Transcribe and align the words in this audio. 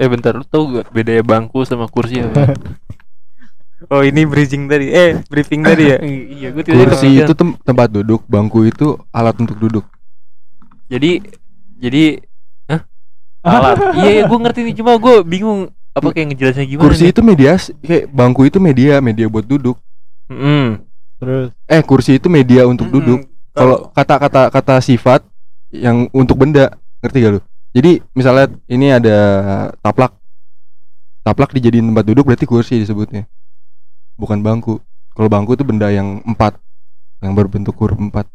Eh 0.00 0.08
bentar 0.08 0.32
lu 0.32 0.44
tau 0.48 0.64
gak 0.72 0.88
bedanya 0.96 1.20
bangku 1.20 1.60
sama 1.68 1.84
kursi 1.84 2.24
apa? 2.24 2.56
Oh 3.88 4.04
ini 4.04 4.28
bridging 4.28 4.68
tadi, 4.68 4.92
eh 4.92 5.16
briefing 5.24 5.64
tadi 5.64 5.88
ya. 5.88 5.96
iya 6.36 6.48
gue 6.52 6.60
Kursi 6.68 7.16
itu 7.16 7.32
tem- 7.32 7.56
tempat 7.64 7.88
duduk, 7.88 8.20
bangku 8.28 8.68
itu 8.68 9.00
alat 9.08 9.32
untuk 9.40 9.56
duduk. 9.56 9.88
Jadi 10.92 11.24
jadi 11.80 12.20
Hah? 12.68 12.84
Alat. 13.40 13.96
iya, 13.96 14.10
iya 14.20 14.22
gue 14.28 14.36
ngerti 14.36 14.60
nih 14.68 14.74
cuma 14.76 15.00
gue 15.00 15.24
bingung 15.24 15.72
apa 15.96 16.12
kayak 16.12 16.26
ngejelasinnya 16.36 16.68
gimana. 16.68 16.84
Kursi 16.84 17.08
nih? 17.08 17.12
itu 17.16 17.20
media, 17.24 17.52
kayak 17.80 18.04
bangku 18.12 18.42
itu 18.44 18.58
media, 18.60 19.00
media 19.00 19.26
buat 19.32 19.48
duduk. 19.48 19.80
Mm-mm. 20.28 20.84
Terus 21.16 21.48
Eh, 21.64 21.80
kursi 21.80 22.20
itu 22.20 22.28
media 22.28 22.68
untuk 22.68 22.84
Mm-mm. 22.92 22.96
duduk. 23.00 23.20
Kalau 23.56 23.88
kata-kata 23.96 24.52
kata 24.52 24.76
sifat 24.84 25.24
yang 25.72 26.04
untuk 26.12 26.36
benda, 26.36 26.76
ngerti 27.00 27.16
gak 27.24 27.32
lu? 27.32 27.40
Jadi 27.70 28.02
misalnya 28.12 28.50
ini 28.66 28.90
ada 28.90 29.16
taplak. 29.78 30.18
Taplak 31.20 31.52
dijadiin 31.52 31.86
tempat 31.86 32.04
duduk 32.04 32.26
berarti 32.26 32.44
kursi 32.44 32.78
disebutnya. 32.78 33.28
Bukan 34.16 34.40
bangku. 34.40 34.82
Kalau 35.10 35.28
bangku 35.28 35.54
itu 35.54 35.62
benda 35.62 35.86
yang 35.88 36.18
empat 36.24 36.58
yang 37.20 37.32
berbentuk 37.32 37.76
huruf 37.76 37.96
empat. 37.96 38.26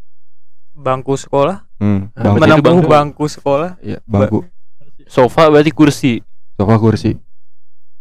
bangku 0.76 1.16
sekolah, 1.16 1.63
Hmm, 1.79 2.12
bangku. 2.12 2.35
Menempuh 2.38 2.63
bangku. 2.77 2.90
bangku 2.91 3.26
sekolah. 3.26 3.79
Iya, 3.79 4.03
bangku. 4.03 4.43
Sofa 5.05 5.48
berarti 5.48 5.71
kursi. 5.71 6.20
Sofa 6.54 6.76
kursi. 6.76 7.15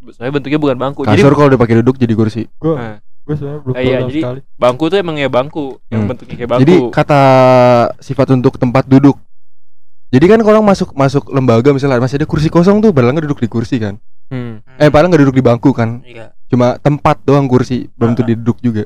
Soalnya 0.04 0.32
bentuknya 0.32 0.58
bukan 0.58 0.76
bangku. 0.76 1.00
Jadi 1.02 1.16
Kasur 1.16 1.32
kalau 1.32 1.48
dipakai 1.48 1.78
duduk 1.80 1.96
jadi 1.96 2.12
kursi. 2.12 2.50
gue 2.50 2.74
Nah, 2.74 2.98
gue 2.98 3.34
sebenarnya 3.34 3.60
belum 3.62 3.74
Ah, 3.74 3.80
iya, 3.80 3.98
jadi 4.04 4.20
sekali. 4.20 4.40
bangku 4.54 4.84
tuh 4.86 4.98
emang 4.98 5.16
ya 5.16 5.28
bangku 5.28 5.64
yang 5.86 6.02
Hmm. 6.02 6.10
bentuknya 6.10 6.34
kayak 6.36 6.50
bangku. 6.50 6.62
Jadi 6.62 6.76
kata 6.90 7.20
sifat 7.98 8.26
untuk 8.32 8.58
tempat 8.58 8.84
duduk. 8.84 9.16
Jadi 10.14 10.30
kan 10.30 10.38
kalau 10.40 10.62
orang 10.62 10.70
masuk 10.70 10.94
masuk 10.94 11.26
lembaga 11.34 11.74
misalnya 11.74 11.98
masih 11.98 12.22
ada 12.22 12.26
kursi 12.30 12.46
kosong 12.46 12.78
tuh, 12.78 12.94
padahal 12.94 13.18
nggak 13.18 13.26
duduk 13.26 13.42
di 13.42 13.50
kursi 13.50 13.82
kan. 13.82 13.98
Hmm. 14.30 14.62
Eh, 14.78 14.86
padahal 14.86 15.10
nggak 15.10 15.22
duduk 15.26 15.34
di 15.34 15.42
bangku 15.42 15.74
kan. 15.74 16.06
Iya, 16.06 16.30
Cuma 16.46 16.78
tempat 16.78 17.18
doang 17.26 17.50
kursi, 17.50 17.90
belum 17.98 18.14
tentu 18.14 18.30
Ah. 18.30 18.38
duduk 18.38 18.58
juga. 18.62 18.84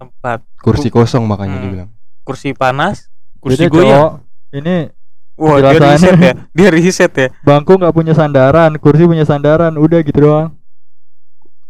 tempat. 0.00 0.40
Kursi 0.56 0.88
kosong 0.88 1.28
makanya 1.28 1.60
Hmm. 1.60 1.64
dibilang. 1.66 1.88
Kursi 2.24 2.56
panas. 2.56 3.12
Kursi 3.36 3.66
Jadi 3.66 3.68
goyang. 3.68 3.88
cowok, 3.92 4.12
ini 4.56 4.76
Wah, 5.36 5.56
dia 5.60 5.76
riset 5.76 6.16
ya. 6.16 6.32
Dia 6.52 6.68
riset 6.68 7.12
ya. 7.12 7.28
bangku 7.40 7.76
nggak 7.76 7.92
punya 7.92 8.12
sandaran, 8.12 8.76
kursi 8.76 9.04
punya 9.04 9.24
sandaran, 9.24 9.76
udah 9.76 10.00
gitu 10.00 10.20
doang. 10.20 10.56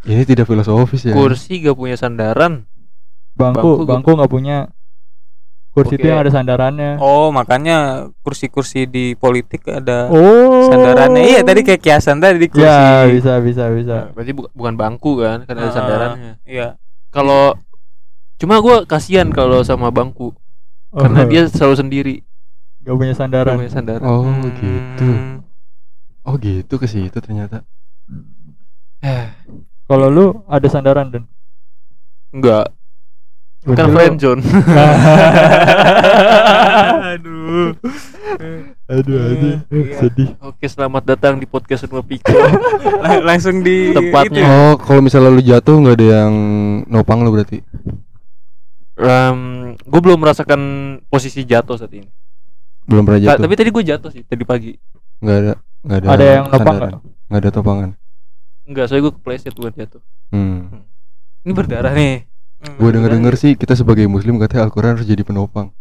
Ini 0.02 0.22
tidak 0.22 0.46
filosofis 0.46 1.06
ya. 1.06 1.14
Kursi 1.14 1.58
gak 1.60 1.74
punya 1.74 1.94
sandaran. 1.94 2.64
Bangku 3.34 3.82
bangku 3.82 4.14
nggak 4.14 4.30
punya. 4.30 4.70
Kursi 5.70 5.94
itu 5.94 6.02
Oke. 6.02 6.10
yang 6.10 6.18
ada 6.18 6.30
sandarannya. 6.30 6.98
Oh, 6.98 7.30
makanya 7.30 7.76
kursi-kursi 8.20 8.84
di 8.84 9.14
politik 9.14 9.62
ada 9.64 10.10
Oh. 10.10 10.66
sandarannya. 10.66 11.22
Iya, 11.22 11.40
tadi 11.40 11.62
kayak 11.62 11.78
kiasan 11.78 12.18
tadi 12.18 12.42
di 12.42 12.50
kursi. 12.50 12.66
Ya, 12.66 13.06
bisa 13.06 13.38
bisa 13.38 13.70
bisa. 13.70 13.94
Nah, 13.96 14.06
berarti 14.10 14.32
bu- 14.34 14.50
bukan 14.50 14.74
bangku 14.74 15.22
kan, 15.22 15.46
karena 15.46 15.60
ada 15.60 15.70
Ah, 15.70 15.72
sandarannya. 15.72 16.32
Iya. 16.42 16.68
Kalau 17.08 17.54
cuma 18.34 18.58
gua 18.58 18.82
kasihan 18.82 19.30
kalau 19.30 19.62
sama 19.62 19.88
bangku 19.88 20.34
karena 20.90 21.22
dia 21.24 21.46
selalu 21.46 21.76
sendiri, 21.76 22.16
nggak 22.82 22.94
punya 22.96 23.08
gak 23.08 23.20
sandaran. 23.20 23.54
punya 23.54 23.70
sandaran. 23.70 24.02
Oh, 24.02 24.26
Hmm. 24.26 24.50
gitu. 24.50 25.10
Oh, 26.20 26.34
gitu 26.36 26.74
ke 26.76 26.86
situ 26.86 27.14
ternyata. 27.16 27.62
Eh, 29.00 29.26
Kalau 29.86 30.06
lu 30.06 30.26
ada 30.46 30.66
sandaran 30.66 31.10
dan 31.10 31.26
enggak, 32.30 32.70
Berarti 33.60 33.76
kan 33.76 33.86
lu- 33.86 33.94
friendzone. 33.94 34.40
Aduh. 37.10 37.68
Aduh, 38.86 39.16
aduh, 39.22 39.54
Iya. 39.68 39.96
sedih. 39.98 40.28
Oke, 40.40 40.64
selamat 40.64 41.02
datang 41.06 41.36
di 41.36 41.44
podcast 41.44 41.84
Rumah 41.84 42.02
Piko. 42.02 42.32
Lang- 42.32 43.24
langsung 43.28 43.60
di 43.60 43.92
Tepatnya. 43.92 44.32
itu 44.32 44.40
ya. 44.40 44.48
Oh, 44.48 44.74
kalau 44.76 45.00
misalnya 45.00 45.30
lu 45.30 45.40
jatuh 45.40 45.76
nggak 45.76 45.94
ada 45.94 46.06
yang 46.18 46.32
nopang 46.86 47.20
lu 47.20 47.30
berarti. 47.30 47.60
um, 48.96 49.38
gue 49.74 50.00
belum 50.02 50.18
merasakan 50.18 50.60
posisi 51.06 51.40
jatuh 51.42 51.76
saat 51.76 51.92
ini. 51.92 52.08
Belum 52.84 53.02
pernah 53.02 53.20
Ta- 53.20 53.26
jatuh. 53.32 53.42
tapi 53.44 53.54
tadi 53.54 53.70
gue 53.70 53.84
jatuh 53.86 54.10
sih 54.10 54.22
tadi 54.22 54.42
pagi. 54.42 54.72
nggak 55.20 55.36
ada 55.38 55.52
nggak 55.80 55.98
ada. 55.98 56.06
Ada 56.10 56.24
yang 56.26 56.44
nopang 56.46 56.76
sandaran. 56.76 56.92
nggak 57.26 57.40
ada 57.40 57.50
topangan. 57.50 57.90
Enggak, 58.62 58.84
soalnya 58.86 59.02
gue 59.02 59.14
kepleset 59.16 59.52
bukan 59.52 59.72
jatuh. 59.74 60.02
Hmm. 60.30 60.86
Ini 61.40 61.52
berdarah 61.52 61.92
nih. 61.92 62.29
Hmm. 62.60 62.76
Gue 62.76 62.90
denger 62.90 63.10
denger 63.10 63.34
sih 63.34 63.52
kita 63.54 63.72
sebagai 63.72 64.04
muslim 64.04 64.36
katanya 64.36 64.68
Al-Quran 64.68 64.94
harus 64.94 65.04
jadi 65.04 65.20
penopang. 65.20 65.72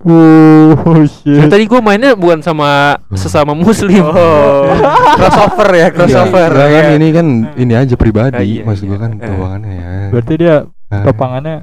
Oh, 0.00 0.70
Nah, 0.70 1.02
shit. 1.04 1.50
tadi 1.50 1.66
gue 1.66 1.80
mainnya 1.80 2.14
bukan 2.14 2.40
sama 2.40 2.94
sesama 3.12 3.52
muslim. 3.52 4.00
Oh. 4.00 4.70
crossover 5.18 5.68
ya, 5.72 5.90
crossover. 5.90 6.46
Enggak 6.48 6.70
kan 6.70 6.84
ya. 6.86 6.94
ini 6.94 7.08
kan 7.10 7.26
ini 7.58 7.72
aja 7.74 7.90
Ah, 7.90 7.98
pribadi. 7.98 8.46
iya, 8.48 8.62
Maksud 8.62 8.86
iya. 8.86 8.88
gua 8.88 8.98
kan 9.00 9.12
Eh. 9.12 9.26
topangannya 9.26 9.72
ya. 9.74 9.90
Berarti 10.08 10.34
dia 10.36 10.54
Ah. 10.88 11.02
topangannya 11.04 11.56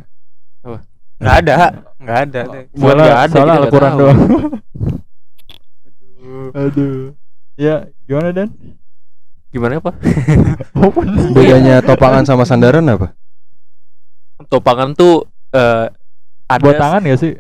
Enggak 1.17 1.35
ada. 1.41 1.55
Enggak 1.97 2.19
ada. 2.21 2.41
Bukan 2.69 2.93
salah, 2.93 3.05
nggak 3.07 3.17
ada, 3.17 3.33
salah 3.33 3.55
Al-Quran 3.57 3.89
tahu. 3.89 3.99
doang. 3.99 4.19
Aduh. 6.61 6.95
Ya, 7.55 7.75
gimana 8.05 8.29
Dan? 8.29 8.49
Gimana 9.49 9.73
apa? 9.81 9.91
Bedanya 11.33 11.81
topangan 11.81 12.21
sama 12.21 12.43
sandaran 12.43 12.85
apa? 12.85 13.15
Topangan 14.39 14.93
tuh 14.93 15.25
eh 15.49 15.89
ada 16.47 16.61
Buat 16.61 16.77
tangan 16.77 17.01
gak 17.03 17.19
sih? 17.19 17.33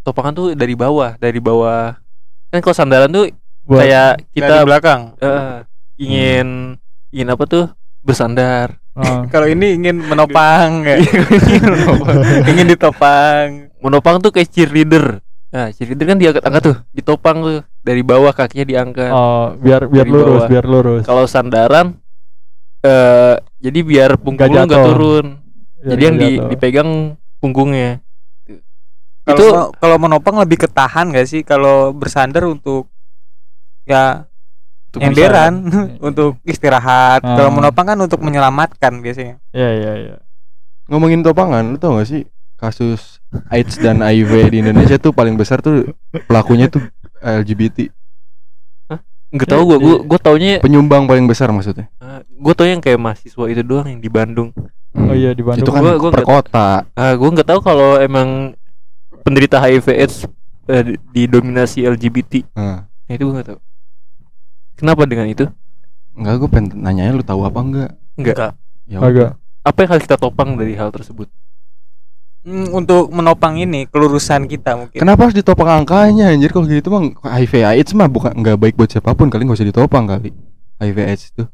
topangan 0.00 0.32
tuh 0.32 0.46
dari 0.52 0.76
bawah, 0.76 1.16
dari 1.16 1.40
bawah. 1.40 1.96
Kan 2.52 2.60
kalau 2.60 2.76
sandaran 2.76 3.08
tuh 3.08 3.32
Buat 3.64 3.80
kayak 3.80 4.12
Kita 4.30 4.60
di 4.60 4.66
belakang. 4.68 5.00
eh, 5.16 5.64
ingin 5.96 6.76
ingin 7.08 7.28
apa 7.28 7.44
tuh? 7.44 7.64
Bersandar. 7.98 8.76
Ah. 8.92 9.24
Kalau 9.32 9.48
ini 9.48 9.74
ingin 9.74 9.96
menopang 9.96 10.84
ya. 10.86 11.00
ingin 12.44 12.68
ditopang. 12.68 13.72
Menopang 13.80 14.20
tuh 14.20 14.28
kayak 14.28 14.52
cheerleader. 14.52 15.24
Nah, 15.48 15.70
cheerleader 15.70 16.04
kan 16.04 16.18
diangkat-angkat 16.18 16.62
tuh, 16.62 16.76
ditopang 16.92 17.36
tuh 17.40 17.56
dari 17.80 18.02
bawah 18.02 18.30
kakinya 18.30 18.66
diangkat. 18.66 19.08
Oh, 19.08 19.56
biar 19.56 19.88
biar 19.88 20.04
Dari 20.04 20.12
lurus, 20.12 20.28
bawah. 20.36 20.48
biar 20.50 20.64
lurus. 20.66 21.02
Kalau 21.06 21.24
sandaran 21.24 21.96
eh 22.82 23.34
jadi 23.58 23.80
biar 23.80 24.10
punggung 24.20 24.52
nggak 24.52 24.84
turun. 24.84 25.26
Biar 25.84 25.92
jadi 25.92 26.02
yang 26.08 26.14
nggak 26.16 26.30
di, 26.32 26.34
dipegang 26.56 26.90
punggungnya. 27.44 28.00
Kalau 29.24 29.36
Itu- 29.40 29.72
kalau 29.80 29.96
menopang 30.00 30.36
lebih 30.40 30.64
ketahan 30.64 31.12
gak 31.12 31.28
sih 31.28 31.40
kalau 31.44 31.92
bersandar 31.92 32.44
untuk 32.44 32.88
ya 33.84 34.28
Untuk 34.92 35.00
emberan 35.00 35.52
untuk 36.08 36.40
istirahat. 36.44 37.20
Ah. 37.24 37.36
Kalau 37.36 37.50
menopang 37.52 37.84
kan 37.84 37.98
untuk 38.00 38.20
menyelamatkan 38.20 39.00
biasanya. 39.00 39.40
Iya, 39.52 39.70
iya, 39.76 39.92
iya. 39.96 40.16
Ngomongin 40.88 41.24
topangan, 41.24 41.72
lu 41.72 41.76
tau 41.80 41.96
gak 42.00 42.08
sih 42.08 42.28
kasus 42.54 43.20
AIDS 43.50 43.76
dan 43.80 44.00
HIV 44.00 44.52
di 44.52 44.56
Indonesia 44.64 44.96
tuh 44.96 45.10
paling 45.10 45.36
besar 45.36 45.60
tuh 45.60 45.92
pelakunya 46.28 46.70
tuh 46.70 46.80
LGBT. 47.20 47.90
Nggak 49.34 49.50
tahu 49.50 49.62
gua, 49.66 49.78
gua 49.82 49.96
gua 50.06 50.18
taunya 50.22 50.62
Penyumbang 50.62 51.10
paling 51.10 51.26
besar 51.26 51.50
maksudnya. 51.50 51.90
gue 52.30 52.54
tau 52.54 52.68
yang 52.68 52.78
kayak 52.78 53.00
mahasiswa 53.02 53.44
itu 53.50 53.62
doang 53.66 53.90
yang 53.90 53.98
di 53.98 54.06
Bandung. 54.06 54.54
Hmm. 54.94 55.10
Oh 55.10 55.14
iya 55.14 55.34
di 55.34 55.42
Bandung. 55.42 55.66
Itu 55.66 55.74
kan 55.74 55.82
Gua- 55.82 55.98
gua 55.98 56.10
per 56.14 56.22
kota. 56.22 56.68
Ah, 56.94 57.12
gue 57.12 57.28
nggak 57.28 57.48
tahu 57.50 57.60
kalau 57.60 57.98
emang 57.98 58.54
penderita 59.26 59.58
HIV/AIDS 59.58 60.30
eh, 60.64 60.82
di- 60.86 60.98
didominasi 61.12 61.82
LGBT. 61.82 62.46
Nah, 62.54 62.86
Nah, 62.86 63.12
itu 63.12 63.22
gue 63.26 63.34
nggak 63.34 63.48
tahu. 63.52 63.58
Kenapa 64.74 65.02
dengan 65.04 65.28
itu? 65.28 65.44
enggak 66.14 66.34
gue 66.38 66.46
pengen 66.46 66.78
nanya 66.78 67.10
lu 67.10 67.26
tahu 67.26 67.42
apa 67.42 67.58
enggak? 67.58 67.90
Enggak. 68.14 68.54
Ya 68.86 69.02
Agak. 69.02 69.30
Apa 69.66 69.78
yang 69.82 69.90
harus 69.90 70.04
kita 70.04 70.14
topang 70.14 70.54
dari 70.54 70.78
hal 70.78 70.94
tersebut? 70.94 71.26
Hmm, 72.44 72.70
untuk 72.70 73.08
menopang 73.10 73.56
ini 73.56 73.88
kelurusan 73.88 74.44
kita 74.46 74.76
mungkin. 74.76 75.00
Kenapa 75.00 75.26
harus 75.26 75.34
ditopang 75.34 75.64
angkanya 75.64 76.28
anjir 76.30 76.52
kalau 76.52 76.68
gitu 76.68 76.86
mah 76.86 77.02
HIV 77.24 77.64
AIDS 77.64 77.96
mah 77.96 78.06
bukan 78.06 78.30
nggak 78.30 78.60
baik 78.60 78.74
buat 78.76 78.92
siapa 78.92 79.16
pun 79.16 79.26
kali 79.26 79.42
nggak 79.42 79.58
usah 79.58 79.66
ditopang 79.66 80.04
kali. 80.04 80.30
HIV 80.78 80.98
AIDS 81.02 81.32
itu. 81.32 81.44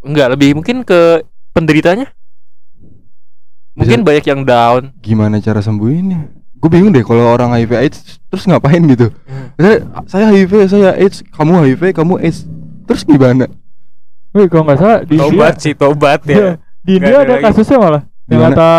Enggak, 0.00 0.32
lebih 0.34 0.56
mungkin 0.56 0.82
ke 0.82 1.20
penderitanya. 1.52 2.08
Mungkin 3.80 4.00
Bisa- 4.00 4.06
banyak 4.06 4.24
yang 4.28 4.40
down. 4.44 4.82
Gimana 5.00 5.40
cara 5.40 5.58
sembuhinnya? 5.58 6.28
Gue 6.60 6.68
bingung 6.68 6.92
deh 6.92 7.00
kalau 7.00 7.24
orang 7.24 7.56
HIV 7.56 7.72
AIDS 7.72 8.20
terus 8.28 8.44
ngapain 8.44 8.84
gitu. 8.84 9.08
Misalnya, 9.56 9.80
saya 10.04 10.28
HIV, 10.28 10.52
saya 10.68 10.92
AIDS, 10.92 11.24
kamu 11.32 11.56
HIV, 11.64 11.96
kamu 11.96 12.20
AIDS. 12.20 12.44
Terus 12.84 13.02
gimana? 13.02 13.48
Wih, 14.30 14.46
kalau 14.46 14.68
nggak 14.68 14.78
salah 14.78 14.98
di 15.02 15.16
Tobat 15.16 15.32
India, 15.56 15.62
sih, 15.64 15.72
tobat 15.74 16.20
Iya, 16.28 16.36
ya. 16.36 16.50
di 16.84 16.92
Nggak 16.94 17.00
India 17.00 17.16
ada 17.16 17.24
ada 17.24 17.32
lagi. 17.32 17.44
kasusnya 17.48 17.78
malah. 17.80 18.02
Yang 18.28 18.28
Gimana? 18.30 18.54
kata 18.54 18.70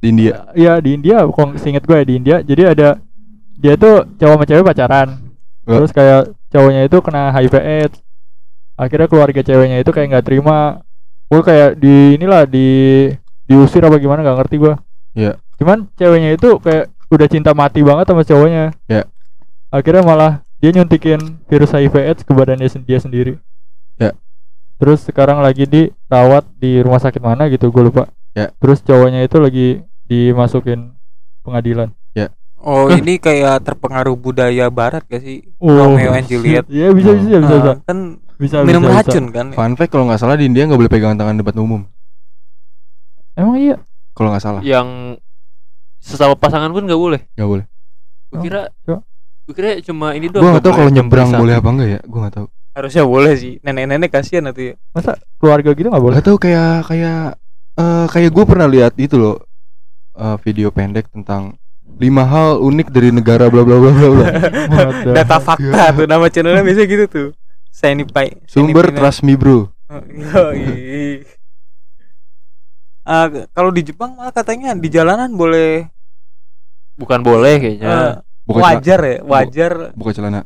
Di 0.00 0.06
India. 0.08 0.34
Iya 0.54 0.72
di 0.78 0.90
India, 0.94 1.16
kok 1.24 1.48
seinget 1.56 1.84
gue 1.84 1.96
ya 1.96 2.04
di 2.04 2.14
India. 2.14 2.36
Jadi 2.40 2.62
ada 2.62 2.88
dia 3.56 3.74
tuh 3.74 4.04
cowok 4.14 4.34
sama 4.36 4.44
cewek 4.44 4.64
pacaran. 4.64 5.08
Ya. 5.64 5.76
Terus 5.76 5.90
kayak 5.90 6.20
cowoknya 6.48 6.82
itu 6.84 6.96
kena 7.00 7.22
HIV 7.30 7.54
AIDS. 7.56 7.96
Akhirnya 8.76 9.08
keluarga 9.08 9.40
ceweknya 9.40 9.78
itu 9.80 9.90
kayak 9.90 10.08
nggak 10.12 10.26
terima. 10.28 10.84
Gue 11.26 11.40
kayak 11.40 11.76
di 11.76 12.16
inilah 12.16 12.44
di 12.44 12.68
diusir 13.50 13.82
apa 13.82 13.98
gimana 13.98 14.22
nggak 14.22 14.38
ngerti 14.46 14.56
gue. 14.56 14.74
Iya. 15.18 15.32
Cuman 15.58 15.90
ceweknya 15.98 16.38
itu 16.38 16.62
kayak 16.62 16.86
udah 17.10 17.26
cinta 17.26 17.50
mati 17.50 17.82
banget 17.82 18.06
sama 18.06 18.22
cowoknya. 18.22 18.70
Iya. 18.86 19.10
Akhirnya 19.68 20.06
malah 20.06 20.32
dia 20.62 20.70
nyuntikin 20.70 21.42
virus 21.50 21.74
HIV 21.74 21.94
AIDS 21.98 22.22
ke 22.22 22.30
badannya 22.30 22.70
dia 22.86 23.02
sendiri. 23.02 23.34
terus 24.80 25.04
sekarang 25.04 25.44
lagi 25.44 25.68
dirawat 25.68 26.48
di 26.56 26.80
rumah 26.80 26.96
sakit 26.96 27.20
mana 27.20 27.52
gitu 27.52 27.68
gue 27.68 27.92
lupa 27.92 28.08
Ya. 28.32 28.48
terus 28.56 28.80
cowoknya 28.80 29.28
itu 29.28 29.36
lagi 29.36 29.68
dimasukin 30.08 30.96
pengadilan 31.44 31.92
Oh 32.60 32.88
ini 32.92 33.20
kayak 33.20 33.60
terpengaruh 33.60 34.16
budaya 34.16 34.72
barat 34.72 35.04
gak 35.04 35.20
sih 35.20 35.44
Oh. 35.60 35.68
Romeo 35.68 36.16
and 36.16 36.24
Juliet 36.24 36.64
Iya 36.72 36.96
bisa 36.96 37.12
bisa 37.12 37.36
bisa 37.40 37.56
bisa. 37.60 37.72
Ah, 37.72 37.76
Kan 37.84 37.98
bisa 38.40 38.56
minum 38.64 38.80
bisa, 38.80 38.88
bisa. 38.88 39.00
racun 39.04 39.24
kan 39.28 39.46
Fun 39.52 39.72
fact 39.76 39.92
kalau 39.92 40.08
nggak 40.08 40.16
salah 40.16 40.40
di 40.40 40.48
India 40.48 40.64
nggak 40.64 40.80
boleh 40.80 40.88
pegangan 40.88 41.16
tangan 41.16 41.36
debat 41.36 41.56
umum. 41.56 41.84
Emang 43.34 43.56
iya. 43.56 43.76
Kalau 44.10 44.28
nggak 44.30 44.42
salah, 44.42 44.60
Yang 44.60 45.18
sesama 45.98 46.34
pasangan 46.34 46.70
pun 46.70 46.84
nggak 46.84 46.96
boleh. 46.98 47.20
nggak 47.34 47.48
boleh. 47.48 47.64
Gue 48.28 48.38
Oh, 48.38 48.42
kira 48.42 48.62
coba. 48.80 48.98
gue 49.44 49.54
kira 49.54 49.68
cuma 49.82 50.06
ini 50.14 50.26
doang. 50.26 50.42
Gue 50.42 50.50
nggak 50.52 50.64
tahu 50.64 50.74
kalau 50.74 50.90
nyebrang 50.90 51.28
boleh 51.30 51.54
apa 51.54 51.68
enggak 51.68 51.88
ya. 51.88 52.00
Gue 52.02 52.18
nggak 52.20 52.34
tahu. 52.34 52.46
Harusnya 52.70 53.02
boleh 53.02 53.34
sih 53.34 53.58
Nenek-nenek 53.60 54.06
kasihan 54.08 54.46
nanti 54.46 54.70
ya 54.70 54.74
Masa 54.94 55.18
keluarga 55.36 55.74
gitu 55.74 55.90
nggak 55.90 55.98
boleh? 56.00 56.14
Nggak 56.14 56.26
tahu 56.26 56.38
kayak 56.38 56.86
kayak 56.86 57.22
eh 57.74 58.06
kayak 58.06 58.30
gue 58.30 58.44
pernah 58.46 58.66
lihat 58.66 58.94
itu 58.94 59.18
loh 59.18 59.42
eh, 60.14 60.36
video 60.40 60.70
pendek 60.70 61.10
tentang 61.10 61.58
lima 61.98 62.22
hal 62.22 62.62
unik 62.62 62.88
dari 62.88 63.10
negara 63.10 63.50
bla 63.50 63.66
bla 63.66 63.74
bla 63.74 63.90
bla 63.90 64.08
bla. 64.08 64.26
Data 65.18 65.36
fakta 65.36 65.90
tuh 65.92 66.06
Nama 66.06 66.30
channelnya 66.30 66.62
biasanya 66.62 66.86
gitu 66.86 67.04
tuh 67.10 67.28
Shiny 67.68 68.06
Pie 68.06 68.38
Sumber 68.46 68.86
trust 68.88 69.26
me 69.26 69.34
bro. 69.34 69.66
Oh, 69.90 70.02
Ah, 73.00 73.26
kalau 73.56 73.72
di 73.72 73.80
Jepang 73.82 74.14
malah 74.14 74.30
katanya 74.30 74.76
di 74.76 74.88
jalanan 74.88 75.32
boleh 75.32 75.88
Bukan 77.00 77.24
boleh 77.24 77.56
kayaknya. 77.56 77.88
eh, 77.88 78.14
Buka 78.44 78.60
celana, 78.60 78.74
wajar 78.76 79.00
ya 79.00 79.16
wajar 79.22 79.72
buka 79.96 80.10
celana. 80.12 80.40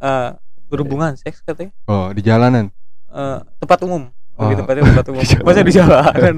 eh, 0.00 0.30
berhubungan 0.66 1.12
seks 1.14 1.44
katanya 1.44 1.70
Oh 1.84 2.10
di 2.10 2.20
jalanan. 2.20 2.72
Eh, 3.08 3.38
tempat 3.58 3.78
umum 3.84 4.10
Oh. 4.32 4.48
Lebih 4.48 4.64
tepatnya 4.64 4.82
tempat 4.88 5.06
umum 5.12 5.20
Di 5.20 5.28
jalanan. 5.28 5.44
masa 5.46 5.60
di 5.60 5.72
jalanan 5.76 6.34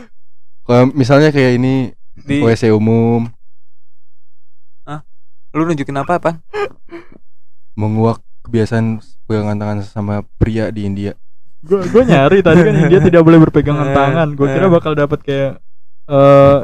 Kalau 0.68 0.84
misalnya 0.92 1.28
kayak 1.32 1.52
ini 1.58 1.74
di 2.12 2.38
WC 2.44 2.70
umum 2.70 3.26
lu 5.52 5.68
nunjukin 5.68 5.92
apa 6.00 6.16
apa 6.16 6.30
menguak 7.76 8.24
kebiasaan 8.40 9.04
pegangan 9.28 9.60
tangan 9.60 9.78
sama 9.84 10.24
pria 10.40 10.72
di 10.72 10.88
India. 10.88 11.12
Gue 11.62 11.78
gue 11.84 12.02
nyari 12.02 12.38
tadi 12.40 12.60
kan 12.60 12.74
dia 12.86 13.00
tidak 13.06 13.22
boleh 13.22 13.38
berpegangan 13.40 13.88
Eh, 13.88 13.94
tangan. 13.94 14.28
Gue 14.34 14.46
kira 14.46 14.66
eh. 14.66 14.72
bakal 14.72 14.92
dapat 14.92 15.18
kayak 15.22 15.52
eh 16.04 16.58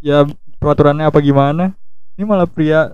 ya 0.00 0.28
peraturannya 0.56 1.08
apa 1.08 1.18
gimana. 1.18 1.72
Ini 2.14 2.24
malah 2.24 2.44
pria 2.44 2.92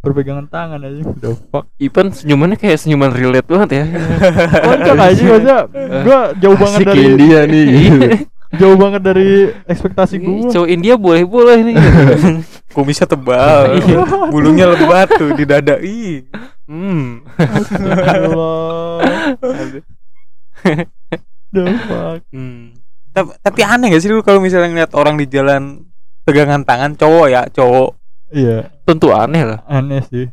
berpegangan 0.00 0.46
tangan 0.46 0.80
aja. 0.80 1.02
The 1.14 1.36
fuck. 1.48 1.68
Ipan 1.76 2.10
senyumannya 2.10 2.56
kayak 2.56 2.78
senyuman 2.78 3.12
relate 3.12 3.46
banget 3.46 3.70
ya. 3.70 3.84
Kocak 4.66 4.96
aja 4.98 5.22
maksudnya 5.22 5.58
gue 6.02 6.18
jauh 6.40 6.56
banget 6.56 6.78
Asik 6.78 6.88
dari 6.88 7.02
India 7.06 7.38
nih. 7.44 7.66
jauh 8.60 8.76
banget 8.76 9.00
dari 9.02 9.30
ekspektasi 9.64 10.14
gue. 10.18 10.50
Cowok 10.50 10.68
India 10.68 10.94
boleh 10.96 11.22
boleh 11.22 11.58
nih. 11.62 11.76
kumisnya 12.72 13.04
tebal 13.04 13.76
Iya. 13.76 14.00
bulunya 14.32 14.64
lebat 14.64 15.12
tuh 15.12 15.36
di 15.36 15.44
dada 15.44 15.76
ih 15.76 16.24
hmm. 16.64 17.20
The 21.52 21.62
fuck. 21.84 22.20
hmm. 22.30 22.80
tapi, 23.10 23.30
tapi 23.38 23.60
aneh 23.62 23.88
gak 23.90 24.00
sih 24.00 24.08
lu 24.08 24.20
kalau 24.20 24.38
misalnya 24.38 24.68
ngeliat 24.68 24.92
orang 24.92 25.14
di 25.14 25.26
jalan 25.26 25.84
pegangan 26.22 26.62
tangan 26.62 26.94
cowok 26.94 27.26
ya 27.28 27.42
cowok 27.46 27.90
Iya, 28.28 28.72
Tentu 28.82 29.12
aneh 29.12 29.44
lah. 29.44 29.60
aneh 29.66 30.00
sih. 30.02 30.24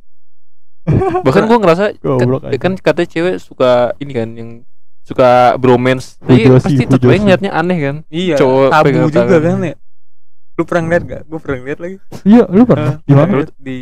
Bahkan 1.19 1.43
gua 1.45 1.59
ngerasa 1.59 1.91
Goblok 1.99 2.41
kan, 2.41 2.49
aja. 2.49 2.57
kan 2.57 2.73
katanya 2.73 3.09
cewek 3.09 3.35
suka 3.37 3.71
ini 3.97 4.11
kan 4.13 4.29
yang 4.31 4.49
suka 5.03 5.59
bromance. 5.59 6.15
Tapi 6.17 6.47
pasti 6.47 6.79
tetep 6.79 7.03
ngeliatnya 7.03 7.51
aneh 7.51 7.77
kan. 7.77 7.95
iya 8.07 8.39
Cowok 8.39 8.71
tabu 8.71 8.85
pegang 8.87 9.03
juga 9.05 9.19
tangan. 9.27 9.43
kan 9.43 9.59
ya 9.65 9.75
lu 10.55 10.63
pernah 10.63 10.83
ngeliat 10.85 11.03
gak 11.05 11.21
gue 11.23 11.39
pernah 11.39 11.57
ngeliat 11.57 11.79
lagi 11.79 11.95
Iya, 12.23 12.43
lu 12.47 12.63
pernah? 12.63 12.91
Eh, 12.93 13.03
Gimana? 13.05 13.27
ngeliat 13.29 13.51
di 13.55 13.79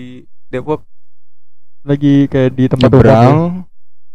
Depok 0.48 0.82
Lagi 1.82 2.16
kayak 2.28 2.52
di 2.52 2.64
tempat 2.68 2.86
umum. 2.88 2.98
Nyebrang, 2.98 3.38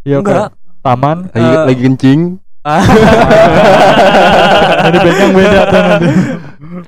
Iya, 0.03 0.17
enggak 0.19 0.51
taman. 0.83 1.17
lagi, 1.29 1.41
Eh. 1.49 1.65
lagi 1.65 1.81
kencing, 1.85 2.21
Ah. 2.63 2.83
Jadi 4.83 4.97
pegang 5.01 5.33
beda 5.33 5.61
tuh 5.65 5.81
nanti. 5.81 6.11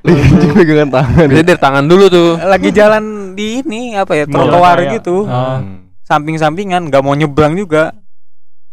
lagi 0.01 0.21
kencing 0.25 0.51
pegangan 0.53 0.89
tangan. 0.89 1.25
Biasanya 1.25 1.45
dari 1.45 1.59
tangan 1.59 1.83
dulu 1.85 2.05
tuh. 2.07 2.29
lagi 2.37 2.69
jalan 2.69 3.03
di 3.33 3.59
ini 3.59 3.81
apa 3.93 4.13
ya 4.13 4.23
Iya, 4.23 4.31
trotoar 4.31 4.77
gitu 4.89 5.25
Ah. 5.25 5.59
Hmm. 5.59 5.91
samping-sampingan 6.01 6.87
nggak 6.87 7.01
mau 7.01 7.11
nyebrang 7.11 7.55
juga 7.55 7.91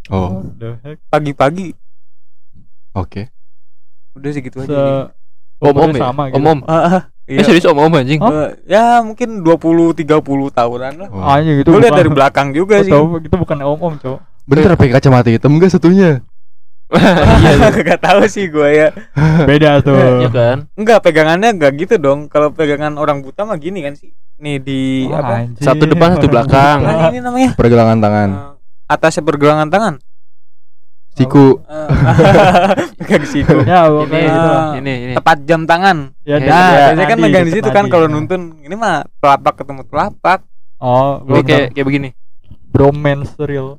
Oh, 0.07 0.43
pagi-pagi 1.09 1.73
oke. 2.93 3.23
udah 4.13 4.31
segitu 4.31 4.61
Se 4.61 4.69
aja 4.69 5.09
Om 5.59 5.77
om 5.81 5.91
ya. 5.91 6.01
sama 6.03 6.23
gitu. 6.27 6.37
Om 6.37 6.45
om. 6.45 6.59
Ah, 6.65 6.75
ah, 6.75 7.03
Eh 7.23 7.39
iya. 7.39 7.47
serius 7.47 7.65
om 7.65 7.79
om 7.79 7.93
anjing. 7.93 8.19
Hah? 8.19 8.51
Eh, 8.51 8.51
ya 8.69 8.99
mungkin 9.01 9.41
20 9.41 9.95
30 9.95 10.19
tahunan 10.51 10.93
lah 10.99 11.09
Oh. 11.09 11.23
Anjing 11.25 11.57
itu 11.57 11.67
gue 11.67 11.81
lihat 11.81 11.95
dari 11.95 12.11
belakang 12.11 12.51
juga 12.51 12.77
Gua 12.77 12.85
sih 12.85 12.91
tahu 12.91 13.07
itu 13.21 13.37
bukan 13.37 13.57
om-om, 13.61 13.95
Cok. 13.97 14.19
Bener 14.43 14.75
pakai 14.75 14.93
kacamata 14.93 15.29
hitam 15.29 15.53
enggak 15.53 15.71
satunya? 15.71 16.21
Iya 16.93 17.73
Gak 17.73 18.01
tahu 18.01 18.29
sih 18.29 18.47
gue 18.47 18.69
ya 18.69 18.89
Beda 19.43 19.81
tuh. 19.81 19.97
Iya 19.97 20.29
kan. 20.29 20.57
Enggak 20.75 21.01
pegangannya 21.01 21.49
enggak 21.51 21.73
gitu 21.79 21.97
dong 21.97 22.29
Kalau 22.29 22.53
pegangan 22.53 22.93
orang 22.95 23.25
buta 23.25 23.43
mah 23.43 23.57
gini 23.57 23.81
kan 23.81 23.97
sih 23.97 24.13
Nih 24.37 24.59
di 24.59 25.09
Wah, 25.09 25.25
apa 25.25 25.33
anjing. 25.41 25.65
Satu 25.65 25.85
depan, 25.87 26.21
satu 26.21 26.29
belakang. 26.29 26.79
Nah, 26.83 27.09
ini 27.09 27.19
namanya 27.19 27.57
Pergelangan 27.57 27.97
tangan, 27.97 28.29
Eh, 28.29 28.53
Atasnya 28.89 29.23
pergelangan 29.23 29.69
tangan 29.69 29.95
siku. 31.13 31.61
Eh, 31.63 31.89
Pegang 32.99 33.25
siku 33.25 33.57
Ya, 33.65 33.85
Ini 33.85 34.21
gitu 34.23 34.51
ini 34.77 34.93
ini. 35.03 35.15
Tepat 35.17 35.39
jam 35.45 35.65
tangan 35.65 36.13
Ya, 36.23 36.37
Ya, 36.37 36.45
Nah 36.45 36.69
biasanya 36.69 37.07
kan 37.07 37.19
megang 37.19 37.45
di 37.45 37.53
situ 37.53 37.69
kan 37.69 37.85
kalau 37.89 38.05
nuntun 38.05 38.57
Ini 38.59 38.75
mah 38.75 39.09
telapak 39.17 39.57
ketemu 39.57 39.81
telapak 39.87 40.45
Oh, 40.77 41.23
belum 41.23 41.41
kayak 41.43 41.73
kayak 41.73 41.87
begini. 41.87 42.09
bromance 42.69 43.39
real. 43.39 43.79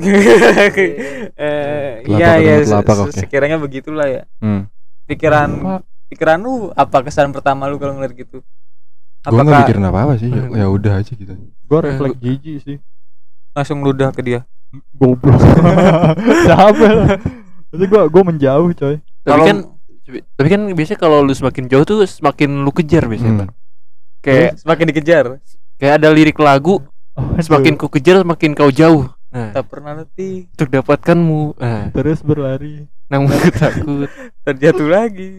Eh, 1.40 2.04
Iya 2.04 2.28
ketemu 2.36 2.42
ya 2.42 2.56
se-. 2.64 3.18
Sekiranya 3.18 3.56
begitulah 3.56 4.06
ya 4.06 4.22
Hmm. 4.38 4.68
Pikiran 5.04 5.48
Fuck. 5.56 5.82
Pikiran 6.08 6.38
lu 6.38 6.54
apa 6.70 6.96
kesan 7.02 7.30
pertama 7.30 7.64
lu 7.64 7.76
kalau 7.76 7.94
ngeliat 7.94 8.12
gitu 8.12 8.42
Gua 9.20 9.44
nggak 9.44 9.60
mikirin 9.62 9.84
apa-apa 9.84 10.16
sih. 10.16 10.26
Ya, 10.26 10.64
ya 10.64 10.66
udah 10.66 10.92
aja 10.96 11.12
gitu. 11.12 11.36
Gua 11.62 11.78
Eh, 11.78 11.84
refleks 11.86 12.16
jijik 12.18 12.56
sih. 12.60 12.76
langsung 13.50 13.80
ludah 13.80 14.10
ke 14.10 14.22
dia 14.22 14.40
Goblok. 14.92 15.34
Siapa? 16.46 17.18
Jadi 17.68 17.84
gua 17.86 18.06
gua 18.06 18.22
menjauh, 18.24 18.70
coy. 18.72 18.96
Tapi 19.20 19.40
kan 19.44 19.58
tapi 20.34 20.48
kan 20.48 20.62
biasanya 20.68 20.98
kalau 20.98 21.20
lu 21.20 21.30
semakin 21.30 21.66
jauh 21.66 21.84
tuh 21.84 22.02
semakin 22.02 22.62
lu 22.62 22.70
kejar 22.70 23.06
biasanya, 23.06 23.46
Hmm. 23.46 23.54
Kayak 24.20 24.58
semakin 24.58 24.84
dikejar 24.86 25.24
kayak 25.76 25.94
ada 25.96 26.08
lirik 26.08 26.34
lagu 26.36 26.82
Aduh, 27.12 27.38
semakin 27.40 27.74
ku 27.74 27.86
kejar 27.86 28.20
semakin 28.20 28.52
kau 28.52 28.68
jauh. 28.68 29.06
Nah, 29.30 29.54
tak 29.54 29.70
pernah 29.70 29.94
letih 29.94 30.50
untuk 30.50 30.68
dapatkanmu. 30.68 31.54
Nah, 31.54 31.94
terus 31.94 32.18
berlari. 32.20 32.90
namun 33.06 33.30
ku 33.30 33.50
takut. 33.50 34.06
terjatuh 34.46 34.86
lagi 34.86 35.30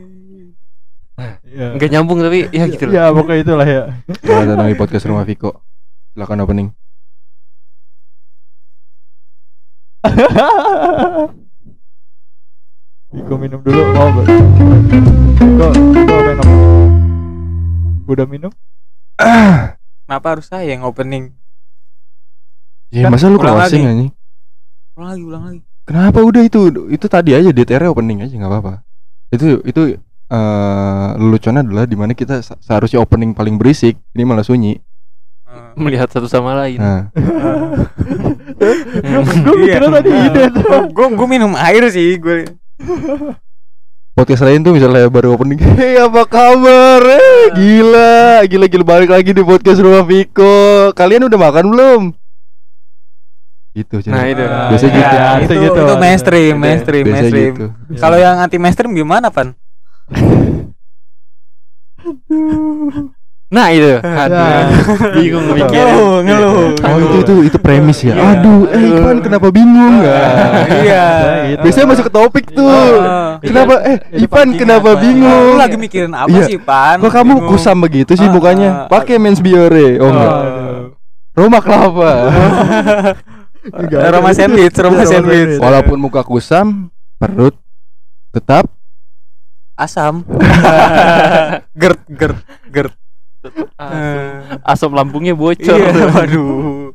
Ya. 1.46 1.76
Enggak 1.78 1.92
nyambung 1.94 2.18
tapi 2.18 2.50
ya 2.50 2.66
gitu 2.66 2.90
loh. 2.90 2.94
Ya, 2.98 3.14
pokoknya 3.14 3.40
itulah 3.46 3.68
ya. 3.68 3.84
Selamat 4.26 4.46
datang 4.48 4.68
di 4.72 4.80
podcast 4.80 5.06
Rumah 5.06 5.22
Viko. 5.22 5.54
Silakan 6.12 6.42
opening. 6.42 6.68
Iko 13.14 13.34
minum 13.38 13.60
dulu. 13.62 13.82
Oh, 13.92 14.10
ber- 14.10 14.34
Iko, 15.38 15.68
Iko 15.94 16.16
pengen 16.18 16.40
apa? 16.40 16.54
Udah 18.08 18.26
minum? 18.26 18.50
kenapa 20.02 20.28
harus 20.34 20.50
saya 20.50 20.66
yang 20.66 20.82
opening 20.82 21.38
Ya 22.92 23.08
Kan 23.08 23.12
masa 23.12 23.26
lu 23.26 23.36
ulang 23.36 23.56
closing 23.58 23.82
lagi. 23.82 23.90
anjing? 23.90 24.12
ulang 24.92 25.10
lagi 25.10 25.24
ulang 25.24 25.44
lagi 25.48 25.60
Kenapa 25.82 26.20
udah 26.22 26.42
itu 26.42 26.60
itu 26.90 27.06
tadi 27.06 27.32
aja 27.32 27.50
DTR 27.50 27.90
opening 27.90 28.22
aja 28.22 28.32
nggak 28.32 28.48
apa-apa. 28.50 28.74
Itu 29.30 29.60
itu 29.62 29.98
eh 30.28 31.10
lelucon 31.18 31.58
adalah 31.58 31.84
di 31.84 31.96
mana 31.96 32.12
kita 32.12 32.40
se- 32.40 32.56
seharusnya 32.58 33.00
opening 33.00 33.32
paling 33.32 33.56
berisik, 33.56 33.96
ini 34.10 34.24
malah 34.24 34.42
sunyi. 34.42 34.78
Eh, 35.44 35.74
Melihat 35.76 36.08
satu 36.08 36.26
sama 36.26 36.56
lain. 36.56 36.78
Nah, 36.78 37.12
Gue 38.62 39.56
Iya. 39.58 39.80
mikirnya 39.80 39.90
tadi 39.92 40.10
ide 40.12 40.44
gue 40.88 41.08
gue 41.12 41.28
minum 41.28 41.52
air 41.56 41.84
sih 41.88 42.16
gue 42.16 42.46
podcast 44.14 44.44
lain 44.44 44.62
tuh 44.62 44.72
misalnya 44.72 45.08
baru 45.08 45.34
opening, 45.34 45.58
"Hei, 45.76 45.98
apa 45.98 46.24
kabar? 46.26 47.02
Eh, 47.02 47.46
gila, 47.52 48.14
gila 48.46 48.66
gila 48.68 48.86
balik 48.86 49.10
lagi 49.10 49.32
di 49.32 49.42
podcast 49.42 49.80
Rumah 49.80 50.04
Viko. 50.04 50.56
Kalian 50.94 51.26
udah 51.26 51.40
makan 51.42 51.66
belum?" 51.68 52.02
Gitu, 53.72 53.96
Nah, 54.06 54.26
itu. 54.26 54.44
Biasanya 54.44 54.92
gitu. 54.92 55.08
Ya, 55.08 55.22
Biasa 55.38 55.44
itu, 55.48 55.54
gitu. 55.64 55.82
itu 55.82 55.96
mainstream 55.98 56.50
Gitu. 56.50 56.60
mainstream 56.60 57.04
Biasanya 57.04 57.22
mainstream 57.24 57.54
gitu. 57.54 57.68
kalau 57.98 58.18
yang 58.18 58.36
anti 58.38 58.58
mainstream 58.58 58.92
gimana 58.92 59.28
pan 59.28 59.54
Nah 63.52 63.68
itu, 63.68 64.00
aduh, 64.00 64.64
bingung 65.12 65.44
mikirnya. 65.52 65.92
Ngeluh, 65.92 66.24
ngeluh. 66.24 66.72
Oh 66.80 66.98
itu 66.98 67.16
itu 67.20 67.34
itu 67.52 67.58
premis 67.60 68.00
ya. 68.00 68.16
Iya. 68.16 68.24
Aduh, 68.40 68.64
eh 68.66 68.80
Ipan 68.96 69.20
kenapa 69.20 69.52
bingung 69.52 70.00
nggak? 70.00 70.24
Iya. 70.80 71.04
Gitu. 71.52 71.60
Biasanya 71.60 71.86
masuk 71.86 72.06
ke 72.08 72.14
topik 72.14 72.46
tuh. 72.50 72.66
Ah. 72.72 73.36
Kenapa? 73.44 73.74
Eh 73.84 73.98
itu 74.10 74.24
Ipan 74.24 74.48
kenapa 74.56 74.90
Pan. 74.90 75.02
bingung? 75.04 75.44
Lu 75.52 75.58
lagi 75.58 75.76
mikirin 75.76 76.16
apa 76.16 76.32
Iya. 76.32 76.48
sih, 76.48 76.58
Pan? 76.58 76.96
Kok 76.98 77.12
kamu 77.12 77.34
Bingung. 77.36 77.48
kusam 77.52 77.78
begitu 77.78 78.16
sih 78.16 78.24
Ah, 78.24 78.32
mukanya? 78.32 78.70
ah. 78.72 78.88
Pakai 78.88 79.20
mens 79.20 79.38
biore. 79.38 80.00
Oh 80.00 80.08
enggak. 80.08 80.34
Roma 81.34 81.60
kelapa. 81.60 82.12
Enggak, 83.64 84.02
Roma 84.10 84.32
sandwich, 84.32 84.74
Roma 84.76 85.04
sandwich. 85.04 85.58
Walaupun 85.58 85.98
muka 85.98 86.22
kusam, 86.22 86.90
perut 87.16 87.54
tetap 88.32 88.66
Asam. 89.74 90.26
gert, 91.74 92.02
gert, 92.08 92.38
gert. 92.68 92.94
Asam, 93.74 94.62
asam 94.64 94.92
lambungnya 94.94 95.34
bocor. 95.34 95.74
Iya, 95.74 96.06
waduh. 96.14 96.94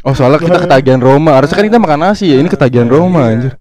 Oh 0.00 0.12
soalnya 0.12 0.36
kita 0.38 0.58
ketagihan 0.60 0.98
Roma 0.98 1.38
Harusnya 1.38 1.54
kan 1.54 1.66
kita 1.68 1.78
makan 1.78 2.00
nasi 2.02 2.26
ya 2.26 2.36
Ini 2.36 2.48
ketagihan 2.48 2.84
Roma 2.84 3.20
Iya. 3.22 3.30
anjir 3.30 3.52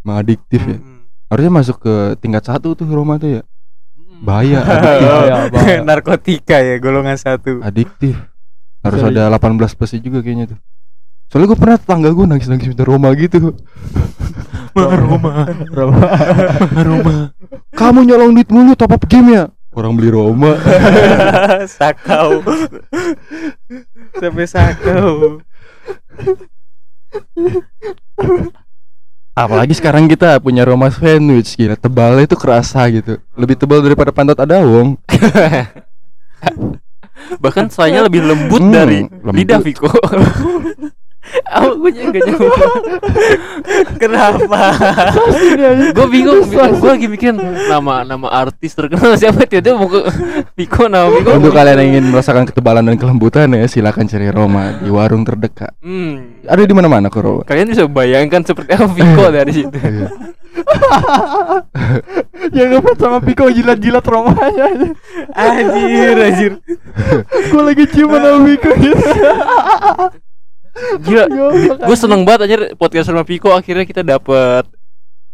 Emang 0.00 0.16
adiktif 0.18 0.60
ya 0.60 0.78
Hmm. 0.78 1.02
Harusnya 1.26 1.52
masuk 1.52 1.76
ke 1.78 1.94
tingkat 2.16 2.44
satu 2.44 2.72
tuh 2.72 2.86
Roma 2.86 3.16
tuh 3.16 3.30
ya 3.30 3.42
Hmm. 3.42 4.22
Bahaya 4.22 4.60
Iya, 5.02 5.12
Adiktif. 5.42 5.78
Narkotika 5.82 6.56
ya 6.56 6.78
golongan 6.78 7.16
satu. 7.16 7.58
adiktif. 7.60 8.14
Harus 8.80 9.02
ada 9.02 9.26
18 9.28 9.74
plus 9.74 9.92
juga 9.98 10.20
kayaknya 10.20 10.54
tuh 10.54 10.58
Soalnya 11.30 11.46
gue 11.46 11.58
pernah 11.58 11.78
tetangga 11.78 12.10
gue 12.10 12.26
nangis-nangis 12.26 12.66
minta 12.66 12.82
Roma 12.82 13.14
gitu 13.14 13.38
Roma, 14.74 15.46
Roma. 15.70 16.06
Roma. 16.76 17.16
Kamu 17.70 18.02
nyolong 18.02 18.34
duit 18.34 18.50
mulu 18.50 18.74
top 18.74 18.92
up 18.92 19.04
game 19.06 19.30
ya 19.32 19.44
Orang 19.70 19.94
beli 19.94 20.10
Roma 20.10 20.58
sakau. 21.78 22.42
Sampai 24.12 24.46
sakau. 24.46 25.38
Apalagi 29.32 29.72
sekarang 29.72 30.06
kita 30.06 30.38
punya 30.38 30.62
Roma 30.62 30.90
sandwich 30.90 31.54
Gila 31.54 31.74
tebalnya 31.74 32.26
itu 32.26 32.34
kerasa 32.34 32.86
gitu 32.90 33.18
Lebih 33.34 33.56
tebal 33.56 33.80
daripada 33.80 34.10
pantat 34.10 34.38
adawong 34.38 34.98
Bahkan 37.38 37.70
soalnya 37.70 38.04
lebih 38.04 38.22
lembut 38.22 38.58
Hmm, 38.60 38.70
dari 38.70 39.06
lembut. 39.06 39.34
lidah 39.34 39.60
Viko. 39.60 39.86
Aku 41.50 41.84
gue 41.84 41.90
gak 41.92 42.22
nyambung. 42.26 42.54
Kenapa? 44.00 44.60
gue 45.92 46.06
bingung, 46.08 46.48
gue 46.48 46.90
lagi 46.90 47.06
mikirin 47.06 47.36
nama 47.68 48.02
nama 48.08 48.28
artis 48.32 48.72
terkenal 48.72 49.14
siapa 49.20 49.44
tiba-tiba 49.44 49.76
mau 49.76 49.86
ke 49.86 50.00
Viko 50.56 50.88
nama 50.88 51.12
Viko. 51.12 51.36
Untuk 51.36 51.52
kalian 51.52 51.76
yang 51.76 51.88
ingin 51.96 52.04
merasakan 52.10 52.48
ketebalan 52.48 52.82
dan 52.88 52.96
kelembutan 52.96 53.52
ya 53.52 53.68
Silakan 53.68 54.08
cari 54.08 54.32
Roma 54.32 54.80
di 54.80 54.88
warung 54.88 55.22
terdekat 55.22 55.76
Hmm. 55.84 56.40
Ada 56.48 56.64
di 56.66 56.74
mana-mana 56.74 57.12
kok 57.12 57.20
Roma 57.22 57.42
Kalian 57.44 57.68
bisa 57.68 57.84
bayangkan 57.86 58.42
seperti 58.42 58.74
apa 58.74 58.88
Viko 58.90 59.24
dari 59.28 59.52
situ. 59.52 59.76
Yang 62.56 62.68
ngefans 62.74 62.98
sama 62.98 63.18
Piko 63.22 63.46
jilat-jilat 63.52 64.04
Romanya. 64.04 64.66
Anjir, 65.36 66.16
anjir. 66.18 66.52
Gue 67.52 67.62
lagi 67.62 67.84
cium 67.92 68.10
sama 68.12 68.40
Piko 68.48 68.70
gitu. 68.80 68.98
Gila, 71.02 71.24
gue 71.76 71.96
seneng 71.98 72.22
banget 72.22 72.40
aja 72.46 72.56
podcast 72.78 73.10
sama 73.10 73.26
Viko 73.26 73.50
akhirnya 73.50 73.84
kita 73.84 74.02
dapet 74.06 74.64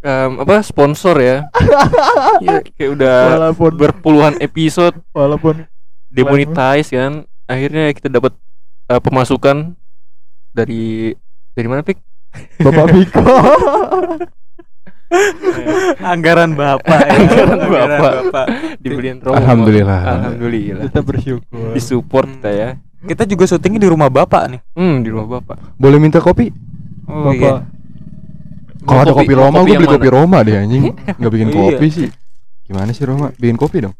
em, 0.00 0.33
apa 0.40 0.62
sponsor 0.64 1.16
ya. 1.21 1.37
Iya, 2.45 2.61
kayak 2.76 2.90
udah 3.00 3.16
Walaupun 3.37 3.73
berpuluhan 3.81 4.35
episode 4.40 4.97
walaupun 5.16 5.64
demonetize 6.12 6.93
kan. 6.93 7.25
Akhirnya 7.47 7.93
kita 7.95 8.11
dapat 8.11 8.35
eh, 8.90 9.00
pemasukan 9.00 9.76
dari 10.50 11.14
dari 11.55 11.66
mana 11.69 11.85
Pik? 11.85 11.99
Bapak 12.61 12.93
Piko 12.93 13.23
Anggaran 16.02 16.59
Bapak 16.59 17.00
ya. 17.07 17.14
Anggaran 17.14 17.61
Bapak. 17.71 18.12
Bapak. 18.26 18.47
Dibeliin 18.83 19.23
rokok. 19.23 19.38
Alhamdulillah. 19.38 20.00
Alhamdulillah. 20.02 20.85
kita 20.90 21.00
bersyukur. 21.07 21.71
Disupport 21.73 22.26
kita 22.26 22.50
ya. 22.50 22.71
Kita 23.06 23.22
juga 23.25 23.44
syutingnya 23.46 23.80
di 23.80 23.88
rumah 23.88 24.08
Bapak 24.08 24.42
nih. 24.48 24.60
Hmm, 24.72 25.00
di 25.00 25.08
rumah 25.08 25.38
Bapak. 25.38 25.56
Boleh 25.75 25.96
minta 25.96 26.18
kopi? 26.18 26.50
Oh 27.06 27.30
Bapak 27.30 27.70
Kalau 28.82 29.00
ada 29.00 29.12
kopi 29.12 29.32
Roma, 29.32 29.58
gue 29.60 29.75
beli 29.75 29.88
kopi? 29.88 30.08
Roma 30.08 30.38
deh 30.40 30.54
anjing. 30.54 30.94
Gak 31.18 31.26
bikin 31.28 31.48
Iya. 31.48 31.56
kopi 31.56 31.86
sih. 31.88 32.08
Gimana 32.62 32.90
sih 32.90 33.02
Roma? 33.02 33.30
Bikin 33.32 33.54
kopi 33.54 33.82
dong. 33.82 33.94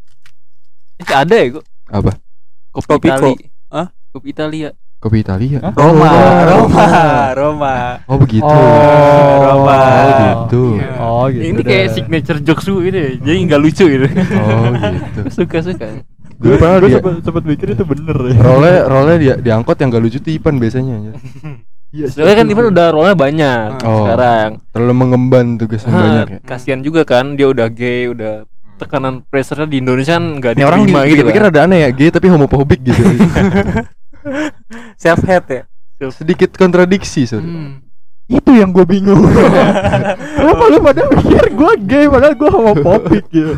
Eh, 0.96 1.06
ada 1.06 1.34
ya 1.34 1.46
kok. 1.52 1.64
Apa? 1.86 2.12
Kopi, 2.70 2.86
Kopi 2.88 3.06
Itali. 3.08 3.32
kok. 3.32 3.38
Hah? 3.68 3.86
Kopi 4.08 4.28
Italia. 4.30 4.70
Kopi 4.96 5.16
Italia. 5.20 5.58
Hah? 5.60 5.72
Roma, 5.72 6.06
Oh, 6.06 6.38
Roma, 6.46 6.86
Roma. 7.34 7.75
Oh 8.06 8.16
begitu. 8.16 8.46
Oh, 8.46 9.36
Roma. 9.44 9.75
Oh 9.76 10.10
gitu. 10.16 10.62
Iya. 10.76 10.90
Oh 10.98 11.25
gitu. 11.28 11.42
Ini 11.42 11.52
dah. 11.56 11.66
kayak 11.66 11.88
signature 11.92 12.38
jokes 12.40 12.66
lu 12.66 12.78
gitu 12.80 12.96
ya. 12.96 13.10
Jadi 13.18 13.38
nggak 13.44 13.60
lucu 13.60 13.84
gitu. 13.86 14.06
Oh 14.06 14.70
gitu. 14.72 15.20
Suka-suka. 15.36 15.86
Gue 16.37 16.55
pernah 16.55 16.76
gue 16.78 16.88
dia 16.88 16.99
sempet, 16.99 17.12
sempet 17.23 17.45
mikir 17.45 17.66
itu 17.73 17.83
bener 17.83 18.16
ya. 18.26 18.37
role 18.38 18.73
role 18.93 19.14
dia 19.16 19.35
diangkot 19.37 19.75
yang 19.75 19.88
gak 19.88 20.02
lucu 20.02 20.19
tuh 20.19 20.31
Ipan 20.31 20.57
biasanya. 20.57 21.16
Iya, 21.88 22.07
Soalnya 22.09 22.37
kan 22.37 22.47
Iman 22.47 22.66
udah 22.71 22.87
role 22.90 23.12
banyak 23.14 23.69
Oh. 23.81 24.05
sekarang. 24.05 24.50
Terlalu 24.69 24.95
mengemban 24.95 25.47
tugasnya 25.57 25.90
banyak 25.90 26.26
ya. 26.28 26.38
Kasihan 26.43 26.81
juga 26.81 27.02
kan 27.02 27.35
dia 27.35 27.47
udah 27.47 27.69
gay, 27.69 28.07
udah 28.07 28.45
tekanan 28.76 29.25
pressure 29.25 29.64
di 29.64 29.81
Indonesia 29.81 30.14
kan 30.14 30.37
nggak 30.37 30.52
Ini 30.52 30.62
orang 30.62 30.81
diterima 30.85 31.00
gitu 31.07 31.23
pikir 31.25 31.40
kan. 31.40 31.49
ada 31.49 31.61
aneh 31.64 31.78
ya, 31.81 31.90
gay 31.90 32.09
tapi 32.11 32.26
homofobik 32.26 32.81
gitu. 32.83 33.00
Self 34.99 35.23
hate 35.23 35.64
ya. 35.97 36.11
Sedikit 36.11 36.52
kontradiksi, 36.52 37.25
Sur. 37.25 37.40
Hmm. 37.40 37.86
Itu 38.26 38.50
yang 38.50 38.75
gue 38.75 38.83
bingung. 38.83 39.23
Kenapa 40.37 40.64
lu 40.66 40.78
pada 40.80 41.02
mikir 41.09 41.45
gue 41.49 41.73
gay 41.85 42.04
padahal 42.06 42.35
gue 42.35 42.50
homofobik 42.50 43.25
gitu. 43.30 43.54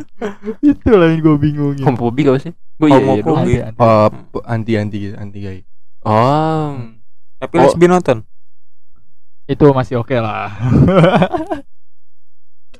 Itulah 0.72 1.12
yang 1.12 1.20
gue 1.20 1.36
bingungin. 1.38 1.84
Homofobik 1.84 2.24
apa 2.26 2.38
sih? 2.40 2.52
Gue 2.74 2.88
iya, 2.88 2.96
iya 2.96 3.20
dong. 3.20 3.36
Homofobik. 3.36 3.56
Anti- 3.60 3.68
anti. 3.68 3.80
Oh, 4.32 4.42
anti 4.42 4.72
anti 4.74 4.96
gitu, 5.02 5.14
anti 5.14 5.38
gay. 5.38 5.58
Oh. 6.02 6.72
Tapi 7.36 7.54
Oh. 7.54 7.62
lesbi 7.62 7.84
nonton. 7.84 8.18
Itu 9.44 9.68
masih 9.70 9.98
oke 9.98 10.16
lah. 10.16 10.56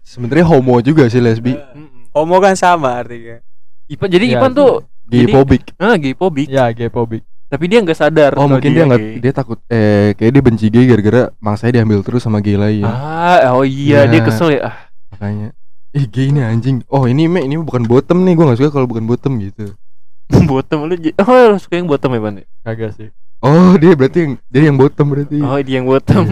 Sebenarnya 0.02 0.47
homo 0.47 0.80
juga 0.80 1.04
sih 1.06 1.20
lesbi. 1.20 1.52
Mm-mm. 1.52 2.08
Homo 2.12 2.40
kan 2.40 2.56
sama 2.56 2.97
artinya. 2.97 3.44
Ipan 3.87 4.08
jadi 4.08 4.25
Ya, 4.26 4.40
Ipan 4.40 4.52
tuh 4.52 4.85
Gay 5.04 5.25
phobik. 5.25 5.73
ah 5.76 5.97
gay 5.97 6.12
phobik, 6.12 6.49
ya 6.49 6.68
gay 6.70 6.88
phobik. 6.88 7.25
Tapi 7.49 7.64
dia 7.67 7.81
nggak 7.81 7.97
sadar. 7.97 8.33
Oh, 8.37 8.45
mungkin 8.45 8.71
dia 8.71 8.85
nggak 8.85 9.02
dia 9.19 9.33
takut 9.33 9.59
eh 9.67 10.12
kayak 10.14 10.31
dia 10.31 10.43
benci 10.45 10.67
gay 10.69 10.85
gara-gara 10.85 11.33
mangsanya 11.40 11.81
diambil 11.81 12.05
terus 12.05 12.21
sama 12.21 12.38
gay 12.38 12.55
lain. 12.55 12.85
Ah, 12.85 13.57
oh 13.57 13.64
iya 13.64 14.05
Ya. 14.05 14.11
dia 14.12 14.21
kesel 14.21 14.55
ya. 14.55 14.69
Ah, 14.69 14.76
Makanya 15.17 15.57
Ih 15.88 16.05
gay 16.05 16.28
ini 16.28 16.45
anjing 16.45 16.85
Oh 16.93 17.09
ini 17.09 17.25
me 17.25 17.40
ini 17.40 17.57
bukan 17.57 17.88
bottom 17.88 18.21
nih 18.21 18.37
Gue 18.37 18.45
gak 18.45 18.61
suka 18.61 18.71
kalau 18.71 18.85
bukan 18.85 19.09
bottom 19.09 19.40
gitu 19.40 19.73
bottom 20.52 20.85
lu. 20.85 20.95
Oh, 21.25 21.33
lu 21.49 21.57
suka 21.57 21.81
yang 21.81 21.88
bottom 21.88 22.12
ya, 22.12 22.21
Pan? 22.21 22.35
Kagak 22.61 22.93
sih. 22.93 23.09
Oh 23.40 23.73
dia 23.81 23.97
berarti 23.97 24.19
yang 24.21 24.33
Dia 24.52 24.62
yang 24.69 24.76
bottom 24.76 25.07
berarti 25.09 25.40
Oh, 25.40 25.57
dia 25.57 25.81
yang 25.81 25.88
bottom. 25.88 26.28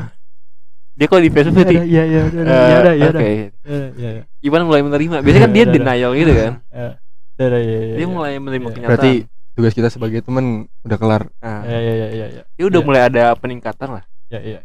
dia 0.98 1.06
kalau 1.08 1.20
di 1.20 1.28
Facebook 1.28 1.60
berarti 1.60 1.76
Iya 1.76 1.84
iya 1.84 2.02
iya 2.04 2.22
iya 2.24 2.40
eh, 2.40 2.48
iya 2.48 2.76
ada 2.80 2.92
iya 2.92 3.06
ada. 3.08 3.18
Oke. 3.20 3.28
Iya 3.28 3.44
iya. 3.68 4.10
iya. 4.16 4.22
Iwan 4.40 4.62
mulai 4.64 4.80
menerima. 4.80 5.16
Biasanya 5.20 5.44
kan 5.44 5.52
dia 5.52 5.64
denial 5.66 6.10
gitu 6.16 6.32
kan. 6.32 6.52
Iya 6.72 6.88
iya 7.36 7.46
iya. 7.60 7.78
Dia 7.96 8.00
iya. 8.00 8.06
mulai 8.08 8.32
menerima 8.36 8.64
Iya. 8.64 8.74
kenyataan. 8.74 8.90
Berarti 8.96 9.12
tugas 9.60 9.76
kita 9.76 9.86
sebagai 9.86 10.24
teman 10.24 10.64
Udah 10.80 10.96
kelar 10.96 11.22
Nah, 11.38 11.60
Iya 11.62 11.78
iya 11.78 11.92
iya 11.94 12.08
iya 12.08 12.26
iya. 12.32 12.42
dia 12.48 12.64
udah 12.64 12.80
Iya. 12.80 12.86
mulai 12.88 13.02
ada 13.04 13.24
peningkatan 13.36 13.88
lah. 13.92 14.04
Iya 14.26 14.40
iya. 14.40 14.60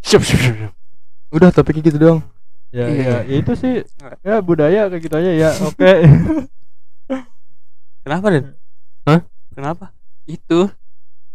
Siap, 0.00 0.22
siap, 0.22 0.40
siap. 0.40 0.72
Udah 1.28 1.50
topiknya 1.50 1.82
gitu 1.84 1.98
doang 1.98 2.20
Ya, 2.70 2.86
Iya. 2.86 3.26
ya, 3.26 3.34
itu 3.34 3.52
sih 3.52 3.82
ya 4.22 4.38
budaya 4.38 4.86
kayak 4.86 5.02
gitu 5.02 5.14
aja 5.14 5.30
ya. 5.34 5.50
Oke. 5.68 5.90
Kenapa, 8.00 8.26
Den? 8.30 8.54
Hah? 9.04 9.20
Kenapa? 9.50 9.84
Itu 10.24 10.70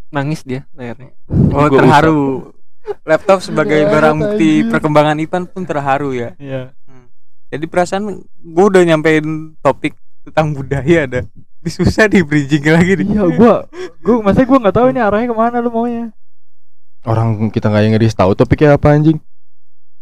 nangis 0.09 0.41
dia 0.41 0.63
layarnya. 0.71 1.11
Oh, 1.27 1.67
Gua 1.67 1.75
terharu. 1.75 2.23
Laptop 3.03 3.41
sebagai 3.41 3.83
barang 3.83 4.15
bukti 4.15 4.63
perkembangan 4.63 5.17
Ipan 5.19 5.43
pun 5.49 5.65
terharu 5.65 6.13
ya. 6.13 6.37
Iya. 6.37 6.71
Jadi 7.49 7.65
perasaan 7.67 8.03
gue 8.23 8.65
udah 8.65 8.81
nyampein 8.83 9.57
topik 9.59 9.97
tentang 10.25 10.51
budaya 10.51 11.05
ada. 11.05 11.19
Susah 11.65 12.05
di 12.05 12.21
bridging 12.21 12.65
lagi 12.65 12.93
nih. 12.99 13.07
Iya, 13.13 13.23
gua 13.33 13.55
gua 14.01 14.15
masa 14.21 14.45
gua 14.45 14.57
nggak 14.61 14.75
tahu 14.75 14.87
ini 14.89 15.01
arahnya 15.01 15.29
ke 15.29 15.37
mana 15.37 15.57
lu 15.57 15.69
maunya. 15.69 16.13
Orang 17.05 17.49
kita 17.49 17.69
gak 17.69 17.85
yang 17.85 17.93
ngeris 17.93 18.17
tahu 18.17 18.33
topiknya 18.33 18.81
apa 18.81 18.89
anjing 18.89 19.21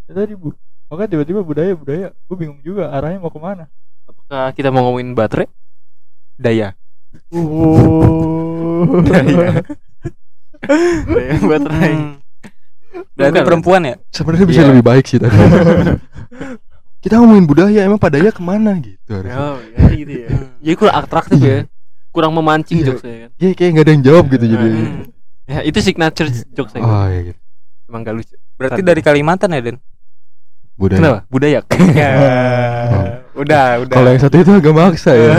Ya, 0.08 0.24
tadi 0.24 0.39
bu, 0.39 0.56
makanya 0.88 1.10
tiba-tiba 1.12 1.44
budaya 1.44 1.72
budaya, 1.75 2.08
gua 2.27 2.36
bingung 2.36 2.60
juga 2.60 2.92
arahnya 2.92 3.20
mau 3.20 3.27
ke 3.27 3.39
mana. 3.39 3.68
Apakah 4.03 4.51
kita 4.51 4.72
mau 4.72 4.88
ngomongin 4.88 5.12
baterai? 5.12 5.48
Daya. 6.36 6.75
Oh. 7.32 9.00
Daya. 9.08 9.63
Daya 11.08 11.36
baterai. 11.39 11.94
Hmm. 11.96 12.15
Berarti 13.13 13.36
Bukan, 13.36 13.48
perempuan 13.48 13.82
ya? 13.84 13.96
Sebenarnya 14.12 14.46
bisa 14.46 14.62
Iya. 14.63 14.70
lebih 14.70 14.84
baik 14.86 15.06
sih 15.10 15.18
tadi 15.18 15.34
kita 17.03 17.19
ngomongin 17.19 17.43
budaya 17.43 17.79
emang 17.83 18.00
padaya 18.00 18.31
ke 18.31 18.39
mana 18.39 18.79
gitu 18.79 19.12
harusnya. 19.12 19.36
Oh, 19.36 19.60
ya 19.60 19.91
gitu 19.91 20.13
ya. 20.24 20.29
Jadi 20.63 20.75
kurang 20.79 20.95
atraktif 20.95 21.39
ya. 21.43 21.57
Kurang 22.13 22.31
memancing 22.31 22.79
Iya. 22.79 22.86
jokesnya 22.95 23.15
kan. 23.27 23.29
Ya 23.43 23.50
kayak 23.51 23.69
nggak 23.75 23.86
ada 23.86 23.91
yang 23.91 24.03
jawab 24.05 24.25
gitu 24.31 24.45
jadi. 24.48 24.67
Hmm. 24.69 25.01
Ya, 25.43 25.60
itu 25.67 25.79
signature 25.83 26.29
jokes 26.55 26.72
saya. 26.72 26.86
Oh 26.86 27.05
iya 27.12 27.22
gitu. 27.33 27.39
Emang 27.89 28.01
gak 28.07 28.15
lucu. 28.15 28.33
Berarti 28.55 28.81
dari 28.86 29.01
Kalimantan 29.03 29.51
ya, 29.51 29.60
Den? 29.60 29.77
Budaya. 30.79 31.00
Kenapa? 31.01 31.19
Budaya. 31.27 31.60
Ya. 32.00 32.12
udah, 33.33 33.65
udah. 33.83 33.95
Kalau 33.98 34.10
yang 34.13 34.22
satu 34.22 34.36
itu 34.39 34.51
agak 34.53 34.74
maksa 34.77 35.12
ya. 35.12 35.29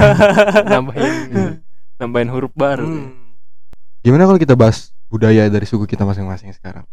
nambahin 0.72 1.60
nambahin 2.00 2.28
huruf 2.32 2.50
baru. 2.56 2.84
Hmm. 2.84 3.12
Gimana 4.02 4.24
kalau 4.24 4.40
kita 4.40 4.56
bahas 4.56 4.90
budaya 5.06 5.46
dari 5.46 5.68
suku 5.68 5.84
kita 5.84 6.02
masing-masing 6.02 6.50
sekarang? 6.56 6.88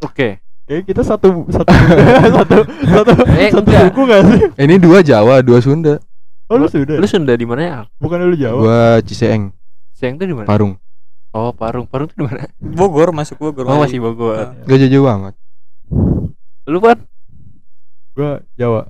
Oke. 0.00 0.40
Kayak 0.70 0.82
kita 0.86 1.02
satu 1.02 1.50
satu 1.50 1.66
satu 2.38 2.58
satu 2.62 3.12
Eh, 3.34 3.50
satu 3.50 3.66
enggak. 3.66 3.90
suku 3.90 4.00
gak 4.06 4.20
sih? 4.22 4.40
Eh, 4.54 4.64
ini 4.64 4.78
dua 4.78 5.02
Jawa, 5.02 5.42
dua 5.42 5.58
Sunda. 5.58 5.98
Oh 6.46 6.54
lu 6.54 6.66
sudah. 6.66 6.94
Lu 6.94 7.06
Sunda 7.06 7.34
di 7.34 7.42
mana 7.42 7.60
ya? 7.60 7.78
Bukan 7.98 8.22
lu 8.22 8.38
Jawa. 8.38 8.54
Gua 8.56 8.80
Ciseeng, 9.02 9.50
Siang 9.90 10.14
tuh 10.14 10.24
di 10.24 10.34
mana? 10.34 10.46
Parung. 10.46 10.78
Oh, 11.30 11.50
Parung. 11.50 11.84
Parung 11.84 12.06
tuh 12.06 12.14
di 12.16 12.24
mana? 12.24 12.46
Bogor 12.56 13.10
masuk 13.10 13.38
Bogor. 13.40 13.66
Oh, 13.66 13.74
lagi. 13.76 13.82
masih 13.86 13.98
Bogor. 13.98 14.54
Gak 14.62 14.78
jauh-jauh 14.78 15.04
banget. 15.04 15.34
Lu 16.64 16.78
kan 16.78 16.98
Gua 18.12 18.30
Jawa. 18.54 18.82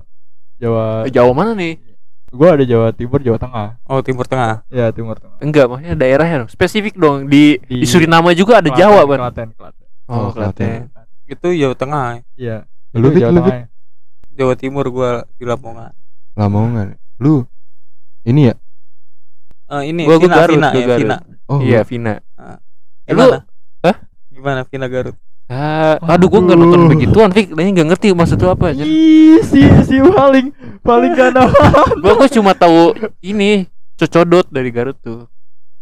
Jawa. 0.55 1.09
Jawa 1.09 1.31
mana 1.33 1.51
nih? 1.53 1.81
Gua 2.29 2.53
ada 2.53 2.63
Jawa 2.63 2.93
Timur, 2.93 3.19
Jawa 3.19 3.37
Tengah. 3.37 3.81
Oh, 3.83 3.99
Timur 3.99 4.23
Tengah. 4.23 4.61
Ya 4.69 4.93
Timur 4.93 5.17
Tengah. 5.17 5.41
Enggak, 5.41 5.65
maksudnya 5.65 5.97
daerahnya 5.97 6.45
dong. 6.45 6.49
Spesifik 6.49 6.93
dong. 6.93 7.25
Di 7.25 7.57
di, 7.59 7.81
Di- 7.81 7.89
Suriname 7.89 8.37
juga 8.37 8.61
ada 8.61 8.69
Klaten, 8.69 8.77
Jawa, 8.79 9.01
Ban. 9.03 9.19
Klaten, 9.25 9.47
Klaten. 9.51 9.85
Oh, 10.05 10.27
Oh, 10.27 10.29
Klaten. 10.29 10.90
Itu 11.31 11.47
Jawa 11.55 11.75
Tengah. 11.75 12.05
Iya. 12.35 12.67
Lu, 12.91 13.07
Jawa 13.09 13.31
lu, 13.31 13.39
Tengah. 13.39 13.55
ya. 13.55 13.65
Jawa 14.35 14.53
Timur 14.55 14.85
gua 14.91 15.09
di 15.35 15.43
Lamongan. 15.43 15.91
Lamongan. 16.35 16.87
Lu 17.17 17.47
ini 18.23 18.51
ya? 18.51 18.55
Eh, 19.71 19.83
ini 19.87 20.03
Gua- 20.03 20.19
gua 20.19 20.27
Vina, 20.27 20.35
Garut, 20.35 20.55
Vina 20.55 20.69
gua 20.69 20.75
ya, 20.75 20.85
Garut. 20.85 20.99
Vina. 21.01 21.17
Oh, 21.47 21.59
Iya, 21.59 21.79
Vina. 21.83 22.13
Gimana? 23.07 23.37
Hah? 23.81 23.95
Gimana 24.27 24.59
Vina 24.65 24.87
Garut? 24.87 25.15
Ah, 25.47 25.99
aduh 26.05 26.27
gua 26.27 26.39
enggak 26.41 26.57
nonton 26.57 26.87
begituan, 26.87 27.29
Fik. 27.29 27.51
Dia 27.51 27.63
enggak 27.65 27.87
ngerti 27.89 28.07
maksud 28.11 28.39
lu 28.39 28.47
apa 28.49 28.71
aja. 28.71 28.83
Ih, 28.83 29.43
si 29.43 29.59
si 29.83 29.99
paling 29.99 30.55
paling 30.79 31.11
gak 31.11 31.31
nama. 31.31 31.51
Gua 32.03 32.15
gua 32.15 32.29
cuma 32.29 32.51
tahu 32.53 32.95
ini 33.19 33.67
cocodot 33.95 34.47
dari 34.47 34.71
Garut 34.71 34.95
tuh. 34.97 35.27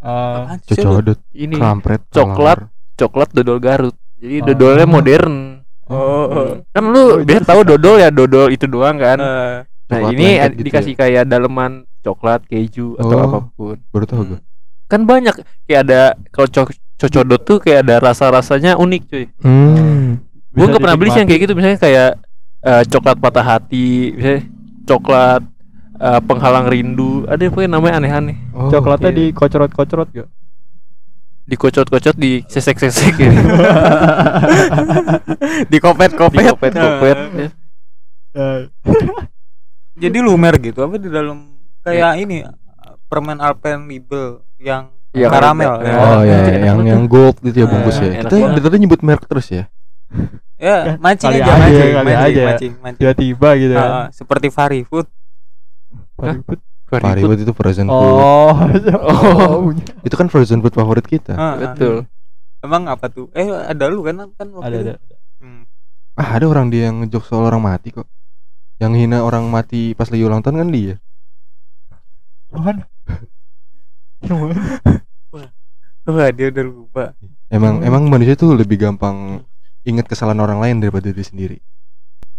Ah, 0.01 0.57
lu? 0.57 0.73
cocodot, 0.73 1.19
Ini 1.31 1.53
kampret, 1.53 2.01
coklat. 2.09 2.65
coklat 2.97 3.29
dodol 3.29 3.61
Garut. 3.61 3.93
Jadi 4.19 4.35
Oh. 4.37 4.45
dodolnya 4.45 4.85
modern. 4.85 5.35
Oh. 5.87 6.59
Kan 6.69 6.83
lu 6.85 7.01
Oh, 7.01 7.11
biasa 7.19 7.43
tahu 7.45 7.61
dodol 7.65 7.95
ya 7.97 8.09
dodol 8.09 8.47
itu 8.49 8.65
doang 8.65 8.95
kan. 8.95 9.17
Eh, 9.17 9.57
Nah, 9.89 10.05
Coklat 10.05 10.13
ini 10.13 10.27
gitu 10.37 10.61
dikasih 10.69 10.93
kayak 10.93 11.25
daleman 11.25 11.81
coklat, 11.99 12.45
keju 12.45 12.93
atau 12.95 13.09
Oh. 13.09 13.25
apa 13.25 13.37
pun. 13.49 13.77
Baru 13.89 14.05
tahu 14.05 14.21
gue. 14.27 14.39
Kan 14.85 15.01
banyak 15.03 15.33
kayak 15.65 15.81
ada 15.81 16.01
kalau 16.29 16.45
co- 16.47 16.69
cocodot 16.95 17.41
tuh 17.41 17.57
kayak 17.57 17.81
ada 17.81 17.97
rasa-rasanya 17.99 18.77
unik, 18.77 19.01
cuy. 19.09 19.25
Hmm. 19.41 20.21
Gue 20.53 20.61
bisa 20.61 20.69
nggak 20.69 20.83
pernah 20.83 20.93
beli 20.93 21.09
sih 21.09 21.19
yang 21.19 21.29
kayak 21.29 21.41
gitu 21.41 21.53
misalnya 21.53 21.79
kayak 21.79 22.11
eh, 22.59 22.83
coklat 22.85 23.17
patah 23.17 23.45
hati, 23.47 23.89
misalnya 24.13 24.41
coklat 24.85 25.41
eh, 25.97 26.21
penghalang 26.21 26.67
rindu. 26.69 27.25
Ada 27.25 27.49
apa 27.49 27.59
yang 27.59 27.73
namanya 27.73 27.95
aneh-aneh. 27.97 28.37
Oh, 28.53 28.69
Coklatnya 28.69 29.09
iya. 29.09 29.17
dikocrot-kocrot 29.25 30.09
gak? 30.13 30.29
Dikocot-kocot, 31.49 32.13
di 32.13 32.45
sesek-sesek 32.45 33.13
gitu. 33.17 33.41
di 35.65 35.77
kopet-kopet. 35.83 36.45
Dikopet-kopet. 36.45 37.17
ya. 37.41 37.49
Eh, 38.37 38.59
Jadi 39.97 40.17
lumer 40.21 40.55
gitu 40.61 40.85
apa 40.85 40.95
di 40.95 41.09
dalam 41.09 41.57
kayak 41.81 42.21
ini 42.21 42.45
permen 43.09 43.41
Alpenlibe 43.41 44.45
yang 44.61 44.93
Iya, 45.09 45.25
karamel 45.25 45.81
ya. 45.81 45.93
Oh 45.97 46.21
ya, 46.21 46.37
Enak 46.37 46.61
yang 46.61 46.77
banget 46.77 46.91
yang 46.93 47.03
gold 47.09 47.35
gitu 47.41 47.57
ya 47.57 47.65
bungkus 47.65 47.97
ya. 47.97 48.21
Kita 48.21 48.35
dari 48.53 48.61
tadi 48.61 48.77
nyebut 48.77 49.01
merek 49.01 49.25
terus 49.25 49.49
ya. 49.49 49.65
Ya, 50.61 51.01
mancing 51.01 51.33
Kali 51.33 51.41
aja, 51.41 51.49
aja, 51.49 51.57
mancing, 51.57 51.89
kali 51.89 52.05
mancing, 52.05 52.29
aja. 52.29 52.43
mancing, 52.45 52.73
mancing. 52.77 52.99
tiba-tiba 53.01 53.49
gitu 53.57 53.73
kan. 53.73 53.89
ah, 53.89 54.07
seperti 54.13 54.47
Fari 54.53 54.85
Food. 54.85 55.09
Paribut 56.89 57.37
itu 57.37 57.53
frozen 57.53 57.85
food. 57.85 57.93
Oh, 57.93 58.53
Oh. 59.05 59.69
Itu 60.01 60.15
kan 60.17 60.25
frozen 60.27 60.65
food 60.65 60.73
favorit 60.73 61.05
kita. 61.05 61.37
Ah, 61.37 61.41
ah. 61.41 61.53
Betul. 61.61 62.09
Emang 62.59 62.89
apa 62.89 63.07
tuh? 63.07 63.29
Eh, 63.37 63.45
ada 63.45 63.87
lu 63.87 64.01
kan 64.01 64.33
kan 64.33 64.47
waktu 64.51 64.65
Ada 64.65 64.77
itu? 64.77 64.89
ada. 64.97 65.15
Hmm. 65.39 65.63
Ah, 66.17 66.29
ada 66.35 66.45
orang 66.49 66.67
dia 66.67 66.89
yang 66.91 67.05
ngejok 67.05 67.23
soal 67.23 67.47
orang 67.47 67.63
mati 67.63 67.93
kok. 67.93 68.09
Yang 68.81 69.05
hina 69.05 69.23
orang 69.23 69.47
mati 69.47 69.93
pas 69.93 70.09
lagi 70.09 70.23
ulang 70.25 70.41
tahun 70.41 70.65
kan 70.65 70.69
dia. 70.73 70.95
Mana? 72.49 72.83
Wah, 76.09 76.29
dia 76.33 76.49
udah 76.49 76.65
lupa. 76.65 77.03
Emang 77.53 77.85
emang 77.85 78.09
manusia 78.09 78.33
tuh 78.33 78.57
lebih 78.57 78.81
gampang 78.81 79.45
ingat 79.85 80.09
kesalahan 80.09 80.41
orang 80.41 80.59
lain 80.59 80.75
daripada 80.81 81.13
diri 81.13 81.23
sendiri. 81.23 81.57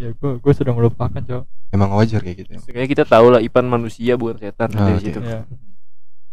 Ya 0.00 0.16
gua 0.16 0.40
gua 0.40 0.52
sudah 0.56 0.72
melupakan, 0.72 1.20
Cok. 1.20 1.44
Emang 1.70 1.92
wajar 1.92 2.24
kayak 2.24 2.36
gitu. 2.40 2.56
Kayaknya 2.64 2.88
kita 2.88 3.04
tahu 3.04 3.36
lah 3.36 3.44
Ipan 3.44 3.68
manusia 3.68 4.16
bukan 4.16 4.40
setan 4.40 4.72
Ah, 4.72 4.88
dari 4.88 5.00
situ. 5.04 5.20
Ya. 5.20 5.44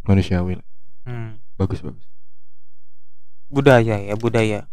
Manusiawi. 0.07 0.55
lah. 0.55 0.65
Hmm. 1.03 1.35
Bagus 1.59 1.83
bagus. 1.83 2.07
Budaya 3.51 3.99
ya, 3.99 4.15
budaya. 4.15 4.71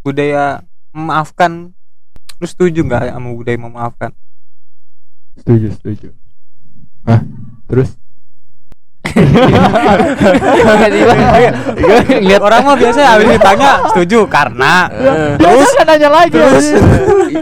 Budaya 0.00 0.64
memaafkan. 0.90 1.76
Lu 2.40 2.46
setuju 2.48 2.80
nggak 2.80 3.12
sama 3.12 3.28
budaya 3.30 3.58
memaafkan? 3.60 4.10
Setuju, 5.36 5.66
setuju. 5.76 6.08
Hah? 7.04 7.20
Terus 7.68 8.00
Lihat 12.20 12.40
Orang 12.40 12.60
mah 12.66 12.76
biasanya 12.76 13.08
habis 13.16 13.26
ditanya 13.34 13.70
setuju 13.90 14.18
karena 14.26 14.74
Eh, 14.90 15.34
dia 15.36 15.48
Terus? 15.48 15.70
kan 15.74 15.86
nanya 15.86 16.08
lagi 16.10 16.30
Terus? 16.34 16.66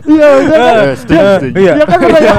Iya, 0.05 0.29
kan. 0.45 0.59
Eh, 0.59 0.93
setuju, 0.97 1.27
setuju. 1.39 1.59
Iya. 1.59 1.73
Dia 1.75 1.87
kan 1.87 1.99
bertanya 2.01 2.35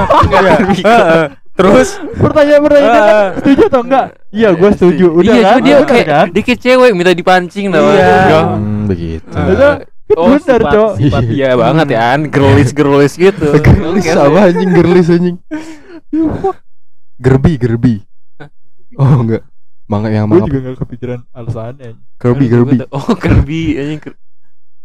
Heeh. 0.80 1.24
Terus 1.50 1.88
pertanyaan-pertanyaan 2.16 2.94
kan 2.94 3.16
setuju 3.36 3.62
atau 3.68 3.80
enggak? 3.84 4.06
Iya, 4.32 4.48
gua 4.56 4.70
setuju. 4.72 5.06
Udah 5.12 5.34
iya, 5.34 5.44
kan? 5.44 5.60
dia 5.60 5.76
kayak 5.84 6.06
kan? 6.08 6.26
kayak 6.32 6.60
cewek 6.62 6.90
minta 6.96 7.12
dipancing 7.12 7.66
lah. 7.68 7.80
Iya. 7.84 8.40
Hmm, 8.56 8.88
begitu. 8.88 9.28
Eh, 9.28 9.52
Itu 9.52 9.68
Oh, 10.18 10.26
bener, 10.26 10.42
sifat, 10.42 10.74
Cok. 10.74 10.92
sifat 10.98 11.22
dia 11.30 11.54
banget 11.54 11.86
ya, 11.94 12.18
girlish 12.74 13.14
gitu. 13.14 13.46
Gerlis 13.62 14.10
apa 14.10 14.38
anjing 14.50 14.70
gerlis 14.74 15.06
anjing. 15.06 15.36
Gerbi 17.24 17.52
gerbi. 17.60 17.94
Oh 19.00 19.16
enggak. 19.18 19.42
Mangga 19.88 20.08
yang 20.08 20.28
Gua 20.28 20.38
mangga. 20.38 20.46
juga 20.46 20.58
gak 20.70 20.78
kepikiran 20.78 21.20
alasannya. 21.32 21.96
Kirby 22.14 22.46
Kirby. 22.46 22.76
Oh, 22.92 23.10
Kirby 23.16 23.60
anjing. 23.74 23.98
Kir- 23.98 24.18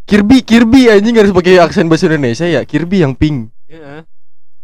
Kirby 0.05 0.37
Kirby 0.41 0.81
anjing 0.87 1.13
harus 1.13 1.29
pakai 1.29 1.59
aksen 1.59 1.85
bahasa 1.85 2.07
Indonesia 2.07 2.47
ya. 2.47 2.61
Kirby 2.63 3.03
yang 3.03 3.13
pink. 3.13 3.51
Iya. 3.67 4.07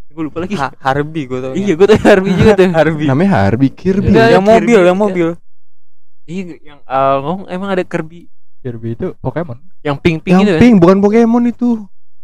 Gue 0.08 0.24
lupa 0.26 0.42
lagi. 0.42 0.56
Ha- 0.56 0.76
Harbi 0.78 1.22
gue 1.24 1.40
tau 1.40 1.52
Iya, 1.54 1.74
gue 1.74 1.88
tahu 1.88 2.00
Harvey 2.02 2.32
juga 2.34 2.52
tuh. 2.54 2.68
Harbi 2.70 3.04
Namanya 3.06 3.32
Harvey 3.38 3.70
Kirby. 3.70 4.08
Enggak, 4.10 4.28
yang 4.30 4.44
mobil 4.44 4.68
Kirby. 4.72 4.88
yang 4.88 4.98
mobil 4.98 5.28
Iya, 6.22 6.44
yang 6.62 6.80
Al 6.84 7.16
ngomong 7.20 7.46
emang 7.48 7.70
ada 7.70 7.84
Kirby 7.84 8.28
Kirby 8.60 8.94
itu 8.94 9.08
Pokemon. 9.18 9.58
yang 9.82 9.98
pink-pink 9.98 10.32
Yang 10.32 10.42
itu 10.42 10.52
kan. 10.52 10.60
pink 10.60 10.76
bukan 10.78 10.98
Pokemon 11.00 11.44
itu. 11.46 11.70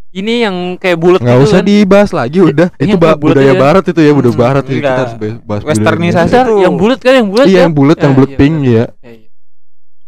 Ini 0.07 0.33
yang 0.43 0.55
kayak 0.75 0.97
bulat 0.97 1.19
Nggak 1.19 1.35
gitu 1.35 1.45
usah 1.45 1.59
kan. 1.59 1.67
dibahas 1.67 2.11
lagi 2.11 2.39
udah. 2.39 2.67
Ini 2.73 2.79
Itu 2.79 2.91
yang 2.95 3.01
ba- 3.01 3.19
budaya 3.19 3.51
aja. 3.51 3.59
barat 3.59 3.83
itu 3.85 3.99
ya, 3.99 4.11
budaya 4.11 4.33
Hmm, 4.33 4.41
barat 4.41 4.63
itu 4.63 4.71
kita 4.71 4.79
enggak. 4.79 4.97
harus 4.97 5.13
bahas 5.13 5.37
budaya 5.61 5.67
Westernisasi 5.67 6.35
itu. 6.37 6.53
yang 6.63 6.75
bulat 6.75 6.99
kan 6.99 7.13
yang 7.13 7.27
bulat 7.27 7.45
Iya, 7.45 7.53
kan? 7.53 7.61
yang 7.61 7.73
bulat, 7.75 7.97
yang 7.97 8.07
Ah, 8.07 8.15
bulat 8.15 8.29
iya, 8.29 8.37
pink 8.37 8.55
benar. 8.55 8.67
ya. 8.67 8.85
Iya, 8.97 9.11
iya. 9.11 9.27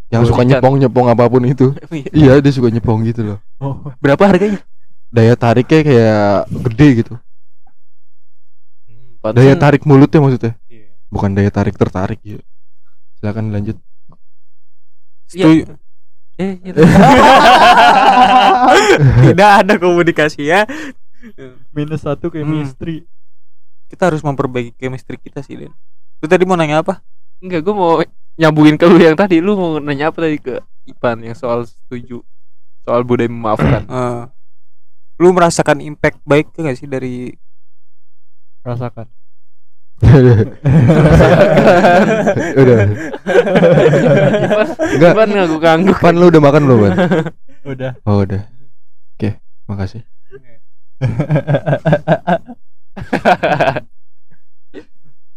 Yang 0.09 0.23
suka 0.25 0.35
Bulat. 0.37 0.49
nyepong-nyepong 0.49 1.07
apa 1.07 1.23
pun 1.25 1.41
itu. 1.45 1.67
Iya. 1.93 2.09
Iya, 2.09 2.33
dia 2.39 2.51
suka 2.51 2.69
nyepong 2.69 2.99
gitu 3.05 3.21
loh. 3.23 3.37
Oh, 3.57 3.75
Berapa 3.99 4.23
harganya? 4.25 4.59
Daya 5.09 5.33
tariknya 5.35 5.79
kayak 5.83 6.23
gede 6.69 6.87
gitu. 6.97 7.13
Daya 9.19 9.19
Pantesan- 9.51 9.59
tarik 9.59 9.81
mulutnya 9.83 10.19
maksudnya. 10.19 10.53
Iya. 10.65 10.95
Bukan 11.07 11.29
daya 11.33 11.51
tarik 11.51 11.75
tertarik 11.75 12.19
gitu. 12.23 12.41
Silakan 13.19 13.51
lanjut. 13.51 13.75
Setuju. 15.27 15.75
Eh, 16.39 16.55
iya. 16.63 16.73
tidak 19.27 19.49
ada 19.59 19.73
komunikasi 19.75 20.47
ya 20.47 20.63
minus 21.75 22.07
satu 22.07 22.31
Hmm. 22.31 22.47
chemistry. 22.47 23.03
kita 23.91 24.07
harus 24.07 24.23
memperbaiki 24.23 24.71
chemistry 24.79 25.19
kita 25.19 25.43
sih 25.43 25.59
Den 25.59 25.75
lu 26.19 26.25
tadi 26.25 26.47
mau 26.47 26.55
nanya 26.55 26.79
apa 26.79 27.03
Enggak, 27.39 27.63
gue 27.63 27.71
mau 27.71 28.03
nyambungin 28.35 28.75
ke 28.75 28.83
lu 28.83 28.99
yang 28.99 29.15
tadi. 29.15 29.39
Lu 29.39 29.55
mau 29.55 29.79
nanya 29.79 30.11
apa 30.11 30.27
tadi 30.27 30.43
ke 30.43 30.59
Ipan 30.83 31.23
yang 31.23 31.39
soal 31.39 31.63
setuju 31.63 32.19
soal 32.83 33.07
budaya 33.07 33.31
memaafkan. 33.31 33.87
Eh, 33.95 34.23
lu 35.23 35.31
merasakan 35.31 35.79
impact 35.79 36.19
baik 36.27 36.51
nggak 36.51 36.75
sih 36.75 36.87
dari 36.87 37.31
Rasakan. 38.59 39.07
Udah. 42.55 42.77
Enggak. 44.95 45.11
Ipan 45.13 45.29
ngangguk-ngangguk. 45.35 45.97
Pan 45.99 46.15
lu 46.15 46.25
udah 46.31 46.41
makan 46.41 46.61
belum, 46.65 46.79
Pan? 46.79 46.93
Udah. 47.67 47.91
Oh, 48.07 48.23
udah. 48.23 48.41
Oke, 49.15 49.35
makasih. 49.67 50.07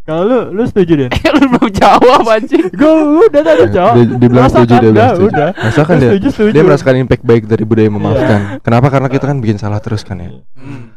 Kalau 0.03 0.27
lu 0.27 0.39
lu 0.51 0.63
setuju 0.67 0.93
Den? 0.99 1.11
lu 1.39 1.47
belum 1.47 1.71
jawab 1.79 2.27
anjing 2.27 2.67
Gue 2.75 2.95
udah 3.31 3.43
tadi 3.47 3.65
jawab. 3.71 3.95
Dia, 3.95 4.05
dia 4.19 4.29
bilang 4.29 4.51
setuju, 4.51 4.75
dia 4.83 4.91
bilang 4.91 5.15
setuju. 5.15 5.31
Udah. 5.31 5.51
Rasakan 5.55 5.95
dia, 5.95 6.11
Setuju, 6.11 6.29
setuju. 6.35 6.51
dia 6.51 6.63
merasakan 6.67 6.95
impact 7.07 7.23
baik 7.23 7.43
dari 7.47 7.63
budaya 7.63 7.87
memaafkan. 7.87 8.41
Kenapa? 8.67 8.87
Karena 8.91 9.07
kita 9.07 9.25
kan 9.31 9.39
bikin 9.39 9.63
salah 9.63 9.79
terus 9.79 10.03
kan 10.03 10.19
ya. 10.19 10.31
Hmm. 10.59 10.91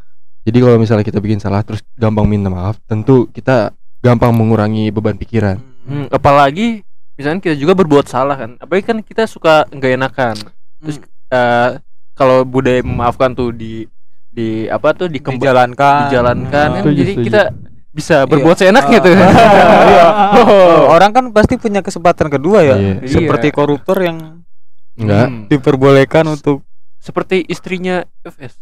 Jadi 0.45 0.57
kalau 0.57 0.77
misalnya 0.77 1.01
kita 1.01 1.17
bikin 1.17 1.37
salah 1.37 1.61
terus 1.61 1.81
gampang 1.93 2.23
minta 2.23 2.47
maaf, 2.47 2.77
tentu 2.83 3.25
kita 3.27 3.73
gampang 3.99 4.29
mengurangi 4.29 4.89
beban 4.89 5.15
pikiran. 5.15 5.57
Hmm, 5.83 6.05
apalagi 6.07 6.85
misalnya 7.15 7.41
kita 7.41 7.55
juga 7.55 7.73
berbuat 7.73 8.05
salah 8.05 8.35
kan 8.35 8.59
apalagi 8.59 8.83
kan 8.83 8.97
kita 8.99 9.23
suka 9.23 9.63
nggak 9.69 9.91
enakan 9.95 10.35
terus 10.77 10.99
eh, 11.29 11.79
kalau 12.11 12.43
budaya 12.43 12.83
memaafkan 12.83 13.31
tuh 13.31 13.49
di 13.49 13.87
di 14.27 14.67
apa 14.67 14.91
tuh 14.91 15.07
dikembang 15.07 15.39
dijalankan 15.39 15.95
dijalankan 16.05 16.67
kan 16.73 16.83
Setuju, 16.83 16.97
jadi 16.97 17.11
setuju. 17.13 17.23
kita 17.23 17.41
bisa 17.89 18.15
berbuat 18.25 18.57
seenaknya 18.59 18.97
Ah. 18.97 19.03
tuh 19.05 19.13
Iya. 19.15 20.05
Oh. 20.35 20.79
orang 20.91 21.11
kan 21.11 21.25
pasti 21.31 21.55
punya 21.55 21.79
kesempatan 21.79 22.27
kedua 22.27 22.59
ya 22.61 22.75
Iya. 22.75 22.95
seperti 23.07 23.47
Iya. 23.47 23.55
koruptor 23.55 23.97
yang 23.97 24.43
Enggak. 24.93 25.25
Hmm. 25.25 25.47
diperbolehkan 25.47 26.27
untuk 26.27 26.67
seperti 26.99 27.47
istrinya 27.47 28.03
FS 28.21 28.59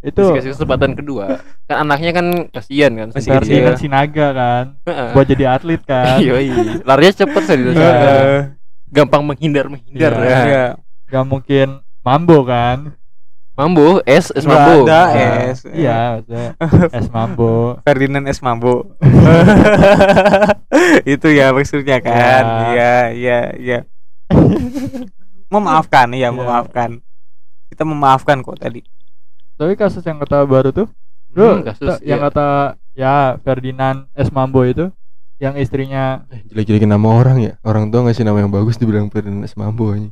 Itu 0.00 0.22
dikasih 0.22 0.52
kesempatan 0.52 0.92
kedua 0.92 1.40
kan 1.68 1.82
anaknya 1.82 2.12
kan 2.12 2.26
kasihan 2.48 2.92
kan 2.92 3.08
Masih 3.10 3.26
sedikit. 3.26 3.40
kecil. 3.40 3.54
Ferdinand 3.56 3.78
Sinaga 3.78 4.26
kan 4.32 4.64
buat 5.12 5.26
jadi 5.26 5.44
atlet 5.50 5.82
kan. 5.82 6.20
Yoi. 6.26 6.50
larinya 6.82 7.12
cepet 7.16 7.42
saya 7.42 7.58
Eh, 7.66 8.40
gampang 8.88 9.22
menghindar 9.22 9.66
menghindar 9.66 10.12
Iya. 10.14 10.22
ya. 10.22 10.38
iya. 10.44 10.64
Gak 11.06 11.24
mungkin 11.24 11.68
mambo 12.00 12.42
kan. 12.42 12.94
mambo 13.52 14.04
es 14.04 14.28
es 14.30 14.44
Nggak 14.44 14.52
mambo 14.52 14.84
ada 14.84 15.00
Nah, 15.08 15.48
es 15.48 15.60
Iya, 15.64 15.98
es 16.92 17.08
mambo. 17.16 17.80
Ferdinand 17.82 18.28
S 18.28 18.38
Mambo 18.38 18.84
itu 21.04 21.28
ya 21.30 21.50
maksudnya 21.50 21.98
kan 21.98 22.12
Ya. 22.12 22.36
iya 22.68 22.92
iya 23.10 23.38
iya 23.56 23.78
memaafkan 25.48 26.10
iya 26.10 26.28
Iya. 26.28 26.28
memaafkan 26.30 27.00
kita 27.66 27.82
memaafkan 27.82 28.42
kok 28.42 28.58
tadi 28.58 28.82
Tapi 29.56 29.72
kasus 29.74 30.00
yang 30.00 30.18
kata 30.18 30.44
baru 30.44 30.70
tuh, 30.70 30.88
Hmm, 31.28 31.60
lu 31.60 31.64
kasus 31.64 32.00
yang 32.00 32.16
iya. 32.18 32.26
kata 32.26 32.46
ya 32.92 33.14
Ferdinand 33.38 34.08
S 34.12 34.28
Mambo 34.28 34.62
itu 34.62 34.88
yang 35.36 35.52
istrinya 35.54 36.24
Eh, 36.28 36.40
Jelek-jelekin 36.46 36.88
nama 36.88 37.08
orang 37.10 37.36
ya. 37.38 37.52
Orang 37.60 37.88
tua 37.88 38.00
ngasih 38.02 38.24
nama 38.24 38.38
yang 38.38 38.48
bagus 38.48 38.74
dibilang 38.74 39.06
Ferdinand 39.06 39.42
S. 39.42 39.52
Mambo 39.52 39.92
ini. 39.92 40.08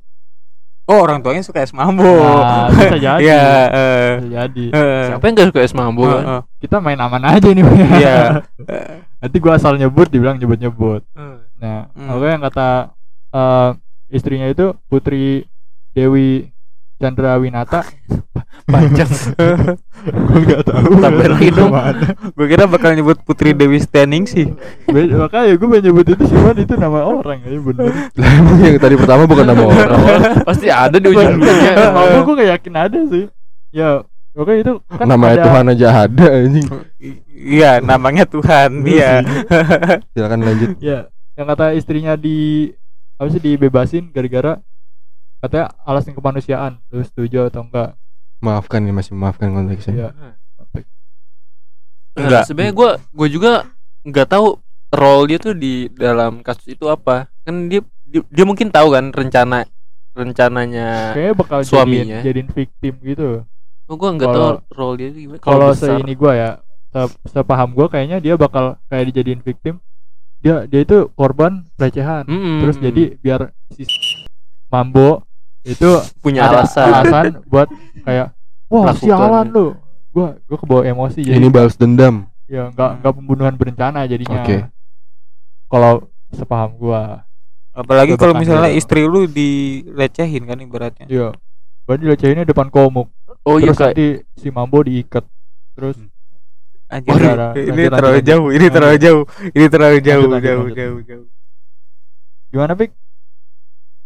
oh 0.84 1.00
orang 1.00 1.24
tuanya 1.24 1.40
suka 1.40 1.64
es 1.64 1.72
mambo 1.72 2.04
Nah, 2.04 2.68
bisa 2.68 3.00
jadi. 3.08 3.24
Iya, 3.24 3.40
eh, 3.72 4.10
bisa 4.12 4.28
jadi. 4.44 4.64
eh, 4.68 5.04
siapa 5.08 5.24
yang 5.24 5.34
gak 5.34 5.48
suka 5.48 5.60
es 5.62 5.72
mambo 5.72 6.04
eh, 6.04 6.12
kan 6.12 6.24
eh, 6.28 6.40
Kita 6.60 6.76
main 6.78 7.00
aman 7.00 7.24
aja 7.24 7.48
nih. 7.48 7.64
iya 7.96 8.44
Nanti 9.24 9.36
gua 9.38 9.56
asal 9.56 9.74
nyebut 9.74 10.08
dibilang 10.08 10.36
nyebut-nyebut. 10.36 11.08
Nah, 11.56 11.88
Hmm. 11.88 12.08
oke 12.10 12.26
yang 12.26 12.44
kata 12.44 12.92
eh, 13.30 13.70
istrinya 14.10 14.44
itu 14.44 14.76
Putri 14.84 15.48
Dewi 15.90 16.52
Chandra 16.96 17.36
Winata. 17.36 17.82
panjang 18.64 19.10
Gua 20.08 20.38
enggak 20.40 20.60
tahu. 20.64 20.96
Tambahin 20.96 21.30
lagi 21.32 21.50
dong. 21.50 21.70
gue 22.32 22.46
kira 22.48 22.64
bakal 22.64 22.96
nyebut 22.96 23.20
Putri 23.20 23.52
Dewi 23.52 23.76
Standing 23.76 24.24
sih 24.24 24.48
Makanya 24.88 25.52
gue 25.52 25.68
pengen 25.68 25.84
nyebut 25.84 26.06
itu 26.08 26.24
sih, 26.24 26.38
Man, 26.38 26.56
itu 26.56 26.72
nama 26.74 27.04
orang 27.04 27.44
ya 27.44 27.60
bener. 27.60 27.92
Lah 28.20 28.30
emang 28.34 28.58
yang 28.58 28.78
tadi 28.78 28.96
pertama 28.96 29.22
bukan 29.24 29.44
nama 29.44 29.62
orang. 29.62 30.00
pasti 30.48 30.68
ada 30.68 30.96
di 30.96 31.06
ujung-ujungnya 31.06 31.72
Mampu 31.90 32.18
gue 32.24 32.34
gak 32.40 32.50
yakin 32.56 32.74
ada 32.74 32.98
sih. 33.04 33.24
Ya, 33.68 33.88
oke 34.32 34.52
itu 34.54 34.72
kan 34.86 35.06
Namanya 35.06 35.34
ada- 35.36 35.44
Tuhan 35.44 35.64
aja 35.68 35.88
ada 36.08 36.26
anjing. 36.32 36.66
Iya 37.34 37.70
namanya 37.78 38.24
Tuhan 38.24 38.70
iya 38.86 39.20
Silakan 40.10 40.40
lanjut. 40.40 40.80
Ya, 40.80 41.12
yang 41.34 41.46
kata 41.46 41.76
istrinya 41.76 42.16
di 42.16 42.70
apa 43.14 43.28
sih 43.28 43.38
dibebasin 43.38 44.08
gara-gara 44.08 44.56
katanya 45.44 45.66
alasan 45.84 46.16
kemanusiaan. 46.16 46.72
Lu 46.88 47.04
setuju 47.04 47.52
atau 47.52 47.62
enggak? 47.62 47.94
Maafkan 48.40 48.80
ya 48.82 48.92
masih 48.92 49.12
memaafkan 49.12 49.52
konteksnya. 49.52 49.92
Iya. 49.92 50.08
Nah, 50.14 50.32
Enggak. 52.14 52.44
sebenarnya 52.46 52.74
gue 52.74 52.90
gue 53.10 53.28
juga 53.28 53.52
nggak 54.06 54.28
tahu 54.30 54.46
role 54.94 55.24
dia 55.26 55.38
tuh 55.42 55.52
di 55.52 55.90
dalam 55.90 56.40
kasus 56.40 56.70
itu 56.70 56.86
apa 56.86 57.26
kan 57.42 57.66
dia 57.66 57.82
dia, 58.06 58.22
dia 58.30 58.44
mungkin 58.46 58.70
tahu 58.70 58.94
kan 58.94 59.10
rencana 59.10 59.66
rencananya 60.14 61.10
Kayaknya 61.10 61.34
bakal 61.34 61.58
Suaminya. 61.66 62.22
jadiin, 62.22 62.46
jadiin 62.46 62.48
victim 62.54 62.94
gitu. 63.02 63.28
oh, 63.90 63.96
gue 63.98 64.10
nggak 64.14 64.30
tahu 64.30 64.48
role 64.70 64.94
dia 64.94 65.10
gimana 65.10 65.42
Kalau 65.42 65.74
seini 65.74 66.14
gua 66.14 66.32
ya, 66.32 66.50
se- 66.94 67.18
sepaham 67.26 67.74
gua 67.74 67.90
kayaknya 67.90 68.22
dia 68.22 68.38
bakal 68.38 68.78
kayak 68.86 69.10
dijadiin 69.10 69.42
victim. 69.42 69.82
Dia 70.38 70.70
dia 70.70 70.86
itu 70.86 71.10
korban 71.18 71.66
pelecehan. 71.74 72.30
Mm-mm. 72.30 72.62
Terus 72.62 72.76
jadi 72.78 73.02
biar 73.18 73.40
si 73.74 73.82
Mambo 74.70 75.26
itu 75.64 75.88
punya 76.20 76.44
ada 76.44 76.62
alasan 76.62 76.86
alasan 76.86 77.24
buat 77.50 77.68
kayak 78.00 78.36
wah 78.66 78.82
Melakukan 78.84 79.00
sialan 79.00 79.46
lu. 79.48 79.66
Gua 80.08 80.38
gua 80.44 80.58
kebawa 80.60 80.82
emosi 80.84 81.20
jadi 81.20 81.34
Ini 81.34 81.48
balas 81.48 81.74
dendam. 81.74 82.28
ya 82.44 82.68
nggak 82.70 82.90
nggak 83.00 83.12
pembunuhan 83.14 83.54
berencana 83.54 84.04
jadinya. 84.04 84.40
Oke. 84.40 84.68
Kalau 85.66 85.92
sepaham 86.30 86.76
gua. 86.76 87.24
apalagi 87.72 88.14
kalau 88.14 88.38
misalnya 88.38 88.70
dia. 88.70 88.78
istri 88.78 89.02
lu 89.02 89.26
dilecehin 89.26 90.44
kan 90.44 90.54
ibaratnya 90.56 91.06
Iya. 91.06 91.34
Gua 91.82 91.96
dilecehinnya 91.96 92.44
depan 92.44 92.68
komuk. 92.68 93.10
oh 93.42 93.56
iya 93.56 93.72
Terus 93.72 93.78
kayak 93.80 93.90
nanti 93.90 94.06
si 94.36 94.48
Mambo 94.48 94.78
diikat. 94.80 95.24
Terus 95.74 95.98
Anjir, 96.84 97.10
Oh, 97.10 97.18
ini- 97.56 97.88
terlalu 97.90 98.20
lanjut, 98.20 98.28
jauh, 98.28 98.48
ini 98.48 98.66
terlalu 98.68 98.96
jauh, 98.96 99.22
ini 99.50 99.66
terlalu 99.66 99.96
jauh, 99.98 100.22
Lanjut, 100.22 100.30
lanjut, 100.30 100.44
jauh, 100.46 100.62
lanjut. 100.62 100.76
jauh, 100.78 100.98
jauh. 101.02 101.26
gimana 102.46 102.72
Pik? 102.72 102.90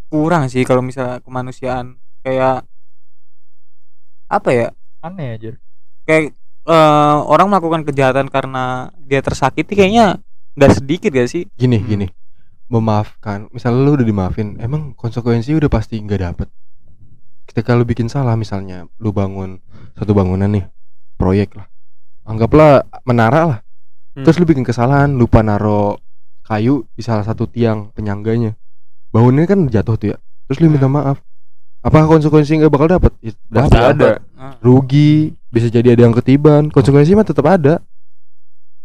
Kurang 0.09 0.49
sih 0.49 0.65
kalau 0.65 0.81
misalnya 0.81 1.21
kemanusiaan 1.21 2.01
kayak 2.25 2.65
apa 4.29 4.51
ya? 4.53 4.67
Aneh 5.05 5.37
aja. 5.37 5.53
Kayak 6.05 6.33
eh, 6.69 7.17
orang 7.25 7.49
melakukan 7.49 7.85
kejahatan 7.89 8.29
karena 8.29 8.93
dia 9.05 9.21
tersakiti 9.25 9.73
kayaknya 9.73 10.21
nggak 10.59 10.73
sedikit 10.81 11.11
gak 11.15 11.31
sih? 11.31 11.45
Gini, 11.55 11.79
Hmm. 11.81 11.89
gini. 11.89 12.07
Memaafkan. 12.69 13.49
Misalnya 13.55 13.81
lu 13.81 13.97
udah 13.97 14.05
dimaafin, 14.05 14.61
emang 14.61 14.93
konsekuensi 14.93 15.57
udah 15.57 15.71
pasti 15.73 15.97
nggak 16.03 16.21
dapet. 16.21 16.49
Ketika 17.49 17.73
lu 17.73 17.89
bikin 17.89 18.13
salah 18.13 18.37
misalnya, 18.37 18.85
lu 19.01 19.09
bangun 19.09 19.57
satu 19.97 20.13
bangunan 20.13 20.53
nih, 20.53 20.69
proyek 21.17 21.57
lah. 21.57 21.65
Anggaplah 22.29 22.85
menara 23.09 23.41
lah. 23.49 23.59
Hmm. 24.13 24.25
Terus 24.29 24.37
lu 24.37 24.45
bikin 24.45 24.69
kesalahan, 24.69 25.17
lupa 25.17 25.41
naro 25.41 25.97
kayu 26.45 26.85
di 26.93 27.01
salah 27.01 27.25
satu 27.25 27.49
tiang 27.49 27.89
penyangganya. 27.97 28.53
Bangunnya 29.09 29.45
kan 29.45 29.65
jatuh 29.65 29.95
tuh 29.95 30.09
ya. 30.13 30.17
Terus 30.47 30.59
lu 30.59 30.69
minta 30.69 30.87
maaf. 30.87 31.21
Apakah 31.79 32.11
konsekuensi 32.11 32.59
nggak 32.59 32.69
bakal 32.69 32.89
dapet? 32.91 33.13
Ya, 33.21 33.33
Pasti 33.49 33.77
ada. 33.77 34.19
Ah. 34.35 34.55
rugi 34.59 35.33
bisa 35.49 35.67
jadi 35.67 35.93
ada 35.93 36.05
yang 36.05 36.13
ketiban 36.13 36.69
konsekuensi 36.69 37.11
mah 37.13 37.25
tetap 37.25 37.43
ada 37.43 37.81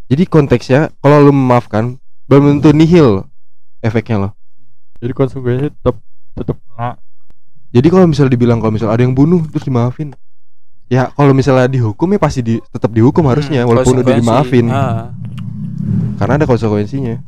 jadi 0.06 0.24
konteksnya 0.24 0.90
kalau 0.98 1.20
lu 1.20 1.30
memaafkan 1.30 1.94
belum 2.24 2.58
tentu 2.58 2.72
nihil 2.72 3.28
efeknya 3.78 4.16
loh 4.18 4.32
Jadi 4.98 5.12
konsekuensi 5.12 5.66
tetap 5.70 6.00
tetap 6.34 6.56
kena. 6.58 6.96
jadi 7.68 7.86
kalau 7.86 8.06
misalnya 8.06 8.32
dibilang 8.32 8.58
kalau 8.58 8.72
misalnya 8.72 8.96
ada 8.96 9.04
yang 9.04 9.12
bunuh 9.12 9.44
terus 9.46 9.62
dimaafin 9.62 10.16
ya 10.86 11.12
kalau 11.12 11.30
misalnya 11.30 11.68
dihukum 11.68 12.08
ya 12.08 12.18
pasti 12.18 12.40
di, 12.40 12.54
tetap 12.64 12.90
dihukum 12.90 13.22
harusnya 13.24 13.62
Hmm, 13.62 13.70
walaupun 13.70 14.00
udah 14.00 14.14
dimaafin 14.16 14.66
Ah. 14.66 15.12
karena 16.16 16.40
ada 16.40 16.46
konsekuensinya 16.46 17.20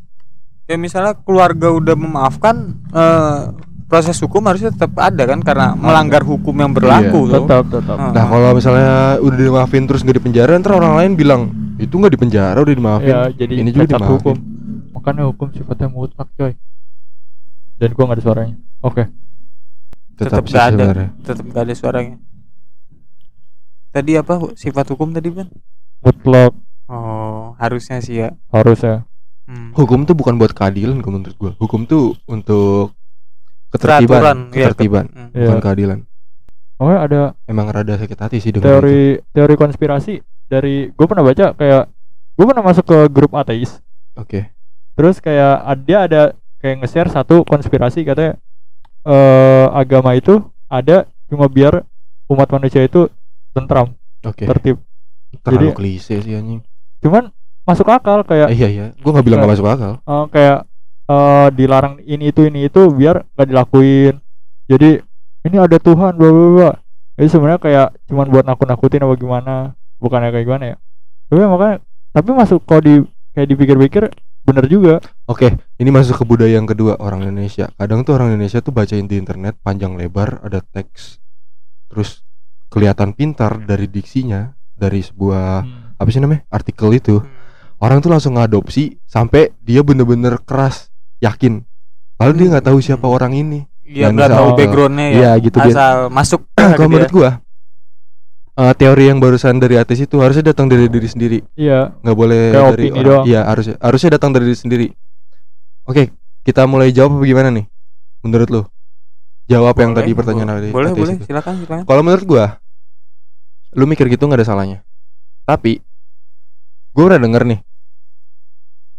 Ya 0.67 0.75
misalnya 0.75 1.15
keluarga 1.17 1.71
udah 1.71 1.95
memaafkan 1.95 2.57
eh, 2.91 3.41
proses 3.87 4.19
hukum 4.19 4.43
harusnya 4.43 4.75
tetap 4.75 4.99
ada 4.99 5.23
kan 5.23 5.39
karena 5.39 5.79
melanggar 5.79 6.27
hukum 6.27 6.51
yang 6.53 6.75
berlaku 6.75 7.31
Iya, 7.31 7.39
tuh. 7.39 7.45
Tetap 7.47 7.65
tetap. 7.71 7.97
Ah. 7.97 8.11
nah 8.11 8.25
kalau 8.27 8.51
misalnya 8.51 8.91
udah 9.23 9.37
dimaafin 9.39 9.87
terus 9.87 10.03
nggak 10.03 10.19
dipenjara 10.19 10.59
ntar 10.59 10.75
orang 10.75 10.99
lain 10.99 11.13
bilang 11.15 11.43
itu 11.79 11.95
nggak 11.95 12.19
dipenjara 12.19 12.59
udah 12.59 12.75
dimaafin 12.75 13.07
Ya, 13.09 13.21
jadi 13.31 13.53
ini 13.55 13.71
juga 13.71 13.87
dimaafin 13.87 14.11
hukum. 14.13 14.37
Makanya 14.91 15.23
hukum 15.31 15.47
sifatnya 15.55 15.87
mutlak, 15.87 16.29
coy. 16.35 16.53
Dan 17.77 17.89
gua 17.93 18.05
nggak 18.05 18.19
ada 18.19 18.25
suaranya. 18.25 18.57
Oke. 18.83 19.03
tetap, 20.17 20.43
Tetap 20.43 20.45
sih 20.45 20.51
nggak 20.51 20.67
ada. 20.67 20.75
sebenarnya 20.75 21.09
Tetap 21.23 21.45
nggak 21.47 21.63
ada 21.63 21.75
suaranya. 21.77 22.17
Tadi 23.89 24.13
apa 24.13 24.35
sifat 24.53 24.87
hukum 24.91 25.09
tadi 25.11 25.29
ban? 25.31 25.49
Mutlak 26.01 26.53
Oh 26.87 27.55
harusnya 27.57 27.99
sih 27.99 28.19
ya. 28.19 28.35
harus 28.51 28.79
ya. 28.81 29.07
Hmm. 29.47 29.71
hukum 29.73 30.03
tuh 30.03 30.13
bukan 30.13 30.35
buat 30.37 30.51
keadilan 30.51 30.99
kalau 30.99 31.17
menurut 31.17 31.37
gua 31.37 31.53
hukum 31.57 31.87
tuh 31.87 32.19
untuk 32.27 32.91
ketertiban 33.69 34.51
iya, 34.51 34.67
ketertiban. 34.67 35.05
Iya. 35.31 35.47
bukan 35.47 35.59
keadilan 35.61 35.99
Oke, 36.77 36.93
ada 36.95 37.21
emang 37.47 37.67
rada 37.67 37.95
sakit 37.95 38.19
hati 38.19 38.37
sih 38.37 38.51
dengan 38.51 38.63
itu. 38.63 38.71
teori 38.71 39.01
teori 39.31 39.55
konspirasi 39.55 40.15
dari 40.45 40.89
gue 40.89 41.07
pernah 41.07 41.23
baca 41.23 41.51
kayak 41.53 41.85
gue 42.37 42.45
pernah 42.45 42.63
masuk 42.63 42.85
ke 42.85 42.99
grup 43.09 43.33
ateis 43.33 43.81
oke 44.15 44.51
terus 44.93 45.17
kayak 45.19 45.63
ad- 45.63 45.85
dia 45.85 45.99
ada 46.03 46.23
kayak 46.59 46.83
nge-share 46.83 47.09
satu 47.09 47.43
konspirasi 47.43 48.03
katanya 48.03 48.37
eh 49.03 49.67
agama 49.73 50.13
itu 50.13 50.39
ada 50.67 51.07
cuma 51.25 51.47
biar 51.47 51.87
umat 52.27 52.49
manusia 52.51 52.83
itu 52.83 53.07
tentram 53.53 53.95
Oke. 54.21 54.43
tertib 54.45 54.83
Terlalu 55.39 55.63
jadi- 55.65 55.77
klise 55.77 56.15
sih 56.19 56.35
anjing. 56.35 56.61
cuman 56.99 57.31
masuk 57.67 57.87
akal 57.91 58.23
kayak 58.23 58.49
Eh, 58.55 58.57
iya 58.57 58.69
iya, 58.71 58.87
gua 59.03 59.19
nggak 59.19 59.27
bilang 59.27 59.39
nggak 59.43 59.53
masuk 59.59 59.67
akal. 59.67 59.93
eh, 59.99 60.25
kayak 60.31 60.59
eh, 61.07 61.49
dilarang 61.53 61.95
ini 62.07 62.31
itu 62.31 62.47
ini 62.47 62.71
itu 62.71 62.81
biar 62.95 63.27
nggak 63.35 63.49
dilakuin. 63.51 64.15
Jadi 64.71 65.03
ini 65.47 65.57
ada 65.59 65.77
Tuhan 65.79 66.15
bla 66.15 66.31
bla 66.31 66.49
bla. 66.55 66.73
Jadi 67.17 67.29
sebenarnya 67.33 67.61
kayak 67.61 67.87
cuman 68.07 68.27
buat 68.29 68.45
nakut-nakutin 68.47 69.03
apa 69.03 69.15
gimana 69.19 69.55
bukannya 69.99 70.31
kayak 70.31 70.47
gimana 70.47 70.65
ya? 70.73 70.77
Tapi 71.27 71.41
makanya 71.43 71.77
tapi 72.15 72.29
masuk 72.33 72.63
kalau 72.65 72.83
di 72.83 72.95
kayak 73.35 73.49
dipikir-pikir 73.51 74.03
bener 74.47 74.65
juga. 74.71 75.03
Oke, 75.27 75.59
ini 75.77 75.91
masuk 75.91 76.23
ke 76.23 76.25
budaya 76.25 76.55
yang 76.55 76.71
kedua 76.71 76.95
orang 77.03 77.27
Indonesia. 77.27 77.67
Kadang 77.75 78.07
tuh 78.07 78.15
orang 78.15 78.31
Indonesia 78.31 78.63
tuh 78.63 78.71
bacain 78.71 79.11
di 79.11 79.19
internet 79.19 79.59
panjang 79.59 79.99
lebar 79.99 80.39
ada 80.47 80.63
teks, 80.63 81.19
terus 81.91 82.23
kelihatan 82.71 83.11
pintar 83.15 83.59
dari 83.59 83.91
diksinya 83.91 84.55
dari 84.77 85.03
sebuah 85.03 85.67
apa 85.97 86.09
sih 86.13 86.23
namanya 86.23 86.47
artikel 86.53 86.95
itu. 86.95 87.17
Orang 87.77 88.01
tuh 88.01 88.09
langsung 88.09 88.35
ngadopsi 88.35 88.97
sampai 89.05 89.53
dia 89.61 89.85
bener-bener 89.85 90.41
keras 90.41 90.89
yakin. 91.21 91.61
Padahal 92.17 92.35
dia 92.35 92.49
nggak 92.49 92.67
tahu 92.67 92.79
siapa 92.81 93.05
orang 93.05 93.37
ini. 93.37 93.61
Iya 93.85 94.09
Yang 94.09 94.13
nggak 94.17 94.31
tahu 94.33 94.49
backgroundnya 94.57 95.07
ya. 95.07 95.17
Iya 95.17 95.31
gitu 95.45 95.57
dia. 95.61 95.75
Asal 95.77 95.97
masuk 96.09 96.41
Kalau 96.57 96.73
gitu 96.73 96.81
ya. 96.81 96.89
menurut 96.89 97.13
gua 97.13 97.31
eh, 98.57 98.73
teori 98.75 99.05
yang 99.07 99.19
barusan 99.21 99.61
dari 99.61 99.77
ateis 99.77 100.01
itu 100.01 100.17
harusnya 100.19 100.51
datang 100.51 100.67
dari 100.67 100.89
diri 100.89 101.05
sendiri. 101.05 101.39
iya 101.55 101.93
nggak 102.01 102.17
boleh 102.17 102.43
Kayak 102.51 102.65
dari 102.65 102.73
opini 102.73 102.97
orang. 102.97 103.05
doang. 103.07 103.25
Iya 103.29 103.41
harusnya 103.45 103.75
harusnya 103.79 104.11
datang 104.17 104.31
dari 104.33 104.45
diri 104.47 104.59
sendiri. 104.59 104.87
Oke, 105.85 106.03
kita 106.43 106.65
mulai 106.65 106.91
jawab 106.91 107.21
apa 107.21 107.25
gimana 107.25 107.49
nih? 107.53 107.67
Menurut 108.25 108.49
lu? 108.51 108.63
Jawab 109.47 109.77
yang 109.79 109.95
Boleh, 109.95 110.03
tadi 110.03 110.11
pertanyaan 110.17 110.49
dari 110.59 110.69
boleh 110.73 110.91
ateis 110.91 110.99
boleh 110.99 111.15
itu. 111.15 111.25
silakan 111.29 111.53
silakan. 111.61 111.85
Kalau 111.85 112.03
menurut 112.03 112.25
gua, 112.27 112.47
lu 113.77 113.85
mikir 113.87 114.09
gitu 114.09 114.27
nggak 114.27 114.43
ada 114.43 114.49
salahnya. 114.49 114.79
Tapi 115.45 115.79
gua 116.97 117.13
udah 117.13 117.21
denger 117.21 117.43
nih, 117.45 117.61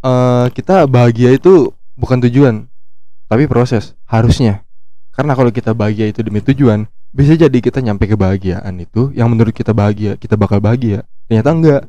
eh 0.05 0.45
kita 0.53 0.85
bahagia 0.85 1.33
itu 1.33 1.73
bukan 1.97 2.21
tujuan, 2.29 2.69
tapi 3.25 3.49
proses. 3.49 3.97
Harusnya, 4.05 4.61
karena 5.11 5.33
kalau 5.33 5.49
kita 5.49 5.73
bahagia 5.73 6.05
itu 6.07 6.21
demi 6.21 6.39
tujuan, 6.45 6.85
bisa 7.09 7.33
jadi 7.33 7.57
kita 7.57 7.81
nyampe 7.81 8.05
kebahagiaan 8.05 8.77
itu 8.77 9.09
yang 9.17 9.33
menurut 9.33 9.51
kita 9.51 9.73
bahagia, 9.73 10.13
kita 10.15 10.37
bakal 10.37 10.61
bahagia. 10.61 11.01
Ternyata 11.25 11.49
enggak. 11.51 11.81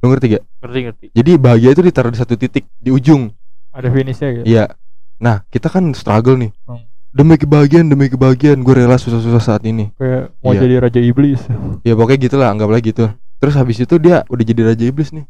Lu 0.00 0.12
ngerti 0.12 0.26
gak? 0.36 0.44
ngerti 0.60 0.78
ngerti 0.86 1.04
Jadi 1.16 1.30
bahagia 1.40 1.70
itu 1.72 1.82
ditaruh 1.82 2.12
di 2.12 2.18
satu 2.20 2.34
titik 2.36 2.68
di 2.76 2.92
ujung. 2.92 3.32
ada 3.76 3.88
finishnya 3.92 4.28
gitu 4.40 4.44
Iya. 4.48 4.72
Nah, 5.20 5.44
kita 5.52 5.68
kan 5.68 5.92
struggle 5.92 6.36
nih. 6.36 6.52
Hmm. 6.64 6.84
Demi 7.12 7.36
kebahagiaan, 7.36 7.88
demi 7.88 8.08
kebahagiaan, 8.12 8.60
gue 8.60 8.74
rela 8.76 8.96
susah-susah 8.96 9.40
saat 9.40 9.62
ini. 9.64 9.88
kayak 9.96 10.36
mau 10.44 10.52
Iya. 10.52 10.64
jadi 10.64 10.74
raja 10.84 11.00
iblis 11.00 11.40
Ya 11.80 11.92
pokoknya 11.96 12.28
gitulah, 12.28 12.48
anggaplah 12.52 12.80
gitu. 12.80 13.08
Terus 13.36 13.54
habis 13.56 13.76
itu 13.80 13.94
dia 14.00 14.24
udah 14.28 14.44
jadi 14.44 14.62
raja 14.72 14.84
iblis 14.86 15.12
nih. 15.12 15.26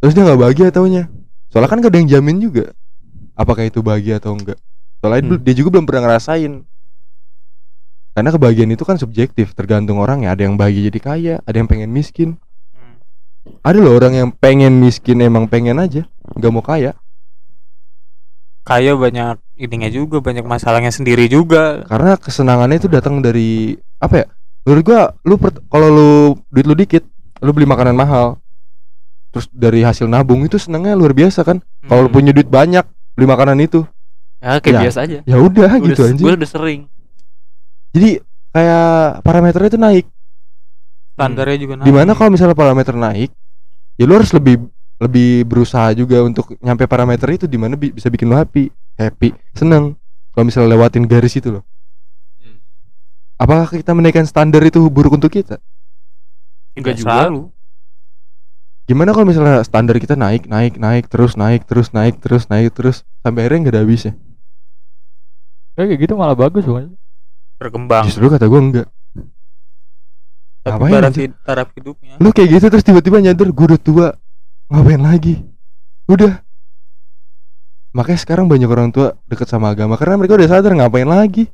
Terus 0.00 0.12
dia 0.12 0.22
nggak 0.24 0.40
bahagia 0.40 0.68
taunya. 0.68 1.08
Soalnya 1.48 1.70
kan 1.70 1.78
gak 1.80 1.92
ada 1.94 1.98
yang 2.02 2.10
jamin 2.10 2.36
juga. 2.42 2.74
Apakah 3.38 3.64
itu 3.64 3.80
bahagia 3.80 4.18
atau 4.18 4.34
enggak. 4.34 4.58
Soalnya 5.00 5.38
Hmm. 5.38 5.40
dia 5.40 5.54
juga 5.54 5.78
belum 5.78 5.86
pernah 5.86 6.10
ngerasain. 6.10 6.66
Karena 8.14 8.30
kebahagiaan 8.30 8.70
itu 8.74 8.84
kan 8.86 8.94
subjektif, 8.98 9.54
tergantung 9.58 9.98
orangnya. 9.98 10.34
Ada 10.34 10.46
yang 10.46 10.54
bahagia 10.54 10.86
jadi 10.90 11.00
kaya, 11.02 11.34
ada 11.42 11.56
yang 11.58 11.66
pengen 11.66 11.90
miskin. 11.90 12.38
Ada 13.60 13.78
loh 13.82 13.98
orang 13.98 14.14
yang 14.14 14.30
pengen 14.32 14.78
miskin 14.80 15.20
emang 15.20 15.50
pengen 15.50 15.76
aja, 15.82 16.06
nggak 16.38 16.52
mau 16.52 16.64
kaya. 16.64 16.94
Kaya 18.64 18.96
banyak 18.96 19.36
ininya 19.60 19.90
juga 19.92 20.24
banyak 20.24 20.42
masalahnya 20.42 20.88
sendiri 20.88 21.28
juga. 21.28 21.84
karena 21.84 22.16
kesenangannya 22.16 22.80
itu 22.80 22.88
datang 22.88 23.20
dari 23.22 23.76
apa 24.00 24.24
ya 24.24 24.26
menurut 24.66 24.82
gua 24.82 25.02
lu 25.22 25.36
kalau 25.70 25.88
lu 25.92 26.10
duit 26.50 26.66
lu 26.66 26.74
dikit 26.74 27.04
lu 27.44 27.52
beli 27.52 27.68
makanan 27.68 27.92
mahal. 27.92 28.40
Terus 29.28 29.46
dari 29.50 29.82
hasil 29.82 30.06
nabung 30.06 30.40
itu 30.42 30.56
senangnya 30.56 30.94
luar 30.94 31.12
biasa 31.12 31.44
kan. 31.44 31.60
Kalau 31.84 32.06
lu 32.06 32.08
Hmm. 32.08 32.16
punya 32.16 32.30
duit 32.32 32.48
banyak 32.48 32.82
beli 33.12 33.26
makanan 33.26 33.60
itu. 33.60 33.84
Ya 34.40 34.56
kayak 34.58 34.74
Ya. 34.74 34.80
biasa 34.88 34.98
aja. 35.02 35.18
Ya 35.22 35.36
udah 35.36 35.70
gitu 35.78 36.00
udah, 36.00 36.10
anjing. 36.10 36.24
gue 36.24 36.34
udah 36.34 36.48
sering. 36.48 36.80
Jadi 37.92 38.10
kayak 38.50 38.88
parameternya 39.20 39.68
itu 39.68 39.80
naik. 39.80 40.06
Standarnya 41.12 41.56
juga 41.56 41.74
naik. 41.76 41.86
di 41.86 41.92
mana 41.92 42.10
kalau 42.12 42.30
misalnya 42.30 42.54
parameter 42.54 42.90
naik 42.92 43.30
ya 43.94 44.04
lu 44.04 44.14
harus 44.14 44.32
lebih 44.32 44.58
lebih 44.94 45.42
berusaha 45.44 45.90
juga 45.92 46.18
untuk 46.20 46.54
nyampe 46.58 46.86
parameter 46.86 47.28
itu 47.32 47.46
di 47.46 47.54
mana 47.54 47.74
bi- 47.74 47.90
bisa 47.90 48.08
bikin 48.08 48.26
lu 48.26 48.34
happy. 48.34 48.66
Happy 48.94 49.30
seneng. 49.52 49.94
Kalau 50.30 50.44
misalnya 50.44 50.74
lewatin 50.74 51.04
garis 51.04 51.34
itu 51.34 51.50
loh. 51.50 51.62
Hmm. 52.36 52.58
apakah 53.36 53.66
kita 53.68 53.90
menaikkan 53.90 54.22
standar 54.24 54.62
itu 54.62 54.82
buruk 54.86 55.14
untuk 55.14 55.30
kita 55.30 55.58
enggak 56.74 56.94
juga. 56.98 57.10
Selalu. 57.10 57.42
gimana 58.84 59.16
kalau 59.16 59.24
misalnya 59.24 59.64
standar 59.64 59.96
kita 59.96 60.12
naik 60.12 60.44
naik 60.44 60.76
naik 60.76 61.08
terus 61.08 61.40
naik 61.40 61.64
terus 61.64 61.88
naik 61.96 62.20
terus 62.20 62.52
naik 62.52 62.68
terus 62.76 63.00
sampai 63.24 63.48
akhirnya 63.48 63.60
nggak 63.64 63.74
ada 63.74 63.80
habisnya 63.80 64.12
kayak 65.72 66.04
gitu 66.04 66.14
malah 66.14 66.36
bagus 66.36 66.68
bukan 66.68 66.92
berkembang. 67.56 68.04
justru 68.04 68.28
kata 68.28 68.44
gue 68.44 68.60
enggak. 68.60 68.88
Tapi 70.64 70.80
Ngapain 70.84 70.92
taraf, 70.96 71.12
hid- 71.16 71.38
taraf 71.44 71.68
hidupnya. 71.72 72.14
lu 72.20 72.28
kayak 72.28 72.48
gitu 72.56 72.66
terus 72.68 72.84
tiba-tiba 72.84 73.24
nyadar 73.24 73.48
gue 73.48 73.64
udah 73.72 73.80
tua 73.80 74.08
ngapain 74.68 75.00
lagi? 75.00 75.34
Udah. 76.04 76.44
Makanya 77.94 78.20
sekarang 78.20 78.46
banyak 78.48 78.68
orang 78.68 78.92
tua 78.92 79.16
deket 79.24 79.48
sama 79.48 79.72
agama 79.72 79.96
karena 79.96 80.20
mereka 80.20 80.36
udah 80.36 80.48
sadar 80.50 80.72
ngapain 80.76 81.08
lagi. 81.08 81.48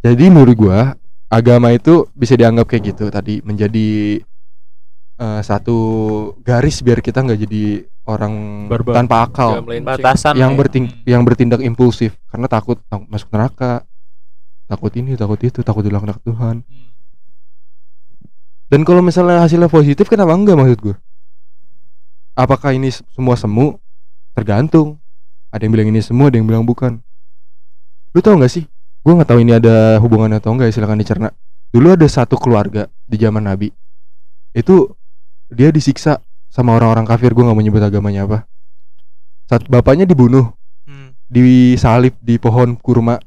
Jadi 0.00 0.28
menurut 0.28 0.56
gua 0.56 0.92
agama 1.30 1.70
itu 1.70 2.10
bisa 2.12 2.34
dianggap 2.34 2.66
kayak 2.66 2.82
gitu 2.92 3.06
tadi 3.08 3.38
menjadi 3.46 4.18
eh, 5.16 5.40
satu 5.46 5.78
garis 6.42 6.82
biar 6.82 6.98
kita 6.98 7.22
nggak 7.22 7.40
jadi 7.46 7.64
orang 8.10 8.66
Barbar. 8.66 8.94
tanpa 8.98 9.16
akal. 9.30 9.62
Batasan 9.62 10.34
yang 10.34 10.52
ya. 10.52 10.58
berting 10.58 10.86
yang 11.06 11.22
bertindak 11.22 11.62
impulsif 11.62 12.18
karena 12.28 12.50
takut 12.50 12.82
takut 12.90 13.06
masuk 13.06 13.30
neraka. 13.30 13.86
Takut 14.66 14.90
ini 14.98 15.14
takut 15.14 15.38
itu 15.42 15.62
takut 15.62 15.86
dilaknat 15.86 16.18
Tuhan. 16.22 16.62
Dan 18.70 18.86
kalau 18.86 19.02
misalnya 19.02 19.42
hasilnya 19.42 19.66
positif 19.66 20.06
kenapa 20.06 20.30
enggak 20.30 20.54
maksud 20.54 20.78
gue 20.78 20.96
apakah 22.38 22.72
ini 22.72 22.88
semua 22.90 23.36
semu? 23.36 23.76
Tergantung. 24.32 24.96
Ada 25.50 25.66
yang 25.66 25.72
bilang 25.74 25.88
ini 25.90 26.00
semua 26.00 26.30
ada 26.30 26.38
yang 26.38 26.46
bilang 26.46 26.64
bukan. 26.64 27.02
Lu 28.14 28.22
tau 28.22 28.38
nggak 28.38 28.50
sih 28.50 28.64
gue 29.00 29.12
nggak 29.16 29.28
tahu 29.28 29.40
ini 29.40 29.52
ada 29.56 29.96
hubungannya 29.98 30.38
atau 30.38 30.52
enggak 30.52 30.68
ya 30.70 30.74
silakan 30.76 31.00
dicerna. 31.00 31.28
Dulu 31.70 31.94
ada 31.94 32.06
satu 32.06 32.36
keluarga 32.36 32.90
di 33.06 33.16
zaman 33.16 33.46
nabi. 33.46 33.70
Itu 34.50 34.92
dia 35.48 35.70
disiksa 35.70 36.18
sama 36.50 36.74
orang-orang 36.74 37.06
kafir 37.06 37.30
gue 37.30 37.42
nggak 37.42 37.56
mau 37.56 37.62
nyebut 37.64 37.82
agamanya 37.82 38.26
apa. 38.26 38.38
Saat 39.46 39.66
bapaknya 39.66 40.06
dibunuh 40.06 40.50
Hmm. 40.84 41.14
disalib 41.30 42.18
di 42.18 42.34
pohon 42.40 42.74
kurma. 42.74 43.20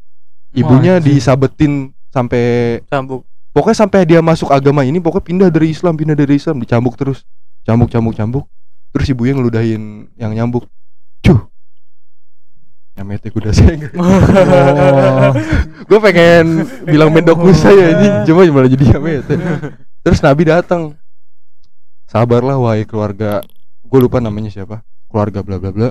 Ibunya 0.51 0.99
anjing. 0.99 1.15
disabetin 1.15 1.73
sampai 2.12 2.77
Cambuk. 2.91 3.23
pokoknya 3.55 3.77
sampai 3.88 4.03
dia 4.03 4.19
masuk 4.19 4.51
agama 4.51 4.83
ini 4.83 4.99
pokoknya 4.99 5.25
pindah 5.25 5.49
dari 5.49 5.71
Islam 5.71 5.95
pindah 5.95 6.13
dari 6.17 6.36
Islam 6.36 6.59
dicambuk 6.59 6.99
terus. 6.99 7.23
Cambuk 7.63 7.88
cambuk 7.88 8.13
cambuk. 8.13 8.45
Terus 8.91 9.07
ibunya 9.09 9.33
ngeludahin 9.33 10.12
yang 10.19 10.36
nyambuk. 10.36 10.67
Cuh 11.23 11.47
nyamete 12.93 13.27
kuda 13.34 13.51
saya. 13.53 13.77
Oh. 15.23 15.32
Gue 15.89 15.99
pengen 15.99 16.65
bilang 16.88 17.10
mendok 17.12 17.41
saya 17.53 17.97
ini 17.97 18.08
cuma 18.25 18.45
malah 18.47 18.69
jadi 18.69 18.95
nyamete 18.95 19.36
terus 20.03 20.19
Nabi 20.21 20.47
datang. 20.47 20.93
Sabarlah 22.08 22.60
wahai 22.62 22.86
keluarga. 22.86 23.41
Gue 23.82 23.99
lupa 24.03 24.21
namanya 24.21 24.53
siapa. 24.53 24.86
Keluarga 25.10 25.41
bla 25.41 25.58
bla 25.58 25.71
bla. 25.73 25.89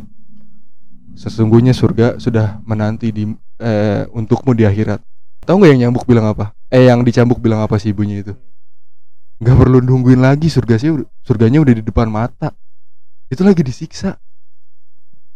Sesungguhnya 1.19 1.77
surga 1.77 2.17
sudah 2.23 2.63
menanti 2.65 3.11
di 3.13 3.25
eh, 3.61 4.07
untukmu 4.15 4.55
di 4.55 4.65
akhirat. 4.65 5.03
Tahu 5.43 5.59
nggak 5.59 5.71
yang 5.75 5.81
nyambuk 5.89 6.07
bilang 6.07 6.31
apa? 6.31 6.55
Eh 6.71 6.87
yang 6.87 7.03
dicambuk 7.03 7.43
bilang 7.43 7.61
apa 7.61 7.77
sih 7.77 7.91
ibunya 7.91 8.23
itu? 8.23 8.33
Nggak 9.43 9.57
perlu 9.59 9.83
nungguin 9.83 10.23
lagi 10.23 10.47
surga 10.47 10.79
sih 10.79 10.95
surganya 11.27 11.59
udah 11.59 11.75
di 11.75 11.83
depan 11.83 12.07
mata. 12.07 12.55
Itu 13.27 13.43
lagi 13.43 13.67
disiksa 13.67 14.17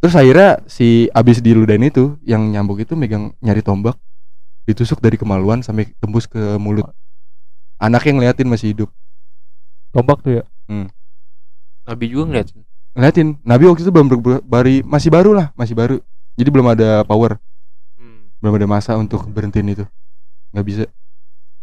terus 0.06 0.22
akhirnya 0.22 0.62
si 0.70 1.10
abis 1.10 1.42
diludahin 1.42 1.90
itu 1.90 2.14
yang 2.22 2.46
nyambuk 2.46 2.78
itu 2.78 2.94
megang 2.94 3.34
nyari 3.42 3.58
tombak 3.58 3.98
ditusuk 4.62 5.02
dari 5.02 5.18
kemaluan 5.18 5.66
sampai 5.66 5.90
tembus 5.98 6.30
ke 6.30 6.38
mulut. 6.62 6.86
Anaknya 7.82 8.14
ngeliatin 8.14 8.46
masih 8.46 8.70
hidup. 8.70 8.90
Tombak 9.90 10.22
tuh 10.22 10.38
ya? 10.38 10.44
Nabi 11.90 12.06
juga 12.06 12.30
ngeliat. 12.30 12.54
Ngeliatin. 12.94 13.42
Nabi 13.42 13.66
waktu 13.66 13.82
itu 13.82 13.90
belum 13.90 14.06
bari 14.46 14.86
masih 14.86 15.10
baru 15.10 15.34
lah 15.34 15.50
masih 15.58 15.74
baru. 15.74 15.98
Jadi 16.38 16.54
belum 16.54 16.70
ada 16.70 17.02
power. 17.02 17.42
Hmm. 17.98 18.30
belum 18.38 18.62
ada 18.62 18.66
masa 18.70 18.94
untuk 18.94 19.26
berhentiin 19.26 19.74
itu. 19.74 19.90
Nggak 20.54 20.66
bisa. 20.70 20.84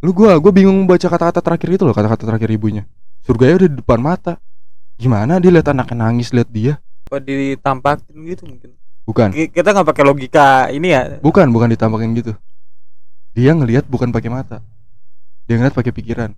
Lu 0.04 0.12
gua 0.12 0.36
gua 0.36 0.52
bingung 0.52 0.84
baca 0.84 1.08
kata-kata 1.08 1.40
terakhir 1.40 1.80
itu 1.80 1.88
loh 1.88 1.96
kata-kata 1.96 2.28
terakhir 2.28 2.52
ibunya. 2.52 2.84
Surganya 3.24 3.56
udah 3.56 3.70
di 3.72 3.78
depan 3.80 4.04
mata. 4.04 4.36
Gimana 5.00 5.40
dia 5.40 5.48
lihat 5.48 5.72
anaknya 5.72 5.96
nangis 5.96 6.36
lihat 6.36 6.52
dia 6.52 6.83
Apa 7.14 7.22
ditampakin 7.22 8.18
gitu 8.26 8.50
mungkin. 8.50 8.74
bukan. 9.06 9.30
Ki- 9.30 9.54
Kita 9.54 9.70
nggak 9.70 9.86
pakai 9.86 10.02
logika 10.02 10.66
ini 10.74 10.98
ya. 10.98 11.22
bukan 11.22 11.46
bukan 11.54 11.70
ditampakin 11.70 12.10
gitu. 12.18 12.34
Dia 13.38 13.54
ngelihat 13.54 13.86
bukan 13.86 14.10
pakai 14.10 14.34
mata. 14.34 14.66
Dia 15.46 15.62
ngeliat 15.62 15.78
pakai 15.78 15.94
pikiran. 15.94 16.34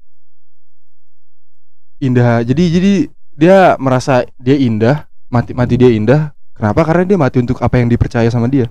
Indah 2.03 2.43
jadi 2.43 2.63
jadi 2.75 2.91
dia 3.39 3.57
merasa 3.79 4.27
dia 4.35 4.59
indah 4.59 5.07
mati 5.31 5.55
mati 5.55 5.79
dia 5.79 5.87
indah. 5.95 6.35
Kenapa? 6.51 6.83
Karena 6.83 7.07
dia 7.07 7.15
mati 7.15 7.39
untuk 7.39 7.63
apa 7.63 7.79
yang 7.79 7.87
dipercaya 7.87 8.27
sama 8.27 8.51
dia. 8.51 8.67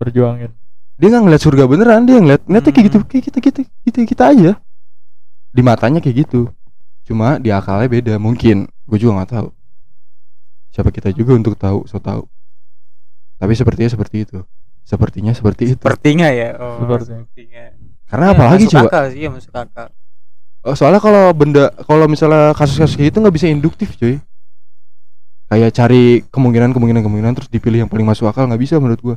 Perjuangin. 0.00 0.48
Dia 0.96 1.12
nggak 1.12 1.22
ngeliat 1.28 1.42
surga 1.44 1.68
beneran 1.68 2.08
dia 2.08 2.24
ngeliat 2.24 2.40
ngeliatnya 2.48 2.72
kayak 2.72 2.86
gitu 2.88 2.98
Hmm. 3.04 3.08
kayak 3.12 3.24
kita 3.28 3.38
kita 3.44 3.60
kita 3.84 3.98
kita 4.08 4.24
aja. 4.32 4.52
Di 5.52 5.60
matanya 5.60 6.00
kayak 6.00 6.24
gitu. 6.24 6.48
Cuma 7.04 7.36
di 7.36 7.52
akalnya 7.52 7.84
beda 7.92 8.14
mungkin. 8.16 8.64
Gue 8.88 8.96
juga 8.96 9.20
nggak 9.20 9.32
tahu 9.36 9.48
siapa 10.74 10.90
kita 10.90 11.14
juga 11.14 11.38
untuk 11.38 11.54
tahu 11.54 11.86
so 11.86 12.02
tahu. 12.02 12.26
Tapi 13.38 13.54
sepertinya 13.54 13.90
seperti 13.90 14.26
itu. 14.26 14.38
Sepertinya 14.82 15.30
seperti 15.32 15.62
itu. 15.72 15.78
Sepertinya 15.78 16.28
ya. 16.28 16.58
Oh, 16.58 16.82
Sepertinya. 16.82 17.22
sepertinya. 17.24 17.64
karena 18.04 18.26
Ya, 18.26 18.32
apalagi 18.36 18.64
masuk 18.66 18.74
coba? 18.76 18.88
akal 18.90 19.04
sih, 19.10 19.20
ya 19.22 19.30
masuk 19.30 19.54
akal. 19.54 19.86
Oh, 20.64 20.74
soalnya 20.74 21.00
kalau 21.00 21.24
benda 21.32 21.64
kalau 21.84 22.04
misalnya 22.04 22.52
kasus-kasus 22.52 22.96
gitu 22.96 23.16
nggak 23.16 23.32
bisa 23.32 23.46
induktif 23.48 23.94
cuy. 23.96 24.18
Kayak 25.46 25.70
cari 25.76 26.24
kemungkinan 26.32 26.72
kemungkinan 26.72 27.04
kemungkinan 27.04 27.32
terus 27.36 27.48
dipilih 27.48 27.84
yang 27.84 27.90
paling 27.90 28.04
masuk 28.04 28.26
akal 28.26 28.48
nggak 28.48 28.60
bisa 28.60 28.80
menurut 28.80 29.00
gua. 29.00 29.16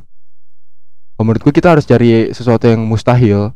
Kalau 1.16 1.24
menurut 1.24 1.42
gua 1.42 1.52
kita 1.52 1.68
harus 1.72 1.84
cari 1.84 2.30
sesuatu 2.30 2.68
yang 2.68 2.84
mustahil. 2.84 3.50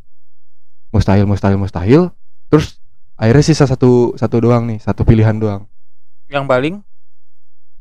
Mustahil 0.91 1.25
mustahil 1.29 1.57
mustahil. 1.61 2.03
Terus 2.49 2.81
akhirnya 3.17 3.45
sisa 3.45 3.65
satu 3.69 4.17
satu 4.17 4.37
doang 4.41 4.69
nih 4.69 4.81
satu 4.81 5.05
pilihan 5.05 5.37
doang. 5.37 5.69
Yang 6.29 6.45
paling 6.49 6.75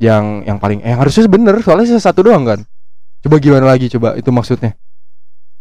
yang 0.01 0.41
yang 0.49 0.57
paling 0.57 0.81
eh 0.81 0.97
harusnya 0.97 1.29
bener 1.29 1.61
soalnya 1.61 1.93
sisa 1.93 2.09
satu 2.09 2.25
doang 2.25 2.41
kan 2.41 2.59
coba 3.21 3.37
gimana 3.37 3.69
lagi 3.69 3.85
coba 3.85 4.17
itu 4.17 4.33
maksudnya 4.33 4.73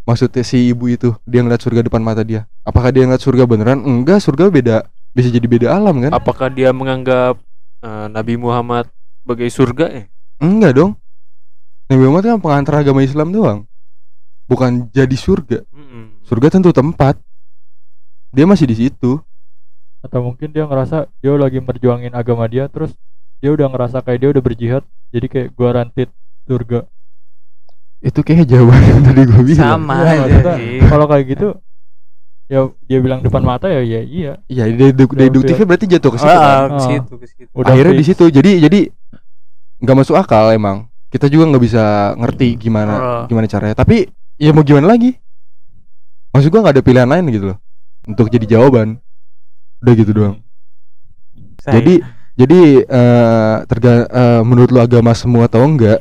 maksudnya 0.08 0.40
si 0.40 0.72
ibu 0.72 0.88
itu 0.88 1.12
dia 1.28 1.44
ngeliat 1.44 1.60
surga 1.60 1.84
depan 1.84 2.00
mata 2.00 2.24
dia 2.24 2.48
apakah 2.64 2.88
dia 2.88 3.04
ngeliat 3.04 3.20
surga 3.20 3.44
beneran 3.44 3.84
enggak 3.84 4.24
surga 4.24 4.48
beda 4.48 4.76
bisa 5.12 5.28
jadi 5.28 5.44
beda 5.44 5.66
alam 5.74 6.00
kan 6.00 6.14
Apakah 6.14 6.48
dia 6.48 6.70
menganggap 6.70 7.36
eh, 7.82 8.06
Nabi 8.08 8.38
Muhammad 8.38 8.86
sebagai 9.20 9.50
surga 9.50 9.86
eh? 9.90 10.04
Enggak 10.38 10.78
dong. 10.78 10.94
Nabi 11.90 12.00
Muhammad 12.06 12.24
kan 12.24 12.38
pengantar 12.38 12.74
agama 12.80 13.02
Islam 13.02 13.34
doang. 13.34 13.58
Bukan 14.46 14.86
jadi 14.88 15.16
surga. 15.18 15.66
Mm-mm. 15.68 16.22
Surga 16.24 16.46
tentu 16.48 16.70
tempat. 16.70 17.18
Dia 18.30 18.46
masih 18.46 18.70
di 18.70 18.78
situ. 18.78 19.18
atau 20.00 20.24
mungkin 20.24 20.48
dia 20.48 20.64
ngerasa 20.64 21.12
dia 21.20 21.36
lagi 21.36 21.60
merjuangin 21.60 22.16
agama 22.16 22.48
dia 22.48 22.64
terus 22.72 22.96
dia 23.40 23.50
udah 23.50 23.66
ngerasa 23.66 24.00
kayak 24.00 24.18
dia 24.18 24.30
udah 24.30 24.42
berjihad 24.42 24.82
jadi 25.08 25.26
kayak 25.26 25.48
guaranteed 25.52 26.10
surga 26.44 26.84
Itu 27.98 28.20
kayak 28.20 28.44
jawaban 28.46 28.80
yang 28.82 29.00
tadi 29.02 29.20
gue 29.22 29.42
bilang. 29.44 29.76
sama 29.76 29.94
Iya, 30.02 30.24
aja 30.24 30.52
kalau 30.86 31.04
kayak 31.04 31.24
gitu 31.28 31.48
ya 32.46 32.60
dia 32.82 32.98
bilang 32.98 33.20
depan 33.20 33.42
mata 33.42 33.66
ya 33.66 33.80
ya 33.80 34.00
iya 34.00 34.32
Iya, 34.46 34.64
deduk- 34.90 35.12
deduktifnya 35.12 35.64
berarti 35.64 35.86
jatuh 35.86 36.10
ke 36.10 36.18
situ. 36.18 36.26
kan? 36.26 36.40
Ah, 36.40 36.64
ke 36.66 36.74
Ah. 36.74 36.80
situ, 36.82 37.12
ke 37.14 37.26
situ. 37.28 37.50
Udah 37.52 37.70
Akhirnya 37.70 37.94
di 37.94 38.04
situ. 38.04 38.24
Jadi 38.26 38.50
jadi 38.58 38.80
nggak 39.78 39.96
masuk 39.96 40.14
akal 40.14 40.50
emang. 40.50 40.88
Kita 41.06 41.26
juga 41.26 41.46
nggak 41.46 41.62
bisa 41.62 41.84
ngerti 42.16 42.48
gimana 42.56 42.94
Ah. 42.94 43.22
gimana 43.24 43.46
caranya. 43.46 43.74
Tapi 43.74 44.08
ya 44.34 44.50
mau 44.50 44.62
gimana 44.62 44.88
lagi? 44.88 45.14
Maksud 46.30 46.48
gua 46.48 46.60
nggak 46.62 46.74
ada 46.74 46.82
pilihan 46.82 47.06
lain 47.06 47.24
gitu 47.28 47.46
loh. 47.46 47.58
Untuk 48.02 48.26
jadi 48.26 48.46
jawaban. 48.48 48.98
Udah 49.78 49.94
gitu 49.94 50.10
doang. 50.10 50.36
Saya- 51.60 51.78
Jadi 51.78 52.00
jadi 52.40 52.60
eh 52.82 53.56
terga 53.64 53.92
eh, 54.06 54.40
menurut 54.40 54.70
lu 54.70 54.80
agama 54.80 55.12
semua 55.12 55.44
atau 55.44 55.60
enggak? 55.60 56.00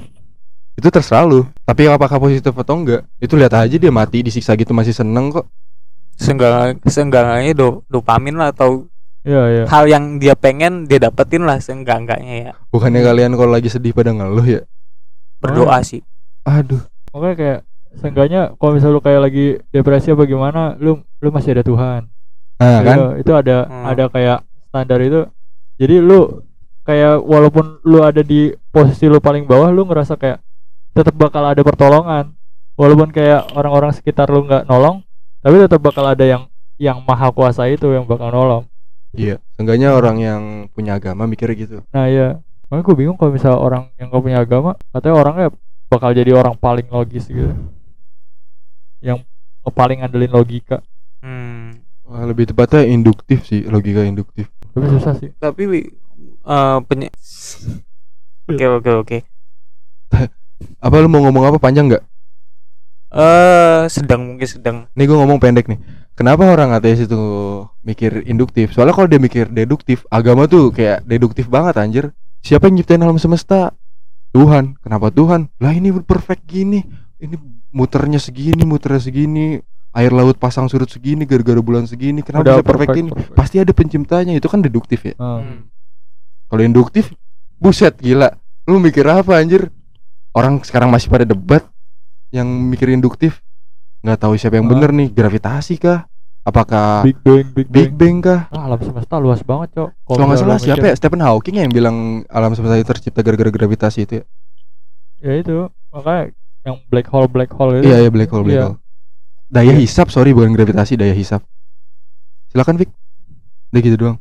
Itu 0.73 0.87
terserah 0.87 1.27
lu. 1.27 1.43
Tapi 1.61 1.85
apakah 1.85 2.15
positif 2.17 2.55
atau 2.55 2.79
enggak? 2.79 3.03
Itu 3.19 3.35
lihat 3.35 3.51
aja 3.53 3.75
dia 3.75 3.91
mati 3.91 4.23
disiksa 4.23 4.55
gitu 4.55 4.71
masih 4.71 4.95
seneng 4.95 5.29
kok. 5.29 5.45
seenggak 6.15 6.83
seenggaknya 6.83 7.55
do, 7.55 7.79
dopamin 7.87 8.35
lah 8.35 8.51
atau 8.51 8.91
iya 9.23 9.39
iya 9.47 9.63
hal 9.71 9.87
yang 9.87 10.19
dia 10.19 10.35
pengen 10.35 10.83
dia 10.83 10.99
dapetin 10.99 11.47
lah 11.47 11.55
seenggak-enggaknya 11.57 12.35
ya 12.41 12.51
Bukannya 12.67 12.99
kalian 12.99 13.39
kalau 13.39 13.55
lagi 13.55 13.71
sedih 13.71 13.95
pada 13.95 14.11
ngeluh 14.11 14.43
ya? 14.43 14.61
berdoa 15.39 15.79
sih 15.79 16.03
Aduh. 16.43 16.83
makanya 17.15 17.35
kayak 17.35 17.59
seenggaknya 17.95 18.41
kalau 18.59 18.75
misalnya 18.75 18.95
lu 18.95 19.01
kayak 19.01 19.21
lagi 19.23 19.45
depresi 19.71 20.11
apa 20.11 20.27
gimana 20.27 20.75
lu 20.75 20.99
lu 20.99 21.29
masih 21.31 21.55
ada 21.55 21.63
Tuhan 21.63 22.11
Nah, 22.59 22.79
kan? 22.83 22.95
Iya, 22.99 23.07
itu 23.23 23.31
ada 23.31 23.57
Hmm. 23.63 23.85
ada 23.87 24.03
kayak 24.11 24.39
standar 24.67 24.99
itu 24.99 25.19
jadi 25.79 26.03
lu 26.03 26.43
kayak 26.83 27.23
walaupun 27.23 27.79
lu 27.87 28.03
ada 28.03 28.19
di 28.19 28.51
posisi 28.69 29.07
lu 29.07 29.23
paling 29.23 29.47
bawah 29.47 29.71
lu 29.71 29.87
ngerasa 29.87 30.19
kayak 30.19 30.43
tetap 30.91 31.15
bakal 31.15 31.47
ada 31.47 31.63
pertolongan 31.63 32.35
walaupun 32.75 33.15
kayak 33.15 33.47
orang-orang 33.55 33.95
sekitar 33.95 34.27
lu 34.27 34.43
nggak 34.43 34.67
nolong 34.67 35.01
tapi 35.39 35.55
tetap 35.55 35.79
bakal 35.79 36.03
ada 36.03 36.27
yang 36.27 36.43
yang 36.75 36.99
maha 37.07 37.31
kuasa 37.31 37.71
itu 37.71 37.87
yang 37.95 38.03
bakal 38.03 38.29
nolong 38.29 38.65
Iya. 39.09 39.41
Seenggaknya 39.57 39.97
orang 39.97 40.21
yang 40.21 40.41
punya 40.69 41.01
agama 41.01 41.25
mikirnya 41.25 41.55
gitu. 41.57 41.77
nah 41.89 42.05
iya 42.05 42.37
makanya 42.69 42.85
gue 42.85 42.95
bingung 43.01 43.17
kalau 43.17 43.33
misalnya 43.33 43.57
orang 43.57 43.83
yang 43.97 44.13
gak 44.13 44.21
punya 44.21 44.37
agama 44.45 44.77
katanya 44.93 45.15
orangnya 45.17 45.47
bakal 45.89 46.13
jadi 46.13 46.31
orang 46.37 46.53
paling 46.53 46.85
logis 46.93 47.25
gitu 47.25 47.57
yang 49.01 49.25
paling 49.73 50.05
ngandelin 50.05 50.29
logika 50.29 50.85
hmm. 51.25 51.89
Wah, 52.09 52.25
lebih 52.25 52.49
tepatnya 52.49 52.89
induktif 52.89 53.45
sih, 53.45 53.69
logika 53.69 54.01
induktif. 54.01 54.49
Tapi 54.79 54.87
susah 54.95 55.13
sih 55.19 55.29
tapi 55.35 55.63
eh 56.47 56.77
penye- 56.87 57.11
oke 58.49 58.65
oke 58.79 58.91
oke 59.03 59.17
Apa 60.85 60.95
lu 60.99 61.07
mau 61.07 61.23
ngomong 61.23 61.43
apa 61.47 61.57
panjang 61.59 61.87
nggak? 61.87 62.03
eh 63.09 63.89
sedang 63.89 64.21
mungkin 64.35 64.47
sedang 64.47 64.77
Nih 64.93 65.05
gue 65.09 65.17
ngomong 65.17 65.41
pendek 65.41 65.65
nih. 65.65 65.79
Kenapa 66.13 66.45
orang 66.51 66.75
ateis 66.75 66.99
itu 67.07 67.17
mikir 67.81 68.27
induktif? 68.27 68.75
Soalnya 68.75 68.91
kalau 68.91 69.07
dia 69.07 69.17
mikir 69.23 69.47
deduktif, 69.47 70.03
agama 70.11 70.45
tuh 70.51 70.69
kayak 70.69 71.07
deduktif 71.07 71.47
banget 71.47 71.79
anjir. 71.79 72.05
Siapa 72.43 72.67
yang 72.67 72.75
nyiptain 72.79 72.99
alam 72.99 73.15
semesta? 73.15 73.71
Tuhan. 74.35 74.75
Kenapa 74.83 75.09
Tuhan? 75.15 75.47
Lah 75.63 75.71
ini 75.71 75.95
perfect 76.03 76.43
gini. 76.43 76.83
Ini 77.17 77.39
muternya 77.71 78.19
segini, 78.19 78.67
muternya 78.67 78.99
segini. 78.99 79.63
Air 79.89 80.13
laut 80.13 80.37
pasang 80.37 80.69
surut 80.69 80.85
segini 80.85 81.25
gara-gara 81.25 81.57
bulan 81.59 81.83
segini. 81.83 82.21
Kenapa 82.21 82.45
bisa 82.45 82.61
perfect, 82.61 82.93
ini? 82.93 83.09
perfect. 83.09 83.33
Pasti 83.33 83.57
ada 83.57 83.73
penciptanya. 83.73 84.37
Itu 84.37 84.45
kan 84.45 84.61
deduktif 84.61 85.01
ya. 85.03 85.17
Ah. 85.17 85.41
Hmm. 85.41 85.65
Kalau 86.45 86.61
induktif, 86.61 87.09
buset 87.57 87.97
gila. 87.97 88.29
Lu 88.65 88.77
mikir 88.77 89.01
apa 89.03 89.37
anjir? 89.37 89.73
Orang 90.29 90.61
sekarang 90.61 90.89
masih 90.89 91.09
pada 91.09 91.25
debat 91.25 91.65
yang 92.29 92.45
mikir 92.45 92.89
induktif. 92.89 93.41
nggak 93.99 94.15
tahu 94.15 94.39
siapa 94.39 94.55
yang 94.55 94.63
Ah. 94.63 94.71
bener 94.71 94.95
nih, 94.95 95.11
gravitasi 95.11 95.75
kah? 95.75 96.07
Apakah 96.39 97.03
Big 97.03 97.19
Bang 97.19 97.51
Big 97.51 97.67
Big 97.67 97.91
Bang 97.91 97.99
Bang 97.99 98.15
kah? 98.23 98.39
Ah, 98.47 98.63
alam 98.65 98.79
semesta 98.79 99.19
luas 99.19 99.43
banget 99.43 99.75
cok 99.75 99.89
Kalau 100.07 100.23
nggak 100.23 100.39
salah 100.39 100.55
siapa 100.55 100.85
ya? 100.87 100.95
Stephen 100.95 101.19
Hawking 101.19 101.59
yang 101.59 101.67
bilang 101.67 101.97
alam 102.31 102.55
semesta 102.55 102.79
itu 102.79 102.87
tercipta 102.87 103.19
gara-gara 103.19 103.51
gravitasi 103.51 104.07
itu 104.07 104.13
ya? 104.17 104.25
ya 105.19 105.33
itu 105.35 105.67
makanya 105.91 106.31
yang 106.63 106.75
black 106.87 107.11
hole 107.11 107.27
black 107.27 107.51
hole 107.51 107.75
itu 107.75 107.91
Iya, 107.91 108.07
iya 108.07 108.09
black 108.09 108.31
hole, 108.31 108.47
black 108.47 108.55
Iya. 108.55 108.65
hole. 108.71 108.77
Daya 109.49 109.73
hisap, 109.73 110.07
sorry 110.07 110.29
bukan 110.29 110.53
gravitasi, 110.53 110.93
daya 110.93 111.11
hisap. 111.11 111.41
Silakan 112.47 112.77
Vic. 112.77 112.89
Udah 113.69 113.81
gitu 113.81 113.97
doang. 113.97 114.17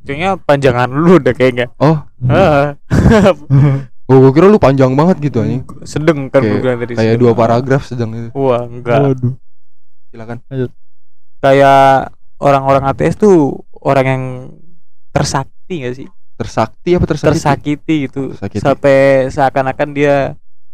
kayaknya 0.00 0.36
panjangan 0.38 0.88
lu 0.88 1.20
udah 1.20 1.32
kayaknya 1.32 1.68
Oh, 1.76 2.00
oh 4.08 4.16
gua 4.18 4.32
kira 4.32 4.46
lu 4.46 4.56
panjang 4.56 4.88
banget 4.90 5.20
gitu 5.22 5.38
anjing. 5.38 5.60
sedang 5.82 6.28
kan 6.28 6.40
Kayak- 6.40 6.48
gua 6.50 6.60
bilang 6.62 6.78
tadi 6.78 6.92
Kayak 6.94 7.16
dua 7.18 7.32
paragraf 7.34 7.82
sedang 7.84 8.10
itu. 8.10 8.28
wah 8.32 8.64
enggak 8.64 9.00
Waduh. 9.06 9.34
Silakan. 10.08 10.38
kayak 11.38 12.08
orang-orang 12.38 12.84
ateis 12.86 13.14
tuh 13.14 13.52
orang 13.76 14.06
yang 14.06 14.22
tersakti 15.10 15.84
gak 15.84 15.94
sih 15.94 16.08
Tersakti 16.34 16.90
apa 16.92 17.04
tersakiti? 17.04 17.34
tersakiti 17.34 17.94
gitu 18.06 18.22
Tersakiti. 18.32 18.62
sampai 18.62 18.96
seakan-akan 19.28 19.88
dia 19.92 20.16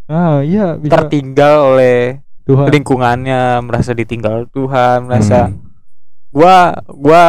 ah 0.07 0.41
iya 0.41 0.77
bisa 0.77 0.95
tertinggal 0.95 1.75
oleh 1.75 2.23
Tuhan. 2.45 2.69
Lingkungannya 2.69 3.41
merasa 3.61 3.91
ditinggal 3.91 4.47
Tuhan 4.49 5.09
merasa 5.09 5.49
Hmm. 5.49 5.61
gua 6.29 6.57
gua 6.87 7.25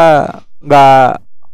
nggak 0.59 1.07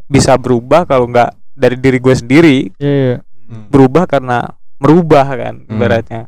bisa 0.08 0.34
berubah 0.36 0.84
kalau 0.84 1.06
nggak 1.06 1.30
dari 1.54 1.78
diri 1.78 1.98
gue 1.98 2.16
sendiri. 2.16 2.58
Iya 2.76 2.90
iya. 2.92 3.18
Hmm. 3.46 3.68
berubah 3.68 4.08
karena 4.08 4.50
merubah 4.78 5.28
kan 5.28 5.62
Hmm. 5.62 5.72
ibaratnya. 5.72 6.22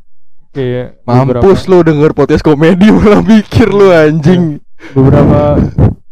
Kayak 0.54 1.02
Mampus 1.02 1.66
lu 1.66 1.82
denger 1.82 2.14
podcast 2.14 2.46
komedi 2.46 2.86
malah 2.94 3.20
mikir 3.20 3.66
lu 3.66 3.90
anjing. 3.90 4.62
beberapa 4.94 5.58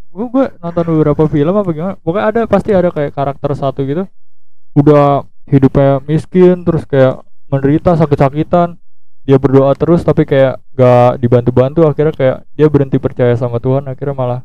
gua, 0.10 0.26
gua 0.26 0.45
nonton 0.58 0.86
beberapa 0.89 1.24
film 1.28 1.54
apa 1.54 1.70
gimana? 1.70 1.93
Pokoknya 2.02 2.26
ada 2.26 2.41
pasti 2.50 2.74
ada 2.74 2.89
kayak 2.89 3.14
karakter 3.14 3.52
satu 3.54 3.86
gitu. 3.86 4.10
Udah 4.74 5.22
hidupnya 5.45 6.02
miskin 6.02 6.66
terus 6.66 6.82
kayak 6.84 7.22
menderita 7.45 7.93
sakit-sakitan 7.93 8.81
dia 9.22 9.38
berdoa 9.38 9.72
terus 9.78 10.01
tapi 10.01 10.26
kayak 10.26 10.57
gak 10.74 11.22
dibantu-bantu 11.22 11.86
akhirnya 11.86 12.13
kayak 12.13 12.38
dia 12.57 12.67
berhenti 12.67 12.97
percaya 12.97 13.38
sama 13.38 13.61
Tuhan 13.61 13.86
akhirnya 13.86 14.15
malah 14.17 14.41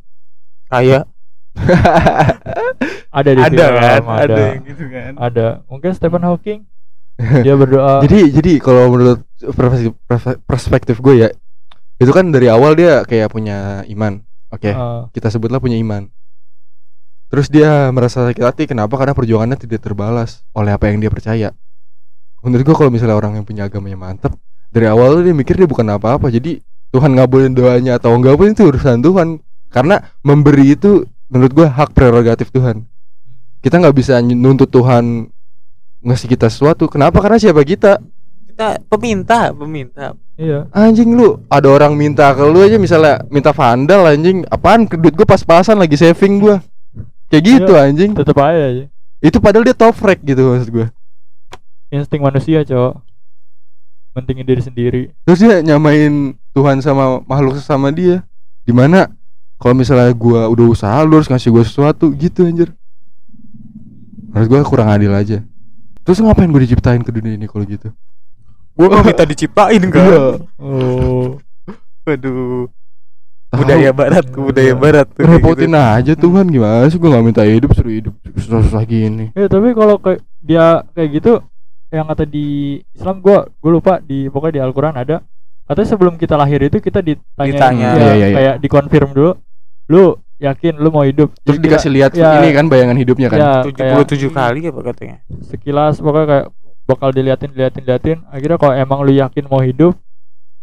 kayak 0.68 1.08
ada 3.18 3.30
di 3.32 3.40
ada 3.40 3.64
film, 3.64 3.80
kan? 3.80 4.00
ada 4.04 4.24
ada. 4.28 4.44
yang 4.52 4.64
gitu 4.68 4.84
kan? 4.92 5.12
Ada. 5.16 5.46
Mungkin 5.72 5.90
Stephen 5.96 6.24
Hawking 6.24 6.60
dia 7.44 7.54
berdoa. 7.56 8.04
Jadi 8.04 8.28
jadi 8.28 8.52
kalau 8.60 8.92
menurut 8.92 9.24
perspektif, 9.56 9.92
perspektif 10.44 10.96
gue 11.00 11.14
ya 11.24 11.28
itu 11.96 12.12
kan 12.12 12.28
dari 12.28 12.52
awal 12.52 12.76
dia 12.76 13.00
kayak 13.08 13.32
punya 13.32 13.80
iman. 13.88 14.20
Oke, 14.52 14.70
Eh, 14.70 15.02
kita 15.16 15.32
sebutlah 15.32 15.58
punya 15.58 15.80
iman. 15.80 16.12
Terus 17.32 17.50
dia 17.50 17.90
merasa 17.90 18.22
sakit 18.22 18.44
hati 18.44 18.68
kenapa? 18.70 18.94
Karena 18.94 19.16
perjuangannya 19.16 19.58
tidak 19.58 19.82
terbalas 19.82 20.46
oleh 20.54 20.70
apa 20.70 20.92
yang 20.92 21.02
dia 21.02 21.10
percaya. 21.10 21.50
Menurut 22.44 22.62
gua 22.62 22.76
kalau 22.78 22.92
misalnya 22.92 23.16
orang 23.18 23.40
yang 23.40 23.48
punya 23.48 23.66
agamanya 23.66 23.98
mantep 23.98 24.36
dari 24.76 24.92
awal 24.92 25.16
tuh 25.16 25.22
dia 25.24 25.32
mikir 25.32 25.56
dia 25.56 25.64
bukan 25.64 25.88
apa-apa. 25.96 26.28
Jadi 26.28 26.60
Tuhan 26.92 27.16
ngabulin 27.16 27.56
doanya 27.56 27.96
atau 27.96 28.12
enggak 28.12 28.36
pun 28.36 28.52
itu 28.52 28.68
urusan 28.68 29.00
Tuhan. 29.00 29.40
Karena 29.72 30.04
memberi 30.20 30.76
itu 30.76 31.08
menurut 31.32 31.52
gua 31.56 31.72
hak 31.72 31.96
prerogatif 31.96 32.52
Tuhan. 32.52 32.84
Kita 33.64 33.80
nggak 33.80 33.96
bisa 33.96 34.20
nuntut 34.20 34.68
Tuhan 34.68 35.32
ngasih 36.04 36.28
kita 36.28 36.52
sesuatu. 36.52 36.92
Kenapa? 36.92 37.24
Karena 37.24 37.40
siapa 37.40 37.64
kita? 37.64 38.04
Kita 38.52 38.76
peminta, 38.84 39.48
peminta. 39.56 40.12
iya 40.36 40.68
Anjing 40.76 41.16
lu, 41.16 41.40
ada 41.48 41.72
orang 41.72 41.96
minta 41.96 42.28
ke 42.36 42.44
lu 42.44 42.60
aja 42.60 42.76
misalnya 42.76 43.24
minta 43.32 43.56
vandal 43.56 44.04
anjing. 44.04 44.44
Apaan 44.52 44.84
duit 44.84 45.16
gua 45.16 45.24
pas-pasan 45.24 45.80
lagi 45.80 45.96
saving 45.96 46.36
gua. 46.36 46.60
Kayak 47.32 47.42
gitu 47.48 47.72
anjing. 47.74 48.12
tetep 48.12 48.36
aja 48.38 48.70
aja 48.70 48.84
Itu 49.18 49.40
padahal 49.40 49.66
dia 49.66 49.74
top 49.74 49.96
rank 50.04 50.20
gitu 50.20 50.52
maksud 50.52 50.68
gua. 50.68 50.86
insting 51.90 52.20
manusia 52.20 52.60
cowok 52.66 53.05
mentingin 54.16 54.48
diri 54.48 54.62
sendiri 54.64 55.02
Terus 55.28 55.38
dia 55.44 55.60
nyamain 55.60 56.32
Tuhan 56.56 56.80
sama 56.80 57.20
makhluk 57.28 57.60
sesama 57.60 57.92
dia. 57.92 58.24
Di 58.64 58.72
mana 58.72 59.12
kalau 59.60 59.76
misalnya 59.76 60.08
gua 60.16 60.48
udah 60.48 60.66
usaha 60.72 60.96
lu 61.04 61.20
harus 61.20 61.28
ngasih 61.28 61.52
gua 61.52 61.64
sesuatu 61.68 62.08
gitu 62.16 62.48
anjir. 62.48 62.72
Menurut 64.32 64.48
gua 64.48 64.60
kurang 64.64 64.88
adil 64.88 65.12
aja. 65.12 65.44
Terus 66.00 66.22
ngapain 66.24 66.48
gue 66.48 66.62
diciptain 66.64 67.02
ke 67.02 67.10
dunia 67.12 67.34
ini 67.36 67.44
kalau 67.44 67.66
gitu? 67.68 67.92
Gua 68.72 68.88
nggak 68.88 69.04
minta 69.04 69.24
diciptain 69.28 69.82
kan. 69.94 70.06
Iya. 70.08 70.24
oh 70.64 71.36
Waduh. 72.06 72.70
Tahu. 73.46 73.62
Budaya 73.62 73.90
barat, 73.94 74.24
budaya 74.34 74.74
barat 74.74 75.06
tuh. 75.10 75.22
Repotin 75.22 75.70
gitu. 75.70 75.78
aja 75.78 76.12
Tuhan 76.18 76.46
gimana 76.50 76.90
sih 76.90 76.98
gue 76.98 77.10
gak 77.14 77.24
minta 77.26 77.46
hidup 77.46 77.70
suruh 77.78 77.94
hidup 77.94 78.14
susah-susah 78.34 78.82
gini. 78.82 79.30
ya 79.38 79.46
tapi 79.46 79.70
kalau 79.70 80.02
kayak 80.02 80.18
dia 80.42 80.82
kayak 80.98 81.10
gitu 81.22 81.32
yang 81.89 82.07
kata 82.07 82.24
di 82.24 82.47
Islam 82.91 83.18
gua 83.18 83.47
gua 83.57 83.70
lupa 83.72 83.93
di 83.99 84.26
pokoknya 84.26 84.55
di 84.55 84.62
Al-Qur'an 84.62 84.95
ada 84.95 85.22
katanya 85.64 85.89
sebelum 85.89 86.14
kita 86.14 86.34
lahir 86.34 86.59
itu 86.61 86.78
kita 86.78 86.99
ditanya 86.99 87.47
Ditanya. 87.49 87.89
ya, 87.89 87.95
Iya, 87.97 88.12
iya, 88.14 88.26
kayak 88.32 88.55
dikonfirm 88.59 89.11
dulu 89.11 89.32
lu 89.87 90.03
yakin 90.37 90.76
lu 90.76 90.89
mau 90.91 91.03
hidup 91.03 91.32
Terus 91.39 91.57
Jadi 91.57 91.64
dikasih 91.64 91.91
lihat 91.91 92.11
ya, 92.12 92.39
ini 92.39 92.53
kan 92.53 92.66
bayangan 92.66 92.95
hidupnya 92.95 93.28
kan. 93.28 93.39
ya, 93.39 93.51
kayak 93.64 94.05
77 94.05 94.30
kali 94.30 94.61
apa 94.64 94.80
katanya? 94.84 95.16
sekilas 95.43 95.99
pokoknya 95.99 96.26
kayak 96.26 96.47
bakal 96.84 97.09
diliatin 97.11 97.51
diliatin 97.51 97.82
diliatin 97.82 98.18
akhirnya 98.28 98.59
kalau 98.59 98.74
emang 98.74 99.01
lu 99.01 99.12
yakin 99.12 99.45
mau 99.47 99.59
hidup 99.59 99.95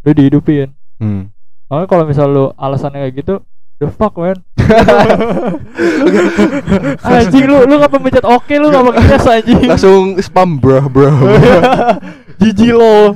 lu 0.02 0.12
dihidupin 0.12 0.72
Hmm. 1.02 1.34
Makanya 1.68 1.88
kalau 1.90 2.04
misal 2.06 2.28
lu 2.28 2.46
alasannya 2.54 3.02
kayak 3.02 3.16
gitu 3.18 3.34
the 3.84 3.92
fuck 3.92 4.16
man 4.16 4.38
anjing 7.04 7.46
lu 7.46 7.58
lu 7.64 7.76
gak 7.78 7.92
pemencet 7.92 8.26
oke 8.26 8.54
lu 8.54 8.68
gak 8.70 8.84
pakai 8.86 9.04
yes 9.06 9.28
anjing 9.28 9.60
Langsung 9.66 10.02
spam 10.20 10.56
bro 10.56 10.88
bro. 10.88 11.10
jijik 12.40 12.72
lo 12.72 13.16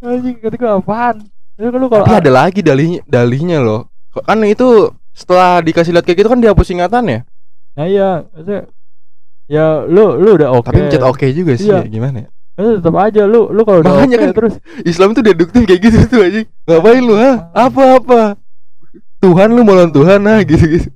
anjing 0.00 0.36
ketika 0.38 0.76
apaan 0.76 1.26
Itu 1.52 1.68
kan 1.68 1.78
lu 1.78 1.88
kalau 1.88 2.04
Tapi 2.04 2.16
ada 2.18 2.32
lagi 2.32 2.60
dalihnya 2.60 3.00
dalihnya 3.04 3.58
loh. 3.60 3.86
Kok- 4.10 4.24
Kan 4.24 4.40
itu 4.42 4.68
setelah 5.12 5.60
dikasih 5.60 5.92
lihat 5.92 6.02
kayak 6.02 6.18
gitu 6.18 6.28
kan 6.28 6.40
dihapus 6.40 6.68
ingatannya. 6.70 7.28
nah 7.72 7.86
iya 7.86 8.24
maksudnya 8.26 8.68
ya 9.46 9.66
lu 9.82 10.16
lu 10.16 10.34
udah 10.34 10.48
oke 10.50 10.64
Tapi 10.66 10.80
mencet 10.82 11.00
oke 11.02 11.24
juga 11.30 11.52
sih 11.54 11.66
Iya. 11.66 11.80
ya, 11.80 11.88
gimana 11.88 12.16
ya? 12.18 12.28
Maksudnya 12.52 12.76
tetap 12.78 12.94
aja 12.98 13.22
lu 13.24 13.48
lu 13.48 13.62
kalau 13.62 13.80
udah 13.80 13.92
Makanya 13.94 14.16
kan- 14.18 14.34
terus 14.34 14.54
Islam 14.82 15.12
tuh 15.12 15.22
deduktif 15.22 15.62
kayak 15.62 15.80
gitu 15.82 15.96
tuh 16.06 16.20
aja. 16.20 16.40
Ngapain 16.66 17.00
lu 17.00 17.14
ha? 17.14 17.48
Apa 17.50 17.82
apa? 17.96 18.20
Tuhan 19.22 19.48
lu 19.54 19.62
mau 19.62 19.78
lawan 19.78 19.94
Tuhan 19.94 20.20
ah 20.26 20.42
gitu 20.50 20.64
gitu. 20.66 20.88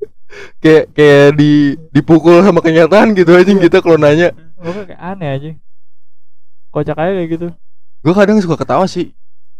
Kayak 0.61 0.85
kayak 0.93 1.29
di 1.39 1.79
dipukul 1.95 2.43
sama 2.43 2.61
kenyataan 2.61 3.15
gitu 3.15 3.33
aja 3.33 3.47
kita 3.47 3.79
kalau 3.81 3.97
nanya. 3.97 4.35
pokoknya 4.59 4.85
kayak 4.93 5.03
aneh 5.03 5.29
aja 5.31 5.51
kocak 6.75 6.97
aja 6.99 7.13
kayak 7.17 7.31
gitu 7.31 7.49
Gue 8.05 8.15
kadang 8.15 8.39
suka 8.39 8.55
ketawa 8.61 8.87
sih. 8.87 9.17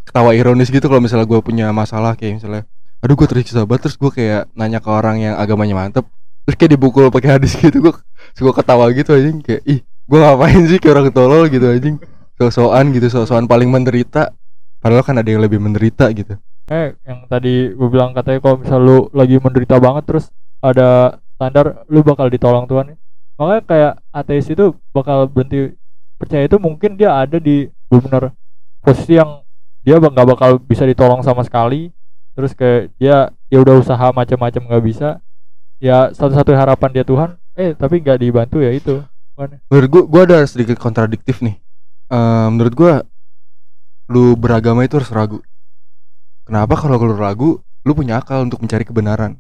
Ketawa 0.07 0.31
ironis 0.37 0.71
gitu 0.71 0.87
kalau 0.87 1.03
misalnya 1.03 1.27
gue 1.27 1.41
punya 1.43 1.71
masalah 1.75 2.15
kayak 2.15 2.43
misalnya 2.43 2.63
aduh 3.05 3.15
gue 3.15 3.29
tersiksa 3.29 3.63
banget 3.69 3.87
terus 3.87 3.97
gue 4.01 4.11
kayak 4.11 4.51
nanya 4.57 4.81
ke 4.81 4.89
orang 4.89 5.21
yang 5.21 5.35
agamanya 5.37 5.77
mantep 5.77 6.09
terus 6.49 6.57
kayak 6.57 6.75
dipukul 6.79 7.07
pakai 7.13 7.39
hadis 7.39 7.55
gitu 7.63 7.79
gue 7.79 7.95
suka 8.35 8.63
ketawa 8.63 8.89
gitu 8.91 9.13
aja 9.13 9.31
kayak 9.45 9.63
ih 9.69 9.81
gue 9.83 10.19
ngapain 10.19 10.63
sih 10.67 10.79
kayak 10.81 10.95
orang 10.97 11.07
tolol 11.13 11.45
gitu 11.47 11.67
aja 11.69 11.91
so-soan 12.41 12.91
gitu 12.97 13.07
so-soan 13.13 13.45
paling 13.45 13.69
menderita 13.69 14.33
padahal 14.81 15.05
kan 15.05 15.19
ada 15.21 15.29
yang 15.29 15.43
lebih 15.45 15.61
menderita 15.61 16.09
gitu 16.15 16.41
eh 16.67 16.99
yang 17.07 17.31
tadi 17.31 17.71
gue 17.71 17.89
bilang 17.89 18.11
katanya 18.11 18.43
kalau 18.43 18.57
misal 18.59 18.79
lu 18.83 18.99
lagi 19.15 19.39
menderita 19.39 19.79
banget 19.79 20.03
terus 20.03 20.25
ada 20.59 21.21
standar 21.39 21.87
lu 21.87 22.03
bakal 22.03 22.27
ditolong 22.27 22.67
Tuhan 22.67 22.99
makanya 23.39 23.63
kayak 23.69 23.93
ateis 24.11 24.51
itu 24.51 24.75
bakal 24.91 25.31
berhenti 25.31 25.79
percaya 26.17 26.49
itu 26.49 26.57
mungkin 26.57 26.97
dia 26.97 27.13
ada 27.13 27.37
di 27.37 27.69
benar 27.93 28.33
posisi 28.81 29.21
yang 29.21 29.47
dia 29.87 30.03
nggak 30.03 30.27
bakal 30.27 30.59
bisa 30.59 30.83
ditolong 30.83 31.23
sama 31.23 31.47
sekali. 31.47 31.95
Terus 32.35 32.53
kayak 32.53 32.91
dia 32.99 33.31
dia 33.47 33.59
udah 33.63 33.79
usaha 33.79 34.07
macam-macam 34.11 34.63
nggak 34.67 34.85
bisa. 34.85 35.23
Ya 35.79 36.11
satu-satu 36.11 36.51
harapan 36.57 36.91
dia 36.91 37.05
Tuhan 37.07 37.39
eh 37.55 37.73
tapi 37.79 38.03
nggak 38.03 38.19
dibantu 38.19 38.59
ya 38.59 38.75
itu. 38.75 39.07
Menurut 39.71 39.89
gue 39.89 40.03
gue 40.11 40.23
ada 40.27 40.43
sedikit 40.43 40.81
kontradiktif 40.83 41.39
nih. 41.39 41.57
Eh, 42.11 42.47
menurut 42.51 42.75
gue 42.75 42.93
lu 44.11 44.35
beragama 44.35 44.83
itu 44.83 44.99
harus 44.99 45.11
ragu 45.15 45.39
kenapa 46.47 46.79
kalau 46.79 46.97
lu 47.03 47.19
ragu 47.19 47.51
lu 47.83 47.93
punya 47.93 48.23
akal 48.23 48.47
untuk 48.47 48.63
mencari 48.63 48.87
kebenaran? 48.87 49.37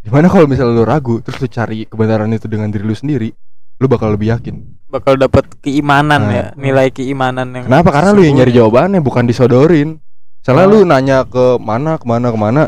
Gimana 0.00 0.28
kalau 0.32 0.48
misalnya 0.48 0.76
lu 0.76 0.84
ragu 0.84 1.20
terus 1.24 1.40
lu 1.40 1.48
cari 1.48 1.88
kebenaran 1.88 2.28
itu 2.32 2.48
dengan 2.48 2.68
diri 2.68 2.84
lu 2.84 2.96
sendiri 2.96 3.32
lu 3.80 3.88
bakal 3.88 4.12
lebih 4.12 4.36
yakin. 4.36 4.60
Bakal 4.92 5.16
dapat 5.16 5.48
keimanan 5.64 6.28
Nah. 6.28 6.32
ya, 6.36 6.44
nilai 6.52 6.92
keimanan 6.92 7.48
yang 7.56 7.64
kenapa? 7.64 7.88
Karena 7.96 8.12
lu 8.12 8.20
yang 8.20 8.36
nyari 8.36 8.52
jawabannya 8.52 9.00
bukan 9.00 9.24
disodorin. 9.24 9.96
Soalnya 10.44 10.66
lu 10.68 10.78
nanya 10.84 11.24
ke 11.24 11.56
mana 11.56 11.96
ke 11.96 12.04
mana 12.04 12.28
ke 12.28 12.38
mana 12.40 12.62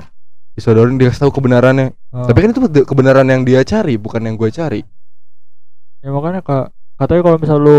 disodorin 0.57 0.97
dia 1.01 1.13
tahu 1.13 1.33
kebenarannya. 1.33 1.93
Oh. 2.13 2.29
tapi 2.29 2.45
kan 2.45 2.53
itu 2.53 2.61
kebenaran 2.85 3.25
yang 3.25 3.41
dia 3.45 3.65
cari 3.65 3.97
bukan 3.97 4.21
yang 4.25 4.37
gue 4.37 4.49
cari. 4.53 4.81
Ya 6.05 6.13
makanya 6.13 6.45
kak 6.45 6.73
katanya 7.01 7.23
kalau 7.25 7.39
misal 7.41 7.59
lu 7.61 7.79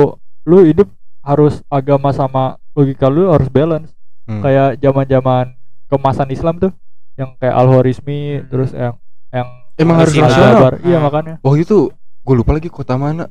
lu 0.50 0.66
hidup 0.66 0.90
harus 1.22 1.62
agama 1.70 2.10
sama 2.10 2.58
logika 2.74 3.08
lu 3.08 3.30
harus 3.30 3.48
balance 3.54 3.94
Hmm. 4.24 4.40
kayak 4.40 4.78
zaman 4.78 5.06
zaman 5.06 5.46
kemasan 5.88 6.30
Islam 6.30 6.56
tuh 6.58 6.72
yang 7.14 7.36
kayak 7.36 7.54
al 7.54 7.68
Khwarizmi 7.68 8.20
terus 8.46 8.72
yang 8.72 8.96
yang 9.30 9.48
Emang 9.76 9.98
harus? 9.98 10.14
Jabar. 10.14 10.80
iya 10.80 10.96
Ah. 10.96 11.02
makanya 11.02 11.34
waktu 11.40 11.64
itu 11.64 11.90
gue 12.20 12.34
lupa 12.34 12.54
lagi 12.54 12.68
kota 12.68 12.96
mana 12.96 13.28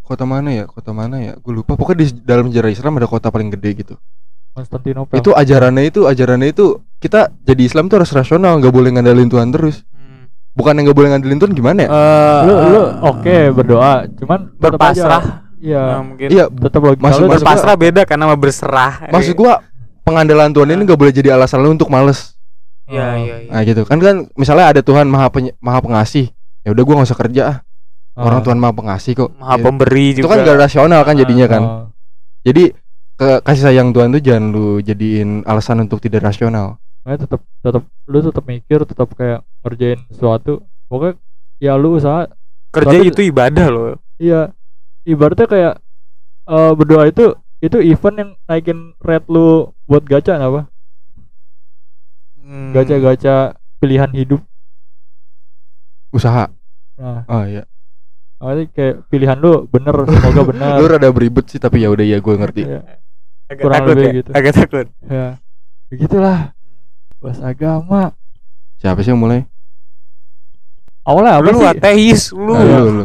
kota 0.00 0.24
mana 0.24 0.50
ya 0.50 0.64
kota 0.64 0.90
mana 0.90 1.16
ya 1.18 1.32
gue 1.34 1.52
lupa 1.54 1.72
pokoknya 1.72 1.98
di 2.00 2.06
dalam 2.20 2.48
sejarah 2.48 2.68
Islam 2.68 2.96
ada 2.96 3.06
kota 3.06 3.28
paling 3.28 3.48
gede 3.48 3.70
gitu 3.78 3.94
Konstantinopel 4.50 5.14
itu 5.14 5.30
ajarannya 5.30 5.84
itu 5.86 6.00
ajarannya 6.04 6.48
itu 6.48 6.66
kita 6.96 7.30
jadi 7.38 7.62
Islam 7.62 7.86
tuh 7.86 8.02
harus 8.02 8.10
rasional 8.10 8.58
nggak 8.58 8.72
boleh 8.72 8.90
ngandelin 8.90 9.28
Tuhan 9.28 9.48
terus 9.48 9.86
Hmm. 9.88 10.26
bukan 10.52 10.74
yang 10.74 10.84
nggak 10.84 10.96
boleh 10.96 11.10
ngandelin 11.10 11.38
Tuhan 11.38 11.52
gimana 11.52 11.78
ya 11.80 11.88
Eh, 11.88 12.40
lu 12.42 12.52
lu 12.66 12.80
eh, 12.80 12.88
oke 13.04 13.36
berdoa 13.52 13.92
cuman 14.16 14.40
berpasrah. 14.52 15.24
iya 15.58 15.82
Nah, 15.92 16.02
mungkin 16.02 16.26
iya 16.28 16.44
tetap 16.48 16.80
logika 16.80 16.98
lu 16.98 17.06
masuk- 17.06 17.30
berpasrah 17.30 17.76
beda 17.76 18.02
karena 18.02 18.24
sama 18.24 18.36
berserah. 18.36 18.92
maksud 19.06 19.34
gua 19.36 19.62
pengandalan 20.08 20.50
Tuhan 20.50 20.72
ini 20.72 20.82
nggak 20.88 20.96
boleh 20.96 21.12
jadi 21.12 21.36
alasan 21.36 21.60
lu 21.60 21.76
untuk 21.76 21.92
males. 21.92 22.32
Iya, 22.88 23.20
iya, 23.20 23.36
iya. 23.44 23.50
nah 23.52 23.60
gitu. 23.60 23.84
Kan 23.84 24.00
kan 24.00 24.32
misalnya 24.32 24.72
ada 24.72 24.80
Tuhan 24.80 25.04
maha 25.04 25.28
Peny- 25.28 25.52
maha 25.60 25.84
pengasih. 25.84 26.32
Ya 26.64 26.72
udah 26.72 26.82
gua 26.82 26.94
nggak 26.96 27.08
usah 27.12 27.20
kerja. 27.20 27.42
Ah. 28.16 28.24
Orang 28.24 28.40
Tuhan 28.40 28.56
maha 28.56 28.72
pengasih 28.72 29.12
kok. 29.12 29.30
Maha 29.36 29.60
Gitu. 29.60 29.64
pemberi 29.68 30.06
itu 30.10 30.20
juga. 30.24 30.40
kan 30.40 30.48
gak 30.48 30.58
rasional 30.58 31.00
kan 31.04 31.14
jadinya 31.14 31.46
kan. 31.46 31.62
Ah. 31.62 31.84
jadi 32.40 32.72
ke 33.18 33.28
kasih 33.44 33.62
sayang 33.68 33.90
Tuhan 33.92 34.14
tuh 34.14 34.22
jangan 34.22 34.44
lu 34.54 34.78
jadiin 34.80 35.42
alasan 35.44 35.84
untuk 35.84 36.00
tidak 36.00 36.24
rasional. 36.24 36.80
Makanya 37.04 37.28
tetap 37.28 37.40
tetap 37.60 37.82
lu 38.08 38.18
tetap 38.24 38.44
mikir 38.46 38.78
tetap 38.88 39.08
kayak 39.12 39.44
ngerjain 39.60 40.00
sesuatu. 40.08 40.64
Pokoknya 40.88 41.18
ya 41.60 41.76
lu 41.76 41.98
usaha. 42.00 42.24
Kerja 42.72 42.98
itu 43.02 43.20
ibadah 43.26 43.66
loh. 43.68 43.86
Iya, 44.16 44.54
ibaratnya 45.02 45.44
kayak 45.44 45.74
eh, 46.48 46.72
berdoa 46.72 47.04
itu 47.10 47.36
itu 47.58 47.76
event 47.82 48.16
yang 48.16 48.30
naikin 48.46 48.94
rate 49.02 49.26
lu 49.26 49.74
buat 49.88 50.04
gacha 50.04 50.36
apa? 50.36 50.68
Hmm. 52.38 52.70
Gacha-gacha 52.72 53.56
pilihan 53.78 54.12
hidup. 54.12 54.40
usaha 56.08 56.48
Nah, 56.96 57.20
oh 57.28 57.44
iya 57.44 57.68
makanya 58.40 58.64
kayak 58.72 58.96
pilihan 59.06 59.36
lu 59.36 59.68
bener, 59.68 59.92
semoga 60.08 60.40
bener. 60.50 60.80
lu 60.80 60.86
rada 60.88 61.08
beribet 61.12 61.44
sih 61.46 61.60
tapi 61.60 61.84
ya 61.84 61.92
udah 61.92 62.00
ya 62.00 62.16
gue 62.16 62.34
ngerti 62.34 62.62
Iya, 62.64 62.80
Agak 63.48 63.60
kurang 63.60 63.76
takut 63.78 63.90
lebih 63.92 64.06
ya? 64.08 64.16
gitu. 64.16 64.30
Agak 64.32 64.52
takut. 64.54 64.86
ya. 65.04 65.26
Begitulah. 65.88 66.40
Bahas 67.18 67.40
agama. 67.40 68.02
siapa 68.76 69.00
sih 69.00 69.10
yang 69.10 69.20
mulai 69.20 69.44
Awalnya 71.04 71.32
apa 71.36 71.44
Lu 71.44 71.60
sih? 71.60 71.68
ateis, 71.68 72.22
lu. 72.30 72.52
Ah, 72.52 72.80
lu. 72.80 73.04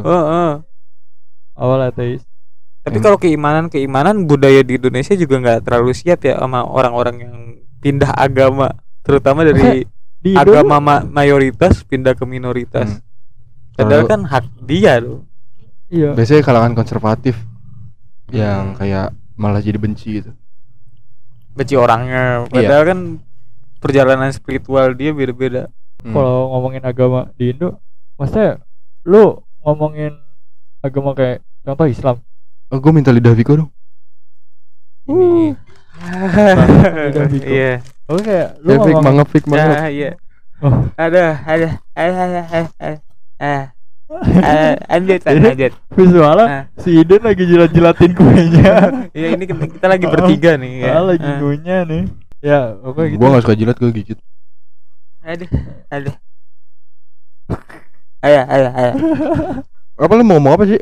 Awalnya 1.55 1.87
ateis. 1.91 2.23
Tapi 2.83 2.99
Hmm. 2.99 3.05
kalau 3.05 3.17
keimanan 3.17 3.65
keimanan 3.67 4.27
budaya 4.27 4.59
di 4.59 4.75
Indonesia 4.75 5.15
juga 5.15 5.39
nggak 5.39 5.59
terlalu 5.63 5.95
siap 5.95 6.19
ya 6.21 6.35
sama 6.35 6.61
orang-orang 6.61 7.15
yang 7.17 7.35
pindah 7.79 8.11
agama, 8.11 8.75
terutama 9.01 9.43
dari 9.43 9.87
di 10.19 10.31
Indo 10.35 10.51
agama 10.55 10.79
ma- 10.79 11.03
mayoritas 11.03 11.83
pindah 11.83 12.11
ke 12.11 12.23
minoritas. 12.23 12.99
Hmm. 12.99 13.03
Padahal 13.73 14.03
kan 14.05 14.21
hak 14.23 14.45
dia 14.63 14.99
loh. 14.99 15.23
iya 15.87 16.09
biasanya 16.11 16.41
kalangan 16.41 16.73
konservatif 16.73 17.37
yang 18.29 18.73
kayak 18.73 19.13
malah 19.35 19.61
jadi 19.61 19.77
benci 19.77 20.21
gitu 20.21 20.31
Benci 21.53 21.77
orangnya. 21.77 22.43
Iya. 22.43 22.49
Padahal 22.49 22.83
kan 22.83 22.99
perjalanan 23.77 24.29
spiritual 24.29 24.93
dia 24.93 25.11
beda-beda. 25.11 25.69
Hmm. 26.01 26.11
kalau 26.11 26.51
ngomongin 26.51 26.83
agama 26.83 27.31
di 27.39 27.55
Indo 27.55 27.79
maksudnya 28.19 28.59
lu 29.05 29.39
ngomongin 29.61 30.11
agama 30.79 31.15
kayak 31.15 31.39
contoh 31.63 31.87
Islam 31.87 32.19
oh, 32.73 32.79
gue 32.79 32.91
minta 32.91 33.09
lidah 33.09 33.31
Viko 33.31 33.53
dong 33.55 33.69
Ini. 35.03 35.53
Lidah 37.05 37.27
Viko. 37.31 37.45
Iya. 37.45 37.71
oke 38.05 38.21
kayak 38.23 38.49
lu 38.59 38.69
ya 38.69 38.77
Fik 38.77 38.87
ngomong 38.89 39.05
mangap 39.05 39.27
Fik 39.29 39.45
mangap 39.45 39.67
Ya, 39.69 39.87
iya. 39.87 40.09
Oh. 40.57 40.87
Ada, 40.95 41.23
ada, 41.43 41.69
ada, 41.93 42.11
ada, 42.15 42.41
ada, 42.47 42.69
ada. 42.79 42.97
Ah. 43.37 43.65
Ah, 44.13 44.77
lanjut, 44.91 45.19
lanjut. 45.27 45.73
visualnya 45.91 46.45
Ah. 46.45 46.63
si 46.77 46.95
Iden 46.95 47.19
lagi 47.19 47.43
jilat-jilatin 47.43 48.11
kuenya 48.13 48.75
Ya 49.17 49.27
ini 49.31 49.43
kita, 49.43 49.63
kita 49.65 49.87
lagi 49.87 50.05
bertiga 50.05 50.55
nih 50.55 50.73
ya. 50.81 50.91
Ah, 50.93 51.03
lagi 51.03 51.25
Ah. 51.25 51.37
ngunyah 51.37 51.81
nih 51.83 52.03
ya 52.39 52.59
oke 52.79 53.01
gitu 53.07 53.17
gue 53.17 53.27
gak 53.29 53.41
suka 53.41 53.55
jilat 53.55 53.75
gue 53.75 53.91
gigit 53.91 54.19
Aduh, 55.23 55.47
aduh. 55.89 56.15
Ayo, 58.19 58.41
ayo, 58.45 58.67
ayo. 58.71 58.91
apa 59.95 60.13
lu 60.13 60.23
mau 60.23 60.35
ngomong 60.35 60.53
apa 60.53 60.63
sih 60.65 60.79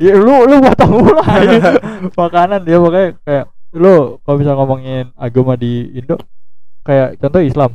ya 0.00 0.16
lu 0.16 0.48
lu 0.48 0.56
potong 0.64 0.92
mulai 1.04 1.60
makanan 2.18 2.64
dia 2.64 2.80
pokoknya 2.80 3.06
kayak 3.22 3.46
lu 3.70 4.16
kalau 4.24 4.36
bisa 4.40 4.52
ngomongin 4.56 5.12
agama 5.14 5.54
di 5.54 5.92
Indo 5.94 6.16
kayak 6.82 7.20
contoh 7.20 7.44
Islam. 7.44 7.70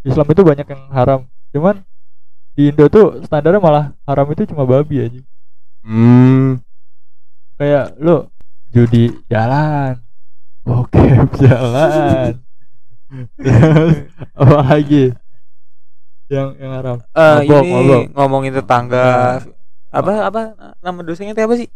Islam 0.00 0.26
itu 0.32 0.40
banyak 0.40 0.64
yang 0.64 0.82
haram. 0.94 1.20
Cuman 1.52 1.84
di 2.56 2.70
Indo 2.72 2.86
tuh 2.88 3.20
standarnya 3.26 3.60
malah 3.60 3.92
haram 4.06 4.24
itu 4.32 4.48
cuma 4.48 4.64
babi 4.64 4.96
aja. 5.04 5.20
Hmm. 5.84 6.62
Kayak 7.60 7.98
lu 8.00 8.30
judi 8.72 9.10
jalan 9.28 10.00
bokep 10.64 11.28
jalan. 11.44 12.40
Apa 14.38 14.56
lagi? 14.70 15.10
Yang 16.30 16.48
yang 16.62 16.72
haram? 16.78 16.96
Eh, 17.10 17.36
Mabok, 17.42 17.62
ini 17.66 17.74
mabok. 17.74 18.02
ngomongin 18.14 18.52
tetangga 18.54 19.08
apa 19.90 20.12
apa 20.24 20.40
nama 20.78 21.00
dosanya 21.00 21.32
itu 21.32 21.42
apa 21.42 21.54
sih? 21.56 21.68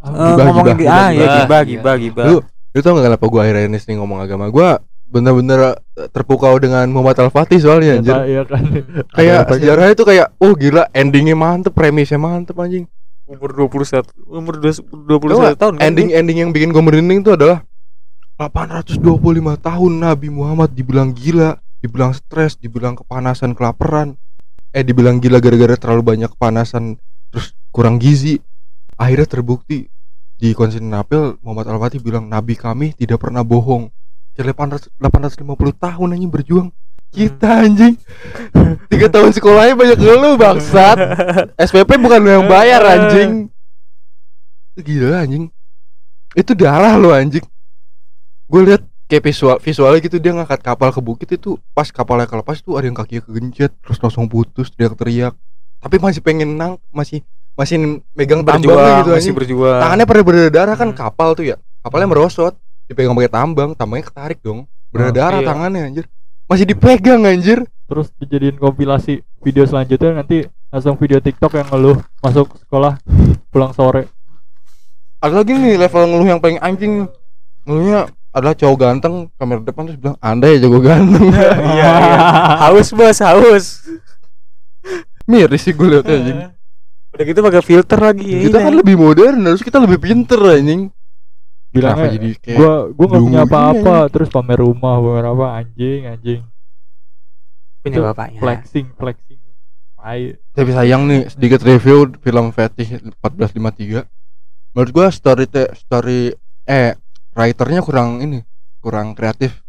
Eh, 0.00 0.08
Gibah, 0.08 0.44
ngomongin 0.48 0.74
gibah. 0.74 0.78
gi- 0.78 0.88
ah 0.88 1.08
ya 1.08 1.18
Gibah. 1.20 1.34
gibah 1.36 1.60
gibah 1.62 1.94
gibah. 1.96 2.24
Lu- 2.26 2.44
lu 2.70 2.78
tau 2.80 2.94
gak 2.94 3.04
kenapa 3.04 3.24
gue 3.24 3.40
akhir-akhir 3.40 3.66
ini 3.66 3.78
sering 3.78 3.98
ngomong 3.98 4.18
agama 4.18 4.46
gue 4.46 4.68
bener-bener 5.04 5.74
terpukau 6.08 6.54
dengan 6.56 6.86
Muhammad 6.86 7.18
Al-Fatih 7.20 7.58
soalnya 7.58 7.98
anjir 7.98 8.14
iya 8.24 8.46
kan 8.46 8.62
kayak 9.10 9.34
Ada 9.34 9.42
apa 9.42 9.52
aja? 9.52 9.58
sejarahnya 9.58 9.92
itu 9.92 10.04
kayak 10.06 10.26
oh 10.38 10.54
gila 10.54 10.86
endingnya 10.92 11.34
mantep 11.34 11.74
premisnya 11.74 12.14
mantep 12.16 12.54
anjing 12.54 12.86
Umur 13.26 13.50
21 13.66 14.06
umur 14.24 14.54
20 14.56 14.86
Tau 14.86 15.18
21 15.18 15.50
gak, 15.50 15.58
tahun 15.58 15.72
kan? 15.74 15.82
ending 15.82 16.08
ending 16.14 16.38
yang 16.38 16.50
bikin 16.50 16.70
gue 16.70 16.78
merinding 16.78 17.20
itu 17.20 17.34
adalah 17.34 17.66
825 18.38 19.02
tahun 19.58 19.92
Nabi 19.98 20.28
Muhammad 20.28 20.70
dibilang 20.70 21.10
gila 21.10 21.58
dibilang 21.76 22.14
stres 22.14 22.54
dibilang 22.54 22.94
kepanasan 22.94 23.52
kelaparan 23.52 24.14
eh 24.70 24.80
dibilang 24.80 25.18
gila 25.18 25.38
gara-gara 25.38 25.74
terlalu 25.74 26.02
banyak 26.06 26.30
kepanasan 26.30 26.96
kurang 27.70 27.96
gizi. 27.98 28.38
Akhirnya 29.00 29.26
terbukti. 29.26 29.88
Di 30.40 30.56
Konstantinopel 30.56 31.36
Muhammad 31.44 31.68
Al-Fatih 31.68 32.00
bilang 32.00 32.24
nabi 32.24 32.56
kami 32.56 32.96
tidak 32.96 33.20
pernah 33.20 33.44
bohong. 33.44 33.92
Jadi 34.32 34.56
800 34.56 34.88
850 34.96 35.44
tahun 35.76 36.08
anjing 36.16 36.32
berjuang. 36.32 36.68
Kita 37.10 37.66
anjing. 37.66 37.98
Tiga 38.90 39.12
tahun 39.12 39.36
sekolahnya 39.36 39.74
banyak 39.76 39.98
ngeluh 40.00 40.40
bangsat. 40.40 40.96
SPP 41.60 42.00
bukan 42.00 42.24
yang 42.24 42.46
bayar 42.48 42.80
anjing. 42.86 43.52
Gila 44.80 45.28
anjing. 45.28 45.52
Itu 46.32 46.56
darah 46.56 46.96
lo 46.96 47.12
anjing. 47.12 47.44
Gue 48.48 48.64
lihat 48.64 48.82
kayak 49.10 49.26
visual 49.26 49.56
visualnya 49.58 50.00
gitu 50.06 50.22
dia 50.22 50.30
ngangkat 50.30 50.62
kapal 50.62 50.94
ke 50.94 51.02
bukit 51.02 51.28
itu 51.34 51.58
pas 51.74 51.90
kapalnya 51.90 52.30
kelepas 52.30 52.62
tuh 52.62 52.78
ada 52.78 52.86
yang 52.86 52.94
kakinya 52.94 53.26
kegencet 53.26 53.74
terus 53.82 53.98
langsung 53.98 54.30
putus 54.30 54.70
teriak-teriak. 54.72 55.34
Tapi 55.82 55.96
masih 55.98 56.22
pengen 56.22 56.54
nang 56.54 56.78
masih 56.94 57.26
masih 57.60 57.76
megang 58.16 58.40
tambangnya 58.40 58.72
berjuang 58.72 58.96
gitu 59.04 59.10
masih 59.12 59.20
anjing 59.20 59.36
berjuang. 59.36 59.80
tangannya 59.84 60.06
pada 60.08 60.20
berdarah 60.24 60.76
kan 60.80 60.88
Hmm. 60.88 60.96
kapal 60.96 61.28
tuh 61.36 61.44
ya 61.44 61.56
kapalnya 61.84 62.08
merosot 62.08 62.56
dipegang 62.88 63.12
pakai 63.12 63.28
tambang 63.28 63.70
tambangnya 63.76 64.08
ketarik 64.08 64.40
dong 64.40 64.64
berdarah 64.88 65.44
iya. 65.44 65.48
tangannya 65.52 65.80
anjir 65.92 66.04
masih 66.48 66.64
dipegang 66.64 67.20
anjir 67.22 67.62
terus 67.84 68.08
dijadiin 68.16 68.56
kompilasi 68.56 69.20
video 69.44 69.68
selanjutnya 69.68 70.24
nanti 70.24 70.48
langsung 70.72 70.96
video 70.96 71.20
TikTok 71.20 71.52
yang 71.52 71.68
ngeluh 71.68 71.98
masuk 72.18 72.48
sekolah 72.64 72.96
pulang 73.52 73.76
sore 73.76 74.08
ada 75.20 75.36
lagi 75.36 75.52
nih 75.52 75.76
level 75.76 76.02
ngeluh 76.08 76.28
yang 76.32 76.40
paling 76.40 76.56
anjing 76.58 77.04
ngeluhnya 77.68 78.08
adalah 78.30 78.54
cowok 78.54 78.76
ganteng 78.78 79.14
kamera 79.36 79.60
depan 79.60 79.82
terus 79.84 79.98
bilang 79.98 80.16
anda 80.18 80.46
ya 80.48 80.64
jago 80.64 80.78
ganteng 80.80 81.28
Iya, 81.76 81.90
iya. 81.92 82.18
Haus 82.64 82.88
bos, 82.90 83.18
haus. 83.20 83.66
miris 85.26 85.62
sih 85.62 85.74
gue 85.74 85.86
liatnya 85.86 86.14
anjing 86.16 86.38
Udah 87.10 87.24
gitu 87.26 87.40
pakai 87.42 87.62
filter 87.62 87.98
lagi. 87.98 88.26
ya, 88.26 88.40
kita 88.46 88.58
ini. 88.62 88.66
kan 88.70 88.74
lebih 88.78 88.96
modern 88.96 89.38
harus 89.42 89.62
kita 89.66 89.82
lebih 89.82 89.98
pinter 89.98 90.38
anjing. 90.38 90.94
Kenapa 91.70 92.02
bilangnya 92.02 92.08
jadi 92.18 92.30
kayak 92.42 92.58
gua 92.58 92.72
gua 92.90 93.06
nggak 93.06 93.22
punya 93.26 93.42
apa-apa. 93.46 93.96
Gini, 94.06 94.12
terus 94.14 94.28
pamer 94.30 94.58
rumah 94.58 94.94
pamer 94.98 95.24
apa? 95.26 95.46
Anjing 95.62 96.00
anjing. 96.06 96.40
Punya 97.82 97.96
Itu 97.98 98.02
bapaknya. 98.06 98.40
flexing 98.42 98.86
flexing. 98.94 99.38
Ay, 100.00 100.40
tapi 100.56 100.72
sayang 100.72 101.04
nih 101.04 101.28
sedikit 101.28 101.60
review 101.60 102.08
film 102.24 102.56
Fetish 102.56 103.04
1453 103.20 104.08
menurut 104.72 104.90
gua 104.96 105.12
story 105.12 105.44
te- 105.44 105.74
story 105.76 106.32
eh 106.64 106.96
writernya 107.36 107.84
kurang 107.84 108.22
ini 108.22 108.40
kurang 108.80 109.12
kreatif. 109.18 109.60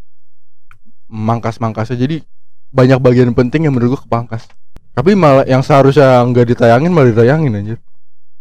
Mangkas-mangkasnya. 1.11 1.99
Jadi 1.99 2.23
banyak 2.71 3.03
bagian 3.03 3.35
penting 3.35 3.67
yang 3.67 3.75
menurut 3.75 3.99
gua 3.99 4.01
kepangkas 4.07 4.47
tapi 4.91 5.11
malah 5.13 5.43
yang 5.43 5.59
seharusnya 5.59 6.19
nggak 6.23 6.45
ditayangin 6.49 6.89
malah 6.89 7.09
ditayangin 7.09 7.51
anjir 7.53 7.77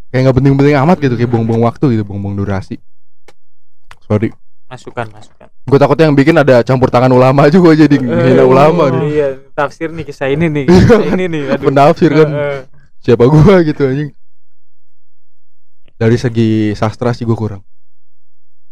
kayak 0.08 0.20
nggak 0.24 0.36
penting-penting 0.36 0.74
amat 0.76 0.96
gitu 0.98 1.14
kayak 1.14 1.30
buang-buang 1.30 1.62
waktu 1.62 1.84
gitu 1.92 2.02
buang-buang 2.04 2.36
durasi 2.36 2.76
sorry 4.02 4.30
Masukan, 4.66 5.10
masukan. 5.10 5.50
gue 5.66 5.78
takutnya 5.78 6.06
yang 6.06 6.14
bikin 6.14 6.36
ada 6.36 6.62
campur 6.62 6.86
tangan 6.88 7.10
ulama 7.10 7.46
juga 7.46 7.74
jadi 7.82 7.96
menghina 7.96 8.44
ulama 8.44 8.86
nih 8.88 9.02
Iya, 9.10 9.28
tafsir 9.50 9.90
nih 9.90 10.04
kisah 10.04 10.28
ini 10.28 10.46
nih. 10.46 10.66
Kisah 10.70 11.02
ini 11.08 11.24
nih. 11.26 11.42
Aduh. 11.50 11.66
penafsir 11.66 12.06
kan 12.08 12.28
Eh, 12.28 12.38
eh. 12.38 12.60
siapa 13.00 13.26
gua 13.26 13.58
gitu 13.62 13.82
anjing 13.82 14.10
dari 15.92 16.16
segi 16.16 16.50
sastra 16.72 17.10
sih 17.10 17.24
gua 17.24 17.34
kurang 17.34 17.62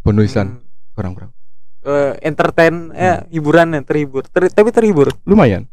penulisan 0.00 0.54
Hmm. 0.54 0.62
kurang 0.94 1.12
kurang 1.14 1.32
Eh, 1.80 2.12
entertain 2.22 2.90
ya 2.92 3.18
Hmm. 3.18 3.26
hiburan 3.30 3.68
ya 3.72 3.80
terhibur 3.82 4.22
Ter- 4.24 4.50
tapi 4.50 4.70
terhibur 4.70 5.10
lumayan 5.24 5.66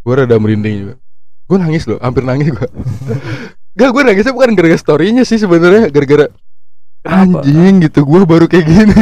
gua 0.00 0.22
rada 0.22 0.36
merinding 0.36 0.74
juga 0.78 0.94
gua 1.44 1.58
nangis 1.58 1.84
loh 1.84 1.98
hampir 1.98 2.22
nangis 2.22 2.50
gua. 2.50 2.68
Gak 3.72 3.88
gue 3.88 4.02
nangisnya 4.02 4.30
bukan 4.30 4.52
gara-gara 4.52 4.76
storynya 4.76 5.22
sih 5.22 5.36
sebenarnya 5.36 5.88
gara-gara 5.88 6.28
anjing 7.02 7.82
gitu 7.82 8.04
gua 8.04 8.22
baru 8.22 8.44
kayak 8.44 8.64
gini. 8.64 9.00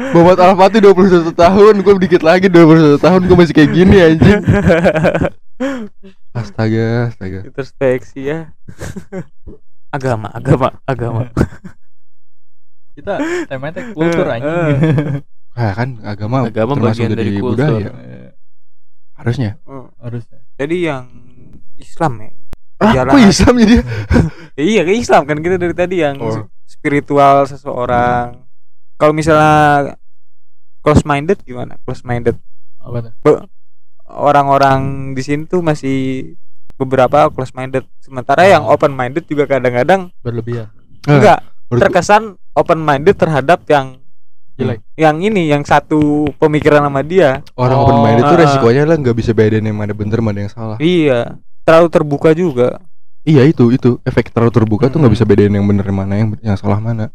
Muhammad 0.00 0.40
Al-Fatih 0.40 0.80
21 0.80 1.30
tahun 1.30 1.74
gua 1.80 1.94
dikit 1.96 2.22
lagi 2.22 2.46
21 2.46 2.96
tahun 2.96 3.20
gua 3.24 3.36
masih 3.36 3.52
kayak 3.52 3.70
gini 3.70 3.96
anjing. 3.98 4.40
Astaga 6.30 7.10
astaga. 7.10 7.40
Introspeksi 7.44 8.20
ya. 8.24 8.54
Agama 9.90 10.30
agama 10.30 10.78
agama. 10.86 11.22
Kita 12.94 13.18
temanya 13.46 13.90
kultur 13.90 14.24
Eh, 14.24 14.34
anjing. 14.34 14.76
ah 15.52 15.72
kan 15.74 15.88
agama, 16.02 16.46
Agama 16.46 16.72
termasuk 16.78 17.04
bagian 17.04 17.10
dari 17.12 17.32
kultur. 17.36 17.58
budaya. 17.58 17.90
Eh, 17.90 18.30
harusnya. 19.18 19.50
Hmm. 19.66 19.90
harusnya 19.98 20.38
jadi 20.56 20.76
yang 20.80 21.04
Islam 21.80 22.12
ya? 22.18 22.30
Ah 22.80 22.92
kok 23.04 23.18
Islam 23.18 23.54
jadi? 23.56 23.74
Ya, 24.58 24.64
iya 24.66 24.80
ke 24.82 24.92
Islam 24.92 25.24
kan 25.24 25.38
kita 25.38 25.56
dari 25.56 25.72
tadi 25.72 26.00
yang 26.00 26.20
Oh. 26.20 26.44
spiritual 26.64 27.44
seseorang. 27.44 28.44
Kalau 28.94 29.12
misalnya 29.12 29.96
close 30.78 31.00
minded 31.02 31.40
gimana? 31.40 31.80
Close 31.80 32.04
minded 32.04 32.36
apa 32.76 33.12
tuh? 33.16 33.44
Orang-orang 34.04 34.80
di 35.12 35.22
sini 35.22 35.44
tuh 35.44 35.60
masih 35.60 36.32
beberapa 36.74 37.28
close 37.28 37.52
minded 37.52 37.84
sementara 37.98 38.44
yang 38.44 38.64
Oh. 38.64 38.74
open 38.74 38.90
minded 38.90 39.24
juga 39.24 39.46
kadang-kadang 39.46 40.10
berlebihan. 40.20 40.68
Eh, 41.04 41.14
enggak 41.14 41.40
menurut 41.68 41.80
terkesan 41.80 42.22
open 42.52 42.80
minded 42.80 43.14
terhadap 43.14 43.62
yang 43.64 43.96
jelek. 44.52 44.84
yang 44.94 45.16
ini 45.20 45.48
yang 45.48 45.62
satu 45.62 46.28
pemikiran 46.36 46.82
sama 46.82 47.00
dia. 47.00 47.40
Orang 47.54 47.76
Oh, 47.76 47.84
open 47.86 47.98
minded 48.02 48.24
itu 48.26 48.36
resikonya 48.36 48.84
lah 48.84 48.96
nggak 48.98 49.14
bisa 49.14 49.30
bedain 49.30 49.62
yang 49.62 49.72
mana 49.74 49.92
bener 49.92 50.20
mana 50.20 50.44
yang 50.44 50.52
salah. 50.52 50.76
Iya 50.76 51.40
terlalu 51.62 51.88
terbuka 51.88 52.30
juga. 52.32 52.80
Iya 53.22 53.44
itu 53.44 53.70
itu. 53.70 53.98
Efek 54.02 54.30
terlalu 54.30 54.50
terbuka 54.50 54.88
tuh 54.88 54.98
nggak 54.98 55.12
Hmm. 55.12 55.18
bisa 55.18 55.24
bedain 55.24 55.50
yang 55.50 55.64
bener 55.64 55.86
mana 55.90 56.12
yang 56.16 56.28
yang 56.40 56.56
salah 56.56 56.78
mana. 56.78 57.08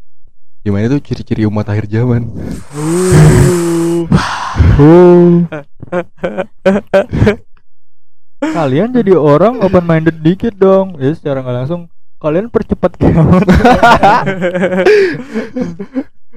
Gimana 0.62 0.86
itu 0.86 0.98
ciri-ciri 1.02 1.44
umat 1.44 1.64
akhir 1.64 1.86
zaman? 1.86 2.26
Kalian 8.36 8.92
jadi 8.92 9.16
orang 9.16 9.58
open 9.60 9.82
minded 9.82 10.16
dikit 10.20 10.52
dong. 10.54 10.94
Ya 10.98 11.10
secara 11.10 11.40
nggak 11.40 11.56
langsung 11.64 11.88
kalian 12.16 12.48
percepat 12.48 12.96
kiamat. 12.96 13.44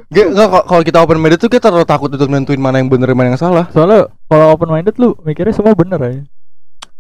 Nggak, 0.10 0.26
nggak, 0.26 0.48
kalau- 0.50 0.66
kalau 0.66 0.82
kita 0.82 0.98
open 1.06 1.22
minded 1.22 1.38
tuh 1.38 1.54
kita 1.54 1.70
terlalu 1.70 1.86
takut 1.86 2.10
untuk 2.10 2.26
nentuin 2.26 2.58
mana 2.58 2.82
yang 2.82 2.90
bener 2.90 3.14
mana 3.14 3.30
yang 3.30 3.38
salah. 3.38 3.70
soalnya 3.70 4.10
kalau 4.26 4.58
open 4.58 4.66
minded 4.66 4.98
lu 4.98 5.14
mikirnya 5.22 5.54
semua 5.54 5.78
bener 5.78 6.02
ya 6.02 6.26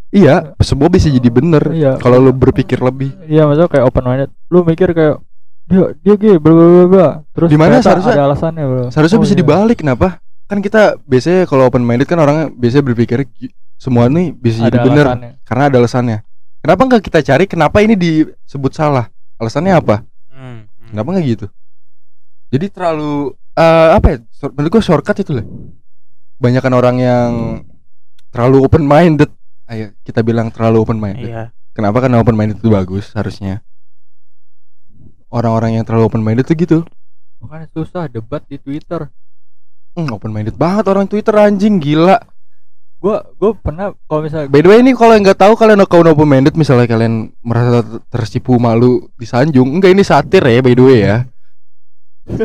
Iya, 0.09 0.57
semua 0.59 0.89
bisa 0.89 1.05
jadi 1.05 1.29
bener 1.29 1.61
Iya. 1.69 1.91
kalau 1.97 2.17
lu 2.17 2.33
berpikir 2.33 2.77
lebih. 2.79 3.13
iya 3.25 3.45
maksudnya 3.45 3.69
kayak 3.69 3.85
open 3.85 4.03
minded 4.03 4.29
lu 4.47 4.63
mikir 4.63 4.89
kayak 4.89 5.21
dia 5.65 5.93
dia 5.95 6.15
gay 6.15 6.35
bla 6.35 6.49
bla 6.49 6.65
bla 6.65 6.85
bla 6.87 7.07
terus 7.29 7.45
Di 7.45 7.53
mana 7.55 7.77
ternyata 7.77 7.85
seharusnya- 7.85 8.15
ada 8.15 8.25
alasannya 8.25 8.63
bro 8.65 8.83
Seharusnya 8.89 9.17
Oh, 9.17 9.23
bisa 9.23 9.33
iya. 9.33 9.39
dibalik 9.39 9.77
kenapa? 9.77 10.07
Kan 10.45 10.59
kita 10.59 10.81
biasanya 11.03 11.45
kalau 11.45 11.63
open 11.63 11.85
minded 11.85 12.09
kan 12.09 12.17
orang 12.17 12.49
biasanya 12.51 12.83
berpikir 12.83 13.21
"Gi- 13.29 13.53
semua 13.77 14.09
nih 14.09 14.33
bisa 14.33 14.65
ada 14.65 14.69
jadi 14.71 14.79
bener 14.81 15.05
alasannya 15.07 15.31
karena 15.45 15.63
ada 15.63 15.77
alasannya. 15.77 16.17
Kenapa 16.59 16.81
nggak 16.83 17.01
kita 17.05 17.19
cari 17.21 17.45
kenapa 17.45 17.77
ini 17.79 17.93
disebut 17.93 18.71
salah? 18.73 19.05
Alasannya 19.37 19.71
apa? 19.71 20.01
Hmm, 20.27 20.65
hmm. 20.65 20.89
Kenapa 20.89 21.07
nggak 21.13 21.25
gitu? 21.29 21.45
Jadi 22.49 22.65
terlalu 22.67 23.13
eh, 23.53 23.89
apa 23.93 24.07
ya? 24.09 24.17
Menurut 24.49 24.71
gua 24.71 24.81
shortcut 24.81 25.15
itu 25.15 25.31
lah. 25.31 25.45
Banyakan 26.35 26.73
orang 26.73 26.95
yang 26.97 27.31
terlalu 28.29 28.65
open 28.65 28.83
minded. 28.83 29.29
Ayo 29.69 29.93
kita 30.01 30.19
bilang 30.19 30.49
terlalu 30.49 30.81
open 30.81 30.97
minded. 30.97 31.29
Iya. 31.29 31.43
Kenapa? 31.71 32.01
Karena 32.01 32.17
open 32.17 32.33
minded 32.33 32.57
itu 32.57 32.67
bagus 32.67 33.13
harusnya. 33.13 33.61
Orang-orang 35.29 35.77
yang 35.77 35.85
terlalu 35.85 36.09
open 36.09 36.23
minded 36.23 36.43
tuh 36.43 36.57
gitu. 36.57 36.79
makanya 37.39 37.71
susah 37.71 38.11
debat 38.11 38.43
di 38.43 38.59
twitter 38.59 39.07
Hmm, 39.95 40.11
open 40.11 40.27
minded 40.29 40.53
banget 40.53 40.83
orang 40.85 41.07
Twitter 41.07 41.31
anjing 41.33 41.79
gila. 41.79 42.19
gua 42.99 43.23
gua 43.39 43.55
pernah 43.55 43.95
kalau 44.05 44.21
misalnya 44.21 44.51
By 44.51 44.59
the 44.59 44.67
way 44.67 44.83
ini 44.83 44.91
kalau 44.91 45.15
yang 45.15 45.23
nggak 45.23 45.39
tahu 45.39 45.55
kalian 45.55 45.79
account 45.79 46.03
open 46.05 46.27
minded 46.27 46.51
misalnya 46.53 46.83
kalian 46.83 47.31
merasa 47.39 47.79
ter- 47.79 48.03
tersipu 48.11 48.59
malu 48.59 49.07
disanjung, 49.15 49.71
enggak 49.71 49.95
ini 49.95 50.03
satir 50.03 50.43
ya 50.43 50.59
by 50.59 50.75
the 50.75 50.83
way 50.83 50.99
ya. 50.99 51.17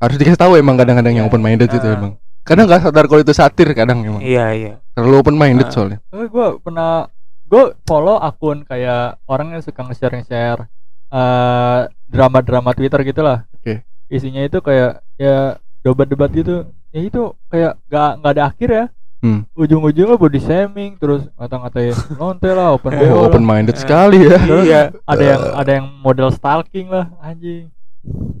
Harus 0.00 0.16
dikasih 0.16 0.38
tahu 0.38 0.54
emang 0.54 0.78
kadang-kadang 0.78 1.12
yang 1.12 1.26
Iya. 1.26 1.30
open 1.34 1.42
minded 1.42 1.66
itu 1.66 1.82
Ah. 1.82 1.96
emang. 1.98 2.12
Kadang 2.42 2.64
nggak 2.66 2.82
sadar 2.82 3.04
kalau 3.04 3.20
itu 3.20 3.30
satir 3.30 3.68
kadang 3.70 4.00
emang. 4.00 4.20
Iya, 4.20 4.46
iya. 4.52 4.72
Terlalu 4.92 5.14
open 5.16 5.36
minded 5.36 5.68
Ah. 5.68 5.72
soalnya. 5.72 5.98
Eh, 6.10 6.26
gue 6.26 6.46
pernah 6.58 7.06
gue 7.44 7.62
follow 7.82 8.16
akun 8.16 8.62
kayak 8.62 9.18
orang 9.24 9.52
yang 9.52 9.62
suka 9.62 9.82
nge-share 9.82 10.14
nge-share 10.16 10.60
eh, 11.08 11.80
drama-drama 12.06 12.70
Twitter 12.72 13.00
gitu 13.02 13.20
lah. 13.20 13.44
Oke. 13.52 13.82
Isinya 14.06 14.40
itu 14.40 14.58
kayak 14.58 15.04
ya 15.14 15.54
debat-debat 15.80 16.30
gitu. 16.30 16.56
Ya 16.90 17.00
itu 17.00 17.22
kayak 17.46 17.78
gak 17.86 18.10
nggak 18.18 18.32
ada 18.32 18.44
akhir 18.46 18.68
ya. 18.68 18.84
Hmm. 19.20 19.44
Ujung-ujungnya 19.52 20.16
body 20.16 20.40
shaming 20.40 20.96
terus 20.96 21.28
ngata-ngatain 21.36 21.92
lonte 22.16 22.48
lah 22.48 22.72
open 22.72 22.88
Oh, 23.12 23.28
open 23.28 23.44
minded 23.44 23.76
Eh. 23.76 23.78
sekali 23.78 24.24
ya. 24.24 24.38
Terus 24.40 24.64
Iya. 24.64 24.82
ada 25.04 25.22
yang 25.22 25.40
ada 25.54 25.70
yang 25.70 25.86
model 26.00 26.28
stalking 26.30 26.88
lah 26.88 27.12
anjing. 27.20 27.68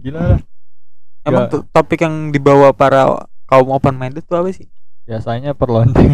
Gila 0.00 0.22
lah. 0.26 0.40
Emang 1.20 1.44
Ya. 1.46 1.52
tuh 1.52 1.62
topik 1.68 2.00
yang 2.00 2.32
dibawa 2.32 2.72
para 2.72 3.28
kaum 3.50 3.68
open 3.68 3.94
minded 3.94 4.22
tuh 4.22 4.38
apa 4.38 4.48
sih? 4.50 4.70
Biasanya 5.02 5.52
perlonteng. 5.52 6.06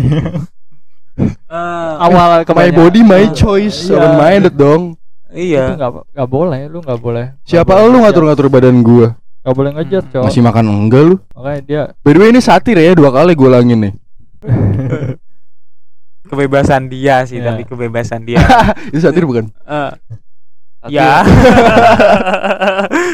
Ah, 1.47 2.01
Awal 2.05 2.41
My 2.41 2.43
kebanyakan- 2.43 2.74
body, 2.74 3.01
my 3.03 3.22
Ah, 3.22 3.30
choice, 3.30 3.87
iya. 3.87 3.95
open 3.95 4.12
minded 4.16 4.55
dong. 4.55 4.82
Itu 5.28 5.53
iya. 5.53 5.76
nggak 5.76 6.16
nggak 6.16 6.28
boleh, 6.28 6.61
lu 6.66 6.80
nggak 6.80 6.97
boleh. 6.99 7.26
Siapa 7.43 7.76
boleh 7.76 7.87
lu 7.87 7.99
ngatur-ngatur 8.01 8.49
badan 8.49 8.80
gua? 8.80 9.12
Nggak 9.45 9.55
boleh 9.55 9.70
ngejudge, 9.74 10.03
Hmm. 10.03 10.12
cowok. 10.12 10.26
Masih 10.26 10.43
makan 10.43 10.64
enggak 10.66 11.03
lu? 11.05 11.16
Makanya 11.30 11.61
dia 11.62 11.82
By 12.01 12.11
the 12.11 12.18
way 12.18 12.30
ini 12.30 12.41
satir 12.41 12.74
ya 12.74 12.93
dua 12.93 13.12
kali 13.12 13.32
gue 13.32 13.47
ulangin 13.47 13.78
nih. 13.78 13.93
Kebebasan 16.26 16.91
dia 16.91 17.22
sih, 17.22 17.39
Iya. 17.39 17.53
tapi 17.53 17.62
kebebasan 17.62 18.26
dia. 18.26 18.43
itu 18.91 18.99
satir 18.99 19.22
bukan? 19.22 19.47
Eh, 19.62 19.91
ya. 20.91 21.22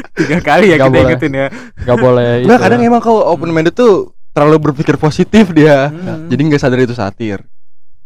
Tiga 0.19 0.39
kali 0.39 0.67
ya 0.69 0.77
Nggak 0.77 0.87
kita 0.87 0.95
boleh. 0.95 1.13
ikutin 1.13 1.33
ya. 1.33 1.47
nggak 1.79 1.99
boleh 1.99 2.31
Enggak, 2.41 2.57
itu. 2.57 2.65
kadang 2.65 2.81
emang 2.83 3.01
kalau 3.01 3.23
open 3.27 3.51
minded 3.51 3.73
tuh 3.73 3.93
terlalu 4.31 4.57
berpikir 4.65 4.97
positif 4.97 5.51
dia. 5.51 5.89
Hmm. 5.89 6.27
Jadi 6.27 6.41
nggak 6.43 6.59
sadar 6.59 6.79
itu 6.79 6.93
satir. 6.93 7.41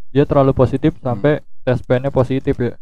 dia 0.09 0.24
terlalu 0.24 0.51
positif 0.51 0.97
sampai 0.97 1.39
tes 1.61 1.76
nya 1.93 2.09
positif 2.09 2.57
ya 2.57 2.72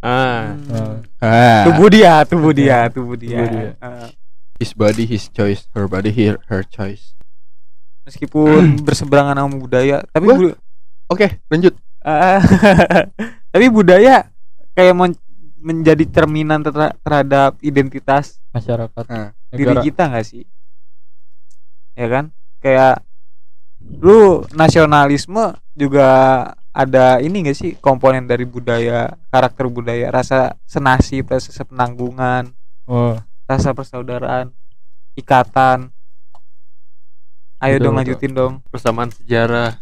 Ah. 0.00 0.56
Nah, 0.58 0.98
Ah. 1.18 1.62
Tubuh 1.64 1.86
dia, 1.86 2.24
tubuh 2.24 2.50
dia, 2.50 2.88
tubuh 2.88 3.14
dia. 3.14 3.38
Tubuh 3.38 3.50
dia. 3.52 3.70
Eh, 3.76 4.08
His 4.58 4.72
body, 4.72 5.04
his 5.04 5.28
choice. 5.28 5.70
Her 5.70 5.86
body, 5.86 6.10
her, 6.12 6.42
her 6.48 6.62
choice. 6.64 7.14
meskipun 8.02 8.82
berseberangan 8.82 9.38
sama 9.38 9.56
budaya, 9.56 10.02
tapi 10.10 10.26
bu- 10.26 10.58
Oke, 11.06 11.38
lanjut. 11.46 11.70
Ah, 12.00 12.42
tapi 13.54 13.70
budaya 13.70 14.26
kayak 14.72 14.90
men- 14.92 15.21
menjadi 15.62 16.04
cerminan 16.10 16.60
ter- 16.66 16.98
terhadap 17.00 17.56
identitas 17.62 18.42
masyarakat. 18.50 19.04
Ah. 19.08 19.30
diri 19.54 19.72
negara 19.72 19.86
kita 19.86 20.02
nggak 20.10 20.26
sih? 20.26 20.44
Ya 21.94 22.06
kan? 22.10 22.24
Kayak 22.58 23.06
lu 24.02 24.42
nasionalisme 24.54 25.54
juga 25.74 26.08
ada 26.72 27.20
ini 27.20 27.44
gak 27.44 27.58
sih? 27.58 27.72
Komponen 27.78 28.24
dari 28.24 28.48
budaya 28.48 29.12
karakter 29.28 29.68
budaya 29.68 30.08
rasa 30.08 30.56
senasib 30.64 31.28
rasa 31.28 31.52
sepenanggungan 31.52 32.52
oh. 32.88 33.20
rasa 33.44 33.76
persaudaraan 33.76 34.50
ikatan. 35.14 35.92
Ayo 37.62 37.78
Betul, 37.78 37.84
dong 37.84 37.94
betul. 37.94 38.00
lanjutin 38.00 38.32
dong. 38.34 38.52
Persamaan 38.72 39.10
sejarah. 39.12 39.78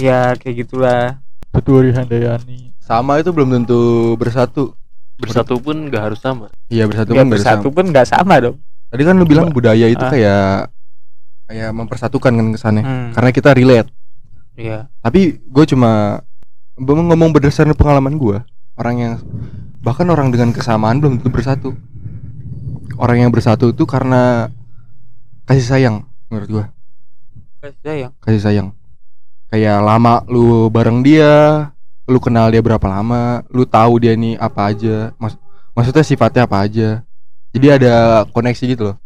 ya 0.00 0.34
kayak 0.34 0.66
gitulah. 0.66 1.20
Tuturi 1.50 1.90
Handayani 1.90 2.70
Sama 2.78 3.18
itu 3.18 3.30
belum 3.30 3.50
tentu 3.62 4.14
bersatu. 4.16 4.74
Bersatu 5.20 5.54
pun 5.56 5.76
nggak 5.86 6.02
harus 6.02 6.18
sama. 6.18 6.48
Iya 6.66 6.84
bersatu 6.84 7.12
kan 7.12 7.26
bersatu. 7.26 7.62
bersatu 7.62 7.68
pun 7.70 7.84
nggak 7.86 8.06
sama 8.06 8.34
dong 8.40 8.56
Tadi 8.90 9.02
kan 9.04 9.14
lu 9.14 9.22
bilang 9.22 9.52
budaya 9.52 9.86
itu 9.86 10.00
Ah. 10.00 10.10
kayak 10.10 10.44
kayak 11.46 11.70
mempersatukan 11.70 12.32
kan 12.32 12.46
kesannya. 12.50 12.82
Hmm, 12.82 13.08
Karena 13.12 13.30
kita 13.30 13.50
relate. 13.52 13.90
iya 14.54 14.90
Tapi 14.98 15.38
gue 15.38 15.64
cuma 15.66 16.22
ngomong 16.76 17.30
berdasarkan 17.30 17.74
pengalaman 17.74 18.16
gue. 18.16 18.38
Orang 18.74 18.96
yang 18.96 19.14
bahkan 19.78 20.06
orang 20.06 20.28
dengan 20.28 20.50
kesamaan 20.50 20.98
belum 20.98 21.20
tentu 21.20 21.30
bersatu. 21.30 21.70
Orang 22.96 23.16
yang 23.18 23.30
bersatu 23.30 23.70
itu 23.70 23.84
karena 23.84 24.50
kasih 25.44 25.64
sayang 25.64 25.96
menurut 26.26 26.48
gue. 26.50 26.64
kasih 27.60 27.78
sayang 27.82 28.12
Kasih 28.18 28.40
sayang. 28.40 28.68
Kayak 29.46 29.82
lama 29.82 30.22
lu 30.26 30.68
bareng 30.68 31.02
dia, 31.02 31.68
lu 32.10 32.18
kenal 32.18 32.50
dia 32.50 32.58
berapa 32.58 32.82
lama, 32.82 33.22
lu 33.48 33.62
tahu 33.62 34.02
dia 34.02 34.12
nih 34.12 34.34
apa 34.36 34.74
aja. 34.74 35.14
Mas 35.14 35.38
maksudnya 35.70 36.02
sifatnya 36.02 36.42
apa 36.44 36.60
aja. 36.60 37.06
Jadi 37.50 37.66
ada 37.70 37.94
koneksi 38.26 38.64
gitu 38.68 38.82
loh. 38.84 38.96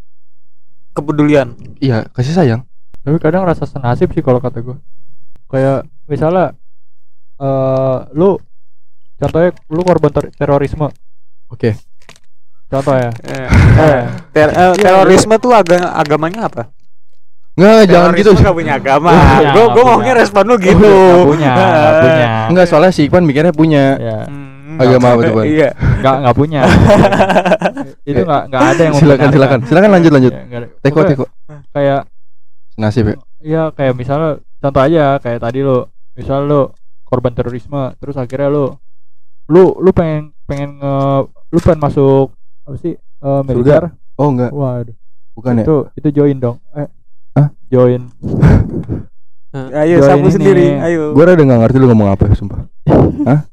kepedulian 0.91 1.59
Iya, 1.77 2.07
kasih 2.09 2.33
sayang. 2.33 2.63
tapi 3.03 3.19
kadang 3.19 3.43
rasa 3.43 3.67
senasib 3.67 4.09
sih 4.11 4.23
kalau 4.23 4.39
kata 4.39 4.63
gue 4.63 4.79
kayak 5.45 5.85
misalnya 6.07 6.55
eh 7.37 7.99
lu 8.15 8.39
contohnya 9.19 9.51
lu 9.67 9.83
korban 9.83 10.09
ter- 10.09 10.33
terorisme 10.33 10.87
Oke. 11.51 11.75
contoh 12.65 12.95
ya 12.95 13.11
Eh, 13.27 13.49
eh, 13.77 14.03
ter- 14.31 14.55
eh, 14.55 14.73
Iya, 14.73 14.81
terorisme 14.81 15.35
tuh 15.37 15.51
aga 15.51 15.93
agamanya 15.93 16.47
apa 16.47 16.71
Nggak, 17.55 17.87
jangan 17.87 18.11
gitu. 18.15 18.31
Gak 18.35 18.51
punya 18.53 18.73
agama. 18.75 19.11
Gue 19.47 19.65
gue 19.71 19.83
ngomongnya 19.85 20.15
respon 20.17 20.43
lu 20.45 20.57
gitu. 20.59 20.75
nggak 20.83 21.25
punya 21.25 21.53
Enggak, 22.51 22.67
soalnya 22.71 22.91
si 22.91 23.07
Iqbal 23.07 23.23
mikirnya 23.23 23.51
punya. 23.51 23.85
ya 23.97 24.19
Hmm, 24.27 24.83
Agama 24.83 25.15
apa 25.15 25.23
tuh, 25.23 25.35
Bang? 25.37 25.47
Iya. 25.47 25.71
nggak 26.03 26.17
nggak 26.19 26.35
punya 26.35 26.61
itu 28.11 28.21
nggak 28.21 28.43
nggak 28.49 28.63
ada 28.67 28.83
yang 28.83 28.95
Silakan, 28.97 29.29
silakan. 29.31 29.59
Silakan 29.63 29.91
lanjut, 29.93 30.11
lanjut. 30.11 30.33
Ya, 30.33 30.43
ada. 30.53 30.67
Teko, 30.81 31.01
teko. 31.05 31.25
kayak 31.71 32.01
Nasib 32.75 33.07
ya. 33.07 33.15
ya 33.39 33.63
kayak 33.71 33.95
misalnya 33.95 34.31
contoh 34.59 34.83
aja 34.83 35.23
kayak 35.23 35.39
tadi 35.39 35.63
lo 35.63 35.87
misal 36.13 36.43
lo 36.43 36.75
korban 37.05 37.31
terorisme 37.31 37.95
terus 37.97 38.19
akhirnya 38.19 38.51
lo 38.51 38.83
lu 39.47 39.79
lu 39.79 39.95
pengen 39.95 40.35
pengen 40.43 40.75
nge 40.75 40.95
lu 41.53 41.59
pengen 41.61 41.79
masuk 41.79 42.35
apa 42.67 42.75
sih 42.75 42.99
eh, 42.99 43.41
militer 43.47 43.95
Oh, 44.17 44.27
enggak. 44.29 44.51
waduh 44.51 44.97
Bukan 45.33 45.55
ya? 45.55 45.63
itu 45.63 45.77
itu 45.95 46.09
join 46.13 46.35
dong 46.37 46.59
eh 46.73 46.91
Hah? 47.35 47.49
join 47.67 48.03
Ayo 49.55 49.99
Join 49.99 50.09
sapu 50.09 50.27
ini. 50.27 50.35
sendiri. 50.35 50.67
Ayo. 50.77 51.15
Gue 51.15 51.23
rada 51.25 51.39
nggak 51.39 51.61
ngerti 51.61 51.79
lu 51.79 51.87
ngomong 51.87 52.11
apa, 52.11 52.27
sumpah. 52.33 52.67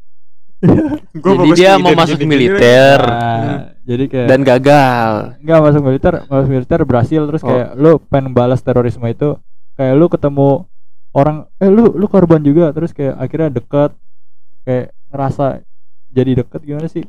Gua 1.16 1.34
Jadi 1.38 1.50
dia 1.56 1.74
di 1.74 1.82
mau 1.82 1.94
masuk 1.96 2.22
militer 2.22 2.98
Nah, 3.02 3.74
jadi 3.82 4.04
kayak 4.06 4.28
dan 4.28 4.42
gagal. 4.42 5.12
nggak 5.42 5.60
masuk 5.60 5.82
militer 5.84 6.14
masuk 6.24 6.50
militer 6.50 6.80
berhasil 6.84 7.22
terus 7.24 7.42
Oh. 7.42 7.50
kayak 7.50 7.70
lu 7.76 7.92
pengen 8.04 8.30
balas 8.32 8.62
terorisme 8.62 9.06
itu 9.06 9.38
kayak 9.74 9.94
lu 9.94 10.06
ketemu 10.06 10.70
orang 11.12 11.50
eh 11.58 11.66
lu 11.66 11.90
lu 11.92 12.06
korban 12.06 12.40
juga 12.40 12.70
terus 12.70 12.90
kayak 12.92 13.18
akhirnya 13.18 13.50
deket 13.52 13.92
kayak 14.62 14.86
ngerasa 15.08 15.66
jadi 16.08 16.32
deket 16.40 16.62
gimana 16.62 16.86
sih 16.88 17.04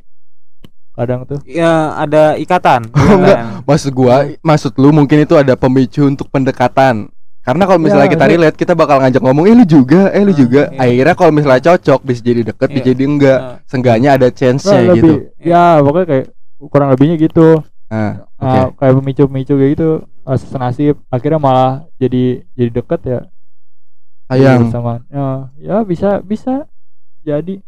kadang 0.93 1.25
tuh 1.25 1.41
Ya 1.43 1.97
ada 1.97 2.37
ikatan. 2.37 2.89
Oh, 2.93 3.17
enggak. 3.17 3.37
Kan? 3.37 3.65
Maksud 3.65 3.91
gua, 3.91 4.15
maksud 4.39 4.71
lu 4.77 4.89
mungkin 4.89 5.21
itu 5.21 5.33
ada 5.33 5.53
pemicu 5.53 6.05
untuk 6.05 6.29
pendekatan. 6.29 7.09
Karena 7.43 7.63
kalau 7.67 7.75
misalnya 7.75 8.07
Ya, 8.07 8.13
kita 8.13 8.25
relate, 8.25 8.55
kita 8.55 8.71
bakal 8.71 9.03
ngajak 9.03 9.19
ngomong, 9.19 9.43
eh 9.43 9.51
lu 9.51 9.67
juga, 9.67 10.07
eh 10.15 10.23
lu 10.23 10.31
Ah, 10.31 10.37
juga. 10.37 10.61
iya. 10.71 10.79
Akhirnya 10.79 11.15
kalau 11.17 11.31
misalnya 11.35 11.59
cocok, 11.65 11.99
bisa 12.01 12.21
jadi 12.23 12.41
deket, 12.45 12.69
bisa 12.71 12.85
Iya. 12.85 12.89
jadi 12.95 13.03
enggak. 13.03 13.39
Ah. 13.43 13.55
Seenggaknya 13.67 14.09
ada 14.15 14.27
Nah, 14.27 14.35
chance-nya 14.35 14.79
lebih 14.79 14.95
gitu. 14.95 15.13
ya 15.43 15.63
pokoknya 15.83 16.07
kayak 16.07 16.25
kurang 16.63 16.89
lebihnya 16.95 17.15
gitu 17.19 17.47
Nah. 17.91 18.13
Ah, 18.39 18.71
kayak 18.73 18.93
pemicu-pemicu 18.97 19.53
kayak 19.53 19.71
gitu 19.75 19.89
senasib 20.39 20.95
akhirnya 21.11 21.37
malah 21.37 21.71
jadi 21.99 22.47
jadi 22.55 22.71
deket 22.73 22.99
ya 23.03 23.19
Sayang. 24.31 24.71
sama 24.71 25.03
ya, 25.11 25.25
ya 25.59 25.77
bisa 25.83 26.23
bisa 26.23 26.63
jadi 27.21 27.59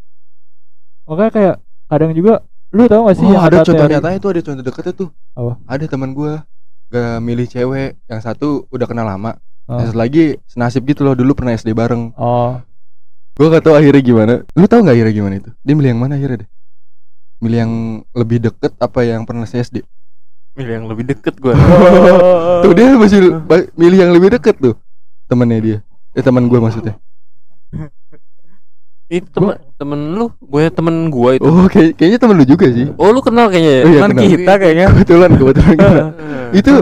makanya 1.04 1.30
kayak 1.30 1.56
kadang 1.86 2.10
juga 2.10 2.42
lu 2.76 2.84
tau 2.86 3.08
gak 3.08 3.16
sih 3.16 3.24
Oh, 3.24 3.32
yang 3.32 3.42
ada 3.42 3.64
contoh 3.64 3.86
nyatanya 3.88 4.18
tuh, 4.20 4.30
ada 4.30 4.40
contoh 4.44 4.62
deketnya 4.62 4.92
tuh. 4.92 5.08
Apa? 5.32 5.52
Ada 5.64 5.84
teman 5.88 6.12
gua 6.12 6.44
gak 6.86 7.18
milih 7.18 7.46
cewek, 7.48 7.96
yang 8.06 8.20
satu 8.20 8.68
udah 8.68 8.86
kenal 8.86 9.02
lama, 9.02 9.40
Oh. 9.66 9.80
yang 9.80 9.90
satu 9.90 9.98
lagi 9.98 10.38
senasib 10.46 10.84
gitu 10.84 11.02
loh, 11.02 11.16
dulu 11.16 11.34
pernah 11.34 11.50
SD 11.50 11.72
bareng. 11.72 12.12
oh 12.14 12.60
Gua 13.34 13.46
gak 13.52 13.64
tahu 13.68 13.74
akhirnya 13.76 14.00
gimana. 14.00 14.34
Lu 14.52 14.64
tahu 14.64 14.80
nggak 14.80 14.96
akhirnya 14.96 15.12
gimana 15.12 15.34
itu? 15.36 15.50
Dia 15.60 15.74
milih 15.76 15.90
yang 15.92 16.00
mana 16.00 16.16
akhirnya 16.16 16.36
deh? 16.44 16.48
Milih 17.36 17.58
yang 17.58 17.72
lebih 18.16 18.38
deket 18.40 18.72
apa 18.78 19.00
yang 19.04 19.28
pernah 19.28 19.44
saya 19.44 19.60
SD? 19.60 19.84
Milih 20.56 20.72
yang 20.72 20.86
lebih 20.88 21.04
deket 21.04 21.36
gua. 21.36 21.52
Tuh 22.64 22.72
dia 22.72 22.96
masih 22.96 23.20
milih 23.80 23.98
yang 24.00 24.12
lebih 24.16 24.32
deket 24.32 24.56
tuh 24.56 24.72
temennya 25.28 25.60
dia. 25.60 25.78
Eh 26.16 26.24
teman 26.24 26.48
gua 26.48 26.64
maksudnya. 26.64 26.96
Itu 29.06 29.30
temen, 29.30 29.54
temen 29.78 30.00
lu, 30.18 30.26
gue 30.42 30.66
temen 30.74 30.94
gua 31.14 31.38
itu. 31.38 31.46
Oh, 31.46 31.70
kayak 31.70 31.94
kayaknya 31.94 32.18
temen 32.18 32.34
lu 32.42 32.44
juga 32.46 32.66
sih. 32.74 32.90
Oh, 32.98 33.14
lu 33.14 33.22
kenal 33.22 33.46
kayaknya 33.46 33.72
ya? 33.72 33.82
Oh, 33.86 33.90
iya, 33.94 34.00
kenal. 34.02 34.24
kita 34.26 34.52
kayaknya 34.58 34.86
Kebetulan 34.90 35.30
kebetulan. 35.38 35.76
Eh. 35.78 36.08
itu 36.60 36.74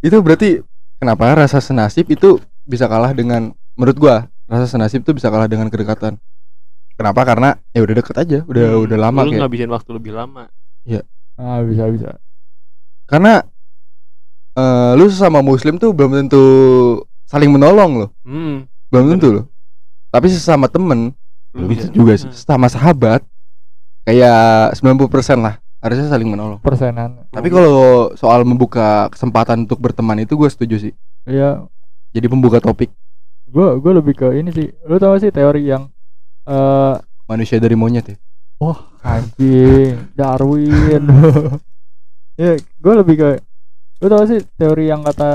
itu 0.00 0.16
berarti 0.24 0.48
kenapa 0.96 1.36
rasa 1.36 1.60
senasib 1.60 2.08
itu 2.08 2.40
bisa 2.64 2.88
kalah 2.88 3.12
dengan 3.12 3.52
menurut 3.76 3.96
gua 4.00 4.16
rasa 4.48 4.64
senasib 4.72 5.04
itu 5.04 5.12
bisa 5.12 5.28
kalah 5.28 5.44
dengan 5.44 5.68
kedekatan. 5.68 6.16
Kenapa? 6.96 7.28
Karena 7.28 7.60
ya 7.76 7.84
udah 7.84 7.94
deket 8.00 8.16
aja, 8.16 8.38
udah 8.48 8.66
Hmm, 8.72 8.84
udah 8.88 8.96
lama 8.96 9.20
lu 9.20 9.36
kayak. 9.36 9.40
ngabisin 9.44 9.68
waktu 9.68 9.90
lebih 9.92 10.12
lama. 10.16 10.48
ah 11.36 11.60
bisa 11.60 11.84
bisa 11.92 12.16
Karena 13.04 13.44
eh 14.56 14.92
lu 14.96 15.04
sesama 15.12 15.44
muslim 15.44 15.76
tuh 15.76 15.92
belum 15.92 16.16
tentu 16.24 16.44
saling 17.28 17.52
menolong 17.52 18.00
loh. 18.00 18.10
Hmm. 18.24 18.64
Belum 18.88 19.12
tentu 19.12 19.28
loh. 19.28 19.44
Tapi 20.08 20.32
sesama 20.32 20.72
temen 20.72 21.12
belum 21.56 21.68
bisa. 21.72 21.88
juga 21.90 22.12
sih. 22.14 22.28
Hmm. 22.28 22.36
Sesama 22.36 22.66
sahabat 22.68 23.24
kayak 24.04 24.76
90% 24.76 25.40
lah 25.40 25.56
harusnya 25.80 26.06
saling 26.06 26.28
menolong. 26.28 26.60
persenan 26.60 27.26
Tapi 27.30 27.48
kalau 27.48 27.74
soal 28.14 28.44
membuka 28.44 29.08
kesempatan 29.10 29.64
untuk 29.64 29.80
berteman 29.80 30.20
itu 30.20 30.36
gue 30.36 30.48
setuju 30.48 30.76
sih. 30.78 30.92
ya 31.24 31.64
Jadi 32.12 32.26
pembuka 32.28 32.60
topik 32.60 32.92
gua 33.46 33.78
gua 33.78 34.02
lebih 34.02 34.18
ke 34.18 34.28
ini 34.34 34.50
sih 34.50 34.68
lu 34.84 34.98
tau 34.98 35.14
gak 35.14 35.22
sih 35.22 35.30
teori 35.30 35.70
yang 35.70 35.86
eh 36.44 36.94
manusia 37.26 37.62
dari 37.62 37.78
monyet 37.78 38.06
ya. 38.10 38.16
anjing 39.06 39.94
Darwin 40.18 41.02
ya 42.40 42.52
gue 42.58 42.94
lebih 42.96 43.14
ke 43.16 43.28
lu 44.02 44.06
tau 44.10 44.18
gak 44.22 44.28
sih 44.28 44.40
teori 44.58 44.90
yang 44.90 45.06
kata 45.06 45.30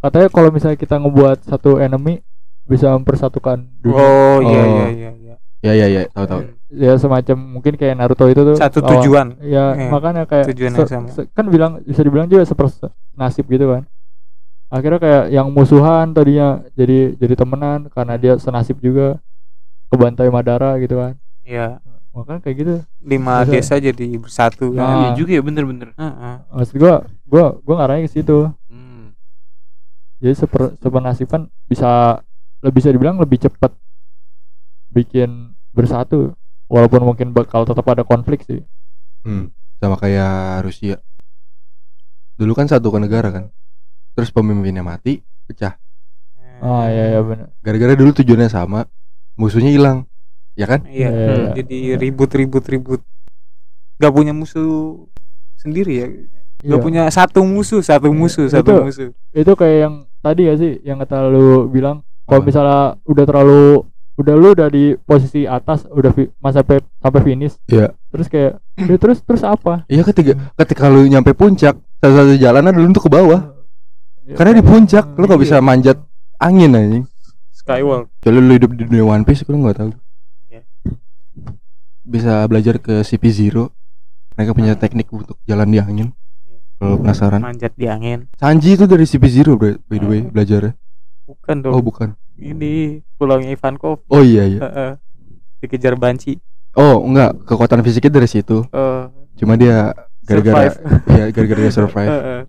katanya 0.00 0.28
kalau 0.30 0.50
misalnya 0.54 0.78
kita 0.78 1.02
ngebuat 1.02 1.50
satu 1.50 1.82
enemy 1.82 2.22
bisa 2.62 2.94
mempersatukan 2.94 3.66
dunia 3.82 3.98
oh 3.98 4.38
iya 4.42 4.62
Oh. 4.62 4.66
iya 4.70 4.86
iya 4.90 5.10
iya 5.18 5.25
Ya 5.60 5.72
ya 5.72 5.86
ya, 5.88 6.02
tahu 6.06 6.26
tahu. 6.26 6.40
ya 6.68 6.92
semacam 6.94 7.36
mungkin 7.38 7.74
kayak 7.74 7.94
Naruto 7.94 8.26
itu 8.26 8.38
tuh 8.38 8.54
satu 8.54 8.78
lawan- 8.78 8.92
tujuan 8.98 9.26
ya 9.40 9.72
Eh, 9.72 9.88
makanya 9.88 10.22
kayak 10.24 10.52
tujuan 10.52 10.72
yang 10.74 10.86
sama. 10.86 11.08
se- 11.08 11.26
kan 11.28 11.46
bilang 11.46 11.80
bisa 11.80 12.00
dibilang 12.00 12.26
juga 12.26 12.42
seperti 12.42 12.86
nasib 13.12 13.46
gitu 13.46 13.66
kan 13.66 13.82
akhirnya 14.68 14.98
kayak 14.98 15.22
yang 15.30 15.48
musuhan 15.48 16.10
tadinya 16.10 16.48
jadi 16.72 17.14
jadi 17.14 17.34
temenan 17.34 17.88
karena 17.88 18.14
dia 18.14 18.32
senasib 18.36 18.76
juga 18.78 19.16
kebantai 19.86 20.28
Madara 20.28 20.76
gitu 20.76 20.98
kan 20.98 21.14
Iya 21.40 21.78
makanya 22.10 22.40
kayak 22.42 22.56
gitu 22.58 22.74
lima 23.00 23.42
Bisa. 23.42 23.52
desa 23.52 23.74
jadi 23.78 24.06
bersatu 24.16 24.66
Nah. 24.68 24.82
kan 24.82 24.96
Iya 24.98 25.10
juga 25.14 25.30
ya 25.32 25.42
bener-bener. 25.42 25.88
Heeh. 25.92 26.34
maksud 26.50 26.74
gua 26.76 26.94
gua 27.24 27.44
gua 27.60 27.74
ngarahnya 27.76 28.04
ke 28.04 28.12
situ 28.12 28.50
Hmm. 28.66 29.14
jadi 30.18 30.34
seper 30.34 30.74
sepenasiban 30.76 31.46
bisa 31.64 32.20
lebih 32.58 32.74
bisa 32.76 32.88
dibilang 32.90 33.16
lebih 33.16 33.38
cepat 33.38 33.70
bikin 34.88 35.54
bersatu 35.70 36.32
walaupun 36.66 37.02
mungkin 37.04 37.30
bakal 37.30 37.62
tetap 37.62 37.86
ada 37.86 38.02
konflik 38.02 38.42
sih 38.42 38.62
Hmm, 39.20 39.50
sama 39.76 39.98
kayak 39.98 40.62
Rusia. 40.62 41.02
Dulu 42.36 42.52
kan 42.52 42.70
satu 42.70 42.88
ke 42.88 42.98
negara 43.00 43.28
kan. 43.28 43.50
Terus 44.14 44.30
pemimpinnya 44.30 44.80
mati, 44.80 45.18
pecah. 45.44 45.74
ah 46.56 46.86
iya 46.86 47.12
iya 47.12 47.20
benar 47.20 47.52
Gara-gara 47.60 47.92
dulu 47.92 48.14
tujuannya 48.14 48.46
sama, 48.46 48.86
musuhnya 49.34 49.68
hilang. 49.68 49.98
Ya 50.54 50.64
kan? 50.64 50.86
iya 50.88 51.10
Iya, 51.10 51.26
iya. 51.36 51.48
jadi 51.52 51.78
ribut 51.98 52.30
ribut 52.32 52.64
ribut 52.64 53.00
gak 53.98 54.08
punya 54.08 54.32
musuh 54.32 55.04
sendiri 55.54 55.92
ya 55.92 56.06
Iya. 56.64 56.70
gak 56.72 56.80
punya 56.80 57.02
satu 57.10 57.44
musuh 57.44 57.84
satu 57.84 58.08
musuh 58.08 58.48
satu 58.48 58.72
Itu- 58.72 58.84
musuh 58.84 59.08
itu 59.34 59.52
kayak 59.52 59.78
yang 59.84 59.94
tadi 60.22 60.40
gak 60.48 60.56
sih 60.56 60.72
yang 60.80 60.96
kata 60.96 61.28
lu 61.28 61.68
bilang 61.68 62.00
kalau 62.24 62.40
misalnya 62.40 62.96
udah 63.04 63.24
terlalu 63.24 63.84
udah 64.16 64.34
lu 64.34 64.48
udah 64.52 64.68
di 64.68 64.96
posisi 64.98 65.44
atas 65.44 65.84
udah 65.86 66.10
fi, 66.10 66.24
mas 66.36 66.52
sampai 66.52 66.80
sampai 66.96 67.20
finish 67.22 67.54
Iya. 67.66 67.92
terus 68.08 68.26
kayak 68.26 68.56
udah 68.78 68.96
terus 68.96 69.18
terus 69.20 69.42
apa 69.42 69.84
Iya 69.86 70.02
ketika 70.02 70.32
ketika 70.56 70.88
lu 70.88 71.04
nyampe 71.04 71.32
puncak, 71.32 71.76
satu-satu 71.98 72.34
jalan 72.36 72.64
adalah 72.64 72.86
untuk 72.86 73.04
ke 73.04 73.10
bawah. 73.10 73.40
Ya, 74.24 74.34
Karena 74.34 74.56
di 74.56 74.64
puncak 74.64 75.04
lu 75.14 75.24
gak 75.24 75.36
Iya. 75.36 75.44
bisa 75.44 75.56
manjat 75.60 75.96
angin 76.36 76.72
anjing. 76.72 77.04
skywalk 77.52 78.08
Kalau 78.18 78.38
lu 78.38 78.52
hidup 78.52 78.72
di 78.72 78.84
dunia 78.84 79.04
One 79.04 79.22
Piece 79.22 79.44
lu 79.44 79.56
nggak 79.58 79.76
tahu. 79.78 79.90
Iya. 80.48 80.60
Bisa 82.02 82.46
belajar 82.46 82.78
ke 82.78 83.02
CP0. 83.02 83.68
Mereka 84.32 84.52
punya 84.52 84.74
teknik 84.74 85.08
untuk 85.08 85.40
jalan 85.44 85.66
di 85.66 85.78
angin. 85.78 86.08
Kalau 86.76 87.00
penasaran. 87.00 87.40
manjat 87.40 87.72
di 87.72 87.88
angin 87.88 88.28
Sanji 88.36 88.76
itu 88.76 88.84
dari 88.84 89.04
CP0 89.04 89.56
bro, 89.56 89.80
by 89.82 89.96
the 89.96 90.04
way 90.06 90.20
belajarnya. 90.22 90.76
bukan 91.24 91.56
dong 91.58 91.72
Oh 91.72 91.80
bukan. 91.80 92.12
Ini 92.38 92.72
pulaunya 93.14 93.50
Ivankov 93.50 94.04
Oh 94.06 94.20
iya 94.20 94.44
iya. 94.44 94.60
Heeh. 94.60 94.90
dikejar 95.58 95.94
banci 95.94 96.36
Oh 96.72 97.00
enggak, 97.00 97.32
kekuatan 97.42 97.80
fisiknya 97.80 98.12
dari 98.12 98.28
situ. 98.28 98.60
Eh, 98.68 99.02
Cuma 99.34 99.56
dia 99.56 99.96
gara-gara 100.20 100.68
ya 101.16 101.32
gara-gara 101.32 101.56
dia 101.58 101.72
survive. 101.72 102.04
Heeh. 102.06 102.40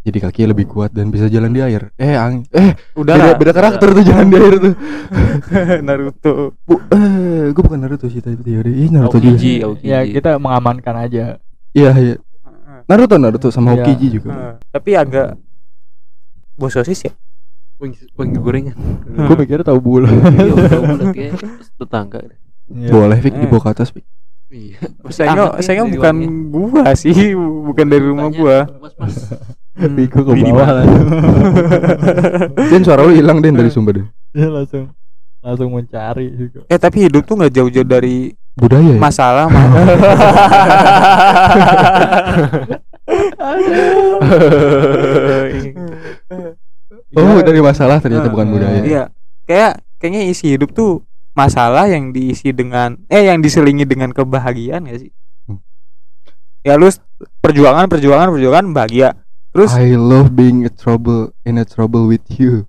Jadi 0.00 0.18
kakinya 0.18 0.48
lebih 0.50 0.64
kuat 0.66 0.88
dan 0.90 1.08
bisa 1.08 1.28
jalan 1.28 1.48
di 1.48 1.60
air. 1.60 1.92
Eh 1.94 2.12
angin. 2.12 2.48
Eh 2.48 2.72
udah 2.92 3.12
beda, 3.14 3.36
beda 3.36 3.52
karakter 3.52 3.88
tuh 3.92 4.00
jalan 4.02 4.26
di 4.26 4.36
air 4.38 4.54
tuh. 4.58 4.72
Naruto 5.86 6.56
Bu, 6.60 6.80
eh 6.88 7.52
gue 7.52 7.62
bukan 7.62 7.76
Naruto 7.78 8.08
sih 8.08 8.20
tadi 8.20 8.36
teori. 8.38 8.72
Ih 8.80 8.88
Naruto 8.88 9.16
juga. 9.16 9.36
Aokiji, 9.36 9.44
sih. 9.44 9.56
Aokiji. 9.60 9.88
ya 9.88 10.00
kita 10.02 10.30
mengamankan 10.36 10.96
aja 10.98 11.24
Iya 11.70 11.90
iya. 11.94 12.16
Heeh. 12.16 12.80
Naruto 12.84 13.16
Naruto 13.16 13.48
sama 13.48 13.72
Iya. 13.72 13.84
Hokiji 13.84 14.06
juga. 14.10 14.28
Heeh. 14.30 14.54
tapi 14.72 14.90
agak 14.92 15.36
bos 16.54 16.72
sosis 16.72 17.00
ya 17.02 17.12
Wangi, 17.84 18.36
gorengan. 18.36 18.74
Hmm. 18.74 19.26
gue 19.26 19.36
mikirnya 19.36 19.62
tahu 19.62 19.76
Iya, 19.76 19.84
bulat 19.84 20.12
kayak 21.10 21.32
tetangga. 21.78 22.18
deh. 22.22 22.38
Iya. 22.66 22.88
Boleh 22.90 23.18
Eh. 23.20 23.32
dibawa 23.36 23.60
ke 23.60 23.70
atas 23.70 23.88
Fik. 23.90 24.04
Iya. 24.48 24.78
saya 25.10 25.34
saya 25.58 25.82
bukan 25.84 26.16
gua 26.48 26.94
sih 26.94 27.34
bukan 27.34 27.86
dari 27.86 28.04
rumah 28.04 28.30
gua. 28.30 28.58
Bego 29.74 30.22
ke 30.22 30.32
bawah 30.32 30.68
lah 30.72 30.86
Dan 32.70 32.80
suara 32.80 33.02
lu 33.02 33.10
hilang 33.10 33.42
Den 33.42 33.52
dari 33.52 33.68
sumber 33.68 33.94
Den. 33.96 34.06
dia 34.30 34.46
langsung 34.46 34.94
langsung 35.40 35.68
mencari 35.68 36.30
juga 36.32 36.62
eh 36.64 36.78
tapi 36.78 37.04
hidup 37.04 37.22
tuh 37.22 37.34
nggak 37.34 37.52
jauh-jauh 37.52 37.84
dari 37.84 38.30
Budaya 38.54 38.86
ya. 38.88 38.96
masalah 38.96 39.44
mah 39.44 39.66
Oh 47.16 47.38
dari 47.40 47.60
masalah 47.60 47.98
ternyata 47.98 48.28
bukan 48.28 48.46
Heeh. 48.48 48.54
budaya. 48.54 48.80
Iya. 48.84 49.04
Kayak 49.44 49.72
kayaknya 49.98 50.22
isi 50.28 50.46
hidup 50.54 50.72
tuh 50.72 51.02
masalah 51.34 51.90
yang 51.90 52.10
diisi 52.10 52.50
dengan 52.50 52.94
eh 53.06 53.26
yang 53.26 53.42
diselingi 53.42 53.84
dengan 53.84 54.10
kebahagiaan 54.10 54.86
ya 54.86 54.96
sih. 54.98 55.10
Hmm. 55.46 55.58
Ya 56.62 56.74
lu 56.74 56.88
perjuangan 57.40 57.86
perjuangan 57.86 58.30
perjuangan 58.30 58.66
bahagia. 58.72 59.08
Terus 59.54 59.70
I 59.74 59.94
love 59.94 60.34
being 60.34 60.66
a 60.66 60.72
trouble 60.72 61.30
in 61.46 61.58
a 61.58 61.66
trouble 61.66 62.10
with 62.10 62.24
you. 62.34 62.66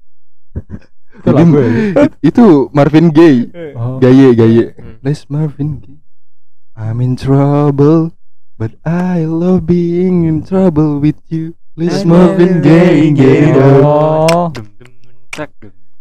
itu 1.16 1.32
lagu 1.32 1.56
ya 1.58 1.70
It- 2.06 2.18
itu 2.22 2.46
Marvin 2.76 3.10
Gaye. 3.10 3.50
oh. 3.74 3.98
Gaye 3.98 4.36
Gaye. 4.36 4.64
Hmm. 4.78 5.00
Les 5.02 5.20
Marvin 5.32 5.80
Gaye. 5.82 6.00
I'm 6.76 7.00
in 7.00 7.16
trouble, 7.16 8.12
but 8.60 8.76
I 8.84 9.24
love 9.24 9.64
being 9.64 10.28
in 10.28 10.44
trouble 10.44 11.00
with 11.00 11.16
you. 11.32 11.56
Marvin 11.76 12.64
Gaye, 12.64 13.12
get 13.12 13.52
it 13.52 13.58
up. 13.60 13.84
oh 13.84 14.54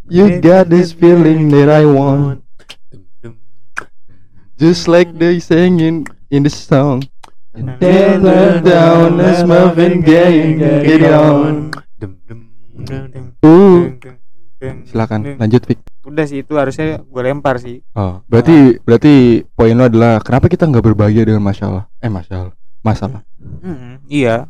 You 0.07 0.39
got 0.39 0.71
this 0.71 0.95
feeling 0.95 1.51
that 1.51 1.67
I 1.67 1.83
want, 1.83 2.47
just 4.55 4.87
like 4.87 5.11
they 5.19 5.43
singing 5.43 6.07
in 6.31 6.47
the 6.47 6.53
song. 6.53 7.03
Nah. 7.51 7.75
Down, 7.83 8.23
down, 8.23 8.63
down, 8.63 9.07
Les 9.19 9.43
Marvin 9.43 9.99
Gaye, 9.99 10.55
get 10.55 11.01
it 11.03 11.11
on. 11.11 11.75
Dum, 11.99 12.23
dum. 12.23 12.39
Uh, 13.43 13.91
Deng, 13.91 13.99
deng, 13.99 14.17
deng, 14.63 14.77
silakan 14.87 15.35
lanjut 15.35 15.59
Fik. 15.67 15.79
Udah 16.07 16.23
sih 16.23 16.39
itu 16.39 16.55
harusnya 16.55 17.03
gue 17.03 17.21
lempar 17.25 17.59
sih. 17.59 17.83
Oh, 17.99 18.23
berarti 18.31 18.79
berarti 18.79 19.43
poin 19.57 19.75
lo 19.75 19.91
adalah 19.91 20.23
kenapa 20.23 20.47
kita 20.47 20.71
nggak 20.71 20.85
berbahagia 20.87 21.27
dengan 21.27 21.43
masalah? 21.43 21.91
Eh 21.99 22.07
masalah, 22.07 22.55
masalah. 22.79 23.27
Mm-mm, 23.43 23.99
iya. 24.07 24.47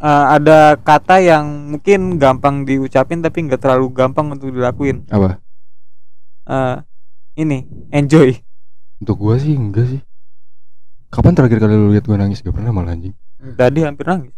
Eh, 0.00 0.06
ada 0.32 0.80
kata 0.80 1.20
yang 1.20 1.44
mungkin 1.70 2.16
gampang 2.16 2.64
diucapin 2.64 3.20
tapi 3.20 3.44
nggak 3.44 3.60
terlalu 3.60 3.92
gampang 3.92 4.32
untuk 4.32 4.48
dilakuin. 4.48 5.04
Apa? 5.06 5.36
Eh, 6.48 6.76
ini 7.36 7.68
enjoy. 7.92 8.32
Untuk 8.96 9.20
gua 9.20 9.36
sih 9.36 9.52
enggak 9.52 9.86
sih. 9.86 10.00
Kapan 11.08 11.36
terakhir 11.36 11.60
kali 11.60 11.74
lu 11.74 11.92
lihat 11.92 12.08
gua 12.08 12.16
nangis? 12.16 12.40
Gak 12.40 12.54
pernah 12.54 12.72
malah 12.72 12.96
anjing. 12.96 13.12
Tadi 13.36 13.78
hampir 13.84 14.08
nangis. 14.08 14.32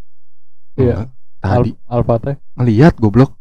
Iya. 0.75 1.07
Enggak. 1.07 1.09
Tadi 1.39 1.71
Al 1.87 2.03
Alfateh. 2.03 2.35
ngeliat 2.59 2.95
goblok. 2.99 3.39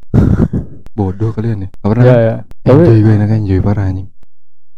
Bodoh 0.92 1.32
kalian 1.32 1.66
ya. 1.66 1.68
Gak 1.74 1.90
pernah. 1.90 2.04
Iya 2.04 2.16
ya. 2.18 2.36
Enjoy 2.62 2.86
Tapi 2.86 3.02
gue 3.02 3.14
enak 3.18 3.30
enjoy 3.34 3.58
parah 3.58 3.86
anjing. 3.90 4.08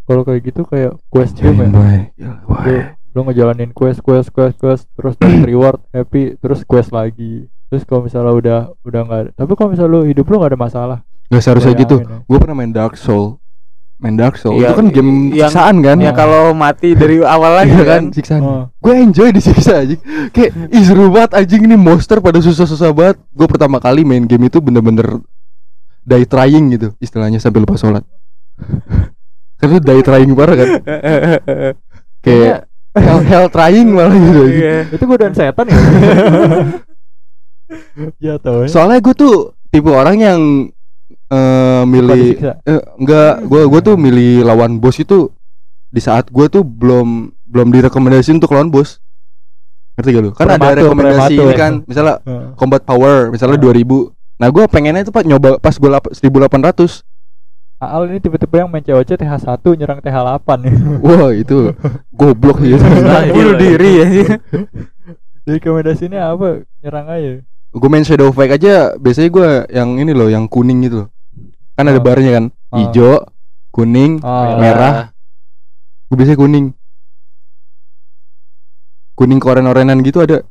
kalau 0.04 0.20
kayak 0.20 0.44
gitu 0.44 0.68
kayak 0.68 1.00
quest 1.08 1.40
Enjoy 1.40 1.56
game 1.56 1.72
ya. 2.16 2.32
boy. 2.44 2.76
Lu, 3.14 3.22
ngejalanin 3.22 3.70
quest 3.70 4.02
quest 4.02 4.28
quest 4.28 4.58
quest 4.58 4.84
terus 4.92 5.14
dapat 5.14 5.46
reward 5.50 5.78
happy 5.90 6.34
terus 6.36 6.66
quest 6.66 6.90
lagi. 6.90 7.46
Terus 7.70 7.82
kalau 7.82 8.02
misalnya 8.02 8.32
udah 8.32 8.58
udah 8.82 9.00
nggak 9.02 9.20
ada. 9.22 9.30
Tapi 9.32 9.52
kalau 9.54 9.70
misalnya 9.70 9.92
lu 9.92 10.00
hidup 10.02 10.26
lu 10.26 10.38
nggak 10.38 10.52
ada 10.52 10.60
masalah. 10.60 10.98
Gak 11.26 11.40
seharusnya 11.40 11.74
gitu. 11.74 11.96
Ya. 11.98 12.20
Gue 12.22 12.38
pernah 12.38 12.54
main 12.54 12.68
Dark 12.68 12.94
Soul. 12.94 13.38
Main 13.96 14.18
Dark 14.18 14.36
Soul 14.36 14.58
Iya, 14.58 14.70
itu 14.70 14.76
kan 14.76 14.86
game 14.90 15.10
yang- 15.32 15.48
siksaan 15.48 15.76
kan? 15.80 15.96
Ya 15.96 16.10
kalau 16.10 16.50
mati 16.52 16.92
dari 16.92 17.22
awal 17.34 17.62
lagi 17.62 17.72
Iya 17.72 17.84
kan. 17.86 18.02
siksaan. 18.10 18.42
Oh. 18.42 18.64
Gue 18.78 18.98
enjoy 18.98 19.30
disiksa 19.30 19.80
anjing. 19.80 20.02
Kayak 20.30 20.50
ih 20.68 20.82
seru 20.82 21.08
banget 21.08 21.38
anjing 21.38 21.62
ini 21.64 21.78
monster 21.78 22.18
pada 22.18 22.38
susah-susah 22.38 22.90
banget. 22.90 23.16
Gue 23.30 23.46
pertama 23.46 23.78
kali 23.78 24.02
main 24.02 24.26
game 24.26 24.46
itu 24.46 24.58
bener-bener 24.58 25.22
die 26.04 26.26
trying 26.26 26.68
gitu 26.68 26.92
istilahnya 26.98 27.38
sampai 27.38 27.62
lupa 27.62 27.78
sholat. 27.78 28.04
Karena 29.58 29.78
die 29.80 30.02
trying 30.02 30.34
parah 30.34 30.54
kan. 30.54 30.68
Kayak 32.24 32.58
hell, 32.96 33.20
hell 33.30 33.46
trying 33.50 33.90
malah 33.90 34.14
gitu. 34.14 34.42
Iya. 34.48 34.76
Itu 34.94 35.04
godaan 35.04 35.34
setan 35.34 35.66
ya. 35.66 35.78
ya 38.22 38.34
tau 38.38 38.64
ya. 38.64 38.68
Soalnya 38.70 38.98
gue 39.02 39.14
tuh 39.14 39.34
tipe 39.70 39.90
orang 39.90 40.16
yang 40.18 40.40
eh 41.24 41.82
Suka 41.82 41.90
milih 41.90 42.30
eh, 42.62 42.82
enggak 43.00 43.32
gue 43.48 43.62
gue 43.66 43.80
tuh 43.80 43.94
milih 43.96 44.44
lawan 44.44 44.76
bos 44.78 45.00
itu 45.00 45.32
di 45.88 45.98
saat 45.98 46.28
gue 46.28 46.46
tuh 46.52 46.62
belum 46.62 47.32
belum 47.48 47.68
direkomendasiin 47.72 48.38
untuk 48.38 48.52
lawan 48.54 48.68
bos 48.68 49.00
ngerti 49.94 50.10
gak 50.10 50.22
lu 50.22 50.30
kan 50.34 50.50
ada 50.50 50.74
rekomendasi 50.74 51.38
prematur. 51.38 51.44
ini 51.48 51.54
kan 51.54 51.72
misalnya 51.86 52.14
Heeh. 52.26 52.46
combat 52.58 52.82
power 52.82 53.30
misalnya 53.30 53.56
Ah. 53.56 53.72
2000 53.72 54.10
nah 54.42 54.48
gue 54.50 54.64
pengennya 54.66 55.06
itu 55.06 55.14
pak 55.14 55.24
nyoba 55.24 55.62
pas 55.62 55.74
gue 55.74 55.86
1800 55.88 57.06
Aal 57.86 58.06
ini 58.06 58.18
tipe-tipe 58.18 58.54
yang 58.54 58.66
main 58.66 58.80
COC 58.80 59.16
TH1 59.16 59.48
nyerang 59.74 59.98
TH8 59.98 60.48
nih. 60.58 60.74
wah 61.04 61.30
itu 61.30 61.72
goblok 62.10 62.58
gitu 62.58 62.80
Nah, 62.80 63.24
Bunuh 63.26 63.52
gila. 63.52 63.58
diri 63.58 63.90
ya. 63.96 64.06
Rekomendasinya 65.46 66.30
apa? 66.30 66.48
Nyerang 66.78 67.06
aja. 67.06 67.32
gue 67.70 67.88
main 67.90 68.00
shadow 68.00 68.30
fight 68.30 68.54
aja 68.54 68.94
biasanya 68.94 69.28
gue 69.28 69.48
yang 69.68 69.98
ini 69.98 70.10
loh 70.10 70.30
yang 70.30 70.46
kuning 70.46 70.78
gitu 70.80 70.96
loh 70.96 71.08
kan 71.74 71.82
ada 71.84 71.98
Ah. 71.98 72.00
barnya 72.00 72.30
kan 72.32 72.44
Ah. 72.70 72.78
hijau 72.80 73.18
kuning 73.68 74.22
Ah, 74.22 74.54
Merah. 74.56 74.94
gue 76.06 76.14
biasanya 76.14 76.38
kuning 76.38 76.66
kuning 79.14 79.38
koren-orenan 79.38 79.98
gitu 80.00 80.20
ada 80.20 80.46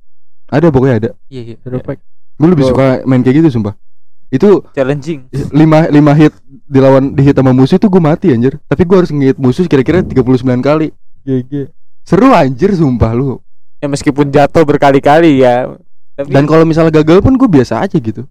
ada 0.48 0.68
pokoknya 0.68 0.96
ada 0.98 1.10
Iya, 1.28 1.42
iya. 1.46 1.56
Shadow 1.58 1.80
Pack. 1.80 2.04
gue 2.34 2.48
lebih 2.50 2.66
suka 2.66 2.86
main 3.06 3.22
kayak 3.22 3.40
gitu 3.40 3.50
sumpah 3.52 3.80
itu 4.28 4.60
Challenging. 4.74 5.32
lima 5.54 5.88
lima 5.88 6.12
hit 6.12 6.36
dilawan 6.68 7.14
di 7.14 7.22
hit 7.24 7.36
sama 7.36 7.52
musuh 7.52 7.76
itu 7.78 7.88
gue 7.88 8.02
mati 8.02 8.28
anjir. 8.32 8.58
Tapi 8.66 8.82
gue 8.84 8.98
harus 8.98 9.12
ngehit 9.12 9.38
musuh 9.38 9.66
kira-kira 9.68 10.02
39 10.02 10.24
kali. 10.60 10.92
GG. 11.24 11.72
seru 12.04 12.36
anjir 12.36 12.76
sumpah 12.76 13.16
lu. 13.16 13.40
Ya 13.80 13.88
meskipun 13.88 14.28
jatuh 14.28 14.68
berkali-kali 14.68 15.40
ya. 15.40 15.72
Tapi 16.20 16.30
dan 16.30 16.44
kalau 16.44 16.68
misalnya 16.68 16.92
gagal 16.92 17.24
pun 17.24 17.40
gue 17.40 17.48
biasa 17.48 17.80
aja 17.80 17.96
gitu. 17.96 18.28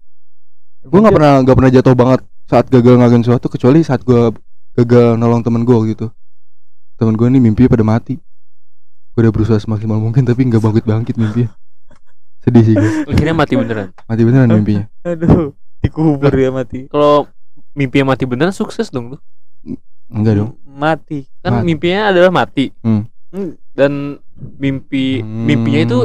Gue 0.85 0.99
nggak 1.01 1.15
pernah 1.15 1.33
nggak 1.41 1.57
pernah 1.57 1.71
jatuh 1.73 1.93
banget 1.97 2.19
saat 2.45 2.69
gagal 2.69 3.01
ngelakuin 3.01 3.23
sesuatu 3.25 3.47
kecuali 3.49 3.81
saat 3.81 4.05
gue 4.05 4.29
gagal 4.77 5.17
nolong 5.17 5.41
temen 5.41 5.65
gue 5.65 5.77
gitu 5.93 6.07
temen 6.93 7.17
gue 7.17 7.25
ini 7.29 7.41
mimpi 7.41 7.65
pada 7.65 7.81
mati. 7.81 8.21
Gue 9.13 9.25
udah 9.25 9.33
berusaha 9.33 9.57
semaksimal 9.57 9.97
mungkin 9.97 10.21
tapi 10.21 10.45
nggak 10.45 10.61
bangkit 10.61 10.85
bangkit 10.85 11.15
mimpi 11.17 11.49
sedih 12.43 12.63
sih 12.67 12.75
gue 12.75 12.91
Akhirnya 13.07 13.31
mati 13.33 13.53
beneran. 13.55 13.89
mati 14.03 14.21
beneran 14.21 14.49
mimpinya. 14.51 14.85
Aduh, 15.07 15.55
dikubur 15.79 16.33
ya 16.35 16.51
mati. 16.51 16.91
Kalau 16.91 17.25
mimpinya 17.73 18.05
mati 18.09 18.23
beneran 18.23 18.51
sukses 18.51 18.87
dong 18.87 19.11
lu. 19.11 19.17
enggak 20.07 20.33
dong 20.35 20.51
Mati. 20.65 21.29
Kan 21.39 21.51
Mati. 21.55 21.65
mimpinya 21.65 22.09
adalah 22.09 22.29
mati. 22.29 22.73
Hmm. 22.79 23.05
Hmm, 23.29 23.53
Dan 23.71 24.17
mimpi 24.55 25.21
mimpinya 25.21 25.81
itu 25.83 25.99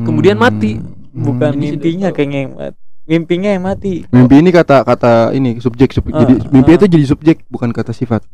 kemudian 0.00 0.36
mati. 0.36 0.80
Bukan 1.10 1.54
sih 1.54 1.60
mimpinya 1.70 2.08
kayaknya 2.10 2.38
yang 2.40 2.52
mati. 2.54 2.80
Mimpinya 3.04 3.50
yang 3.50 3.62
mati. 3.62 3.94
mimpi 4.06 4.34
ini 4.36 4.48
kata 4.48 4.80
kata 4.80 5.12
ini 5.30 5.56
subjek, 5.58 5.92
sub- 5.92 6.08
Ah, 6.08 6.18
jadi 6.18 6.40
mimpi 6.48 6.70
ah. 6.70 6.76
itu 6.76 6.86
jadi 6.88 7.04
subjek 7.06 7.44
bukan 7.46 7.68
kata 7.70 7.92
sifat 7.92 8.24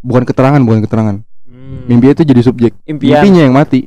bukan 0.00 0.22
keterangan 0.22 0.60
bukan 0.60 0.80
keterangan 0.80 1.16
Hmm. 1.42 1.84
mimpi 1.86 2.12
itu 2.12 2.22
jadi 2.22 2.38
subjek 2.38 2.72
Impian. 2.82 3.18
mimpinya 3.18 3.42
yang 3.42 3.52
mati 3.52 3.80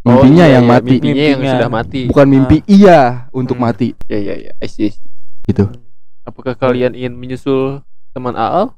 Oh, 0.00 0.16
mimpinya 0.16 0.44
iya, 0.44 0.54
yang 0.54 0.64
iya, 0.64 0.72
mati 0.72 0.94
Mimpinya 0.96 1.24
yang 1.26 1.40
sudah 1.44 1.68
mati. 1.68 2.00
bukan 2.06 2.26
mimpi 2.26 2.56
iya 2.64 3.28
untuk 3.30 3.54
Hmm. 3.54 3.66
mati 3.66 3.92
Ya 4.06 4.16
ya 4.16 4.34
ya. 4.40 4.52
I 4.56 4.64
see, 4.64 4.86
I 4.86 4.90
see. 4.90 5.02
gitu 5.44 5.66
Apakah 6.30 6.54
kalian 6.54 6.94
ingin 6.94 7.12
menyusul 7.12 7.82
teman 8.10 8.32
Aal? 8.32 8.70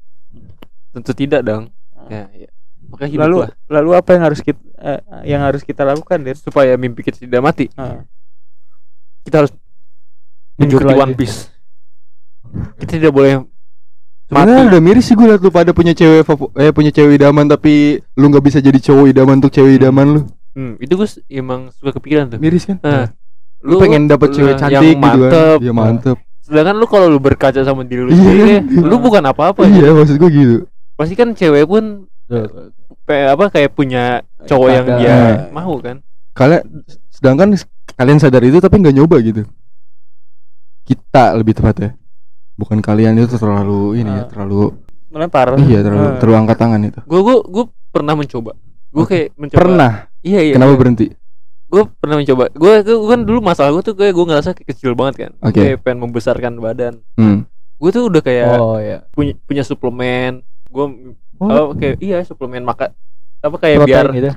Tentu 0.89 1.13
tidak 1.13 1.41
dong. 1.41 1.69
Ya, 2.07 2.25
ya. 2.33 2.49
Maka 2.83 3.05
Lalu 3.05 3.13
hiduplah 3.45 3.49
lalu 3.71 3.89
apa 3.93 4.09
yang 4.11 4.23
harus 4.23 4.39
kita 4.39 4.59
eh, 4.75 4.99
yang 5.25 5.41
harus 5.41 5.61
kita 5.61 5.81
lakukan, 5.81 6.19
Der? 6.19 6.35
supaya 6.35 6.73
mimpi 6.75 7.01
kita 7.01 7.17
tidak 7.17 7.41
mati. 7.41 7.65
Ah. 7.73 8.05
Kita 9.23 9.39
harus 9.39 9.51
lagi. 10.59 10.99
One 10.99 11.13
Piece. 11.13 11.49
Kita 12.75 12.99
tidak 12.99 13.11
boleh 13.11 13.41
Sebenarnya 14.23 14.59
mati. 14.59 14.69
udah 14.69 14.81
miris 14.81 15.03
sih 15.03 15.13
gue 15.13 15.25
liat 15.25 15.41
lu 15.41 15.49
pada 15.49 15.71
punya 15.71 15.91
cewek 15.91 16.25
eh 16.55 16.71
punya 16.71 16.89
cewek 16.89 17.17
idaman 17.17 17.45
tapi 17.45 17.97
lu 18.13 18.25
nggak 18.27 18.43
bisa 18.43 18.57
jadi 18.59 18.77
cowok 18.77 19.05
idaman 19.09 19.37
untuk 19.37 19.51
cewek 19.51 19.77
idaman 19.77 20.07
lu 20.09 20.21
Hmm, 20.53 20.77
itu 20.77 20.93
gue 20.93 21.09
emang 21.33 21.73
suka 21.73 21.97
kepikiran 21.97 22.29
tuh. 22.29 22.37
miris 22.37 22.63
kan 22.63 22.77
Nah, 22.79 23.09
lu 23.59 23.81
pengen 23.81 24.05
dapet 24.05 24.31
cewek 24.31 24.53
yang 24.53 24.61
cantik 24.61 24.93
gitu 24.93 25.01
kan 25.01 25.01
mantep. 25.01 25.57
iya 25.59 25.73
mantep 25.73 26.17
Sedangkan 26.43 26.75
lu 26.75 26.85
kalau 26.85 27.07
lu 27.07 27.17
berkaca 27.17 27.55
sama 27.57 27.81
diri 27.81 28.03
lu 28.03 28.11
Iya. 28.11 28.19
sendiri, 28.19 28.53
lu 28.83 28.95
bukan 28.97 29.23
apa-apa. 29.23 29.63
iya 29.65 29.89
maksud 29.89 30.15
gue 30.17 30.29
gitu 30.29 30.57
Pasti 30.93 31.15
kan 31.15 31.31
cewek 31.31 31.63
pun 31.63 32.05
pe- 33.01 33.27
apa 33.27 33.47
kayak 33.49 33.71
punya 33.71 34.19
cowok 34.43 34.69
yang 34.69 34.85
dia 34.97 35.09
Nah. 35.09 35.37
mau 35.53 35.75
kan. 35.77 36.03
kalian 36.33 36.61
sedangkan 37.09 37.49
kalian 37.93 38.17
sadar 38.17 38.41
itu 38.41 38.57
tapi 38.57 38.75
nggak 38.77 38.95
nyoba 38.95 39.17
gitu 39.19 39.45
kita 40.83 41.31
lebih 41.33 41.53
tepat 41.53 41.75
ya 41.77 41.89
bukan 42.53 42.79
kalian 42.79 43.15
itu 43.17 43.33
terlalu 43.33 43.97
ini 43.97 44.11
ya 44.11 44.19
Ah. 44.19 44.27
terlalu 44.27 44.75
Melempar. 45.09 45.55
iya 45.61 45.79
terlalu 45.79 46.05
Ah. 46.05 46.17
terlalu 46.17 46.37
angkat 46.39 46.57
tangan 46.57 46.81
itu 46.81 46.99
Gue 47.03 47.21
gue 47.21 47.37
gue 47.45 47.65
pernah 47.87 48.13
mencoba. 48.13 48.51
Gue 48.89 49.05
kayak 49.05 49.27
mencoba. 49.35 49.57
pernah 49.57 49.91
Iya 50.19 50.39
iya. 50.41 50.53
kenapa 50.53 50.73
berhenti 50.75 51.07
Gue 51.73 51.83
pernah 51.97 52.15
mencoba. 52.15 52.43
Gue 52.51 52.73
kan 52.85 53.19
dulu 53.19 53.39
masalah 53.41 53.73
gue 53.73 53.83
tuh 53.83 53.95
kayak 53.95 54.13
gue 54.13 54.25
ngerasa 54.27 54.49
kecil 54.53 54.93
banget 54.93 55.15
kan. 55.19 55.31
Oke. 55.41 55.57
Kayak 55.57 55.81
pengen 55.81 55.99
membesarkan 55.99 56.53
badan. 56.55 57.01
hmm. 57.15 57.49
Gue 57.75 57.89
tuh 57.89 58.05
udah 58.05 58.21
kayak 58.21 58.47
Oh 58.55 58.77
ya. 58.77 59.01
punya 59.09 59.33
punya 59.41 59.63
suplemen. 59.63 60.45
Gue 60.65 60.85
Oh, 61.35 61.49
oh, 61.49 61.67
kayak 61.73 61.97
iya 61.99 62.21
suplemen 62.21 62.63
makan 62.63 62.93
apa 63.41 63.55
kayak 63.57 63.77
protein 63.77 63.89
biar 63.89 64.05
gitu. 64.15 64.31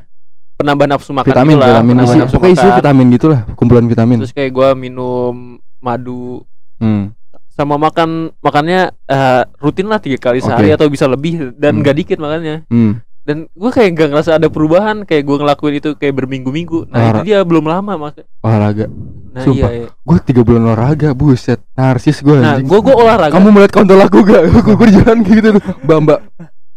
penambah 0.56 0.86
nafsu 0.88 1.12
makan 1.12 1.28
vitamin 1.28 1.54
gitu 1.54 1.60
lah, 1.60 1.68
vitamin 1.70 1.86
penambah 1.92 2.08
isi 2.08 2.18
nafsu 2.18 2.34
pokoknya 2.34 2.50
isi 2.50 2.64
makan. 2.64 2.78
vitamin 2.80 3.06
gitulah 3.12 3.40
kumpulan 3.54 3.86
vitamin 3.86 4.16
Terus 4.18 4.34
kayak 4.34 4.50
gue 4.50 4.68
minum 4.74 5.34
madu 5.78 6.42
hmm. 6.76 7.04
sama 7.48 7.78
makan 7.78 8.10
makannya 8.36 8.80
eh, 9.06 9.42
rutin 9.56 9.86
lah 9.86 9.96
tiga 9.96 10.18
kali 10.18 10.42
sehari 10.42 10.68
Oke. 10.68 10.74
atau 10.74 10.86
bisa 10.88 11.06
lebih 11.06 11.54
dan 11.54 11.78
Hmm. 11.78 11.80
nggak 11.84 11.96
dikit 11.96 12.18
makannya 12.18 12.66
Hmm. 12.66 12.98
Dan 13.26 13.50
gue 13.50 13.70
kayak 13.74 13.90
nggak 13.92 14.08
ngerasa 14.14 14.38
ada 14.38 14.46
perubahan 14.46 15.02
kayak 15.02 15.26
gue 15.26 15.36
ngelakuin 15.36 15.74
itu 15.76 15.90
kayak 15.98 16.14
berminggu-minggu. 16.14 16.86
Nah 16.86 17.10
Olahra- 17.10 17.20
itu 17.20 17.26
dia 17.26 17.38
belum 17.42 17.66
lama 17.66 17.92
mas. 17.98 18.14
Olahraga. 18.38 18.86
Nah 19.34 19.42
Sumpah. 19.42 19.70
iya, 19.74 19.82
iya. 19.82 19.88
gue 19.90 20.16
tiga 20.22 20.40
bulan 20.46 20.62
olahraga 20.64 21.10
buset. 21.10 21.58
Narsis 21.74 22.22
gue 22.22 22.38
nah 22.38 22.62
gue 22.62 22.78
gue 22.78 22.94
olahraga. 22.94 23.34
Kamu 23.34 23.50
melihat 23.50 23.72
kontol 23.74 23.98
aku 23.98 24.22
gak 24.22 24.42
gue 24.46 24.62
gue 24.62 24.88
jalan 24.94 25.18
gitu 25.20 25.48
tuh. 25.50 25.62
Mbak 25.82 25.98
mbak. 26.06 26.20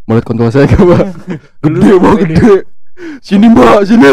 Mau 0.03 0.13
lihat 0.17 0.25
kontol 0.25 0.49
saya 0.49 0.65
gak 0.65 0.81
mbak? 0.81 1.05
Gede 1.63 1.89
mbak 1.95 2.13
gede. 2.25 2.53
Sini 3.21 3.45
mbak 3.47 3.85
sini. 3.85 4.09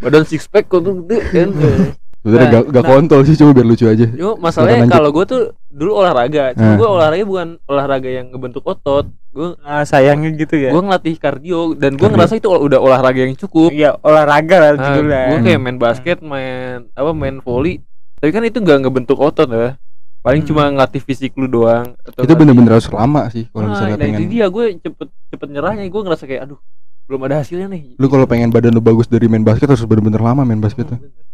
Badan 0.00 0.24
six 0.24 0.48
pack 0.48 0.64
kok 0.64 0.80
tuh 0.80 1.04
gede 1.04 1.18
kan 1.28 1.48
sebenarnya 2.20 2.40
Nah, 2.42 2.52
gak, 2.52 2.64
gak 2.70 2.82
nah. 2.82 2.90
kontol 2.90 3.20
sih 3.22 3.34
cuma 3.34 3.50
biar 3.50 3.64
lucu 3.64 3.84
aja 3.84 4.06
Cuma 4.06 4.32
masalahnya 4.38 4.84
kalau 4.86 5.10
gue 5.10 5.24
tuh 5.24 5.42
dulu 5.66 5.90
olahraga 5.96 6.52
cuma 6.52 6.66
Nah. 6.66 6.76
gue 6.76 6.88
olahraga 6.90 7.24
bukan 7.24 7.48
olahraga 7.64 8.10
yang 8.10 8.26
ngebentuk 8.28 8.62
otot 8.62 9.04
gue 9.30 9.48
Ah, 9.60 9.82
sayangnya 9.82 10.34
gitu 10.34 10.54
ya. 10.54 10.68
gue 10.68 10.82
ngelatih 10.82 11.14
kardio 11.16 11.72
dan 11.72 11.94
gue 11.94 12.04
ngerasa 12.04 12.34
itu 12.34 12.46
udah 12.46 12.76
olahraga 12.76 13.20
yang 13.20 13.32
cukup 13.34 13.70
Iya, 13.70 13.96
olahraga 13.98 14.56
lah 14.58 14.70
Nah, 14.72 14.84
judulnya. 14.90 15.22
gue 15.24 15.36
Hmm. 15.36 15.46
kayak 15.46 15.60
main 15.60 15.78
basket 15.78 16.18
main 16.20 16.88
apa 16.90 17.10
main 17.10 17.38
volley 17.38 17.80
tapi 18.16 18.30
kan 18.30 18.42
itu 18.42 18.58
nggak 18.58 18.78
ngebentuk 18.80 19.16
otot 19.16 19.46
ya 19.46 19.80
paling 20.20 20.42
Hmm. 20.42 20.50
cuma 20.50 20.68
ngelatih 20.68 21.00
fisik 21.00 21.32
lu 21.34 21.46
doang 21.46 21.96
atau 21.98 22.20
itu 22.20 22.34
bener-bener 22.34 22.74
harus 22.74 22.90
lama 22.90 23.24
sih 23.28 23.48
kalau 23.48 23.64
nah, 23.64 23.72
misalnya 23.72 23.94
nah 23.94 24.04
itu 24.04 24.12
pengen 24.12 24.28
dia 24.28 24.46
gue 24.46 24.64
cepet 24.78 25.08
cepet 25.30 25.48
nyerahnya 25.48 25.84
gue 25.86 26.02
ngerasa 26.02 26.24
kayak 26.24 26.42
aduh 26.44 26.60
belum 27.06 27.20
ada 27.24 27.40
hasilnya 27.40 27.66
nih 27.66 27.96
lu 27.96 28.06
kalau 28.06 28.22
pengen 28.24 28.48
badan 28.48 28.70
lu 28.70 28.78
bagus 28.78 29.06
dari 29.06 29.24
main 29.24 29.40
basket 29.40 29.64
harus 29.66 29.80
bener-bener 29.82 30.20
lama 30.20 30.42
main 30.42 30.58
basket 30.58 30.84
tuh. 30.86 30.94
Hmm, 30.94 31.08
bener. 31.08 31.24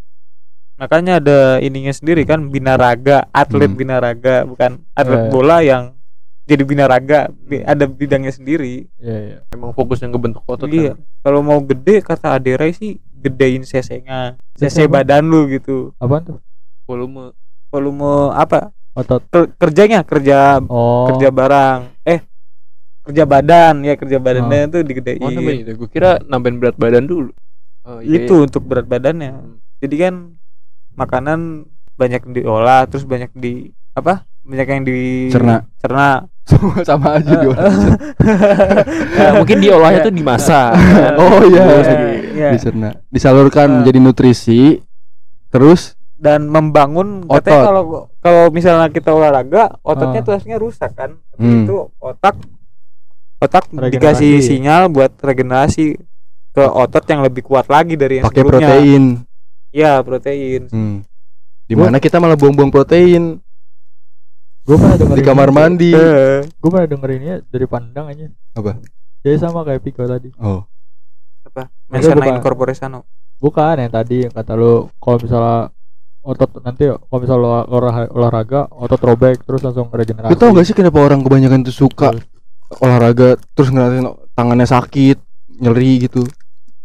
Makanya 0.77 1.18
ada 1.18 1.39
ininya 1.59 1.91
sendiri 1.91 2.22
kan 2.22 2.47
binaraga 2.47 3.24
atlet 3.31 3.66
Hmm. 3.66 3.77
binaraga 3.77 4.45
bukan 4.45 4.85
atlet 4.93 5.22
Eh. 5.22 5.31
bola 5.31 5.59
yang 5.61 5.97
jadi 6.45 6.62
binaraga 6.62 7.18
bi- 7.33 7.61
ada 7.61 7.85
bidangnya 7.85 8.31
sendiri 8.31 8.87
Iya 8.97 9.16
iya. 9.18 9.39
emang 9.51 9.72
fokus 9.72 9.99
yang 9.99 10.12
ngebentuk 10.12 10.45
otot 10.45 10.68
Iya. 10.68 10.95
kan. 10.95 10.99
kalau 11.20 11.41
mau 11.41 11.59
gede 11.61 12.01
kata 12.01 12.37
Aderai 12.37 12.70
sih 12.70 13.01
gedein 13.16 13.62
cc-nya 13.62 14.37
CC 14.53 14.68
cc 14.68 14.77
apa? 14.85 15.01
badan 15.01 15.24
lu 15.24 15.49
gitu 15.49 15.97
Apaan 15.97 16.22
tuh? 16.24 16.39
volume 16.85 17.33
volume 17.66 18.07
apa 18.33 18.70
Otot. 18.93 19.20
Ker- 19.27 19.53
kerjanya 19.57 20.01
kerja 20.03 20.61
Oh. 20.62 21.09
kerja 21.11 21.29
barang 21.29 21.81
eh 22.03 22.20
kerja 23.03 23.24
badan 23.24 23.81
ya 23.81 23.95
kerja 23.95 24.18
badannya 24.18 24.68
tuh 24.68 24.81
digedein 24.83 25.20
oh 25.20 25.29
nambahin 25.31 25.62
itu 25.62 25.72
gue 25.74 25.89
kira 25.89 26.20
nambahin 26.22 26.57
berat 26.57 26.77
badan 26.77 27.05
dulu 27.05 27.33
oh, 27.83 28.01
iya, 28.01 28.22
itu 28.22 28.35
untuk 28.39 28.61
berat 28.62 28.85
badannya 28.85 29.31
Hmm. 29.33 29.57
jadi 29.79 29.97
kan 30.01 30.14
makanan 30.97 31.64
banyak 31.94 32.22
diolah 32.26 32.84
terus 32.84 33.05
banyak 33.05 33.30
di 33.32 33.68
apa 33.92 34.24
banyak 34.42 34.66
yang 34.66 34.82
di 34.82 35.28
Cerna. 35.28 35.64
cerna 35.76 36.09
Semua 36.47 36.78
sama 36.80 37.18
aja 37.18 37.32
dia. 37.36 37.51
Ya, 39.18 39.34
mungkin 39.34 39.59
diolahnya 39.59 40.01
tuh 40.01 40.14
dimasak. 40.14 40.78
Oh 41.18 41.42
iya. 41.44 41.62
Terus 41.64 41.82
Iya, 41.84 41.97
di- 41.97 42.22
iya. 42.32 42.49
Dicerna. 42.55 42.88
Disalurkan 43.09 43.66
Eh. 43.66 43.74
menjadi 43.76 43.99
nutrisi. 43.99 44.62
Terus 45.49 45.99
dan 46.14 46.47
membangun 46.47 47.24
Otot. 47.24 47.42
katanya 47.42 47.61
kalau 47.64 47.82
kalau 48.20 48.44
misalnya 48.49 48.88
kita 48.88 49.11
olahraga 49.11 49.74
ototnya 49.82 50.22
tuh 50.22 50.32
harusnya 50.32 50.57
rusak 50.57 50.90
kan 50.92 51.18
Tapi 51.30 51.44
Hmm. 51.44 51.62
itu 51.62 51.76
otak 51.99 52.34
otak 53.36 53.64
Regenerasi. 53.68 53.92
dikasih 53.92 54.32
sinyal 54.40 54.88
buat 54.88 55.12
regenerasi 55.12 55.99
ke 56.53 56.62
otot 56.62 57.05
yang 57.05 57.20
lebih 57.20 57.42
kuat 57.42 57.66
lagi 57.66 57.94
dari 57.94 58.18
yang 58.18 58.24
pakai 58.24 58.40
sebelumnya 58.40 58.68
protein. 58.70 59.05
Ya 59.77 60.01
protein 60.01 60.72
Hmm. 60.72 61.05
Di 61.66 61.74
mana 61.74 61.99
kita 61.99 62.16
malah 62.16 62.35
buang-buang 62.35 62.70
protein 62.70 63.43
Gue 64.62 64.74
pernah 64.74 64.97
denger 64.97 65.14
di 65.14 65.22
kamar 65.22 65.49
mandi. 65.51 65.91
Eh, 65.93 66.43
Gue 66.59 66.68
pernah 66.68 66.89
denger 66.89 67.11
ini 67.12 67.27
ya 67.29 67.37
dari 67.41 67.66
pandang 67.66 68.11
aja. 68.11 68.27
Apa? 68.53 68.83
Jadi 69.20 69.37
sama 69.37 69.62
kayak 69.62 69.79
Piko 69.81 70.03
tadi. 70.05 70.35
Oh. 70.39 70.66
apa 71.47 71.70
Maksudnya 71.87 71.95
mensana 72.11 72.18
bukan- 72.18 72.37
incorpore 72.37 72.74
sano 72.74 73.01
Bukan 73.39 73.79
yang 73.79 73.93
tadi 73.93 74.27
yang 74.27 74.35
kata 74.35 74.53
lu 74.53 74.91
kalau 74.97 75.16
misalnya 75.16 75.70
otot 76.20 76.51
nanti 76.61 76.83
kalau 76.89 77.18
misalnya 77.20 77.39
lu 77.39 77.49
olah- 77.70 78.11
olahraga 78.11 78.66
otot 78.68 78.99
robek 78.99 79.39
terus 79.41 79.62
langsung 79.62 79.87
regenerasi. 79.87 80.27
Lu 80.27 80.37
tau 80.37 80.51
gak 80.51 80.66
sih 80.66 80.74
kenapa 80.74 80.99
orang 80.99 81.22
kebanyakan 81.22 81.62
tuh 81.62 81.77
suka 81.77 82.11
olahraga 82.77 83.39
terus 83.53 83.70
ngeliatin 83.70 84.03
tangannya 84.33 84.66
sakit, 84.66 85.22
nyeri 85.57 86.03
gitu? 86.03 86.27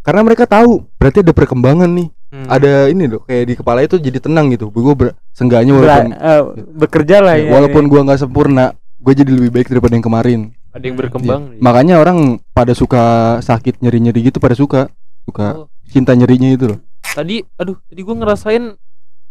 Karena 0.01 0.21
mereka 0.21 0.45
tahu 0.45 0.85
berarti 0.95 1.21
ada 1.21 1.33
perkembangan 1.33 1.89
nih. 1.89 2.13
Hmm. 2.31 2.47
Ada 2.47 2.87
ini 2.87 3.05
loh 3.05 3.21
kayak 3.21 3.43
di 3.43 3.53
kepala 3.53 3.83
itu 3.83 3.95
jadi 3.97 4.17
tenang 4.17 4.47
gitu. 4.49 4.67
Gue 4.67 4.95
ber, 4.95 5.07
seenggaknya 5.29 5.75
Bera- 5.75 5.99
walaupun 5.99 6.11
eh, 6.13 6.41
bekerja 6.73 7.17
lah 7.19 7.35
ya, 7.35 7.43
ya 7.43 7.51
walaupun 7.51 7.83
gua 7.85 8.01
nggak 8.01 8.19
sempurna, 8.19 8.71
gue 8.97 9.13
jadi 9.13 9.27
lebih 9.29 9.51
baik 9.51 9.67
daripada 9.67 9.93
yang 9.93 10.01
kemarin. 10.01 10.39
ada 10.71 10.79
yang 10.81 10.95
berkembang 10.95 11.41
Iya. 11.49 11.59
Makanya 11.59 11.95
orang 11.97 12.17
pada 12.49 12.71
suka 12.71 13.03
sakit 13.41 13.79
nyeri-nyeri 13.79 14.23
gitu 14.25 14.39
pada 14.39 14.55
suka 14.55 14.87
suka 15.21 15.47
Oh. 15.53 15.67
cinta 15.85 16.11
nyerinya 16.11 16.47
itu 16.49 16.65
loh. 16.65 16.79
tadi 17.03 17.43
aduh 17.53 17.75
tadi 17.83 17.99
gue 17.99 18.15
ngerasain 18.15 18.63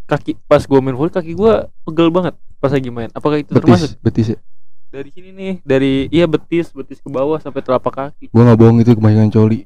kaki 0.04 0.36
pas 0.44 0.60
gue 0.60 0.78
main 0.78 0.92
volley 0.92 1.08
kaki 1.08 1.32
gue 1.32 1.52
pegel 1.80 2.10
banget 2.10 2.36
pas 2.58 2.68
lagi 2.68 2.92
main 2.92 3.08
apakah 3.10 3.40
itu 3.40 3.48
termasuk 3.50 3.96
Betis, 3.96 4.04
betis 4.04 4.26
ya. 4.28 4.38
dari 4.92 5.08
sini 5.08 5.30
nih 5.32 5.52
dari 5.62 5.92
iya 6.10 6.26
betis 6.26 6.68
betis 6.70 6.98
ke 6.98 7.08
bawah 7.08 7.38
sampai 7.38 7.62
telapak 7.62 7.88
kaki 7.90 8.28
Gua 8.28 8.44
nggak 8.44 8.58
bohong 8.58 8.78
itu 8.78 8.92
kebanyakan 8.92 9.30
coli. 9.30 9.64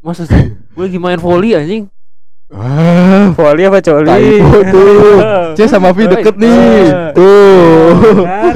masa 0.00 0.24
sih 0.24 0.50
gue 0.50 0.82
lagi 0.82 0.98
main 0.98 1.20
volley 1.20 1.52
anjing 1.52 1.86
Ah, 2.48 3.28
volley 3.36 3.68
apa 3.68 3.84
coli 3.84 4.08
Typo 4.08 4.56
tuh. 4.72 5.20
C 5.56 5.68
sama 5.68 5.92
V 5.92 6.08
deket 6.08 6.32
nih. 6.40 7.12
Tuh. 7.12 7.92
Kan? 8.24 8.52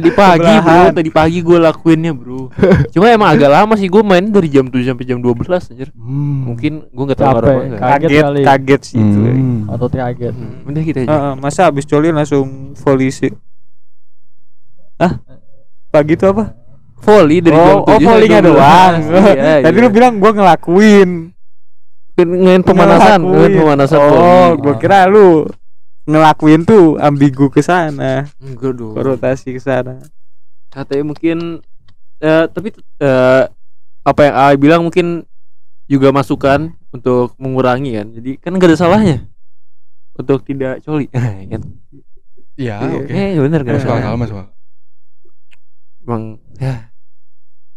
tadi 0.00 0.08
pagi 0.16 0.54
bro. 0.64 0.82
Tadi 0.96 1.10
pagi 1.12 1.38
gue 1.44 1.58
lakuinnya 1.60 2.16
bro. 2.16 2.48
Cuma 2.88 3.12
emang 3.12 3.36
agak 3.36 3.52
lama 3.52 3.76
sih 3.76 3.92
gue 3.92 4.00
main 4.00 4.24
dari 4.32 4.48
jam 4.48 4.64
7 4.72 4.80
sampai 4.88 5.04
jam 5.04 5.20
12 5.20 5.44
anjir. 5.44 5.92
Hmm. 5.92 6.48
mungkin 6.48 6.88
gue 6.88 7.04
nggak 7.04 7.20
tahu 7.20 7.28
apa 7.36 7.50
enggak 7.68 7.80
Kaget 7.84 8.24
kaget. 8.48 8.80
sih 8.80 8.98
itu 9.04 9.18
Hmm. 9.20 9.68
Ototnya 9.68 10.08
kaget. 10.08 10.32
Hmm, 10.32 10.68
udah 10.72 10.82
kita 10.82 10.98
aja. 11.04 11.18
Masa 11.36 11.68
habis 11.68 11.84
coli 11.84 12.08
langsung 12.16 12.72
volley 12.80 13.12
sih? 13.12 13.28
Ah 14.96 15.20
pagi 15.92 16.16
itu 16.16 16.24
apa? 16.24 16.56
Volley 17.04 17.44
dari 17.44 17.60
jam 17.60 17.76
oh, 17.84 17.92
oh 17.92 17.98
7 18.00 18.08
volleynya 18.08 18.40
sampai 18.40 18.48
12. 18.48 18.56
doang. 18.56 18.94
Iya, 19.04 19.54
tadi 19.68 19.76
iya. 19.76 19.84
lu 19.84 19.88
bilang 19.92 20.12
gua 20.16 20.32
ngelakuin 20.32 21.10
ngelakuin 22.16 22.62
pemanasan 22.62 23.18
Ngelakuin. 23.20 23.54
pemanasan 23.56 23.98
oh 24.00 24.48
gua 24.56 24.74
kira 24.76 25.06
lu 25.06 25.44
ngelakuin 26.04 26.62
tuh 26.62 26.94
ambigu 26.96 27.48
ke 27.48 27.58
sana 27.58 28.28
enggak 28.36 28.72
dong 28.72 28.94
rotasi 28.94 29.50
ke 29.50 29.58
sana 29.58 29.98
katanya 30.68 31.04
mungkin 31.04 31.58
eh, 32.18 32.44
tapi 32.46 32.70
eh, 32.98 33.42
apa 34.00 34.20
yang 34.22 34.34
A 34.34 34.44
bilang 34.54 34.82
mungkin 34.82 35.24
juga 35.84 36.08
masukan 36.10 36.70
untuk 36.90 37.34
mengurangi 37.36 37.94
kan 37.94 38.06
jadi 38.10 38.30
kan 38.38 38.52
gak 38.54 38.68
ada 38.68 38.78
salahnya 38.78 39.18
untuk 40.14 40.40
tidak 40.40 40.78
coli 40.80 41.08
kan 41.52 41.62
Iya, 42.54 42.78
Iya. 42.78 42.96
oke. 42.96 43.10
eh 43.10 43.34
bener 43.36 43.60
gak 43.60 43.72
ada 43.72 43.76
Masuk 43.76 43.90
akal, 43.90 44.02
salah 44.04 44.14
masuk 44.16 44.36
akal. 44.38 44.52
emang 46.00 46.22
ya 46.54 46.74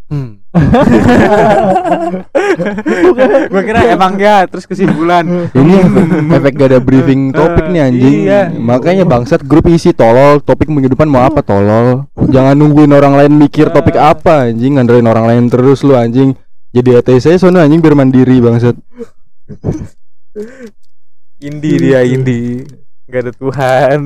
hmm 0.08 0.40
gua 3.52 3.62
kira 3.62 3.80
emang 3.92 4.16
ya 4.16 4.48
terus 4.48 4.64
kesimpulan 4.64 5.52
Ini 5.52 5.74
efek 6.34 6.56
gak 6.56 6.68
ada 6.74 6.80
briefing 6.80 7.30
topik 7.30 7.70
nih 7.70 7.82
anjing. 7.84 8.16
Iya. 8.26 8.42
Makanya 8.56 9.04
bangsat 9.04 9.44
grup 9.44 9.68
isi 9.70 9.92
tolol, 9.92 10.40
topik 10.42 10.66
depan 10.66 11.06
mau 11.06 11.22
apa 11.22 11.44
tolol. 11.44 12.08
Jangan 12.32 12.56
nungguin 12.56 12.90
orang 12.90 13.14
lain 13.14 13.36
mikir 13.36 13.70
topik 13.70 14.00
apa 14.00 14.50
anjing, 14.50 14.80
ngandelin 14.80 15.06
orang 15.06 15.28
lain 15.28 15.44
terus 15.52 15.84
lu 15.84 15.94
anjing. 15.94 16.34
Jadi 16.72 16.96
ATC 16.96 17.38
sono 17.38 17.60
anjing 17.60 17.84
biar 17.84 17.94
mandiri 17.94 18.40
bangsat. 18.40 18.74
Indi 21.38 21.70
dia 21.78 22.02
Indi 22.02 22.66
nggak 23.08 23.22
ada 23.24 23.32
Tuhan 23.32 24.00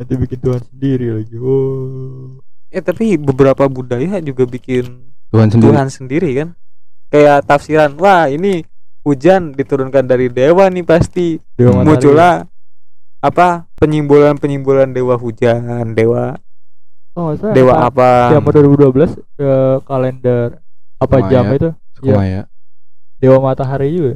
Nanti 0.00 0.16
bikin 0.16 0.40
Tuhan 0.40 0.64
sendiri 0.64 1.12
lagi. 1.12 1.36
Oh. 1.36 2.39
Eh 2.70 2.80
tapi 2.80 3.18
beberapa 3.18 3.66
budaya 3.66 4.18
juga 4.20 4.46
bikin 4.46 5.10
Tuhan 5.30 5.48
sendiri. 5.50 5.70
Tuhan 5.70 5.88
sendiri 5.88 6.30
kan 6.34 6.48
kayak 7.10 7.42
tafsiran 7.44 7.94
wah 7.98 8.26
ini 8.26 8.62
hujan 9.02 9.50
diturunkan 9.52 10.04
dari 10.04 10.28
dewa 10.28 10.70
nih 10.70 10.82
pasti 10.82 11.38
Dewa 11.54 11.82
muncullah 11.82 12.46
apa 13.20 13.66
penyimbolan 13.76 14.36
penyimbolan 14.36 14.90
dewa 14.90 15.14
hujan 15.14 15.92
dewa 15.92 16.38
Oh, 17.18 17.34
salah. 17.34 17.52
dewa 17.52 17.74
Sa- 17.74 17.82
apa 17.90 18.08
Siapa 18.30 18.48
2012 18.54 19.18
ke 19.34 19.50
kalender 19.82 20.62
apa 21.02 21.16
jam 21.26 21.50
itu? 21.50 21.74
Suka 21.98 22.22
ya. 22.22 22.42
Dewa 23.18 23.42
matahari 23.42 23.90
juga. 23.90 24.14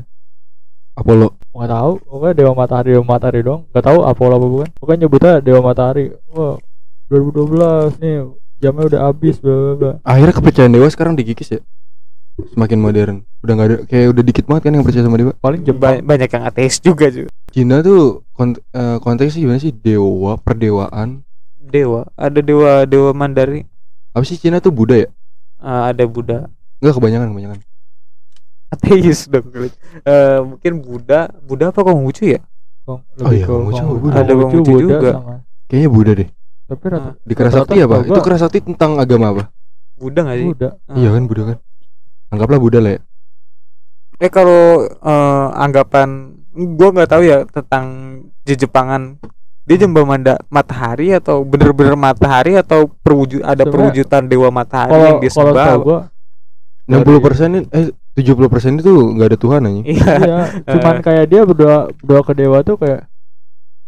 Apollo. 0.95 1.35
Nggak 1.51 1.71
tahu. 1.75 1.93
Pokoknya 2.07 2.35
dewa 2.39 2.53
matahari 2.55 2.89
dewa 2.95 3.05
matahari 3.05 3.41
dong. 3.43 3.67
Nggak 3.75 3.85
tahu 3.85 3.99
apa 4.07 4.23
apa 4.23 4.47
bukan. 4.47 4.69
Pokoknya 4.79 4.99
nyebutnya 5.05 5.33
dewa 5.43 5.61
matahari. 5.61 6.05
Wah, 6.33 6.55
2012 7.11 7.99
nih 7.99 8.15
jamnya 8.59 8.85
udah 8.87 9.01
habis 9.05 9.37
bla 9.39 9.55
bla 9.55 9.73
bla. 9.75 9.93
Akhirnya 10.03 10.35
kepercayaan 10.35 10.73
dewa 10.73 10.89
sekarang 10.89 11.15
digigis 11.15 11.51
ya. 11.51 11.61
Semakin 12.51 12.79
modern. 12.79 13.17
Udah 13.41 13.53
nggak 13.55 13.69
ada 13.69 13.77
kayak 13.85 14.07
udah 14.11 14.23
dikit 14.23 14.45
banget 14.45 14.63
kan 14.65 14.73
yang 14.75 14.83
percaya 14.83 15.03
sama 15.03 15.17
dewa. 15.17 15.33
Paling 15.37 15.61
Ba- 15.61 15.67
Jepang. 15.69 15.95
banyak 16.03 16.29
yang 16.29 16.45
ateis 16.45 16.75
juga 16.79 17.07
juga 17.07 17.31
Cina 17.49 17.79
tuh 17.79 18.27
kont 18.31 18.59
eh, 18.69 18.99
konteksnya 18.99 19.41
gimana 19.41 19.59
sih? 19.59 19.71
Dewa, 19.71 20.35
perdewaan. 20.37 21.23
dewa 21.65 22.07
ada 22.15 22.39
dewa 22.39 22.85
dewa 22.85 23.11
mandari 23.11 23.65
Apa 24.11 24.23
sih 24.23 24.37
Cina 24.37 24.59
tuh 24.59 24.71
Buddha 24.71 24.95
ya? 24.97 25.09
Ah, 25.57 25.89
ada 25.89 26.03
Buddha 26.05 26.47
Enggak 26.79 26.95
kebanyakan 26.95 27.29
kebanyakan. 27.31 27.59
ateis 28.69 29.27
dong 29.27 29.47
Eh, 30.03 30.39
mungkin 30.41 30.73
Buddha 30.79 31.31
Buddha 31.41 31.71
apa 31.71 31.81
Konghucu 31.81 32.27
ya 32.29 32.41
Kong, 32.85 33.01
Oh 33.17 33.31
iya, 33.31 33.47
Konghucu, 33.49 33.81
Kong-. 33.81 34.13
Ada 34.13 34.33
Konghucu, 34.35 34.75
juga. 34.77 35.11
sama. 35.17 35.35
Kayaknya 35.67 35.89
Buddha 35.89 36.13
deh. 36.15 36.29
Tapi 36.65 36.85
rata 36.87 37.11
Di 37.21 37.35
Kerasakti 37.35 37.77
apa? 37.79 37.97
setahu 37.99 38.09
Itu 38.09 38.21
Kerasakti 38.21 38.59
tentang 38.63 38.97
agama 38.97 39.27
apa? 39.31 39.43
Buddha 39.95 40.21
nggak 40.23 40.37
sih 40.37 40.47
Buddha. 40.49 40.69
Ah. 40.85 40.95
Iya 40.95 41.09
kan 41.11 41.23
Buddha 41.25 41.43
kan? 41.47 41.59
Anggaplah 42.31 42.59
Buddha 42.59 42.79
lah 42.79 42.93
ya. 42.93 43.01
eh 44.17 44.31
kalau 44.31 44.63
eh, 44.87 45.47
anggapan 45.55 46.39
gua 46.55 46.89
nggak 46.91 47.11
tahu 47.11 47.23
ya 47.23 47.43
tentang 47.45 47.87
di 48.41 48.55
Jepangan 48.55 49.19
dia 49.65 49.77
jembah 49.77 50.05
manda 50.05 50.35
matahari 50.49 51.11
atau 51.11 51.43
bener-bener 51.43 51.97
matahari 51.97 52.55
atau 52.55 52.87
perwujud 52.97 53.41
ada 53.41 53.59
Sebenarnya- 53.59 53.73
perwujudan 53.73 54.23
dewa 54.25 54.49
matahari 54.49 54.93
Kalau 54.93 55.03
yang 55.03 55.15
kalau 55.15 55.25
disembah 55.25 55.67
tahu 55.67 55.81
gua 55.83 56.01
60 56.85 57.17
persen 57.19 57.49
eh 57.65 57.87
70 58.15 58.47
persen 58.47 58.73
itu 58.77 58.93
nggak 59.11 59.27
ada 59.27 59.39
Tuhan 59.41 59.61
anjing. 59.65 59.87
iya 59.89 60.13
iya, 60.21 60.39
cuman 60.69 60.97
kayak 61.07 61.25
dia 61.27 61.41
berdoa 61.43 61.79
berdoa 61.97 62.23
ke 62.23 62.33
dewa 62.37 62.59
tuh 62.61 62.77
kayak 62.77 63.09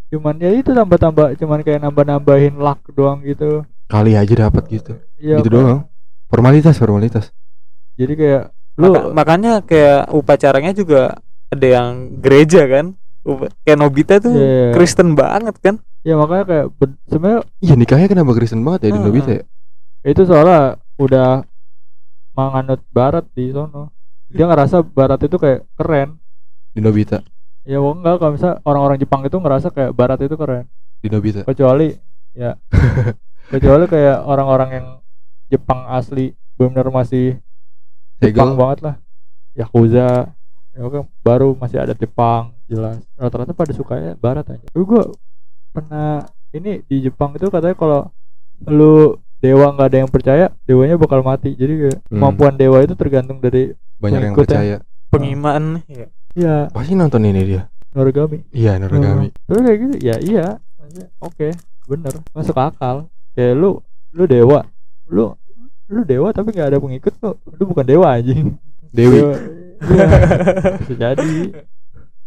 cuman 0.07 0.35
ya 0.37 0.51
itu 0.51 0.71
tambah-tambah 0.71 1.35
cuman 1.35 1.59
kayak 1.61 1.83
nambah-nambahin 1.83 2.55
luck 2.55 2.79
doang 2.91 3.19
gitu 3.21 3.63
Kali 3.87 4.13
aja 4.13 4.47
dapat 4.47 4.67
gitu. 4.67 4.99
Iya, 5.15 5.39
gitu 5.39 5.47
doang. 5.49 5.87
Formalitas, 6.27 6.75
formalitas. 6.75 7.31
jadi 7.95 8.13
kayak 8.13 8.43
lu 8.77 8.91
Maka- 8.91 9.09
makanya 9.09 9.51
kayak 9.61 10.11
upacaranya 10.11 10.69
juga 10.71 11.17
ada 11.47 11.65
yang 11.65 12.19
gereja 12.19 12.67
kan 12.67 12.93
Upa- 13.23 13.49
kayak 13.61 13.79
Nobita 13.79 14.19
tuh 14.19 14.31
Iya. 14.31 14.71
Kristen 14.71 15.11
banget 15.11 15.55
kan 15.57 15.75
ya 16.01 16.13
makanya 16.13 16.45
kayak 16.45 16.65
ben- 16.75 16.99
sebenarnya 17.05 17.41
Iya 17.57 17.73
nikahnya 17.73 18.07
kenapa 18.07 18.31
Kristen 18.31 18.61
banget 18.61 18.79
ya 18.85 18.89
di 18.91 18.93
Heeh. 18.93 19.05
Nobita 19.07 19.31
ya? 19.33 19.43
itu 20.03 20.21
soalnya 20.23 20.61
udah 20.95 21.43
menganut 22.31 22.81
barat 22.89 23.25
di 23.33 23.49
sono 23.49 23.91
dia 24.27 24.45
ngerasa 24.45 24.83
barat 24.83 25.19
itu 25.21 25.35
kayak 25.35 25.65
keren 25.73 26.19
Di 26.69 26.79
Nobita. 26.79 27.23
Ya 27.67 27.77
wah, 27.77 27.91
enggak 27.91 28.15
kalau 28.17 28.31
misal 28.31 28.51
orang-orang 28.63 28.97
Jepang 28.97 29.21
itu 29.21 29.35
ngerasa 29.35 29.67
kayak 29.69 29.91
barat 29.91 30.19
itu 30.19 30.33
keren 30.33 30.65
Di 30.97 31.07
Nobita. 31.07 31.43
kecuali 31.43 31.91
ya 32.31 32.55
kecuali 33.51 33.85
kayak 33.85 34.23
orang-orang 34.23 34.69
yang 34.71 34.87
Jepang 35.47 35.83
asli 35.85 36.31
benar 36.53 36.87
masih 36.89 37.37
Jepang 38.17 38.49
Segel. 38.49 38.57
banget 38.57 38.79
lah 38.81 38.95
Yakuza 39.53 40.31
ya 40.69 40.81
oke 40.81 40.99
baru 41.19 41.53
masih 41.53 41.77
ada 41.79 41.93
Jepang 41.93 42.55
jelas 42.65 42.99
rata-rata 43.13 43.51
pada 43.51 43.71
sukanya 43.71 44.15
barat 44.15 44.47
aja 44.47 44.65
tapi 44.65 44.83
gua 44.83 45.03
pernah 45.69 46.23
ini 46.49 46.81
di 46.83 47.01
Jepang 47.01 47.33
itu 47.33 47.47
katanya 47.47 47.73
kalau 47.73 48.01
lu 48.63 49.15
dewa 49.37 49.69
nggak 49.69 49.87
ada 49.87 49.97
yang 49.99 50.09
percaya 50.09 50.45
dewanya 50.63 50.95
bakal 50.95 51.21
mati 51.21 51.53
jadi 51.53 51.73
kayak 51.79 51.97
Hmm. 51.99 52.09
kemampuan 52.11 52.53
dewa 52.53 52.77
itu 52.79 52.93
tergantung 52.93 53.37
dari 53.37 53.75
Banyak 53.95 54.21
yang 54.23 54.35
percaya. 54.35 54.77
pengimaan 55.07 55.81
ya. 55.85 56.09
Ya 56.37 56.69
Pasti 56.69 56.93
nonton 56.93 57.23
ini 57.23 57.41
dia. 57.43 57.65
noragami. 57.89 58.45
Iya, 58.53 58.77
Noragami. 58.77 59.27
Hmm. 59.27 59.37
Terus 59.43 59.59
kayak 59.59 59.77
gitu 59.81 59.95
ya 59.99 60.15
iya. 60.21 60.45
Oke 61.17 61.49
bener. 61.83 62.13
Masuk 62.31 62.53
akal. 62.53 63.09
Kayak 63.33 63.57
lu 63.57 63.81
lu 64.13 64.23
dewa. 64.23 64.61
Lu 65.07 65.33
lu 65.87 66.01
dewa 66.03 66.29
tapi 66.29 66.51
nggak 66.51 66.69
ada 66.69 66.77
pengikut 66.77 67.13
tuh 67.15 67.33
lu 67.57 67.63
bukan 67.65 67.83
dewa 67.83 68.13
anjing. 68.13 68.53
Dewi. 68.87 69.17
Dewa- 69.17 69.41
iya 69.87 70.05
bisa 70.79 70.93
jadi. 70.93 71.33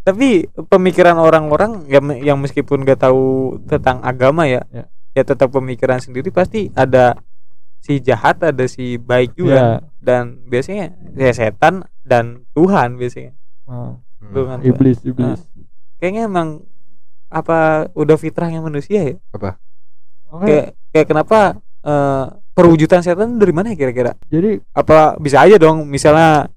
Tapi 0.01 0.29
pemikiran 0.67 1.15
orang-orang 1.15 1.85
yang 1.87 2.05
yang 2.17 2.39
meskipun 2.39 2.83
gak 2.83 3.05
tahu 3.05 3.59
tentang 3.65 4.01
agama 4.01 4.43
ya 4.45 4.65
Ya. 4.69 4.89
ya 5.13 5.23
tetap 5.23 5.51
pemikiran 5.51 6.01
sendiri 6.01 6.31
pasti 6.31 6.73
ada 6.73 7.21
si 7.79 8.01
jahat 8.01 8.41
ada 8.41 8.65
si 8.65 8.97
baik 8.97 9.35
juga. 9.35 9.55
Ya 9.55 9.67
dan 10.01 10.41
biasanya 10.47 10.91
ya 11.13 11.31
setan 11.31 11.85
dan 12.03 12.49
Tuhan 12.53 12.97
biasanya 12.97 13.37
Hmm. 13.71 13.95
Tuhan 14.35 14.59
iblis 14.67 14.99
iblis. 15.07 15.41
Kayaknya 16.03 16.27
emang 16.27 16.49
apa 17.31 17.87
udah 17.95 18.19
fitrahnya 18.19 18.59
manusia 18.59 19.15
ya? 19.15 19.15
Oke, 19.31 19.47
kayak 20.43 20.67
kayak 20.91 21.07
kenapa 21.07 21.39
eh, 21.87 22.25
perwujudan 22.51 23.01
setan 23.01 23.39
dari 23.39 23.55
mana 23.55 23.71
ya 23.71 23.79
kira-kira? 23.79 24.19
Jadi 24.27 24.59
apa 24.75 25.15
bisa 25.23 25.47
aja 25.47 25.55
dong 25.57 25.87
misalnya 25.87 26.51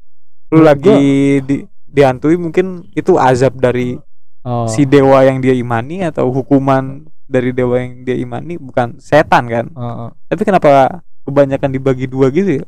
lu 0.49 0.65
lagi 0.65 0.97
di 1.45 1.61
dihantui 1.85 2.41
mungkin 2.41 2.89
itu 2.97 3.21
azab 3.21 3.61
dari 3.61 3.93
oh, 4.41 4.65
si 4.65 4.89
dewa 4.89 5.21
yang 5.21 5.37
dia 5.37 5.53
imani 5.53 6.01
atau 6.01 6.33
hukuman 6.33 7.05
dari 7.29 7.53
dewa 7.53 7.77
yang 7.77 8.01
dia 8.01 8.17
imani 8.17 8.57
bukan 8.57 8.97
setan 8.97 9.45
kan? 9.45 9.65
Ah, 9.77 10.09
ah. 10.09 10.11
tapi 10.25 10.41
kenapa 10.41 11.05
kebanyakan 11.29 11.69
dibagi 11.69 12.09
dua 12.09 12.33
gitu 12.33 12.61
ya? 12.61 12.65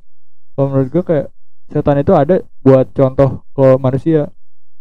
Kalau 0.54 0.70
menurut 0.70 0.90
gua 0.94 1.04
kayak 1.04 1.28
setan 1.74 1.98
itu 1.98 2.14
ada 2.14 2.46
buat 2.62 2.94
contoh 2.94 3.42
ke 3.58 3.66
manusia 3.82 4.30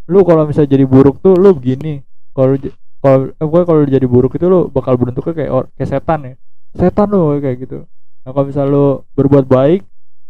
lu 0.04 0.20
kalau 0.22 0.44
misalnya 0.44 0.70
jadi 0.76 0.84
buruk 0.84 1.20
tuh 1.20 1.32
lu 1.36 1.56
begini 1.56 2.04
kalau 2.36 2.56
kalau 3.00 3.18
eh, 3.32 3.64
kalau 3.68 3.82
jadi 3.84 4.06
buruk 4.08 4.36
itu 4.36 4.46
lu 4.48 4.68
bakal 4.68 4.96
bentuknya 4.96 5.32
kayak 5.32 5.50
or- 5.52 5.70
kayak 5.76 5.90
setan 5.90 6.20
ya. 6.24 6.34
Setan 6.74 7.08
lu 7.12 7.36
kayak 7.38 7.56
gitu. 7.60 7.78
Nah 8.24 8.30
kalau 8.32 8.46
misalnya 8.48 8.70
lu 8.72 8.86
berbuat 9.12 9.44
baik 9.44 9.80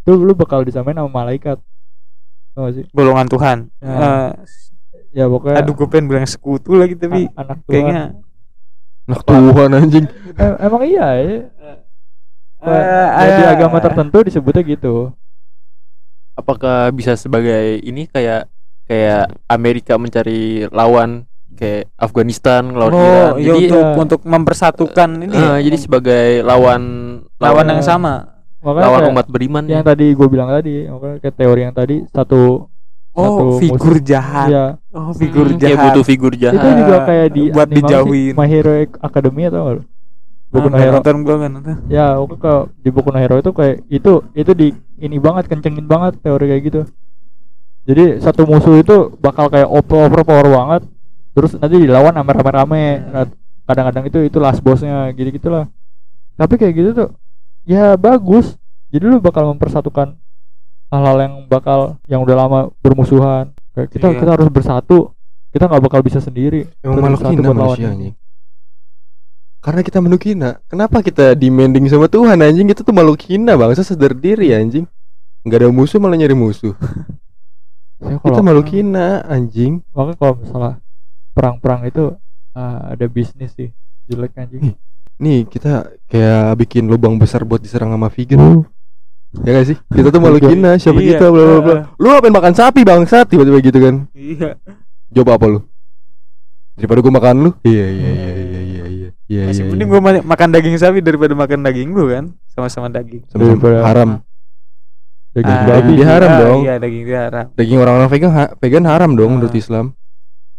tuh 0.03 0.19
lu 0.19 0.35
bakal 0.35 0.63
disamain 0.63 0.95
sama 0.95 1.11
malaikat. 1.11 1.59
Tau 2.55 2.67
gak 2.67 2.75
sih? 2.79 2.85
Golongan 2.95 3.27
Tuhan. 3.27 3.59
Ya. 3.83 3.95
Eh, 3.95 4.31
ya 5.15 5.25
pokoknya 5.31 5.63
aduh 5.63 5.75
gue 5.75 5.87
pengen 5.91 6.07
bilang 6.11 6.27
sekutu 6.27 6.75
lagi 6.75 6.95
tapi 6.99 7.31
a- 7.31 7.43
anak 7.43 7.59
Tuhan. 7.65 7.71
kayaknya 7.71 8.03
Nah, 9.05 9.21
Tuhan 9.21 9.71
anjing. 9.77 10.07
Eh, 10.33 10.55
emang 10.65 10.83
iya 10.89 11.07
ya? 11.13 11.25
Eh, 11.29 11.43
Ya, 12.65 13.37
di 13.37 13.45
eh, 13.45 13.53
agama 13.53 13.77
tertentu 13.77 14.25
disebutnya 14.25 14.65
gitu. 14.65 15.13
Apakah 16.33 16.89
bisa 16.89 17.13
sebagai 17.13 17.85
ini 17.85 18.09
kayak 18.09 18.49
kayak 18.85 19.25
Amerika 19.49 19.97
mencari 19.97 20.69
lawan 20.69 21.25
kayak 21.55 21.89
Afghanistan 21.97 22.75
lawan 22.75 22.93
Iran 22.93 23.07
oh 23.07 23.33
iya 23.39 23.47
jadi 23.47 23.59
untuk 23.71 23.85
ya. 23.85 23.95
untuk 23.97 24.21
mempersatukan 24.27 25.09
ini 25.23 25.35
ya, 25.35 25.51
eh, 25.55 25.59
jadi 25.63 25.77
sebagai 25.79 26.27
lawan 26.43 26.83
lawan 27.39 27.65
ya. 27.65 27.71
yang 27.79 27.83
sama 27.83 28.15
makanya 28.59 28.85
lawan 28.91 29.01
kayak 29.01 29.13
umat 29.15 29.27
beriman 29.31 29.65
yang 29.69 29.85
ya. 29.85 29.87
tadi 29.87 30.07
gue 30.13 30.29
bilang 30.29 30.49
tadi 30.51 30.89
makanya 30.89 31.17
kayak 31.23 31.37
teori 31.37 31.61
yang 31.63 31.75
tadi 31.75 31.97
satu 32.11 32.69
Satu 33.15 33.47
oh 33.47 33.63
figur 33.63 33.95
musuh. 33.95 34.03
jahat 34.03 34.49
ya 34.51 34.65
oh 34.91 35.15
figur 35.15 35.47
Hmm, 35.47 35.59
jahat 35.63 35.79
butuh 35.87 36.03
figur 36.03 36.33
jahat 36.35 36.59
itu 36.59 36.69
juga 36.83 36.97
kayak 37.07 37.27
di 37.31 37.43
buat 37.47 37.69
animasi 37.71 37.79
dijauhin. 37.79 38.33
My 38.35 38.49
Hero 38.51 38.73
Academia 38.99 39.49
tau 39.55 39.63
gak 39.63 39.75
lu? 39.79 39.83
Boku 40.51 40.67
Ah, 40.67 40.71
no 40.71 40.77
nggak 40.77 40.83
Hero 40.83 40.99
nonton 40.99 41.17
gua 41.23 41.35
nonton 41.47 41.77
ya 41.87 42.19
oke 42.19 42.35
kalau 42.39 42.71
di 42.79 42.91
Boku 42.91 43.11
no 43.11 43.19
Hero 43.19 43.39
itu 43.39 43.51
kayak 43.51 43.87
itu 43.87 44.13
itu 44.35 44.53
di 44.55 44.69
ini 44.99 45.17
banget 45.23 45.47
kencengin 45.47 45.87
banget 45.87 46.19
teori 46.23 46.47
kayak 46.51 46.63
gitu 46.65 46.81
jadi 47.85 48.19
satu 48.19 48.49
musuh 48.49 48.81
itu 48.81 49.13
bakal 49.21 49.49
kayak 49.49 49.69
over 49.69 50.09
overpower 50.09 50.49
banget 50.49 50.83
terus 51.37 51.53
nanti 51.57 51.77
dilawan 51.81 52.15
sama 52.17 52.33
rame-rame 52.33 52.85
Nah, 53.05 53.25
kadang-kadang 53.65 54.05
itu 54.09 54.19
itu 54.25 54.39
last 54.41 54.61
bossnya 54.61 55.09
gitu 55.13 55.29
gitulah 55.33 55.69
tapi 56.37 56.61
kayak 56.61 56.75
gitu 56.77 56.91
tuh 56.93 57.09
ya 57.65 57.97
bagus 57.97 58.57
jadi 58.93 59.09
lu 59.09 59.19
bakal 59.19 59.49
mempersatukan 59.57 60.17
hal-hal 60.93 61.17
yang 61.19 61.35
bakal 61.49 61.97
yang 62.07 62.21
udah 62.21 62.37
lama 62.37 62.61
bermusuhan 62.85 63.51
kayak 63.73 63.89
kita 63.89 64.07
Iya. 64.13 64.19
kita 64.21 64.31
harus 64.37 64.49
bersatu 64.53 64.99
kita 65.51 65.65
nggak 65.71 65.83
bakal 65.87 66.01
bisa 66.05 66.19
sendiri 66.21 66.67
Emang 66.85 67.09
malu 67.09 67.19
hina 67.19 67.41
lawan 67.41 67.57
manusia 67.57 67.89
anjing. 67.89 68.15
Karena 69.65 69.81
kita 69.81 69.97
makhluk 70.05 70.29
hina. 70.29 70.51
Kenapa 70.69 71.01
kita 71.01 71.33
demanding 71.33 71.89
sama 71.89 72.05
Tuhan 72.05 72.37
anjing? 72.37 72.69
Kita 72.69 72.85
tuh 72.85 72.93
makhluk 72.93 73.17
hina 73.25 73.57
bangsa 73.57 73.81
sadar 73.81 74.13
diri 74.13 74.53
anjing. 74.53 74.85
Enggak 75.41 75.65
ada 75.65 75.73
musuh 75.73 75.97
malah 75.97 76.21
nyari 76.21 76.37
musuh. 76.37 76.77
Ya, 78.05 78.17
Kita 78.17 78.29
kalau- 78.31 78.45
makhluk 78.45 78.69
hina 78.69 79.07
anjing. 79.25 79.81
makanya 79.91 80.17
kalau 80.19 80.35
misalnya 80.37 80.73
perang-perang 81.33 81.81
itu 81.85 82.05
ah, 82.53 82.93
ada 82.93 83.07
bisnis 83.07 83.51
sih 83.51 83.73
jelek 84.05 84.37
anjing 84.37 84.77
Nih 85.15 85.43
kita 85.45 85.89
kayak 86.05 86.59
bikin 86.59 86.85
lubang 86.85 87.17
besar 87.17 87.43
buat 87.43 87.59
diserang 87.59 87.89
sama 87.89 88.09
vegan. 88.09 88.67
Ya 89.37 89.51
gak 89.53 89.67
sih? 89.69 89.79
Kita 89.89 90.11
tuh 90.11 90.19
makhluk 90.19 90.47
hina, 90.49 90.75
siapa 90.75 90.99
Iya. 90.99 91.17
kita 91.17 91.27
bla 91.29 91.43
bla 91.45 91.59
bla. 91.61 91.79
Lu 91.97 92.07
ngapain 92.09 92.31
makan 92.31 92.51
sapi 92.53 92.83
bangsat 92.83 93.27
tiba-tiba 93.27 93.59
gitu 93.61 93.79
kan. 93.79 93.95
iya 94.13 94.59
Jawab 95.09 95.39
apa 95.39 95.47
lu? 95.49 95.61
Daripada 96.75 96.99
gua 96.99 97.15
makan 97.15 97.35
lu? 97.41 97.51
Iya 97.63 97.87
iya 97.89 98.11
iya 98.11 98.31
iya 98.35 98.61
iya 98.61 98.85
iya. 98.85 99.09
Iya 99.25 99.43
masih 99.49 99.63
iya. 99.63 99.71
mending 99.71 99.87
iya. 99.87 99.95
gua 99.95 100.01
ma- 100.03 100.27
makan 100.29 100.49
daging 100.51 100.77
sapi 100.77 100.99
daripada 100.99 101.33
makan 101.33 101.59
daging 101.63 101.89
lu 101.91 102.11
kan 102.11 102.25
sama-sama 102.51 102.91
daging 102.91 103.23
Sama-sama 103.29 103.87
haram. 103.87 104.09
Daging 105.35 105.51
Ah, 105.53 105.67
babi 105.69 105.93
dia 105.93 106.07
haram 106.07 106.31
ah, 106.31 106.39
dong. 106.39 106.61
iya 106.63 106.75
daging 106.79 107.05
dia 107.05 107.21
haram 107.21 107.47
Daging 107.53 107.79
orang-orang 107.79 108.09
vegan 108.09 108.31
ha- 108.33 108.53
vegan 108.57 108.85
haram 108.85 109.11
dong 109.13 109.31
Ah. 109.31 109.35
menurut 109.37 109.55
Islam. 109.55 109.87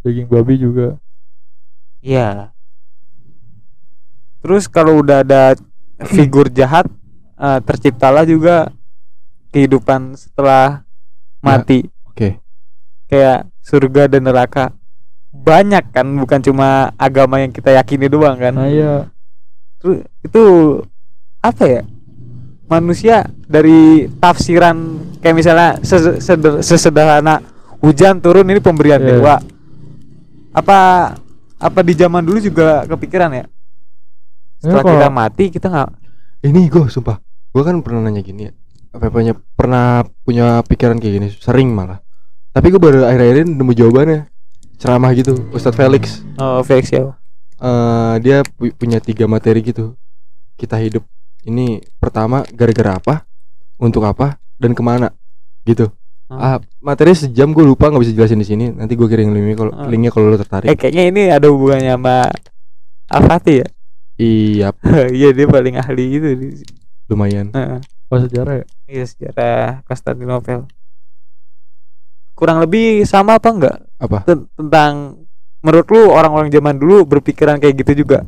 daging 0.02 0.27
babi 0.27 0.56
juga 0.56 0.88
Iya. 1.99 2.53
Terus 4.39 4.69
kalau 4.69 5.02
udah 5.02 5.26
ada 5.26 5.57
figur 6.06 6.45
jahat, 6.47 6.85
eh, 7.35 7.60
terciptalah 7.65 8.22
juga 8.23 8.69
kehidupan 9.49 10.14
setelah 10.14 10.85
mati, 11.39 11.89
Oke. 12.06 12.38
kayak 13.07 13.49
surga 13.60 14.06
dan 14.06 14.22
neraka. 14.22 14.69
Banyak 15.34 15.89
kan, 15.89 16.06
bukan 16.14 16.39
cuma 16.41 16.68
agama 16.95 17.41
yang 17.41 17.49
kita 17.49 17.73
yakini 17.73 18.06
doang 18.06 18.38
kan. 18.38 18.53
nah 18.53 18.69
iya 18.69 19.10
Terus 19.77 20.06
itu 20.22 20.43
apa 21.39 21.64
ya? 21.65 21.81
Manusia 22.65 23.21
dari 23.45 24.09
tafsiran 24.17 24.73
kayak 25.21 25.35
misalnya 25.35 25.69
ses- 25.81 26.17
seder- 26.19 26.59
sesederhana 26.59 27.37
hujan 27.77 28.17
turun 28.17 28.49
ini 28.49 28.57
pemberian 28.57 28.97
Iya. 28.97 29.09
dewa. 29.15 29.35
Apa 30.49 30.79
apa 31.55 31.79
di 31.81 31.93
zaman 31.93 32.25
dulu 32.25 32.39
juga 32.39 32.83
kepikiran 32.85 33.31
ya? 33.31 33.45
Setelah 34.57 34.81
kalau- 34.81 34.97
kita 34.97 35.09
mati 35.09 35.45
kita 35.49 35.67
nggak 35.67 35.89
Ini 36.41 36.69
gue 36.69 36.85
sumpah, 36.87 37.17
gue 37.49 37.63
kan 37.63 37.81
pernah 37.81 38.01
nanya 38.01 38.21
gini 38.21 38.45
ya. 38.45 38.53
Apa 38.91 39.09
punya 39.09 39.33
pernah 39.51 40.05
punya 40.21 40.61
pikiran 40.61 40.95
kayak 40.95 41.13
gini, 41.15 41.27
sering 41.33 41.69
malah. 41.69 42.01
Tapi 42.49 42.69
gue 42.69 42.77
baru 42.77 43.01
akhir-akhir 43.03 43.35
ini 43.41 43.51
nemu 43.51 43.73
jawabannya. 43.73 44.19
Ceramah 44.75 45.09
gitu, 45.11 45.49
Ustadz 45.49 45.73
Felix. 45.73 46.21
oh 46.35 46.61
Felix 46.61 46.89
ya. 46.89 47.13
eh 47.55 48.13
dia 48.19 48.43
pu- 48.45 48.73
punya 48.73 48.99
tiga 48.99 49.25
materi 49.25 49.61
gitu. 49.61 49.95
Kita 50.53 50.75
hidup 50.75 51.01
ini 51.45 51.65
pertama 51.95 52.41
gara-gara 52.47 52.97
apa, 52.97 53.15
untuk 53.77 54.01
apa, 54.01 54.35
dan 54.55 54.72
ke 54.72 54.81
mana, 54.81 55.13
gitu. 55.63 55.89
Ah, 56.26 56.57
materi 56.80 57.13
sejam 57.13 57.49
gue 57.49 57.61
lupa 57.61 57.88
nggak 57.88 58.01
bisa 58.01 58.13
jelasin 58.13 58.38
di 58.38 58.47
sini. 58.47 58.65
Nanti 58.67 58.93
gue 58.93 59.05
kirim 59.05 59.30
linknya 59.30 59.53
kalau 59.55 59.72
Ah. 59.72 59.85
linknya 59.85 60.09
kalau 60.09 60.27
lo 60.27 60.38
tertarik. 60.38 60.65
Eh 60.65 60.73
kayaknya 60.73 61.03
ini 61.05 61.22
ada 61.30 61.47
hubungannya 61.47 61.93
sama 61.93 62.17
Al-Fatih 63.05 63.61
ya 63.61 63.67
Iya, 64.15 64.67
iya 65.13 65.30
dia 65.30 65.45
paling 65.45 65.76
ahli 65.76 66.05
itu 66.13 66.27
di 66.34 66.47
lumayan. 67.05 67.53
Heeh. 67.53 67.77
pas 68.05 68.22
sejarah 68.22 68.53
ya 68.55 68.65
iya 68.88 69.03
sejarah 69.03 69.81
Konstantinopel 69.84 70.65
kurang 72.34 72.57
lebih 72.59 73.03
sama 73.03 73.38
apa 73.38 73.49
enggak 73.49 73.77
Apa? 73.97 74.23
Ten- 74.23 74.45
tentang 74.51 74.93
menurut 75.59 75.88
lu 75.88 76.09
orang-orang 76.09 76.49
zaman 76.49 76.76
dulu 76.76 77.05
berpikiran 77.07 77.57
kayak 77.57 77.81
gitu 77.81 78.01
juga 78.01 78.26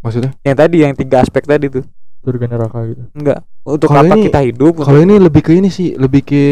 Maksudnya? 0.00 0.36
yang 0.40 0.52
tadi 0.54 0.76
yang 0.80 0.92
tiga 0.92 1.20
aspek 1.20 1.40
tadi 1.42 1.68
tuh 1.68 1.84
surga 2.24 2.46
neraka 2.48 2.78
gitu 2.88 3.02
enggak 3.12 3.44
untuk 3.62 3.86
Kalau 3.86 4.00
apa 4.02 4.16
ini- 4.16 4.24
kita 4.26 4.40
hidup 4.42 4.74
Kalau 4.80 4.98
ini 4.98 5.14
lebih 5.16 5.40
ke 5.40 5.52
ini 5.52 5.68
sih, 5.68 5.92
lebih 5.94 6.24
ke 6.24 6.42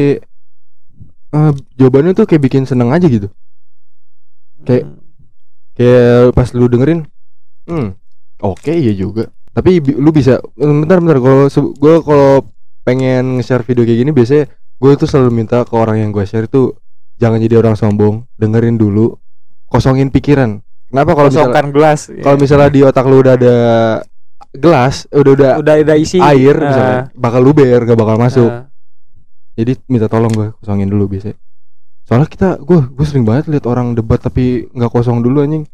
eh, 1.32 1.52
jawabannya 1.74 2.12
tuh 2.12 2.28
kayak 2.28 2.42
bikin 2.42 2.64
seneng 2.64 2.92
aja 2.92 3.08
gitu. 3.08 3.32
kayak- 4.62 4.84
Hmm. 4.86 5.00
Kayak 5.72 6.36
pas 6.36 6.48
lu 6.52 6.68
dengerin, 6.68 7.08
hmm, 7.64 7.88
oke 8.38 8.68
iya 8.70 8.92
juga. 8.92 9.32
Tapi 9.50 9.80
bi- 9.80 9.96
lu 9.96 10.08
bisa, 10.08 10.36
bentar 10.54 11.00
bentar. 11.00 11.16
Kalau 11.16 11.48
gua 11.74 11.94
kalau 11.98 12.32
pengen 12.82 13.40
nge-share 13.40 13.64
video 13.64 13.82
kayak 13.82 13.98
gini, 13.98 14.12
biasanya 14.12 14.44
gue 14.52 14.92
tuh 14.94 15.08
selalu 15.08 15.30
minta 15.34 15.64
ke 15.64 15.72
orang 15.72 15.96
yang 15.98 16.10
gue 16.10 16.22
share 16.22 16.44
itu 16.44 16.76
jangan 17.16 17.40
jadi 17.40 17.56
orang 17.58 17.72
sombong, 17.72 18.28
dengerin 18.36 18.76
dulu, 18.76 19.16
kosongin 19.66 20.08
pikiran. 20.08 20.60
Kenapa 20.86 21.10
kalau 21.14 21.28
misalnya 21.28 21.48
kosongkan 21.48 21.68
gelas 21.72 22.00
kalau 22.20 22.36
misalnya 22.36 22.68
di 22.68 22.80
otak 22.82 23.04
lu 23.06 23.16
udah 23.18 23.34
ada 23.34 23.56
gelas, 24.52 25.08
udah 25.08 25.32
udah 25.32 25.50
udah 25.58 25.74
udah 25.80 25.96
isi 25.96 26.16
air 26.16 26.54
Nah, 26.54 26.68
misalnya, 26.68 27.00
bakal 27.14 27.40
luber, 27.40 27.78
gak 27.82 27.96
bakal 27.96 28.16
masuk. 28.16 28.46
nah. 28.46 28.68
Jadi 29.52 29.72
minta 29.86 30.06
tolong 30.06 30.28
gue 30.28 30.48
kosongin 30.56 30.86
dulu 30.86 31.08
biasanya. 31.08 31.36
Soalnya 32.02 32.24
kita 32.26 32.48
gue 32.58 32.80
gue 32.86 33.04
sering 33.04 33.22
banget 33.22 33.48
lihat 33.48 33.64
orang 33.64 33.92
debat 33.92 34.16
tapi 34.16 34.68
nggak 34.68 34.88
kosong 34.88 35.20
dulu 35.20 35.40
anjing. 35.40 35.64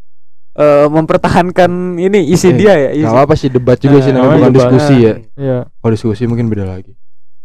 Eh, 0.55 0.87
mempertahankan 0.89 1.71
ini 1.97 2.27
isi 2.27 2.51
Eh, 2.51 2.55
dia 2.57 2.75
ya 2.77 2.91
isi. 2.93 3.05
Gak 3.05 3.23
apa 3.23 3.35
sih 3.35 3.47
debat 3.49 3.77
juga 3.77 3.99
sih 3.99 4.11
Eh, 4.11 4.15
namanya 4.15 4.27
namanya 4.37 4.49
bukan 4.49 4.55
diskusi 4.71 4.95
ya. 5.01 5.15
iya 5.37 5.59
Kalau 5.73 5.93
diskusi 5.93 6.23
mungkin 6.25 6.47
beda 6.47 6.67
lagi. 6.67 6.95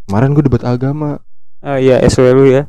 Kemarin 0.04 0.34
gue 0.34 0.44
debat 0.44 0.64
agama. 0.64 1.22
Oh 1.62 1.78
iya 1.78 2.02
SW 2.04 2.26
ya 2.46 2.66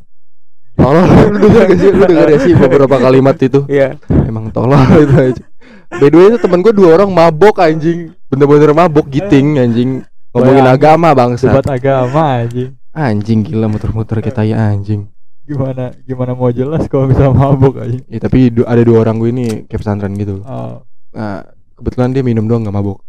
Tolong 0.75 1.07
lu 1.33 1.39
denger 1.41 1.65
gak 1.65 1.77
sih? 1.77 1.89
Lu 1.89 2.03
denger 2.03 2.27
gak 2.29 2.41
sih 2.41 2.53
beberapa 2.53 2.95
kalimat 2.95 3.35
itu? 3.37 3.65
iya 3.65 3.95
Emang 4.23 4.51
tolong 4.51 4.77
itu 5.01 5.15
aja. 5.15 5.43
By 5.91 6.07
the 6.07 6.15
way 6.15 6.27
itu 6.27 6.39
temen 6.39 6.59
gue 6.59 6.71
dua 6.71 6.95
orang 6.95 7.09
mabok 7.09 7.57
anjing. 7.57 8.11
Bener-bener 8.25 8.71
mabok 8.71 9.05
giting 9.05 9.55
anjing. 9.55 9.89
Ngomongin 10.29 10.61
Bayangin. 10.61 10.75
agama 10.75 11.09
bangsa. 11.11 11.47
debat 11.47 11.67
agama 11.69 12.23
aja 12.41 12.65
Anjing 12.91 13.39
gila 13.41 13.67
muter-muter 13.67 14.19
kayak 14.19 14.35
tai 14.35 14.51
anjing. 14.51 15.07
gimana 15.41 15.93
gimana 16.01 16.33
mau 16.33 16.49
jelas 16.49 16.87
kalau 16.87 17.05
bisa 17.05 17.29
mabuk 17.29 17.77
aja 17.77 18.01
Ya, 18.03 18.17
tapi 18.17 18.49
du- 18.49 18.65
ada 18.65 18.81
dua 18.81 18.99
orang 18.99 19.15
gue 19.15 19.29
ini 19.29 19.45
kayak 19.63 19.77
pesantren 19.77 20.11
gitu. 20.13 20.41
oh, 20.41 20.81
Nah, 21.11 21.45
kebetulan 21.71 22.11
dia 22.11 22.21
minum 22.21 22.43
doang 22.43 22.63
nggak 22.63 22.73
mabok. 22.73 22.99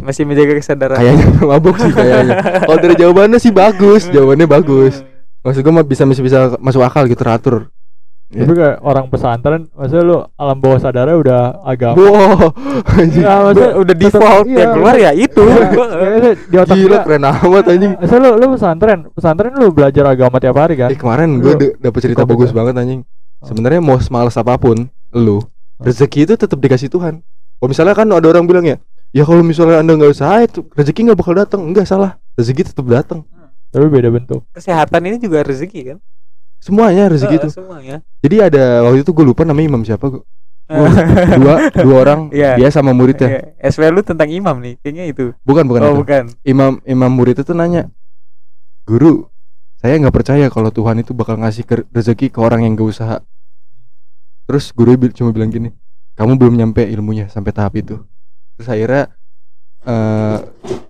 masih 0.00 0.24
menjaga 0.24 0.56
kesadaran 0.56 0.96
Kayaknya 0.96 1.26
mabok 1.44 1.76
sih 1.76 1.92
kayaknya. 1.92 2.34
Kalau 2.60 2.78
dari 2.80 2.94
jawabannya 2.96 3.38
sih 3.38 3.52
bagus, 3.52 4.08
jawabannya 4.08 4.46
bagus. 4.48 5.04
Maksud 5.40 5.60
gue 5.60 5.72
mah 5.72 5.84
bisa 5.84 6.02
bisa 6.02 6.38
masuk 6.56 6.80
akal 6.80 7.04
gitu 7.04 7.16
teratur. 7.16 7.70
Ya. 8.30 8.46
tapi 8.46 8.54
kayak 8.54 8.78
orang 8.80 9.10
pesantren 9.10 9.66
maksudnya 9.74 10.04
lu 10.06 10.16
alam 10.38 10.54
bawah 10.56 10.78
sadarnya 10.78 11.18
udah 11.18 11.40
agama 11.60 11.98
Wow, 11.98 12.54
anjing. 12.94 13.26
Ya, 13.26 13.42
maksudnya 13.42 13.72
udah 13.74 13.90
tetep- 13.90 14.02
default 14.06 14.46
iya, 14.46 14.56
yang 14.56 14.70
keluar 14.70 14.94
ya 14.94 15.10
itu 15.12 15.42
Kayaknya 15.42 16.30
di 16.40 16.56
otak 16.56 16.76
Gila 16.78 16.96
keren 17.02 17.24
amat 17.26 17.64
anjing. 17.66 17.92
Maksudnya 17.98 18.22
lu, 18.22 18.30
lu 18.32 18.46
pesantren, 18.54 18.98
pesantren 19.10 19.52
lu 19.52 19.66
belajar 19.70 20.04
agama 20.06 20.38
tiap 20.38 20.54
hari 20.54 20.74
kan? 20.74 20.88
Eh 20.88 20.96
kemarin 20.96 21.42
gue 21.42 21.52
Lu- 21.52 21.74
dapet 21.76 22.00
cerita 22.00 22.22
Kok 22.22 22.30
bagus 22.30 22.50
banget 22.50 22.74
anjing. 22.76 23.02
Sebenarnya 23.40 23.80
mau 23.80 23.98
semales 23.98 24.36
apa 24.36 24.54
pun 24.54 24.78
lu, 25.10 25.42
rezeki 25.78 26.20
itu 26.24 26.34
tetap 26.38 26.54
dikasih 26.56 26.86
Tuhan. 26.86 27.26
Kalau 27.58 27.66
misalnya 27.66 27.94
kan 27.94 28.06
ada 28.06 28.26
orang 28.26 28.46
bilang 28.46 28.62
ya, 28.62 28.78
ya 29.10 29.26
kalau 29.26 29.42
misalnya 29.42 29.82
anda 29.82 29.90
nggak 29.90 30.12
usaha 30.12 30.38
itu 30.38 30.62
rezeki 30.70 31.10
nggak 31.10 31.18
bakal 31.18 31.34
datang. 31.34 31.66
Enggak 31.66 31.82
salah, 31.82 32.14
rezeki 32.34 32.62
tetap 32.62 32.86
datang. 32.86 33.26
Tapi 33.70 33.86
beda 33.86 34.06
bentuk. 34.08 34.46
kesehatan 34.50 35.02
ini 35.04 35.18
juga 35.18 35.42
rezeki 35.42 35.80
kan 35.84 35.98
Semuanya 36.60 37.08
rezeki 37.08 37.34
Eh, 37.34 37.40
itu. 37.40 37.48
semuanya 37.50 37.96
Jadi 38.20 38.36
ada 38.38 38.84
waktu 38.84 39.00
itu 39.00 39.10
gue 39.10 39.24
lupa 39.24 39.42
namanya 39.48 39.66
imam 39.72 39.82
siapa 39.82 40.06
gue. 40.12 40.22
Dua 41.40 41.66
dua 41.74 41.96
orang 41.98 42.20
Iya. 42.30 42.54
dia 42.54 42.68
sama 42.70 42.94
muridnya. 42.94 43.26
Iya, 43.26 43.42
SW 43.74 43.90
lu 43.90 44.06
tentang 44.06 44.30
imam 44.30 44.54
nih 44.62 44.78
kayaknya 44.78 45.04
itu 45.10 45.24
Bukan 45.42 45.66
bukan 45.66 45.80
oh 45.82 45.90
itu. 45.90 45.98
bukan 46.06 46.24
Imam 46.46 46.78
imam 46.86 47.10
murid 47.10 47.42
itu 47.42 47.50
nanya, 47.50 47.90
guru, 48.86 49.26
saya 49.82 49.98
nggak 49.98 50.14
percaya 50.14 50.46
kalau 50.46 50.70
Tuhan 50.70 51.02
itu 51.02 51.10
bakal 51.10 51.42
ngasih 51.42 51.66
ke- 51.66 51.88
rezeki 51.90 52.30
ke 52.30 52.38
orang 52.38 52.62
yang 52.62 52.78
gak 52.78 52.86
usaha. 52.86 53.18
Terus 54.46 54.70
guru 54.70 54.94
cuma 55.10 55.34
bilang 55.34 55.50
gini, 55.50 55.74
kamu 56.14 56.38
belum 56.38 56.54
nyampe 56.54 56.86
ilmunya 56.86 57.26
sampai 57.26 57.50
tahap 57.50 57.74
itu. 57.74 58.02
Terus 58.54 58.68
akhirnya 58.70 59.10
eh 59.82 60.38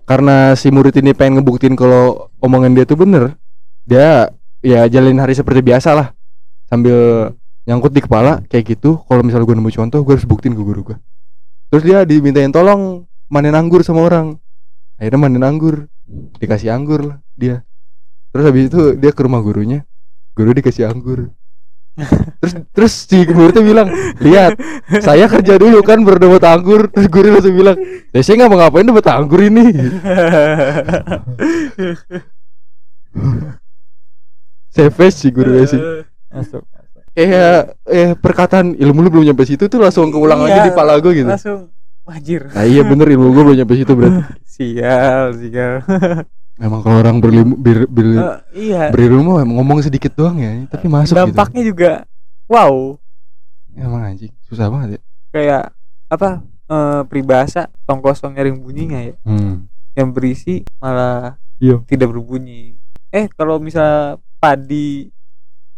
karena 0.05 0.53
si 0.53 0.69
murid 0.69 0.93
ini 0.99 1.15
pengen 1.17 1.41
ngebuktiin 1.41 1.73
kalau 1.73 2.29
omongan 2.37 2.77
dia 2.77 2.85
tuh 2.85 3.01
bener, 3.01 3.33
dia 3.81 4.29
ya 4.61 4.85
jalin 4.87 5.17
hari 5.17 5.33
seperti 5.33 5.65
biasa 5.65 5.89
lah, 5.97 6.07
sambil 6.69 7.29
nyangkut 7.65 7.93
di 7.93 8.01
kepala 8.01 8.41
kayak 8.47 8.77
gitu. 8.77 9.01
Kalau 9.05 9.21
misalnya 9.25 9.45
gue 9.45 9.57
nemu 9.57 9.71
contoh, 9.73 9.99
gue 10.05 10.13
harus 10.17 10.25
buktiin 10.29 10.53
ke 10.57 10.63
guru 10.63 10.93
gue. 10.93 10.97
Terus 11.73 11.83
dia 11.85 12.05
dimintain 12.05 12.49
tolong 12.53 13.05
manen 13.29 13.57
anggur 13.57 13.81
sama 13.81 14.05
orang. 14.05 14.37
Akhirnya 15.01 15.19
manen 15.19 15.43
anggur, 15.43 15.89
dikasih 16.37 16.69
anggur 16.73 17.01
lah 17.13 17.17
dia. 17.33 17.65
Terus 18.31 18.43
habis 18.47 18.63
itu 18.71 18.95
dia 18.95 19.11
ke 19.11 19.21
rumah 19.25 19.41
gurunya, 19.43 19.83
guru 20.37 20.53
dikasih 20.55 20.87
anggur. 20.87 21.33
terus 22.39 22.55
terus 22.71 22.93
si 23.03 23.27
muridnya 23.35 23.59
bilang, 23.67 23.91
lihat 24.23 24.55
saya 25.03 25.27
kerja 25.27 25.59
dulu 25.59 25.83
kan 25.83 26.07
baru 26.07 26.23
dapat 26.23 26.43
anggur. 26.47 26.87
Terus 26.87 27.07
guru 27.11 27.27
langsung 27.35 27.55
bilang, 27.55 27.77
ya 28.15 28.21
saya 28.23 28.35
nggak 28.39 28.49
mau 28.51 28.59
ngapain 28.61 28.87
dapat 28.87 29.05
anggur 29.11 29.41
ini. 29.43 29.65
Savage 34.71 35.15
sih 35.17 35.29
gurunya 35.29 35.65
sih. 35.65 35.81
Masuk. 36.27 36.63
Kayak 37.11 37.75
eh 37.85 38.15
perkataan 38.15 38.71
ilmu 38.73 38.99
lu 39.01 39.09
belum 39.09 39.25
nyampe 39.27 39.43
situ 39.43 39.67
tuh 39.67 39.77
langsung 39.77 40.07
keulang 40.07 40.41
aja 40.41 40.63
Iya, 40.63 40.65
di 40.65 40.71
pala 40.71 40.95
gue 40.97 41.11
gitu. 41.13 41.27
langsung 41.27 41.67
wajir 42.01 42.47
Nah 42.49 42.63
iya 42.63 42.81
bener 42.81 43.03
ilmu 43.05 43.29
gue 43.29 43.43
belum 43.43 43.57
nyampe 43.57 43.75
situ 43.75 43.91
berarti. 43.91 44.21
sial 44.49 45.35
sial 45.35 45.83
Memang 46.61 46.79
kalau 46.79 46.97
orang 46.99 47.17
berilmu 47.17 47.53
ber, 47.53 47.83
ber- 47.85 48.15
Eh, 48.15 48.37
iya 48.63 48.87
berilmu 48.89 49.37
emang 49.37 49.59
ngomong 49.59 49.81
sedikit 49.81 50.13
doang 50.13 50.37
ya, 50.37 50.55
tapi 50.67 50.87
masuk 50.87 51.11
gitu. 51.11 51.19
dampaknya 51.25 51.63
juga 51.65 51.91
wow 52.47 52.95
Emang 53.71 54.01
anjing 54.05 54.31
susah 54.41 54.67
banget 54.67 54.95
ya. 54.95 54.99
kayak 55.31 55.63
apa 56.07 56.29
eh, 56.65 57.01
peribahasa 57.03 57.67
tong 57.83 57.99
kosong 57.99 58.33
nyaring 58.33 58.55
bunyinya 58.57 58.99
ya 59.01 59.13
Hmm. 59.21 59.67
yang 59.91 60.09
berisi 60.09 60.63
malah 60.77 61.35
Diam. 61.55 61.83
tidak 61.83 62.07
berbunyi 62.07 62.79
eh 63.09 63.27
kalau 63.29 63.57
misal 63.57 64.15
padi 64.41 65.13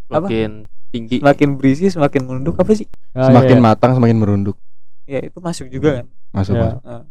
Apa? 0.08 0.24
Makin 0.24 0.52
tinggi. 0.88 1.20
semakin 1.20 1.50
berisi 1.54 1.90
semakin 1.90 2.22
menunduk 2.24 2.56
apa 2.56 2.72
sih 2.72 2.88
Ah, 3.12 3.28
Semakin 3.28 3.58
iya. 3.58 3.64
matang 3.64 3.92
semakin 3.94 4.16
merunduk. 4.16 4.56
ya 5.04 5.20
itu 5.20 5.36
masuk 5.38 5.68
juga 5.68 6.00
kan 6.00 6.06
Masuk 6.32 6.54
Iya. 6.54 6.64
masuk. 6.64 6.80
Eh, 6.82 7.04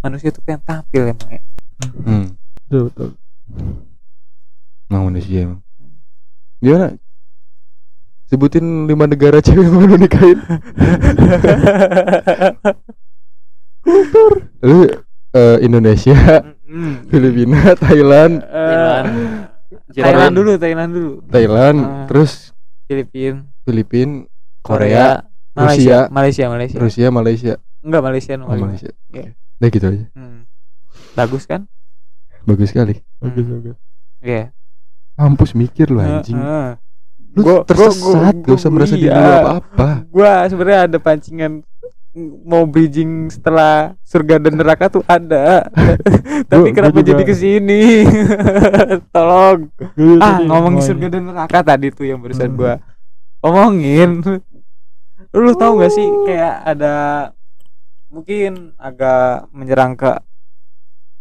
manusia 0.00 0.28
tuh 0.30 0.40
pengen 0.40 0.62
tampil 0.62 1.02
emang 1.08 1.28
ya 1.30 1.42
Hmm. 2.00 2.26
Betul, 2.64 2.80
betul. 2.88 3.08
Emang 4.88 5.02
manusia 5.06 5.38
emang. 5.44 5.60
Gimana? 6.58 6.96
Sebutin 8.24 8.64
lima 8.84 9.04
negara 9.04 9.38
cewek 9.38 9.62
yang 9.62 9.78
mau 9.78 9.94
nikahin. 9.94 10.38
Lu 14.60 14.84
eh, 15.30 15.56
Indonesia, 15.60 16.16
Mm. 16.64 17.08
Filipina, 17.08 17.72
Thailand, 17.74 18.42
Eh, 18.42 18.52
Thailand. 18.52 19.06
Thailand 19.90 20.32
dulu 20.32 20.52
Thailand 20.56 20.90
dulu 20.90 21.12
Thailand, 21.26 21.78
Ah. 21.78 22.06
terus 22.06 22.56
Filipina 22.84 23.44
Filipina, 23.62 24.24
Korea, 24.60 25.22
Malaysia 25.52 26.08
Malaysia 26.08 26.44
Malaysia 26.48 26.78
Rusia, 26.78 27.06
Malaysia, 27.10 27.54
enggak 27.80 28.02
Malaysia 28.02 28.32
no 28.34 28.44
oh, 28.44 28.54
Malaysia. 28.54 28.90
Iya. 29.08 29.32
Oke. 29.34 29.58
Udah 29.58 29.68
gitu 29.68 29.86
aja. 29.86 30.06
Hmm. 30.12 30.40
bagus 31.12 31.44
kan 31.44 31.66
Bagus 32.42 32.72
sekali. 32.72 32.96
Bagus, 33.18 33.44
Hmm. 33.44 33.54
bagus. 33.60 33.76
Iya 34.18 34.44
Mampus 35.14 35.52
mikir 35.52 35.90
lu 35.90 35.98
anjing. 35.98 36.38
Heeh. 36.38 36.78
Lu 37.34 37.42
Gua- 37.42 37.60
gua- 37.60 37.66
tersesat, 37.66 38.34
gua- 38.34 38.40
gak 38.40 38.56
usah 38.56 38.70
merasa 38.70 38.94
diri 38.94 39.10
lu 39.10 39.20
iya. 39.20 39.42
apa-apa. 39.42 39.88
gua 40.08 40.32
sebenarnya 40.48 40.80
ada 40.86 40.98
pancingan 40.98 41.52
mau 42.42 42.64
bridging 42.64 43.28
setelah 43.28 43.94
surga 44.02 44.38
dan 44.38 44.54
neraka 44.54 44.88
tuh 44.88 45.02
ada. 45.04 45.66
Tapi 46.50 46.62
Gua- 46.64 46.74
kenapa 46.74 46.94
gua 46.94 47.00
juga- 47.00 47.10
jadi 47.10 47.22
ke 47.22 47.34
sini 47.34 47.82
tolong. 49.08 49.68
Dulu 49.94 50.18
ah 50.18 50.38
ngomongin 50.38 50.82
surga 50.82 51.06
dan 51.08 51.22
neraka 51.26 51.58
tadi 51.62 51.88
tuh 51.90 52.04
yang 52.04 52.18
barusan 52.18 52.52
gua 52.52 52.78
omongin. 53.40 54.22
Lu 55.30 55.52
tahu 55.52 55.78
gak 55.78 55.92
sih 55.92 56.06
kayak 56.24 56.54
ada 56.66 56.94
mungkin 58.08 58.72
agak 58.74 59.46
menyerang 59.50 59.92
ke 59.92 60.08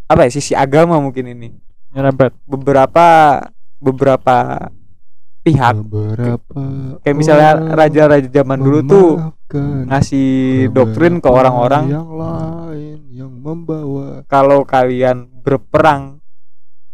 apa 0.07 0.21
ya 0.23 0.31
sisi 0.31 0.53
agama 0.53 0.97
mungkin 0.97 1.27
ini. 1.27 1.49
Nyerempet. 1.87 2.35
beberapa 2.43 3.07
beberapa 3.77 4.69
pihak 5.47 5.73
Beberapa 5.81 6.61
kayak 6.99 7.15
misalnya 7.15 7.51
raja-raja 7.71 8.27
zaman 8.29 8.59
dulu 8.59 8.79
tuh 8.83 9.07
ngasih 9.87 10.29
doktrin 10.69 11.17
ke 11.17 11.27
orang-orang. 11.27 11.87
yang 11.87 12.09
lain 12.11 12.99
yang 13.09 13.31
membawa 13.31 14.21
kalau 14.25 14.61
kalian 14.61 15.31
berperang 15.39 16.19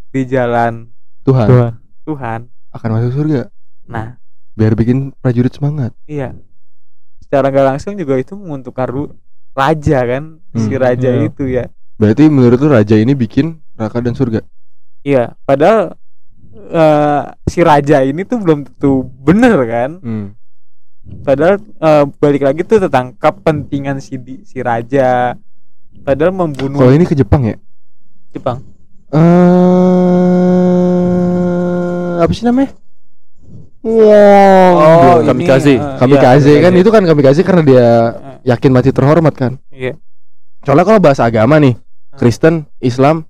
di 0.09 0.23
jalan 0.23 0.93
Tuhan, 1.23 1.47
Tuhan. 1.47 1.73
Tuhan 2.03 2.39
akan 2.71 2.89
masuk 2.91 3.11
surga. 3.15 3.41
Nah. 3.85 4.17
Biar 4.53 4.73
bikin 4.73 5.09
prajurit 5.15 5.49
semangat. 5.49 5.97
iya. 6.05 6.37
Secara 7.19 7.49
nggak 7.49 7.67
langsung 7.67 7.97
juga 7.97 8.13
itu 8.15 8.33
menguntungkan 8.33 8.85
ru- 8.85 9.13
raja 9.51 9.99
kan 10.03 10.37
si 10.51 10.69
Hmm, 10.69 10.77
raja 10.77 11.09
iya. 11.09 11.25
itu 11.25 11.43
ya. 11.47 11.65
Berarti 11.95 12.25
menurut 12.25 12.57
lu 12.57 12.69
raja 12.69 12.93
ini 12.93 13.13
bikin 13.13 13.57
neraka 13.73 13.97
dan 13.97 14.13
surga. 14.13 14.45
iya 15.01 15.33
padahal 15.41 15.97
eh, 16.53 17.21
si 17.43 17.59
raja 17.59 17.99
ini 18.01 18.21
tuh 18.23 18.37
belum 18.37 18.63
tentu 18.63 19.03
bener 19.19 19.57
kan 19.63 19.89
Hmm. 19.99 20.27
padahal 21.21 21.55
eh, 21.59 22.03
balik 22.15 22.41
lagi 22.43 22.61
tuh 22.61 22.79
tentang 22.79 23.11
kepentingan 23.13 23.97
si 23.97 24.15
di- 24.15 24.41
si 24.41 24.59
raja 24.59 25.35
padahal 25.99 26.31
membunuh 26.31 26.79
Kalau 26.79 26.91
ini 26.91 27.03
ke 27.03 27.13
Jepang 27.13 27.43
ya? 27.43 27.55
Jepang 28.29 28.59
Eh 29.13 29.19
apa 32.19 32.31
sih 32.31 32.43
namanya? 32.43 32.71
oh 33.83 35.19
ini, 35.19 35.25
kamikaze. 35.27 35.73
eh, 35.73 35.77
Kamikaze 35.99 36.49
iya, 36.49 36.61
kan 36.61 36.71
itu 36.73 36.87
kan 36.87 37.01
kamikaze 37.03 37.39
karena 37.41 37.61
dia 37.61 37.85
yakin 38.43 38.69
mati 38.71 38.89
terhormat 38.89 39.33
kan. 39.33 39.51
iya 39.69 39.93
Soalnya 40.63 40.83
kalau 40.83 40.97
bahasa 40.97 41.23
agama 41.23 41.57
nih, 41.57 41.75
Kristen, 42.15 42.63
Islam 42.79 43.23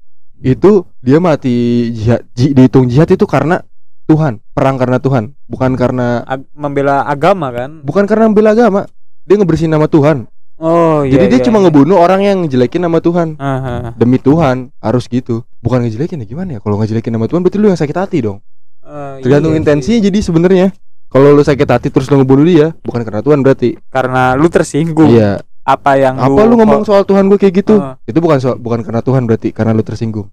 itu 0.44 0.72
dia 1.00 1.18
mati 1.18 1.56
jihad, 1.90 2.22
ji- 2.32 2.52
dihitung 2.52 2.86
jihad 2.86 3.08
itu 3.08 3.24
karena 3.24 3.64
Tuhan, 4.04 4.44
perang 4.52 4.76
karena 4.76 5.00
Tuhan, 5.00 5.32
bukan 5.46 5.74
karena 5.74 6.22
ag- 6.24 6.44
membela 6.52 7.02
agama 7.04 7.48
kan 7.50 7.80
bukan 7.82 8.04
karena 8.04 8.28
membela 8.28 8.52
agama. 8.52 8.84
Dia 9.24 9.40
ngebersihin 9.40 9.72
nama 9.72 9.88
Tuhan. 9.88 10.28
oh 10.56 11.02
iya 11.02 11.16
Jadi 11.16 11.26
dia 11.30 11.40
iya, 11.40 11.46
cuma 11.48 11.58
iya. 11.58 11.64
ngebunuh 11.66 11.96
orang 11.96 12.22
yang 12.22 12.38
ngejelekin 12.44 12.84
nama 12.84 13.00
Tuhan. 13.00 13.40
Aha. 13.40 13.96
Demi 13.96 14.20
Tuhan 14.20 14.76
harus 14.78 15.08
gitu. 15.08 15.48
Bukan 15.58 15.80
ngejelekin 15.82 16.20
ya 16.20 16.28
gimana 16.28 16.50
ya? 16.56 16.60
Kalau 16.60 16.76
ngejelekin 16.76 17.08
nama 17.10 17.26
Tuhan 17.26 17.40
berarti 17.40 17.58
lu 17.58 17.68
yang 17.68 17.80
sakit 17.80 17.96
hati 17.96 18.18
dong. 18.20 18.44
Eh, 18.84 19.24
Tergantung 19.24 19.56
iya 19.56 19.64
intensinya 19.64 19.98
sih. 19.98 20.04
jadi 20.04 20.20
sebenarnya. 20.20 20.68
Kalau 21.08 21.32
lu 21.32 21.40
sakit 21.40 21.64
hati 21.66 21.88
terus 21.88 22.10
lu 22.10 22.20
ngebunuh 22.20 22.44
dia, 22.44 22.68
bukan 22.82 23.00
karena 23.02 23.22
Tuhan 23.22 23.40
berarti. 23.40 23.80
karena 23.88 24.36
lu 24.36 24.52
tersinggung 24.52 25.08
Iya. 25.08 25.40
Apa 25.64 25.92
yang 25.96 26.16
Apa 26.20 26.44
lu 26.44 26.60
ngomong 26.60 26.84
soal 26.84 27.04
Tuhan 27.04 27.28
gue 27.28 27.40
kayak 27.40 27.56
gitu? 27.64 27.80
Eh. 27.80 28.12
Itu 28.12 28.20
bukan 28.20 28.38
soal, 28.38 28.56
bukan 28.60 28.84
karena 28.84 29.00
Tuhan 29.00 29.24
berarti, 29.24 29.56
karena 29.56 29.72
lu 29.72 29.80
tersinggung. 29.80 30.28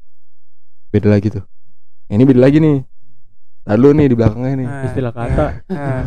Beda 0.90 1.07
lagi 1.09 1.31
tuh. 1.31 1.47
Ini 2.11 2.27
beda 2.27 2.43
lagi 2.43 2.59
nih. 2.59 2.82
Lalu 3.65 3.89
nih 3.94 4.07
di 4.11 4.15
belakangnya 4.19 4.55
nih. 4.57 4.66
Eh, 4.69 4.86
istilah 4.90 5.12
kata 5.15 5.47
eh. 5.70 6.02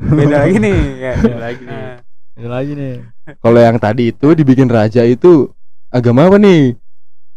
beda 0.20 0.36
lagi 0.44 0.56
nih 0.58 0.76
ya. 1.00 1.12
Beda 1.16 1.38
lagi 1.40 1.62
nih. 1.64 1.82
Ini 2.30 2.48
lagi 2.48 2.72
nih 2.72 2.94
Kalau 3.36 3.60
yang 3.60 3.76
tadi 3.76 4.02
itu 4.08 4.28
dibikin 4.32 4.68
raja 4.68 5.04
itu 5.04 5.48
agama 5.88 6.28
apa 6.28 6.36
nih? 6.36 6.76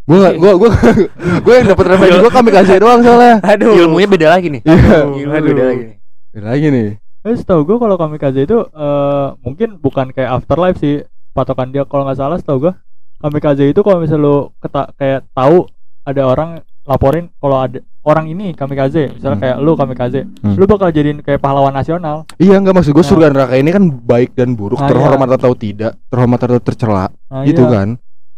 Gua 0.04 0.16
gak, 0.20 0.34
gua 0.36 0.52
gua 0.60 0.70
gua 1.44 1.54
yang 1.56 1.66
dapat 1.66 1.84
referensi 1.90 2.20
gua 2.20 2.28
kami 2.30 2.50
kasih 2.52 2.76
doang 2.76 3.00
soalnya. 3.00 3.40
aduh 3.40 3.72
ilmunya 3.72 4.04
beda 4.04 4.26
lagi 4.28 4.52
nih 4.52 4.60
Iya. 4.60 4.96
ilmunya 5.00 5.32
Aduh. 5.32 5.48
beda 5.48 5.64
lagi 5.64 5.82
nih 5.82 5.96
Beda 6.28 6.46
lagi 6.52 6.66
nih. 6.68 6.88
Eh 7.24 7.34
setahu 7.34 7.64
gue 7.64 7.76
kalau 7.78 7.96
kamikaze 7.96 8.44
itu 8.44 8.58
eh 8.60 9.28
mungkin 9.40 9.80
bukan 9.80 10.12
kayak 10.12 10.30
afterlife 10.34 10.76
sih 10.76 11.00
patokan 11.32 11.72
dia 11.72 11.82
kalau 11.82 12.04
nggak 12.04 12.20
salah 12.20 12.36
setahu 12.36 12.68
gue 12.68 12.72
kamikaze 13.18 13.64
itu 13.64 13.80
kalau 13.80 13.98
misal 13.98 14.20
lu 14.20 14.36
keta 14.60 14.92
kayak 14.94 15.24
tahu 15.32 15.64
ada 16.04 16.22
orang 16.22 16.50
laporin 16.84 17.32
kalau 17.40 17.56
ada 17.58 17.80
orang 18.04 18.28
ini 18.28 18.52
kamikaze 18.52 19.08
misalnya 19.10 19.34
Hmm. 19.34 19.42
kayak 19.42 19.56
lu 19.58 19.72
kamikaze 19.72 20.20
Hmm. 20.44 20.52
lu 20.52 20.68
bakal 20.68 20.92
jadiin 20.92 21.24
kayak 21.24 21.40
pahlawan 21.40 21.72
nasional 21.72 22.28
Iya 22.36 22.60
enggak 22.60 22.76
maksud 22.76 22.92
gua 22.92 23.00
Nah. 23.00 23.08
surga 23.08 23.26
neraka 23.32 23.54
ini 23.56 23.70
kan 23.72 23.84
baik 23.88 24.36
dan 24.36 24.52
buruk, 24.52 24.76
Nah, 24.76 24.88
terhormat 24.92 25.30
atau 25.32 25.56
tidak, 25.56 25.96
terhormat 26.06 26.36
atau 26.38 26.60
tercela, 26.60 27.08
nah, 27.24 27.40
gitu 27.42 27.64
iya. 27.64 27.72
kan. 27.72 27.88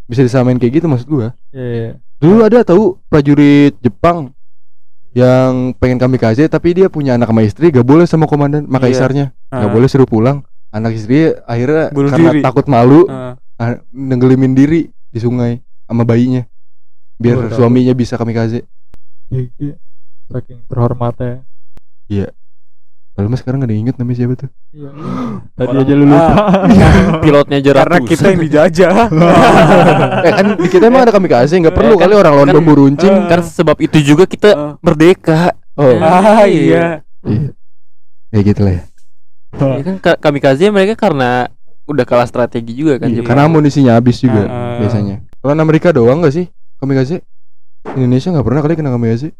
Bisa 0.06 0.22
disamain 0.22 0.54
kayak 0.54 0.78
gitu 0.78 0.86
maksud 0.86 1.10
gua. 1.10 1.34
Iya, 1.50 1.66
iya. 1.66 1.90
Dulu 2.16 2.46
ada 2.46 2.62
tahu 2.62 3.02
prajurit 3.10 3.74
Jepang 3.82 4.30
yang 5.16 5.72
pengen 5.72 5.96
kamikaze 5.96 6.44
tapi 6.44 6.76
dia 6.76 6.86
punya 6.86 7.16
anak 7.16 7.26
sama 7.26 7.40
istri 7.40 7.72
gak 7.72 7.82
boleh 7.82 8.04
sama 8.04 8.28
komandan 8.28 8.62
Iya. 8.62 8.70
makaisarnya 8.70 9.26
Ah. 9.48 9.64
nggak 9.64 9.72
boleh 9.72 9.88
suruh 9.88 10.04
pulang 10.04 10.44
anak 10.68 10.92
istri 10.92 11.32
akhirnya 11.42 11.88
Bunuh 11.88 12.12
karena 12.12 12.30
diri. 12.30 12.40
takut 12.44 12.68
malu 12.68 13.08
ah, 13.08 13.32
nenggelimin 13.88 14.52
diri 14.52 14.84
di 15.08 15.16
sungai 15.16 15.56
sama 15.82 16.04
bayinya 16.04 16.44
biar 17.16 17.36
Oh, 17.38 17.48
tahu. 17.48 17.56
suaminya 17.56 17.96
bisa 17.96 18.14
kamikaze 18.14 18.68
Iya, 19.26 19.48
iya. 19.56 19.74
saking 20.28 20.68
terhormatnya 20.68 21.48
kalau 23.16 23.26
mas 23.26 23.40
sekarang 23.40 23.58
gak 23.58 23.66
ada 23.66 23.74
yang 23.74 23.82
inget 23.82 23.96
namanya 23.96 24.16
siapa 24.18 24.34
tuh. 24.36 24.50
Iya. 24.70 24.88
tadi 25.56 25.66
Orang- 25.66 25.82
aja 25.82 25.92
lu 25.92 26.04
lupa. 26.04 26.32
Pilotnya 27.24 27.56
aja 27.56 27.70
karena 27.74 27.96
kita 28.02 28.26
yang 28.28 28.40
dijajah. 28.40 28.92
Eh 30.26 30.32
kan 30.32 30.46
di 30.54 30.68
kita 30.68 30.84
emang 30.86 31.02
ada 31.02 31.12
kamikaze 31.12 31.56
nggak 31.56 31.72
perlu 31.72 31.92
Eh, 31.92 31.96
kan- 31.96 32.02
kali 32.04 32.14
orang 32.14 32.32
lawan 32.34 32.46
kan- 32.46 32.56
bambu 32.56 32.72
runcing. 32.76 33.14
eh, 33.14 33.24
kan 33.26 33.40
sebab 33.40 33.76
itu 33.78 33.98
juga 34.04 34.24
kita 34.24 34.48
Eh. 34.48 34.72
merdeka. 34.78 35.56
Oh. 35.74 35.96
Ah 35.96 36.44
iya. 36.44 37.00
Iya. 37.24 37.50
Kayak 38.28 38.44
gitu 38.46 38.60
lah 38.60 38.72
ya. 38.72 38.82
Ya 39.56 39.82
kan 39.82 39.96
ka- 39.98 40.20
kamikaze 40.20 40.68
mereka 40.68 40.94
karena 40.94 41.48
udah 41.86 42.04
kalah 42.04 42.26
strategi 42.26 42.74
juga 42.74 42.98
kan 42.98 43.08
Iya. 43.08 43.22
Karena 43.22 43.46
amunisinya 43.46 43.96
habis 43.96 44.18
juga 44.18 44.44
Ah. 44.44 44.76
biasanya. 44.76 45.24
Kalau 45.38 45.56
Amerika 45.56 45.88
doang 45.88 46.20
gak 46.20 46.34
sih 46.34 46.46
kamikaze? 46.76 47.24
Indonesia 47.88 48.28
nggak 48.28 48.44
pernah 48.44 48.60
kali 48.60 48.74
kena 48.74 48.90
kamikaze. 48.90 49.30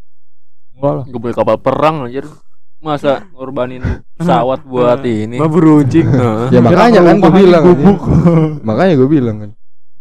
Enggak 0.72 0.92
lah 0.94 1.04
Gak 1.04 1.20
boleh 1.20 1.34
kapal 1.34 1.56
perang 1.58 1.96
anjir 2.04 2.24
masa 2.80 3.24
ngorbanin 3.34 3.82
pesawat 4.16 4.64
buat 4.70 5.00
ini? 5.02 5.36
Babu 5.40 5.58
runcing. 5.60 6.06
Heeh. 6.06 6.56
ya 6.56 6.60
makanya 6.60 7.00
kan 7.02 7.16
gue 7.20 7.32
bilang 7.32 7.62
gubuk? 7.64 8.00
makanya 8.62 8.94
gue 8.98 9.08
bilang 9.08 9.36
kan. 9.42 9.50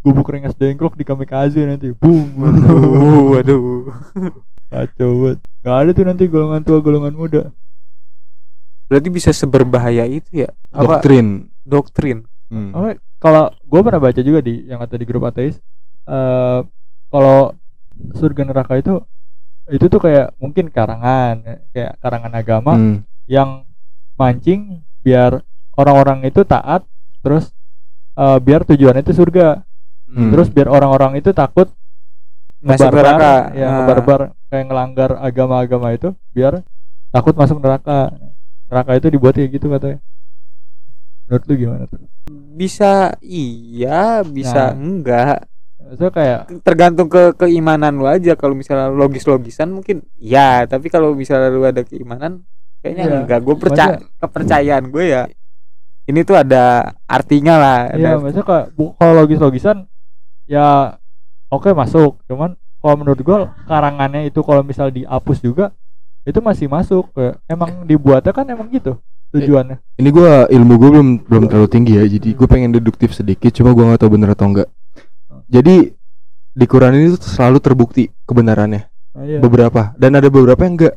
Gubuk 0.06 0.28
rengas 0.30 0.54
dengklok 0.54 0.94
di 1.00 1.04
kamikaze 1.08 1.62
nanti. 1.66 1.90
Boom 1.96 2.40
waduh. 2.40 3.32
Waduh 3.34 4.46
kacau 4.76 5.12
banget. 5.24 5.40
Nggak 5.64 5.78
ada 5.78 5.90
tuh 5.96 6.06
nanti 6.06 6.24
golongan 6.28 6.62
tua 6.66 6.80
golongan 6.84 7.16
muda. 7.16 7.44
Berarti 8.86 9.10
bisa 9.10 9.32
seberbahaya 9.34 10.06
itu 10.06 10.46
ya? 10.46 10.50
Apa 10.70 11.02
doktrin. 11.02 11.50
Doktrin. 11.66 12.18
Hmm. 12.54 12.70
Oke, 12.78 13.02
kalau 13.18 13.50
gue 13.50 13.82
pernah 13.82 14.02
baca 14.02 14.22
juga 14.22 14.40
di 14.46 14.70
yang 14.70 14.78
ada 14.78 14.94
di 14.94 15.06
grup 15.08 15.26
ateis, 15.26 15.58
eh 16.06 16.60
kalau 17.10 17.56
surga 18.14 18.46
neraka 18.46 18.78
itu 18.78 19.02
itu 19.68 19.86
tuh 19.88 19.98
kayak 19.98 20.38
mungkin 20.38 20.70
karangan, 20.70 21.66
kayak 21.74 21.98
karangan 21.98 22.34
agama 22.34 22.74
Hmm. 22.74 22.98
yang 23.26 23.66
mancing 24.14 24.86
biar 25.02 25.42
orang-orang 25.74 26.24
itu 26.24 26.42
taat, 26.44 26.86
terus 27.20 27.50
eh, 28.14 28.40
biar 28.40 28.64
tujuannya 28.64 29.04
itu 29.04 29.12
surga, 29.12 29.66
Hmm. 30.08 30.32
terus 30.32 30.48
biar 30.48 30.70
orang-orang 30.70 31.20
itu 31.20 31.36
takut 31.36 31.68
Masuk 32.64 32.88
ngebarbar, 32.88 33.04
neraka. 33.04 33.34
ya 33.52 33.66
Ah. 33.66 33.74
ngebarbar 33.76 34.20
kayak 34.48 34.66
ngelanggar 34.66 35.12
agama-agama 35.20 35.88
itu, 35.92 36.16
biar 36.32 36.64
takut 37.12 37.36
masuk 37.36 37.60
neraka. 37.60 38.16
Neraka 38.66 38.92
itu 38.96 39.08
dibuat 39.10 39.36
kayak 39.36 39.52
gitu 39.52 39.68
katanya. 39.68 40.00
Menurut 41.26 41.44
lu 41.46 41.54
gimana 41.56 41.84
tuh? 41.86 42.00
bisa 42.56 43.12
iya 43.20 44.24
bisa 44.24 44.72
Nah. 44.72 44.80
enggak 44.80 45.44
Maksudnya 45.86 46.12
kayak 46.12 46.40
tergantung 46.66 47.08
ke 47.08 47.38
keimanan 47.38 47.94
lu 47.96 48.10
aja 48.10 48.34
kalau 48.34 48.58
misalnya 48.58 48.90
logis-logisan 48.90 49.70
mungkin 49.70 50.02
ya 50.18 50.66
tapi 50.66 50.90
kalau 50.90 51.14
misalnya 51.14 51.54
lu 51.54 51.62
ada 51.62 51.86
keimanan 51.86 52.42
kayaknya 52.82 53.04
Iya. 53.06 53.18
enggak 53.22 53.40
gue 53.42 53.56
percaya 53.56 53.96
kepercayaan 54.18 54.86
gue 54.90 55.06
ya 55.06 55.24
ini 56.06 56.20
tuh 56.22 56.38
ada 56.38 56.94
artinya 57.06 57.56
lah 57.58 57.80
Iya, 57.94 58.18
maksudnya 58.18 58.46
kayak 58.46 58.66
kalau 58.98 59.14
logis-logisan 59.16 59.78
ya 60.46 60.98
oke 61.50 61.70
masuk, 61.72 62.22
cuman 62.26 62.54
kalau 62.78 62.96
menurut 63.02 63.18
gua 63.22 63.38
karangannya 63.66 64.30
itu 64.30 64.46
kalau 64.46 64.62
misal 64.62 64.94
dihapus 64.94 65.42
juga 65.42 65.74
itu 66.22 66.38
masih 66.38 66.70
masuk. 66.70 67.10
Kayak 67.14 67.42
emang 67.50 67.86
dibuatnya 67.86 68.30
kan 68.30 68.46
emang 68.46 68.70
gitu 68.70 69.02
tujuannya. 69.34 69.82
Ini 69.98 70.10
gua 70.14 70.46
ilmu 70.46 70.74
gue 70.78 70.90
belum 70.94 71.10
belum 71.26 71.44
terlalu 71.50 71.70
tinggi 71.70 71.98
ya, 71.98 72.06
jadi 72.06 72.30
gue 72.38 72.46
pengen 72.46 72.70
deduktif 72.72 73.18
sedikit, 73.18 73.50
cuma 73.50 73.74
gua 73.74 73.90
nggak 73.90 74.06
tahu 74.06 74.14
bener 74.14 74.30
atau 74.38 74.46
enggak. 74.46 74.70
Jadi 75.46 75.92
di 76.56 76.66
Quran 76.66 76.96
ini 76.96 77.16
tuh 77.16 77.26
selalu 77.26 77.60
terbukti 77.60 78.04
kebenarannya 78.24 78.88
Nah, 79.16 79.24
iya. 79.24 79.40
beberapa 79.40 79.96
dan 79.96 80.12
ada 80.16 80.28
beberapa 80.28 80.60
yang 80.64 80.76
enggak. 80.76 80.96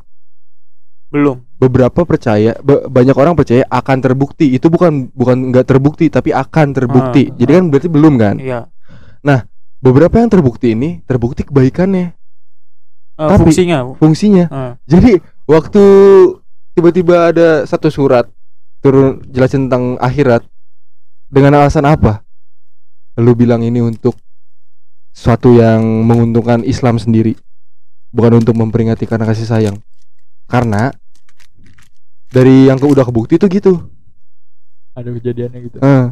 belum 1.09 1.41
Beberapa 1.57 2.05
percaya, 2.05 2.53
ba- 2.61 2.85
banyak 2.85 3.17
orang 3.17 3.33
percaya 3.33 3.65
akan 3.67 3.97
terbukti. 3.99 4.53
Itu 4.53 4.69
bukan 4.69 5.09
bukan 5.11 5.51
enggak 5.51 5.65
terbukti 5.67 6.07
tapi 6.07 6.37
akan 6.37 6.77
terbukti. 6.77 7.33
Ah. 7.33 7.35
Jadi 7.35 7.51
kan 7.51 7.65
berarti 7.73 7.89
belum 7.89 8.15
kan? 8.21 8.37
iya 8.39 8.69
Beberapa 9.79 10.19
yang 10.19 10.27
terbukti 10.27 10.75
ini 10.75 11.01
terbukti 11.07 11.47
kebaikannya, 11.47 12.19
Eh, 13.19 13.27
Tapi- 13.27 13.51
fungsinya 13.51 13.79
fungsinya. 13.99 14.45
Eh, 14.47 14.73
Jadi 14.87 15.13
waktu 15.47 15.83
tiba-tiba 16.71 17.31
ada 17.31 17.49
satu 17.63 17.91
surat 17.91 18.31
turun 18.79 19.23
jelasin 19.27 19.67
tentang 19.67 19.99
akhirat 19.99 20.47
dengan 21.27 21.59
alasan 21.59 21.83
apa? 21.83 22.23
Lu 23.19 23.35
bilang 23.35 23.63
ini 23.63 23.83
untuk 23.83 24.15
suatu 25.19 25.59
yang 25.59 25.83
menguntungkan 26.07 26.63
Islam 26.63 27.03
sendiri, 27.03 27.35
bukan 28.15 28.39
untuk 28.39 28.55
memperingati 28.55 29.03
karena 29.03 29.27
kasih 29.27 29.51
sayang. 29.51 29.77
Karena 30.47 30.95
dari 32.31 32.71
yang 32.71 32.79
ke, 32.79 32.87
udah 32.87 33.03
kebukti 33.03 33.35
tuh 33.35 33.51
gitu. 33.51 33.91
Ada 34.95 35.11
kejadiannya 35.11 35.59
gitu. 35.67 35.79
Eh. 35.83 36.07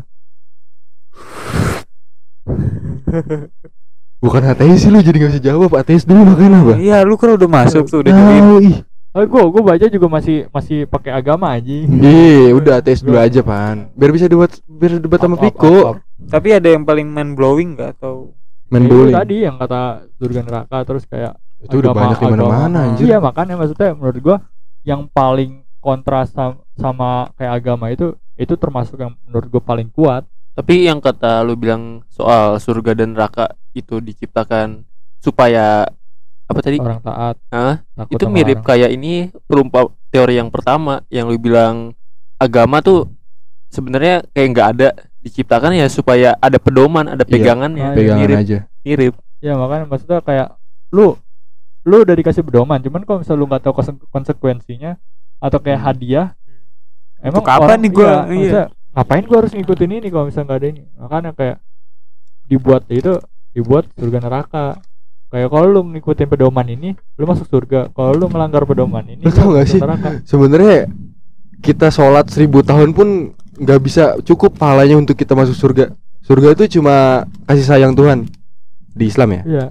bukan 4.23 4.43
ateis 4.51 4.83
sih 4.83 4.91
lu 4.91 4.99
jadi 4.99 5.23
gak 5.23 5.31
bisa 5.39 5.43
jawab. 5.55 5.71
Ateis 5.79 6.03
dulu 6.03 6.27
makanya 6.27 6.67
apa? 6.67 6.75
Iya, 6.75 7.07
lu 7.07 7.15
kan 7.15 7.39
udah 7.39 7.47
masuk 7.47 7.87
tuh 7.87 8.03
udah 8.03 8.11
ih. 8.59 8.83
oh 9.17 9.25
gue 9.25 9.43
gue 9.49 9.63
baca 9.65 9.87
juga 9.89 10.07
masih 10.13 10.45
masih 10.53 10.85
pakai 10.93 11.09
agama 11.09 11.49
aja 11.57 11.73
Iya, 11.89 12.53
udah 12.53 12.85
ateis 12.85 13.01
dulu 13.01 13.17
aja 13.17 13.41
pan. 13.41 13.89
Biar 13.97 14.13
bisa 14.13 14.29
debat 14.29 14.53
biar 14.69 15.01
debat 15.01 15.23
sama 15.23 15.41
Piko. 15.41 15.97
Tapi 16.29 16.49
ada 16.53 16.69
yang 16.69 16.85
paling 16.85 17.09
mind 17.09 17.33
blowing 17.33 17.81
gak 17.81 17.97
atau 17.97 18.36
main 18.69 18.83
Ya, 18.85 19.17
tadi 19.17 19.37
yang 19.43 19.57
kata 19.57 19.83
surga 20.15 20.41
neraka 20.43 20.77
terus 20.83 21.05
kayak 21.05 21.35
itu 21.59 21.75
udah 21.75 21.91
agama- 21.91 22.01
banyak 22.05 22.19
di 22.19 22.27
mana-mana 22.27 22.57
agama. 22.59 22.81
anjir 22.85 23.05
Iya 23.05 23.17
makanya 23.19 23.55
maksudnya 23.55 23.91
menurut 23.93 24.19
gua 24.19 24.37
yang 24.83 25.09
paling 25.09 25.51
kontras 25.79 26.31
sam- 26.31 26.61
sama 26.75 27.11
kayak 27.35 27.53
agama 27.57 27.89
itu 27.89 28.07
itu 28.35 28.55
termasuk 28.55 28.97
yang 28.97 29.15
menurut 29.23 29.49
gua 29.49 29.63
paling 29.63 29.89
kuat. 29.89 30.27
Tapi 30.53 30.85
yang 30.85 30.99
kata 30.99 31.41
lu 31.41 31.55
bilang 31.55 31.83
soal 32.07 32.57
surga 32.57 32.93
dan 32.95 33.13
neraka 33.13 33.47
itu 33.73 33.99
diciptakan 33.99 34.83
supaya 35.17 35.85
apa 36.43 36.61
tadi? 36.61 36.79
Orang 36.79 37.01
taat. 37.01 37.37
Hah? 37.49 37.83
Itu 38.09 38.25
sama 38.25 38.35
mirip 38.35 38.59
orang. 38.59 38.67
kayak 38.67 38.91
ini 38.91 39.13
perumpa 39.43 39.81
teori 40.09 40.35
yang 40.35 40.49
pertama 40.49 41.05
yang 41.07 41.27
lu 41.27 41.37
bilang 41.37 41.93
agama 42.37 42.81
tuh 42.81 43.11
sebenarnya 43.67 44.25
kayak 44.31 44.49
nggak 44.49 44.69
ada 44.73 44.89
diciptakan 45.27 45.75
ya 45.75 45.87
supaya 45.87 46.39
ada 46.39 46.57
pedoman, 46.57 47.05
ada 47.09 47.21
Iya. 47.21 47.29
pegangannya. 47.29 47.83
Ah, 47.85 47.93
pegangan 47.93 48.23
mirip, 48.23 48.39
aja 48.39 48.59
mirip. 48.81 49.15
Ya 49.39 49.53
makanya 49.55 49.85
maksudnya 49.85 50.19
kayak 50.21 50.55
lu 50.91 51.19
lu 51.83 51.97
udah 52.01 52.15
dikasih 52.15 52.43
pedoman, 52.43 52.79
cuman 52.79 53.03
kalau 53.03 53.19
misalnya 53.21 53.39
lu 53.39 53.47
nggak 53.47 53.63
tahu 53.63 53.75
konse- 53.75 54.07
konsekuensinya 54.09 54.99
atau 55.39 55.59
kayak 55.59 55.79
Hmm. 55.79 55.87
hadiah 55.89 56.27
emang 57.21 57.43
Untuk 57.43 57.47
apa 57.49 57.63
orang- 57.65 57.81
nih 57.81 57.91
gua? 57.91 58.03
iya, 58.03 58.11
Iya. 58.11 58.27
maksudnya, 58.29 58.65
ngapain 58.93 59.25
gua 59.25 59.39
harus 59.39 59.53
ngikutin 59.53 59.91
ini 59.93 60.07
kalau 60.09 60.25
misalnya 60.25 60.47
nggak 60.47 60.59
ada 60.59 60.69
ini 60.69 60.83
makanya 60.97 61.31
kayak 61.33 61.57
dibuat 62.45 62.83
itu 62.89 63.13
dibuat 63.53 63.85
surga 63.93 64.19
neraka 64.21 64.65
kayak 65.27 65.49
kalau 65.49 65.67
lu 65.69 65.81
ngikutin 65.91 66.27
pedoman 66.27 66.67
ini 66.67 66.89
lu 67.15 67.25
masuk 67.25 67.45
surga 67.45 67.91
kalau 67.91 68.15
lu 68.15 68.27
melanggar 68.27 68.63
pedoman 68.63 69.03
ini 69.05 69.21
Lu 69.21 69.31
tau 69.31 69.51
gak 69.53 69.67
sih? 69.67 69.79
neraka 69.79 70.23
sebenarnya 70.23 70.87
kita 71.59 71.89
sholat 71.89 72.27
seribu 72.27 72.63
tahun 72.63 72.93
pun 72.93 73.35
nggak 73.57 73.81
bisa 73.81 74.05
cukup 74.23 74.55
pahalanya 74.55 74.97
untuk 74.97 75.15
kita 75.15 75.33
masuk 75.33 75.53
surga. 75.53 75.93
Surga 76.21 76.53
itu 76.53 76.79
cuma 76.79 77.25
kasih 77.45 77.65
sayang 77.65 77.93
Tuhan 77.93 78.27
di 78.91 79.05
Islam 79.07 79.29
ya? 79.33 79.43
Iya. 79.45 79.65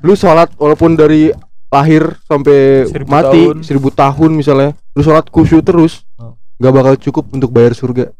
Lu 0.00 0.14
sholat 0.14 0.52
walaupun 0.56 0.94
dari 0.94 1.28
lahir 1.68 2.18
sampai 2.24 2.88
Seribu 2.88 3.10
mati 3.10 3.42
tahun. 3.46 3.56
seribu 3.62 3.88
tahun 3.90 4.30
misalnya 4.34 4.70
lu 4.92 5.02
sholat 5.02 5.28
khusyuk 5.28 5.62
terus 5.62 6.02
Oh. 6.18 6.34
nggak 6.58 6.72
bakal 6.72 6.94
cukup 6.98 7.24
untuk 7.30 7.50
bayar 7.50 7.72
surga. 7.72 8.10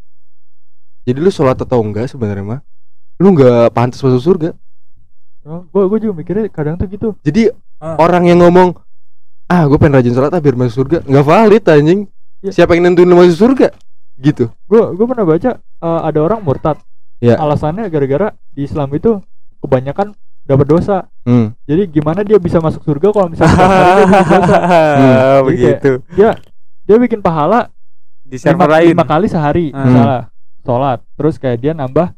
Jadi 1.03 1.19
lu 1.19 1.29
sholat 1.29 1.57
atau 1.57 1.81
enggak 1.81 2.07
sebenarnya 2.07 2.45
mah 2.47 2.61
lu 3.19 3.33
nggak 3.33 3.73
pantas 3.73 4.01
masuk 4.01 4.23
surga. 4.23 4.51
Gue 5.43 5.83
gue 5.89 5.99
juga 6.05 6.15
mikirnya 6.15 6.47
kadang 6.49 6.77
tuh 6.77 6.87
gitu. 6.87 7.09
Jadi 7.23 7.49
Ah. 7.81 7.97
orang 7.97 8.29
yang 8.29 8.39
ngomong 8.39 8.77
ah 9.47 9.65
gue 9.65 9.79
pengen 9.81 9.97
rajin 9.97 10.13
sholat 10.13 10.31
ah 10.31 10.39
biar 10.39 10.55
masuk 10.55 10.85
surga. 10.85 10.99
Nggak 11.03 11.25
valid 11.25 11.65
anjing. 11.67 12.01
Ya. 12.41 12.57
siapa 12.57 12.73
yang 12.73 12.89
nentuin 12.89 13.05
lu 13.05 13.21
masuk 13.21 13.37
surga 13.37 13.69
gitu 14.23 14.45
gue 14.65 14.83
gue 14.93 15.07
pernah 15.07 15.25
baca 15.25 15.51
eh, 15.59 16.01
ada 16.03 16.19
orang 16.21 16.41
murtad 16.41 16.77
Ya. 17.21 17.37
alasannya 17.37 17.85
gara-gara 17.87 18.33
di 18.49 18.65
Islam 18.65 18.89
itu 18.91 19.21
kebanyakan 19.61 20.17
dapat 20.41 20.67
dosa 20.67 21.05
hmm. 21.23 21.53
jadi 21.63 21.85
gimana 21.87 22.25
dia 22.25 22.41
bisa 22.41 22.57
masuk 22.59 22.81
surga 22.81 23.13
kalau 23.13 23.29
misalnya 23.29 23.61
dia 23.61 23.69
bikin 24.01 24.25
dosa 24.25 24.57
Hmm, 24.97 25.39
begitu. 25.45 25.91
dia 26.11 26.31
dia 26.83 26.97
bikin 26.97 27.21
pahala 27.21 27.69
Di 28.25 28.41
lima, 28.41 28.65
lain. 28.67 28.97
lima 28.97 29.05
kali 29.05 29.29
sehari 29.29 29.69
Hmm. 29.69 29.85
misalnya 29.85 30.21
sholat 30.61 30.99
terus 31.13 31.37
kayak 31.37 31.59
dia 31.59 31.73
nambah 31.73 32.09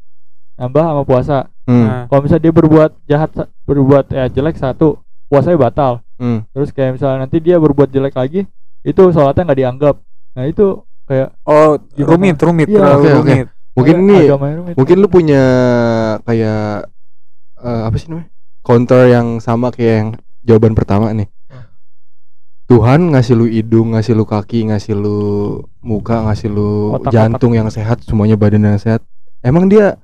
nambah 0.55 0.83
sama 0.85 1.03
puasa 1.03 1.37
Hmm. 1.63 1.83
Nah, 1.83 2.01
kalau 2.07 2.21
misalnya 2.21 2.43
dia 2.43 2.53
berbuat 2.53 2.91
jahat 3.03 3.29
berbuat 3.63 4.05
ya 4.07 4.27
jelek 4.27 4.55
satu 4.55 4.99
puasanya 5.27 5.59
batal 5.61 5.99
Hmm. 6.15 6.47
terus 6.51 6.71
kayak 6.71 6.95
misalnya 6.95 7.23
nanti 7.23 7.39
dia 7.39 7.55
berbuat 7.55 7.87
jelek 7.87 8.11
lagi 8.13 8.47
itu 8.81 9.03
sholatnya 9.05 9.43
nggak 9.43 9.59
dianggap 9.59 9.95
nah 10.31 10.43
itu 10.43 10.79
kayak 11.03 11.29
Oh, 11.43 11.77
Gimana? 11.93 12.11
rumit, 12.11 12.37
rumit, 12.37 12.67
Iya. 12.67 12.77
terlalu 12.79 12.95
Oke, 12.97 13.09
oke. 13.09 13.17
rumit. 13.19 13.47
mungkin 13.73 13.95
kayak 13.95 14.03
ini 14.05 14.17
rumit. 14.53 14.75
mungkin 14.77 14.95
lu 14.97 15.07
punya 15.07 15.43
kayak 16.21 16.85
eh, 17.59 17.81
apa 17.83 17.95
sih 17.95 18.07
namanya 18.07 18.29
counter 18.61 19.01
yang 19.07 19.27
sama 19.39 19.67
kayak 19.69 19.93
yang 19.97 20.09
jawaban 20.41 20.73
pertama 20.73 21.11
nih. 21.11 21.27
Tuhan 22.63 23.11
ngasih 23.11 23.35
lu 23.35 23.45
hidung, 23.45 23.91
ngasih 23.93 24.15
lu 24.15 24.23
kaki, 24.23 24.71
ngasih 24.71 24.95
lu 24.95 25.19
muka, 25.83 26.23
ngasih 26.23 26.47
lu 26.47 26.95
Otak-otak. 26.95 27.11
jantung 27.11 27.53
yang 27.53 27.67
sehat, 27.67 28.01
semuanya 28.07 28.39
badan 28.39 28.63
yang 28.63 28.79
sehat. 28.79 29.03
Emang 29.43 29.67
dia 29.67 29.99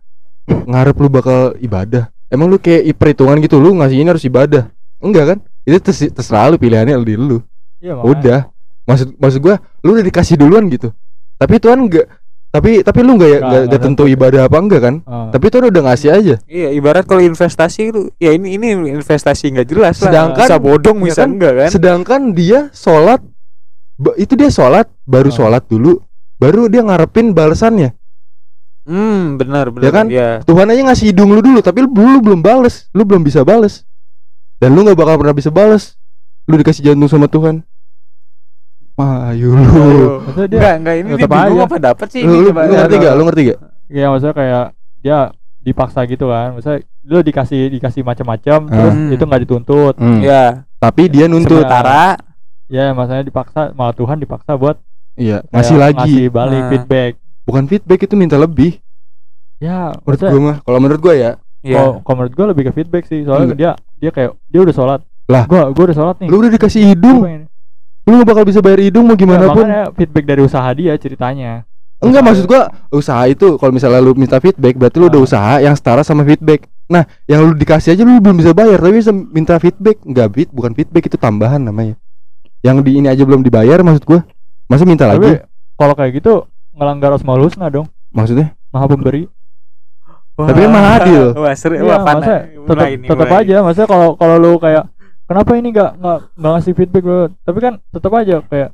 ngarep 0.45 0.99
lu 0.99 1.07
bakal 1.07 1.55
ibadah? 1.57 2.11
Emang 2.27 2.51
lu 2.51 2.59
kayak 2.59 2.91
perhitungan 2.93 3.39
gitu, 3.39 3.57
lu 3.57 3.73
ngasih 3.79 4.03
ini 4.03 4.09
harus 4.11 4.27
ibadah? 4.27 4.67
Enggak 4.99 5.25
kan? 5.25 5.37
Itu 5.63 5.79
terserah 6.11 6.51
lu 6.51 6.59
pilihannya 6.59 6.99
di 6.99 7.15
lu. 7.15 7.39
Iya, 7.79 7.95
makanya. 7.95 8.11
Udah. 8.11 8.39
Maksud 8.89 9.07
maksud 9.15 9.39
gua, 9.39 9.55
lu 9.79 9.93
udah 9.93 10.01
dikasih 10.03 10.33
duluan 10.35 10.65
gitu. 10.67 10.89
Tapi 11.37 11.55
Tuhan 11.57 11.85
enggak 11.85 12.09
tapi 12.49 12.81
tapi 12.81 13.05
lu 13.05 13.13
enggak 13.13 13.29
ya 13.29 13.37
Nggak- 13.37 13.45
enggak 13.45 13.63
nggak 13.69 13.81
tentu 13.85 14.03
ibadah 14.03 14.41
apa 14.43 14.57
enggak 14.57 14.81
kan? 14.81 14.95
Ah. 15.05 15.29
Tapi 15.29 15.45
Tuhan 15.47 15.65
udah 15.69 15.81
ngasih 15.85 16.09
aja. 16.09 16.35
Iya, 16.43 16.69
ibarat 16.73 17.05
kalau 17.05 17.21
investasi 17.21 17.93
lu, 17.93 18.09
ya 18.17 18.33
ini 18.33 18.57
ini 18.57 18.73
investasi 18.91 19.53
nggak 19.53 19.67
jelas 19.69 20.01
lah. 20.01 20.09
Sedangkan- 20.09 20.49
bisa 20.49 20.57
bodong, 20.57 20.97
ya 20.99 21.05
bisa 21.05 21.21
kan? 21.21 21.29
enggak 21.29 21.53
kan? 21.55 21.69
Sedangkan 21.69 22.21
dia 22.33 22.59
sholat 22.73 23.21
itu 24.17 24.33
dia 24.33 24.49
sholat 24.49 24.89
baru 25.05 25.29
Ah. 25.29 25.35
sholat 25.35 25.63
dulu 25.63 26.01
baru 26.35 26.65
dia 26.65 26.81
ngarepin 26.81 27.35
balasannya 27.35 27.93
Hmm, 28.81 29.37
benar, 29.37 29.69
benar. 29.69 29.83
Ya 29.85 29.91
kan? 29.93 30.05
Iya. 30.09 30.29
Tuhan 30.41 30.65
aja 30.65 30.81
ngasih 30.81 31.13
hidung 31.13 31.29
lu 31.29 31.43
dulu 31.43 31.59
tapi 31.59 31.83
lu, 31.83 31.91
lu 31.91 32.19
belum 32.19 32.41
bales 32.41 32.89
lu 32.89 33.05
belum 33.05 33.21
bisa 33.21 33.43
bales 33.43 33.85
dan 34.57 34.73
lu 34.73 34.81
nggak 34.81 34.97
bakal 34.97 35.19
pernah 35.19 35.35
bisa 35.35 35.51
bales 35.51 35.93
lu 36.49 36.57
dikasih 36.57 36.81
jantung 36.81 37.05
sama 37.05 37.29
Tuhan 37.29 37.61
Mayu 38.99 39.49
lu. 39.49 39.63
Maksudnya 40.21 40.47
dia 40.47 40.59
Enggak, 40.59 40.75
enggak 40.75 40.95
ini 40.95 41.07
dia 41.15 41.27
bingung 41.27 41.61
apa 41.61 41.75
dapat 41.79 42.07
sih? 42.11 42.21
Lu, 42.21 42.29
ini 42.29 42.39
lu, 42.41 42.49
coba. 42.51 42.61
lu 42.61 42.73
ngerti 42.75 42.95
gak 42.97 43.13
lu 43.13 43.23
ngerti 43.23 43.41
gak 43.45 43.59
ya 43.89 44.05
maksudnya 44.05 44.35
kayak 44.35 44.65
dia 44.99 45.17
dipaksa 45.59 45.99
gitu 46.03 46.25
kan. 46.27 46.47
Maksudnya 46.53 46.79
lu 47.03 47.17
dikasih 47.21 47.61
dikasih 47.71 48.01
macam-macam 48.01 48.59
Ah. 48.61 48.69
terus 48.69 48.93
Hmm. 48.93 49.11
itu 49.11 49.23
nggak 49.23 49.41
dituntut. 49.41 49.95
Hmm. 49.95 50.19
Ya, 50.19 50.43
tapi 50.77 51.07
dia 51.07 51.25
nuntut. 51.25 51.63
Sementara. 51.63 52.19
Ya 52.67 52.91
maksudnya 52.91 53.23
dipaksa 53.23 53.71
malah 53.71 53.91
Tuhan 53.91 54.17
dipaksa 54.17 54.53
buat 54.53 54.77
iya 55.15 55.41
ngasih 55.49 55.73
lagi. 55.75 55.97
ngasih 55.97 56.25
balik 56.29 56.59
Nah. 56.59 56.69
feedback. 56.69 57.11
Bukan 57.43 57.63
feedback 57.65 57.99
itu 58.03 58.13
minta 58.13 58.35
lebih. 58.35 58.77
Ya 59.57 59.95
menurut 59.97 60.21
gua 60.21 60.39
mah. 60.43 60.57
Kalau 60.61 60.79
menurut 60.79 61.01
gua 61.01 61.15
ya. 61.15 61.31
Ya. 61.59 61.75
kalau 61.75 61.91
kalau 61.99 62.15
menurut 62.19 62.33
gua 62.33 62.45
lebih 62.47 62.63
ke 62.65 62.73
feedback 62.73 63.03
sih. 63.03 63.25
Soalnya 63.25 63.47
Enggak. 63.49 63.57
dia 63.57 63.71
dia 63.97 64.11
kayak 64.13 64.31
dia 64.45 64.61
udah 64.61 64.71
sholat. 64.71 65.01
Lah. 65.25 65.43
gua 65.45 65.69
gua 65.69 65.83
udah 65.87 65.97
sholat 65.97 66.15
nih. 66.19 66.29
Lu 66.29 66.39
udah 66.39 66.51
dikasih 66.51 66.79
Gua 66.79 66.89
hidung 66.89 67.19
pengen- 67.21 67.48
lu 68.09 68.17
gak 68.17 68.27
bakal 68.27 68.43
bisa 68.43 68.59
bayar 68.59 68.79
hidung 68.81 69.05
mau 69.05 69.13
gimana 69.13 69.45
Ya, 69.45 69.53
pun 69.53 69.65
feedback 69.95 70.25
dari 70.25 70.41
usaha 70.41 70.65
dia 70.69 70.93
ceritanya 70.95 71.63
Enggak 71.99 72.09
Usaha- 72.15 72.27
maksud 72.31 72.45
gua 72.45 72.61
usaha 72.89 73.23
itu 73.25 73.47
kalau 73.55 73.69
misalnya 73.69 73.99
lu 73.99 74.15
minta 74.15 74.37
feedback 74.37 74.73
berarti 74.73 74.97
lu 74.97 75.07
udah 75.07 75.19
Ah. 75.19 75.27
usaha 75.27 75.53
yang 75.59 75.75
setara 75.75 75.99
sama 75.99 76.23
feedback. 76.23 76.63
Nah, 76.87 77.03
yang 77.25 77.43
lu 77.43 77.51
dikasih 77.53 77.91
aja 77.91 78.01
lu 78.01 78.17
belum 78.17 78.39
bisa 78.39 78.51
bayar 78.51 78.79
tapi 78.79 78.95
bisa 78.95 79.11
minta 79.11 79.59
feedback. 79.59 79.99
Enggak 80.01 80.31
feed, 80.31 80.49
bukan 80.49 80.71
feedback 80.73 81.03
itu 81.05 81.19
tambahan 81.19 81.59
namanya. 81.59 81.99
Yang 82.59 82.77
di 82.81 82.91
ini 82.95 83.07
aja 83.07 83.19
belum 83.21 83.43
dibayar 83.43 83.83
maksud 83.83 84.03
gua. 84.05 84.23
Masa 84.65 84.87
minta 84.87 85.05
tapi 85.05 85.27
lagi? 85.27 85.43
kalau 85.75 85.91
kayak 85.91 86.11
gitu 86.13 86.33
ngelanggar 86.71 87.11
asmaul 87.11 87.43
husna 87.43 87.67
dong 87.67 87.91
Maksudnya? 88.09 88.55
maha 88.69 88.85
pemberi 88.85 89.27
Tapi 90.37 90.55
kan 90.57 90.71
maha 90.71 90.89
adil. 90.99 91.23
Wah, 91.35 91.51
seru. 91.51 91.73
Iya, 91.73 91.83
Wah, 91.83 91.99
panas. 91.99 92.23
maksudnya 92.63 93.11
tetap 93.11 93.29
aja 93.33 93.55
maksudnya 93.59 93.87
kalau 93.87 94.07
kalau 94.15 94.35
lu 94.37 94.51
kayak 94.55 94.87
kenapa 95.29 95.51
ini 95.53 95.69
nggak 95.69 95.91
nggak 95.95 96.17
nggak 96.33 96.51
ngasih 96.51 96.73
feedback 96.73 97.03
lu 97.03 97.17
tapi 97.39 97.59
kan 97.59 97.73
tetap 97.87 98.11
aja 98.11 98.41
kayak 98.43 98.69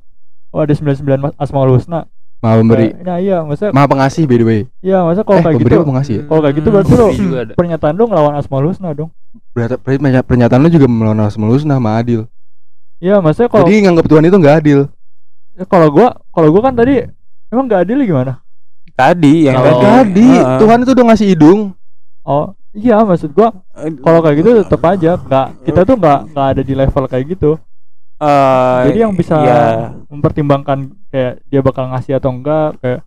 oh 0.49 0.61
ada 0.61 0.71
99 0.71 1.03
mas- 1.19 1.35
asmaul 1.37 1.75
husna 1.75 2.07
Maha 2.37 2.55
pemberi. 2.57 2.93
Nah 2.95 3.17
iya 3.17 3.41
maksudnya 3.41 3.71
Maha 3.71 3.87
pengasih 3.87 4.23
by 4.23 4.37
the 4.37 4.45
way. 4.45 4.61
iya 4.79 5.01
maksudnya 5.01 5.25
kalau 5.25 5.39
eh, 5.39 5.45
kayak 5.45 5.55
gitu 5.57 5.75
pengasih 5.83 6.13
ya? 6.13 6.23
kalau 6.25 6.41
kayak 6.41 6.55
gitu 6.55 6.67
berarti 6.69 6.89
Pemberi 6.89 7.15
juga 7.17 7.37
ada. 7.41 7.53
pernyataan 7.53 7.93
lu 7.93 8.03
ngelawan 8.05 8.33
asmaul 8.35 8.65
husna 8.65 8.89
dong 8.91 9.09
Berarti 9.51 9.75
pernya- 9.77 10.21
pernyataan 10.21 10.61
lu 10.61 10.69
juga 10.69 10.85
melawan 10.85 11.19
asmaul 11.21 11.51
husna 11.51 11.75
sama 11.75 11.91
adil. 11.95 12.27
iya 12.97 13.19
maksudnya 13.19 13.47
kalau 13.47 13.65
Jadi 13.65 13.77
nganggap 13.81 14.05
Tuhan 14.05 14.23
itu 14.23 14.37
nggak 14.37 14.55
adil. 14.57 14.79
ya 15.53 15.63
kalau 15.65 15.87
gua 15.89 16.07
kalau 16.29 16.47
gua 16.49 16.61
kan 16.61 16.73
tadi 16.73 17.03
emang 17.49 17.65
nggak 17.65 17.81
adil 17.83 17.99
gimana 18.01 18.33
Tadi 18.93 19.33
yang 19.43 19.55
Kalau- 19.57 19.81
Tadi 19.81 20.29
Heeh. 20.29 20.57
Tuhan 20.57 20.77
itu 20.79 20.91
udah 20.93 21.05
ngasih 21.05 21.27
hidung. 21.29 21.59
oh 22.23 22.45
iya 22.75 23.01
maksud 23.01 23.31
gua 23.31 23.49
kalau 24.03 24.19
kayak 24.19 24.35
gitu 24.37 24.49
tetap 24.61 24.81
aja 24.85 25.11
nggak 25.17 25.47
kita 25.63 25.81
tuh 25.81 25.95
nggak 25.95 26.19
nggak 26.29 26.47
ada 26.51 26.61
di 26.61 26.73
level 26.73 27.05
kayak 27.07 27.27
gitu 27.29 27.51
Eh, 28.15 28.79
jadi 28.87 28.99
yang 29.03 29.11
bisa 29.11 29.35
ya, 29.43 29.91
mempertimbangkan 30.07 30.87
kayak 31.11 31.43
dia 31.45 31.59
bakal 31.59 31.91
ngasih 31.91 32.15
atau 32.15 32.31
enggak 32.31 32.79
kayak 32.79 33.03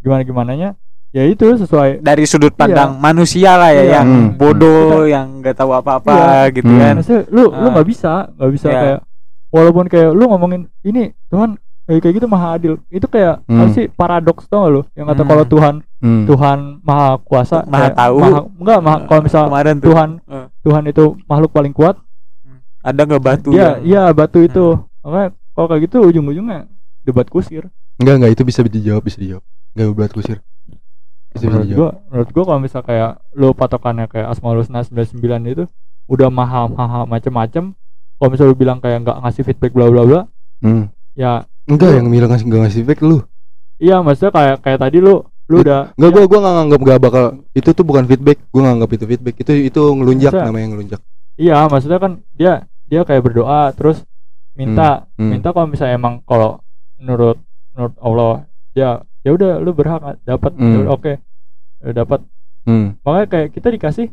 gimana 0.00 0.24
gimananya 0.24 0.68
ya 1.08 1.20
itu 1.22 1.44
sesuai 1.54 2.00
dari 2.00 2.24
sudut 2.24 2.52
pandang 2.52 2.96
manusia 2.96 3.60
lah 3.60 3.68
ya 3.68 3.76
Iya. 3.78 3.92
yang 3.94 4.08
Hmm. 4.08 4.28
bodoh 4.36 5.04
yang 5.04 5.44
nggak 5.44 5.52
tahu 5.52 5.76
apa-apa 5.76 6.48
gitu 6.48 6.64
Hmm. 6.64 6.80
kan 6.80 6.94
Maksudnya 6.96 7.22
lu 7.28 7.44
lu 7.50 7.60
Ah. 7.60 7.72
nggak 7.76 7.88
bisa 7.88 8.12
nggak 8.32 8.50
bisa 8.50 8.68
Ya. 8.68 8.80
kayak 8.80 9.00
walaupun 9.48 9.84
kayak 9.84 10.10
lu 10.12 10.24
ngomongin 10.26 10.62
ini 10.80 11.12
Tuhan 11.28 11.60
Eh, 11.88 11.98
kayak 11.98 12.14
gitu 12.14 12.26
maha 12.26 12.52
adil 12.52 12.76
itu 12.86 13.04
kayak 13.04 13.40
Hmm. 13.42 13.58
apa 13.58 13.72
sih 13.72 13.88
paradoks 13.88 14.44
tau 14.44 14.60
gak 14.60 14.70
lu 14.70 14.82
yang 14.92 15.06
kata 15.06 15.18
Hmm. 15.18 15.30
kalau 15.30 15.44
Tuhan 15.46 15.74
Hmm. 15.98 16.24
Tuhan 16.24 16.58
maha 16.80 17.16
kuasa 17.18 17.64
Maha 17.64 17.88
kayak 17.88 17.96
tahu. 17.96 18.16
maha, 18.20 18.40
enggak 18.54 18.78
maha 18.78 18.96
kalau 19.02 19.20
misal 19.22 19.42
kemarin 19.46 19.74
tuh 19.74 19.86
Tuhan 19.88 20.10
Eh. 20.22 20.46
Tuhan 20.62 20.82
itu 20.86 21.04
makhluk 21.24 21.50
paling 21.50 21.72
kuat 21.72 21.96
ada 22.80 23.00
nggak 23.02 23.22
batu 23.22 23.50
yang- 23.50 23.80
iya 23.82 24.04
batu 24.10 24.38
itu 24.38 24.66
makanya 25.00 25.28
kalau 25.50 25.66
kayak 25.66 25.82
gitu 25.82 25.96
ujung-ujungnya 26.04 26.68
debat 27.02 27.24
kusir 27.26 27.72
Enggak 27.96 28.14
enggak 28.14 28.32
itu 28.32 28.42
bisa 28.44 28.60
dijawab 28.62 29.02
bisa 29.02 29.18
dijawab. 29.18 29.42
Enggak 29.72 29.88
buat 29.90 30.12
kusir. 30.12 30.38
Bisa 31.30 31.34
bisa 31.34 31.44
menurut 31.48 31.64
dijawab. 31.64 31.80
gua 31.80 31.90
menurut 32.06 32.28
gua 32.30 32.44
kalau 32.46 32.60
misal 32.60 32.80
kayak 32.80 33.10
lu 33.32 33.48
patokannya 33.52 34.06
kayak 34.06 34.28
Asmaul 34.28 34.60
Husna 34.60 34.80
99 34.82 35.18
itu 35.48 35.64
udah 36.06 36.28
maha 36.28 36.68
maha 36.68 37.00
macem-macem 37.04 37.72
kalau 38.14 38.28
misal 38.28 38.44
lu 38.44 38.54
bilang 38.54 38.76
kayak 38.76 39.02
nggak 39.02 39.18
ngasih 39.18 39.42
feedback 39.42 39.72
bla 39.72 39.88
bla 39.88 40.04
bla 40.04 40.20
Hmm. 40.58 40.92
ya 41.12 41.47
Enggak 41.68 41.90
yang 42.00 42.08
bilang 42.08 42.28
ngasih 42.32 42.46
enggak 42.48 42.60
ngasih 42.64 42.76
feedback 42.82 43.00
lu. 43.04 43.18
iya 43.78 44.02
maksudnya 44.02 44.32
kayak 44.34 44.56
kayak 44.64 44.78
tadi 44.80 44.98
lu 44.98 45.22
lu 45.46 45.56
udah 45.62 45.92
Enggak 45.94 46.10
gua 46.10 46.24
gua 46.26 46.38
enggak 46.40 46.54
nganggap 46.56 46.80
enggak 46.82 46.98
bakal 47.00 47.24
itu 47.52 47.70
tuh 47.70 47.84
bukan 47.84 48.04
feedback. 48.08 48.38
Gua 48.50 48.62
nganggap 48.66 48.90
itu 48.90 49.04
feedback. 49.06 49.34
Itu 49.38 49.52
itu 49.54 49.82
ngelunjak 49.94 50.32
namanya 50.34 50.66
ngelunjak. 50.74 51.00
iya 51.38 51.70
maksudnya 51.70 52.02
kan 52.02 52.12
dia 52.34 52.52
dia 52.90 53.06
kayak 53.06 53.22
berdoa 53.22 53.70
terus 53.70 54.02
minta 54.58 55.06
Hmm. 55.14 55.30
minta 55.30 55.54
kalau 55.54 55.70
misalnya 55.70 55.94
emang 55.94 56.18
kalau 56.26 56.58
menurut 56.98 57.38
menurut 57.70 57.94
Allah 58.02 58.32
ya 58.74 58.90
ya 59.22 59.30
udah 59.30 59.62
lu 59.62 59.70
berhak 59.70 60.18
dapat 60.26 60.50
Hmm. 60.58 60.82
Ya 60.82 60.90
oke 60.90 61.12
Udah 61.78 61.94
dapat 61.94 62.20
Hmm. 62.66 62.98
makanya 63.06 63.26
kayak 63.30 63.48
kita 63.54 63.68
dikasih 63.70 64.06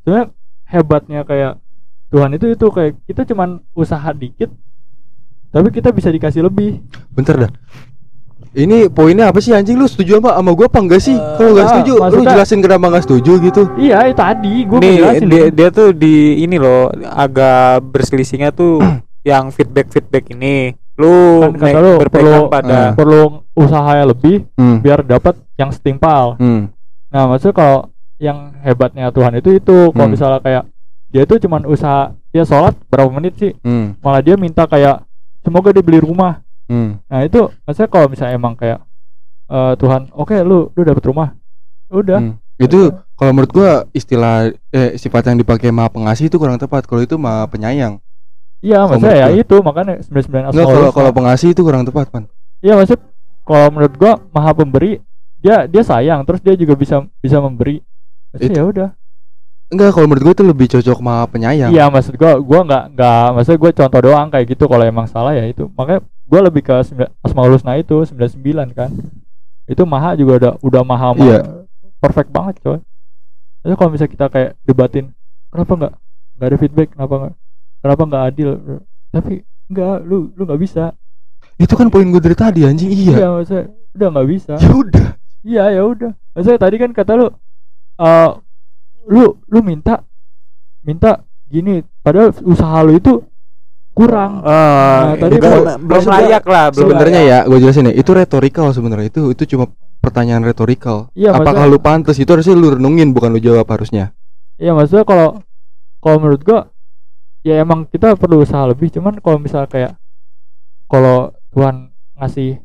sebenarnya 0.00 0.32
hebatnya 0.64 1.20
kayak 1.22 1.60
Tuhan 2.08 2.32
itu 2.32 2.46
itu 2.48 2.66
kayak 2.72 2.92
kita 3.04 3.28
cuman 3.28 3.60
usaha 3.76 4.08
dikit 4.10 4.48
tapi 5.56 5.68
kita 5.70 5.88
bisa 5.90 6.08
dikasih 6.08 6.42
lebih 6.42 6.84
Bentar 7.10 7.36
dah. 7.38 7.52
Ini 8.52 8.88
poinnya 8.88 9.28
apa 9.28 9.36
sih 9.38 9.52
anjing 9.52 9.76
lu 9.76 9.84
setuju 9.84 10.16
apa 10.18 10.32
sama 10.34 10.52
gua 10.52 10.64
apa 10.64 10.80
enggak 10.80 11.00
sih? 11.02 11.12
Eh, 11.12 11.36
Kalau 11.36 11.50
enggak 11.50 11.60
ah, 11.62 11.70
setuju, 11.70 11.92
lu 12.10 12.22
jelasin 12.26 12.58
kenapa 12.58 12.84
enggak 12.86 13.04
setuju 13.04 13.32
gitu. 13.42 13.62
iya 13.76 13.96
itu 14.02 14.16
tadi 14.16 14.54
gue 14.64 14.78
nih 14.78 14.94
jelasin 14.96 15.28
dia, 15.28 15.44
dia 15.50 15.68
tuh 15.70 15.88
di 15.92 16.14
ini 16.40 16.56
loh 16.56 16.88
agak 17.06 17.84
berselisihnya 17.86 18.48
tuh 18.50 18.80
yang 19.28 19.48
feedback 19.50 19.88
feedback 19.90 20.24
ini 20.30 20.72
lu, 20.96 21.12
Kan 21.42 21.52
kata 21.54 21.78
lu 21.78 21.92
perlu- 22.06 22.48
pada 22.48 22.72
Ah. 22.72 22.90
perlu 22.92 23.44
usaha 23.52 23.90
yang 23.94 24.08
lebih 24.08 24.48
Hmm. 24.52 24.80
biar 24.80 25.04
dapat 25.04 25.36
yang 25.54 25.68
setimpal 25.68 26.36
Hmm. 26.36 26.72
nah 27.06 27.28
maksudnya 27.28 27.52
kalau 27.52 27.78
yang 28.16 28.56
hebatnya 28.58 29.12
Tuhan 29.12 29.36
itu 29.36 29.52
itu 29.52 29.92
kalau 29.92 30.06
Hmm. 30.06 30.14
misalnya 30.16 30.40
kayak 30.40 30.64
dia 31.06 31.22
itu 31.22 31.36
cuman 31.38 31.68
usaha 31.68 32.02
dia 32.26 32.40
sholat 32.42 32.72
berapa 32.86 33.08
menit 33.10 33.36
sih 33.36 33.52
Hmm. 33.60 34.00
malah 34.00 34.24
dia 34.24 34.32
minta 34.34 34.64
kayak 34.64 35.04
semoga 35.46 35.70
dia 35.70 35.80
beli 35.80 36.02
rumah 36.02 36.42
Hmm. 36.66 36.98
nah 37.06 37.22
itu 37.22 37.46
maksudnya 37.62 37.86
kalau 37.86 38.10
misalnya 38.10 38.34
emang 38.34 38.58
kayak 38.58 38.82
eh, 39.46 39.72
Tuhan 39.78 40.10
oke 40.10 40.34
lu 40.42 40.74
lu 40.74 40.82
dapat 40.82 41.04
rumah 41.06 41.28
udah 41.88 42.18
Hmm. 42.18 42.34
Itu 42.56 42.88
kalau 43.14 43.36
menurut 43.36 43.52
gua 43.52 43.84
istilah 43.92 44.48
eh, 44.72 44.96
sifat 44.96 45.28
yang 45.28 45.36
dipakai 45.38 45.68
maha 45.68 45.92
pengasih 45.92 46.32
itu 46.32 46.40
kurang 46.40 46.56
tepat. 46.56 46.88
Kalau 46.88 47.04
itu 47.04 47.14
maha 47.14 47.44
penyayang. 47.46 48.00
iya 48.64 48.80
maksudnya 48.82 49.12
ya 49.12 49.26
menurut 49.28 49.44
itu 49.44 49.56
makanya 49.60 49.94
99 50.00 50.32
Enggak 50.32 50.48
Asmaul 50.48 50.72
kalau 50.72 50.90
kalau 50.90 51.10
pengasih 51.12 51.48
itu 51.52 51.60
kurang 51.60 51.84
tepat, 51.84 52.08
Pan. 52.08 52.24
iya 52.64 52.72
maksud 52.72 52.96
kalau 53.44 53.68
menurut 53.68 53.94
gua 54.00 54.12
maha 54.32 54.56
pemberi 54.56 55.04
dia 55.38 55.68
dia 55.68 55.82
sayang 55.84 56.24
terus 56.24 56.40
dia 56.40 56.56
juga 56.56 56.72
bisa 56.74 57.04
bisa 57.20 57.36
memberi 57.38 57.84
ya 58.32 58.64
udah 58.64 58.88
Enggak, 59.66 59.90
kalau 59.92 60.06
menurut 60.06 60.22
gua 60.22 60.34
itu 60.34 60.44
lebih 60.44 60.66
cocok 60.70 60.98
maha 61.00 61.26
penyayang. 61.26 61.70
iya 61.70 61.86
maksud 61.86 62.14
gua 62.14 62.38
gua 62.38 62.60
nggak 62.62 62.84
nggak 62.94 63.24
maksudnya 63.34 63.58
gua 63.58 63.70
contoh 63.72 64.00
doang 64.00 64.28
kayak 64.28 64.46
gitu 64.48 64.64
kalau 64.64 64.84
emang 64.84 65.06
salah 65.06 65.32
ya 65.32 65.42
itu 65.44 65.66
makanya 65.72 66.00
gua 66.22 66.40
lebih 66.42 66.62
ke 66.62 66.72
Asmaul 67.20 67.50
Husna 67.50 67.74
itu 67.74 67.98
99 67.98 68.38
kan 68.70 68.90
itu 69.66 69.82
maha 69.82 70.14
juga 70.14 70.32
udah 70.36 70.52
udah 70.60 70.82
maha, 70.82 71.08
maha 71.10 71.18
Iya. 71.18 71.38
perfect 71.96 72.30
banget 72.30 72.54
coy 72.60 72.78
Jadi 73.60 73.74
kalau 73.74 73.90
misalnya 73.90 74.12
kita 74.12 74.26
kayak 74.28 74.50
debatin 74.62 75.04
kenapa 75.48 75.72
nggak 75.74 75.92
nggak 76.36 76.46
ada 76.46 76.56
feedback 76.56 76.88
kenapa 76.92 77.14
nggak 77.16 77.34
kenapa 77.80 78.02
nggak 78.04 78.22
adil 78.24 78.48
tapi 79.08 79.32
nggak 79.66 79.96
lu 80.04 80.30
lu 80.30 80.42
nggak 80.44 80.62
bisa 80.62 80.94
Itu 81.56 81.74
kan 81.74 81.88
poin 81.88 82.06
gua 82.06 82.20
dari 82.20 82.36
tadi 82.36 82.62
anjing. 82.62 82.86
iya, 82.88 83.16
Iya. 83.16 83.28
maksudnya 83.32 83.64
udah 83.92 84.08
nggak 84.14 84.28
bisa 84.30 84.54
Ya 84.56 84.70
udah. 84.70 85.06
iya 85.42 85.64
ya 85.72 85.82
udah 85.82 86.10
maksudnya 86.30 86.60
tadi 86.60 86.76
kan 86.76 86.90
kata 86.92 87.12
lu 87.16 87.26
eh 87.98 88.30
lu 89.06 89.38
lu 89.46 89.60
minta 89.60 90.02
minta 90.82 91.22
gini 91.46 91.78
padahal 92.00 92.34
usaha 92.42 92.82
lu 92.82 92.94
itu 92.94 93.22
kurang 93.90 94.44
Eh, 94.44 95.02
tadi 95.16 95.34
belum, 95.40 95.56
gua- 95.56 95.78
belum 95.80 96.02
gua 96.04 96.12
layak 96.20 96.44
lah 96.44 96.64
belum 96.68 96.80
Sebenarnya 96.84 97.20
ya, 97.22 97.38
gua 97.48 97.56
jelasin 97.56 97.88
ya, 97.88 97.94
itu 97.96 98.10
retorikal 98.12 98.68
sebenarnya. 98.68 99.08
Itu 99.08 99.32
itu 99.32 99.56
cuma 99.56 99.72
pertanyaan 99.98 100.44
retorikal. 100.44 101.08
Iya, 101.16 101.32
Apakah 101.32 101.64
maksudnya- 101.64 101.72
lu 101.72 101.78
pantas? 101.80 102.16
Itu 102.20 102.30
harusnya 102.30 102.52
lu 102.52 102.76
renungin 102.76 103.16
bukan 103.16 103.32
lu 103.32 103.40
jawab 103.40 103.64
harusnya. 103.66 104.12
Iya 104.56 104.76
maksudnya 104.76 105.02
kalau 105.02 105.40
kalau 105.98 106.16
menurut 106.18 106.44
gua 106.44 106.68
ya 107.40 107.56
emang 107.56 107.88
kita 107.88 108.16
perlu 108.16 108.42
usaha 108.42 108.66
lebih 108.66 108.90
cuman 108.90 109.16
kalau 109.16 109.38
misal 109.38 109.64
kayak 109.64 109.96
kalau 110.86 111.32
Tuhan 111.50 111.88
ngasih 112.14 112.58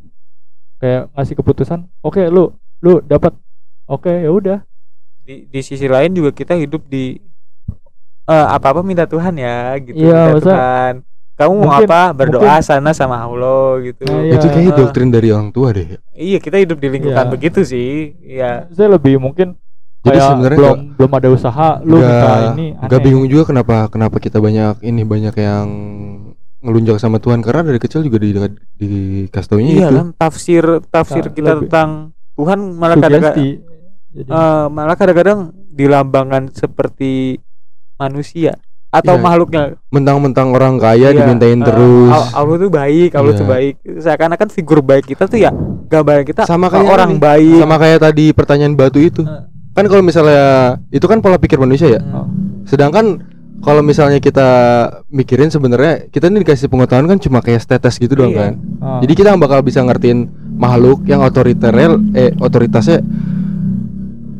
kayak 0.77 1.13
ngasih 1.13 1.35
keputusan 1.38 1.80
oke 2.01 2.22
lu 2.27 2.49
lu 2.80 2.97
dapat 2.99 3.38
oke 3.85 4.09
ya 4.09 4.30
udah 4.30 4.59
di, 5.31 5.47
di 5.47 5.59
sisi 5.61 5.87
lain 5.87 6.11
juga 6.11 6.31
kita 6.33 6.53
hidup 6.53 6.83
di 6.85 7.15
apa 8.23 8.67
apa 8.69 8.81
minta 8.81 9.03
Tuhan 9.05 9.33
ya 9.33 9.57
gitu 9.77 9.95
Iya, 9.97 10.11
minta 10.11 10.27
maksudnya- 10.29 10.43
Tuhan 10.53 10.93
kamu 11.33 11.53
mau 11.53 11.63
mungkin- 11.65 11.87
apa 11.89 12.01
berdoa 12.13 12.37
mungkin- 12.53 12.63
sana 12.63 12.91
sama 12.91 13.17
Allah 13.17 13.65
gitu 13.81 14.03
Nah, 14.05 14.21
iya. 14.21 14.35
itu 14.35 14.45
kayaknya 14.45 14.71
Ah. 14.71 14.77
doktrin 14.77 15.09
dari 15.09 15.27
orang 15.29 15.49
tua 15.49 15.67
deh. 15.71 15.87
iya 16.13 16.37
kita 16.37 16.57
hidup 16.57 16.77
di 16.77 16.87
lingkungan 16.87 17.17
Iya. 17.17 17.31
begitu 17.31 17.59
sih 17.61 17.91
iya 18.21 18.67
saya 18.69 18.91
lebih 18.91 19.17
mungkin 19.17 19.55
Jadi 20.01 20.07
kayak 20.11 20.27
sebenarnya 20.27 20.57
belum 20.57 20.77
belum 20.95 21.11
ada 21.13 21.27
usaha 21.29 21.69
lu 21.81 21.97
minta 21.97 22.09
Nggak- 22.09 22.45
ini 22.51 22.65
nggak 22.75 23.01
bingung 23.01 23.27
juga 23.27 23.43
kenapa 23.47 23.75
kenapa 23.87 24.17
kita 24.17 24.37
banyak 24.37 24.75
ini 24.81 25.01
banyak 25.03 25.35
yang 25.35 25.65
ngelunjak 26.59 26.97
sama 26.97 27.17
Tuhan 27.17 27.41
karena 27.41 27.61
dari 27.63 27.79
kecil 27.79 28.01
juga 28.01 28.17
di 28.17 28.33
dikasih 28.77 29.49
taunya 29.49 29.71
iya 29.71 29.87
itu. 29.87 29.97
kan 29.97 30.07
tafsir 30.15 30.63
tafsir 30.87 31.23
Nah, 31.23 31.33
kita 31.33 31.51
lebih- 31.51 31.61
tentang 31.67 31.89
Tuhan 32.31 32.59
malah 32.71 32.95
kadang-kadang 32.95 33.33
sugesti 33.33 33.47
Jadi, 34.11 34.27
eh, 34.27 34.65
malah 34.67 34.95
kadang-kadang 34.95 35.39
dilambangkan 35.67 36.51
seperti 36.51 37.39
manusia 37.95 38.59
atau 38.89 39.15
Iya. 39.15 39.23
makhluknya 39.23 39.63
Mentang-mentang 39.88 40.51
orang 40.51 40.75
kaya 40.75 41.09
Iya, 41.09 41.17
dimintain 41.17 41.57
eh, 41.57 41.63
terus. 41.63 42.11
Al- 42.11 42.31
Allah 42.35 42.55
tuh 42.57 42.67
baik 42.69 43.11
Allah 43.13 43.33
tuh 43.33 43.47
Iya. 43.47 43.51
baik 43.51 43.73
seakan-akan 44.03 44.47
figur 44.49 44.79
baik 44.81 45.07
kita 45.07 45.25
tuh 45.25 45.39
ya 45.39 45.51
gambaran 45.88 46.27
kita 46.27 46.43
Sama 46.43 46.67
kayak 46.67 46.85
orang 46.85 47.11
ini. 47.15 47.19
baik 47.19 47.59
Sama 47.61 47.75
kayak 47.77 47.99
tadi 48.01 48.25
pertanyaan 48.31 48.75
batu 48.75 48.99
itu. 48.99 49.23
Eh. 49.23 49.43
Kan 49.71 49.88
kalau 49.88 50.03
misalnya 50.03 50.43
itu 50.89 51.07
kan 51.07 51.23
pola 51.23 51.39
pikir 51.39 51.55
manusia 51.55 51.88
ya. 51.89 52.01
Hmm. 52.03 52.27
Sedangkan 52.67 53.23
kalau 53.61 53.79
misalnya 53.79 54.17
kita 54.17 54.49
mikirin 55.07 55.47
sebenarnya 55.47 56.09
kita 56.09 56.27
ini 56.27 56.43
dikasih 56.43 56.67
pengetahuan 56.67 57.07
kan 57.07 57.15
cuma 57.15 57.39
kayak 57.39 57.61
status 57.61 57.95
gitu 57.95 58.11
doang 58.13 58.35
Iya. 58.35 58.41
kan. 58.41 58.53
ah. 58.81 58.99
Jadi 58.99 59.13
kita 59.15 59.31
bakal 59.38 59.63
bisa 59.63 59.79
ngertiin 59.79 60.27
makhluk 60.59 61.07
yang 61.07 61.23
otoriter 61.23 61.71
eh 62.11 62.35
otoritasnya 62.35 62.99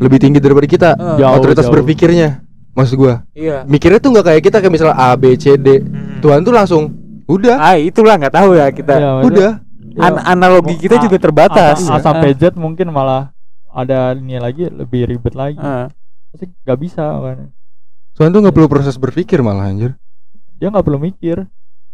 lebih 0.02 0.18
tinggi 0.18 0.42
daripada 0.42 0.66
kita. 0.66 0.90
Eh, 0.94 1.18
Jauh, 1.22 1.34
otoritas 1.38 1.66
jauh. 1.66 1.74
berpikirnya. 1.78 2.42
Maksud 2.72 2.96
gua. 2.96 3.22
iya 3.32 3.68
Mikirnya 3.68 4.00
tuh 4.00 4.10
nggak 4.10 4.26
kayak 4.26 4.42
kita 4.42 4.58
kayak 4.58 4.72
misalnya 4.72 4.96
A 4.96 5.12
B 5.14 5.36
C 5.36 5.54
D. 5.56 5.78
Hmm. 5.78 6.20
Tuhan 6.20 6.40
tuh 6.42 6.52
langsung 6.52 6.84
udah, 7.28 7.56
ah 7.58 7.76
itulah 7.76 8.16
nggak 8.16 8.32
tahu 8.34 8.50
ya 8.54 8.68
kita 8.70 8.96
maksudnya- 8.96 9.28
udah. 9.28 9.52
ya, 9.92 10.02
An- 10.02 10.24
analogi 10.26 10.76
kita 10.78 10.96
A- 10.96 11.04
juga 11.04 11.16
terbatas 11.16 11.84
A, 11.84 11.96
A 11.96 11.98
ya. 12.00 12.02
sampai 12.02 12.32
Z 12.32 12.56
mungkin 12.56 12.88
malah 12.90 13.36
ada 13.68 14.12
ini 14.14 14.36
lagi 14.36 14.68
lebih 14.68 15.04
ribet 15.06 15.32
lagi 15.32 15.56
Eh, 15.56 15.88
pasti 16.28 16.46
nggak 16.48 16.80
bisa 16.80 17.04
kan 17.04 17.52
Tuhan 18.16 18.30
tuh 18.30 18.40
nggak 18.40 18.52
perlu 18.52 18.68
proses 18.68 18.96
berpikir 18.96 19.40
malah 19.40 19.68
anjir. 19.68 19.96
dia 20.56 20.68
nggak 20.68 20.84
perlu 20.84 21.00
mikir 21.02 21.44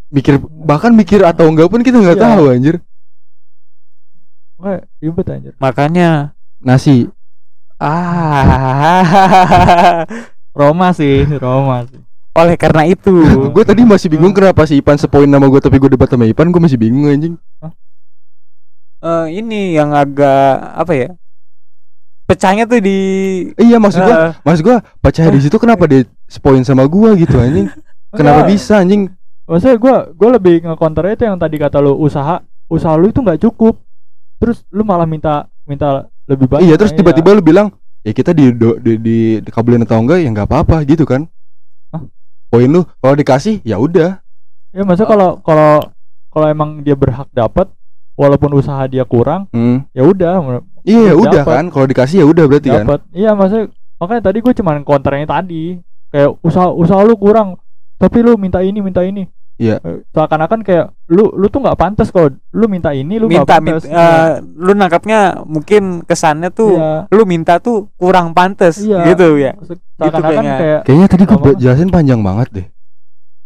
Mikir 0.07 0.37
bahkan 0.61 0.89
mikir 0.91 1.19
atau 1.21 1.49
enggak 1.49 1.67
pun 1.67 1.81
kita 1.81 1.97
nggak 1.97 2.17
Iya. 2.17 2.25
tahu 2.33 2.43
anjir. 2.47 2.75
nggak 4.57 4.79
ribet 4.99 5.27
anjir 5.27 5.53
makanya 5.57 6.33
Nasi. 6.57 7.05
Ah 7.77 9.03
Roma 10.57 10.89
sih 10.93 11.25
Roma 11.37 11.85
sih 11.85 12.01
oleh 12.37 12.53
karena 12.53 12.85
itu 12.85 13.13
gue 13.49 13.63
tadi 13.65 13.81
masih 13.81 14.13
bingung 14.13 14.33
kenapa 14.33 14.65
si 14.69 14.77
Ipan 14.77 14.97
sepoin 14.97 15.25
nama 15.25 15.45
gue 15.49 15.57
tapi 15.57 15.81
gue 15.81 15.97
debat 15.97 16.05
sama 16.05 16.29
Ipan 16.29 16.53
gue 16.53 16.61
masih 16.61 16.77
bingung 16.77 17.09
anjing. 17.09 17.33
eh, 19.01 19.25
ini 19.33 19.73
yang 19.73 19.89
agak 19.93 20.61
apa 20.77 20.93
ya 20.93 21.09
pecahnya 22.29 22.69
tuh 22.69 22.77
di 22.77 22.97
Iya 23.57 23.81
maksud 23.81 24.05
gue, 24.05 24.13
eh, 24.13 24.31
maksud 24.45 24.61
gue 24.61 24.77
baca 24.77 25.21
di 25.33 25.39
situ 25.41 25.57
kenapa 25.57 25.89
dia 25.89 26.05
sepoin 26.29 26.61
sama 26.61 26.85
gue 26.85 27.09
gitu 27.25 27.39
anjing? 27.41 27.71
Kenapa 28.13 28.45
Enggak. 28.45 28.51
bisa 28.53 28.73
anjing? 28.85 29.09
maksudnya 29.47 29.79
gue 29.79 29.95
gue 30.11 30.29
lebih 30.35 30.55
ngecounter 30.67 31.07
itu 31.07 31.23
yang 31.23 31.39
tadi 31.39 31.55
kata 31.55 31.79
lu 31.79 31.95
usaha 31.95 32.43
usaha 32.67 32.93
lu 32.99 33.07
itu 33.07 33.23
nggak 33.23 33.39
cukup 33.47 33.79
terus 34.43 34.67
lu 34.75 34.83
malah 34.83 35.07
minta 35.07 35.47
minta 35.63 36.11
lebih 36.27 36.45
banyak 36.47 36.63
Iya 36.63 36.75
terus 36.75 36.91
tiba-tiba 36.91 37.31
lu 37.31 37.41
bilang 37.41 37.67
ya 38.03 38.11
kita 38.11 38.31
di 38.31 38.51
do, 38.51 38.75
di, 38.77 38.95
di, 38.97 39.17
dikabulin 39.41 39.83
atau 39.83 39.99
enggak 39.99 40.19
ya 40.19 40.29
nggak 40.29 40.47
apa-apa 40.47 40.83
gitu 40.83 41.03
kan? 41.03 41.27
Hah? 41.89 42.03
Poin 42.47 42.67
lu 42.67 42.83
kalau 42.97 43.15
dikasih 43.15 43.59
ya 43.61 43.75
udah. 43.77 44.19
ya 44.69 44.83
maksudnya 44.83 45.07
kalau 45.07 45.29
kalau 45.41 45.71
kalau 46.27 46.47
emang 46.47 46.83
dia 46.83 46.93
berhak 46.93 47.25
dapat 47.31 47.71
walaupun 48.13 48.51
usaha 48.53 48.83
dia 48.85 49.03
kurang 49.03 49.47
Hmm. 49.49 49.87
ya 49.91 50.03
udah 50.03 50.61
Iya, 50.83 51.11
Dapat. 51.11 51.23
udah 51.23 51.43
kan. 51.43 51.65
Kalau 51.67 51.85
dikasih 51.85 52.17
ya 52.21 52.25
udah 52.25 52.45
berarti 52.45 52.69
kan. 52.69 52.83
dapat 52.83 52.99
iya 53.11 53.31
maksudnya 53.31 53.67
makanya 53.97 54.21
tadi 54.23 54.37
gue 54.39 54.53
cuman 54.53 54.75
counternya 54.83 55.27
tadi 55.27 55.63
kayak 56.07 56.31
usaha 56.39 56.69
usaha 56.69 57.01
lu 57.01 57.15
kurang 57.15 57.59
tapi 57.97 58.21
lu 58.21 58.37
minta 58.37 58.61
ini 58.61 58.79
minta 58.79 59.01
ini 59.01 59.25
Iya. 59.57 59.81
Eh, 59.81 60.05
seakan-akan 60.07 60.61
kayak 60.61 60.85
lu 61.07 61.33
lu 61.33 61.47
tuh 61.47 61.59
nggak 61.59 61.75
pantas 61.75 62.07
kalau 62.07 62.29
lu 62.51 62.65
minta 62.65 62.93
ini 62.93 63.17
lu 63.17 63.25
nggak 63.25 63.41
minta, 63.41 63.57
minta 63.57 63.73
pantas 63.73 63.83
eh, 63.85 64.31
lu 64.55 64.71
nangkapnya 64.71 65.19
mungkin 65.43 65.83
kesannya 66.01 66.49
tuh 66.49 66.77
iya 66.77 67.09
lu 67.09 67.23
minta 67.23 67.57
tuh 67.57 67.89
kurang 67.95 68.31
pantas 68.31 68.77
Iya. 68.77 69.01
gitu 69.07 69.33
ya 69.35 69.57
Maksud- 69.57 69.81
seakan-akan 69.97 70.29
kayaknya. 70.37 70.55
kayak 70.55 70.79
Kayaknya 70.83 71.07
tadi 71.07 71.23
gue 71.25 71.35
Apa? 71.35 71.49
jelasin 71.55 71.89
panjang 71.89 72.21
banget 72.21 72.47
deh. 72.51 72.67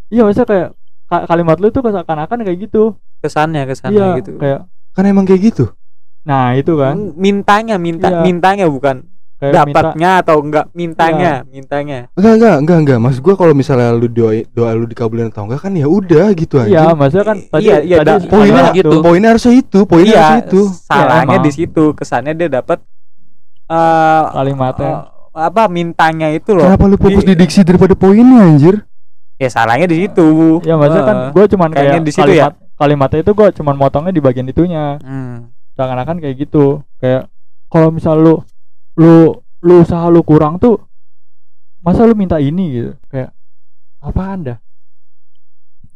iya 0.10 0.22
maksudnya 0.22 0.46
kayak 0.46 0.70
ka- 1.08 1.26
kalimat 1.26 1.58
lu 1.58 1.68
tuh 1.70 1.82
seakan-akan 1.82 2.38
kayak 2.42 2.60
gitu 2.62 2.84
kesannya 3.18 3.64
kesannya 3.64 3.96
iya 3.98 4.18
gitu 4.18 4.32
kayak 4.36 4.60
Kan 4.92 5.04
emang 5.06 5.24
kayak 5.24 5.42
gitu. 5.46 5.72
nah 6.22 6.52
itu 6.52 6.76
kan 6.76 7.16
mintanya 7.16 7.76
minta 7.78 8.12
Iya. 8.12 8.20
mintanya 8.22 8.68
bukan 8.68 9.08
kayak 9.42 9.54
minta 9.66 9.82
dapatnya 9.82 10.10
atau 10.22 10.38
enggak 10.38 10.66
mintanya 10.72 11.32
mintanya 11.50 12.00
Enggak, 12.14 12.34
enggak, 12.38 12.56
enggak, 12.62 12.78
enggak. 12.78 12.98
Maksud 13.02 13.22
gua 13.26 13.34
kalau 13.34 13.54
misalnya 13.58 13.90
lu 13.92 14.06
doa 14.06 14.38
doa 14.48 14.72
lu 14.78 14.86
dikabulin 14.86 15.34
atau 15.34 15.50
enggak 15.50 15.66
kan 15.66 15.74
ya 15.74 15.90
udah 15.90 16.30
gitu 16.38 16.62
aja. 16.62 16.70
iya 16.70 16.86
maksudnya 16.94 17.26
kan 17.26 17.38
tadi 17.50 17.66
iya, 17.66 17.78
iya, 17.82 17.98
tadi 18.00 18.30
poinnya 18.30 18.70
gitu. 18.72 18.96
Poinnya 19.02 19.30
harusnya 19.34 19.54
itu, 19.58 19.80
poinnya 19.84 20.14
iya 20.14 20.22
harusnya 20.22 20.46
itu. 20.46 20.62
salahnya 20.86 21.36
emang. 21.36 21.44
di 21.44 21.52
situ 21.52 21.84
kesannya 21.92 22.34
dia 22.38 22.50
dapat 22.54 22.78
eh 23.66 24.24
kalimatnya 24.30 24.92
eh, 25.34 25.42
apa 25.42 25.64
mintanya 25.66 26.28
itu 26.30 26.52
loh 26.52 26.68
Kenapa 26.68 26.86
lu 26.86 26.96
fokus 26.96 27.24
Di- 27.24 27.34
di 27.34 27.36
diksi 27.40 27.64
daripada 27.64 27.96
poinnya 27.96 28.46
anjir? 28.46 28.76
ya 29.36 29.50
salahnya 29.50 29.90
di 29.90 30.06
situ 30.06 30.62
ya 30.62 30.78
maksudnya 30.78 31.02
kan 31.02 31.18
Eh, 31.18 31.30
gue 31.34 31.44
cuman 31.50 31.70
kayak 31.74 32.06
di 32.06 32.14
situ 32.14 32.30
ya. 32.30 32.54
kalimat 32.54 32.54
kalimatnya 32.78 33.20
itu 33.22 33.32
gue 33.34 33.48
cuman 33.58 33.74
motongnya 33.74 34.14
di 34.14 34.22
bagian 34.22 34.46
itunya 34.46 35.02
hmm. 35.02 35.50
seakan-akan 35.74 36.22
kayak 36.22 36.36
gitu 36.38 36.86
kayak 37.02 37.26
kalau 37.66 37.90
misal 37.90 38.22
lu 38.22 38.36
lu 38.98 39.32
lu 39.62 39.74
usaha 39.80 40.08
lu 40.08 40.22
kurang 40.22 40.58
tuh 40.58 40.80
masa 41.80 42.04
lu 42.04 42.14
minta 42.14 42.38
ini 42.38 42.66
gitu 42.72 42.92
kayak 43.08 43.32
apa 44.00 44.22
anda 44.28 44.56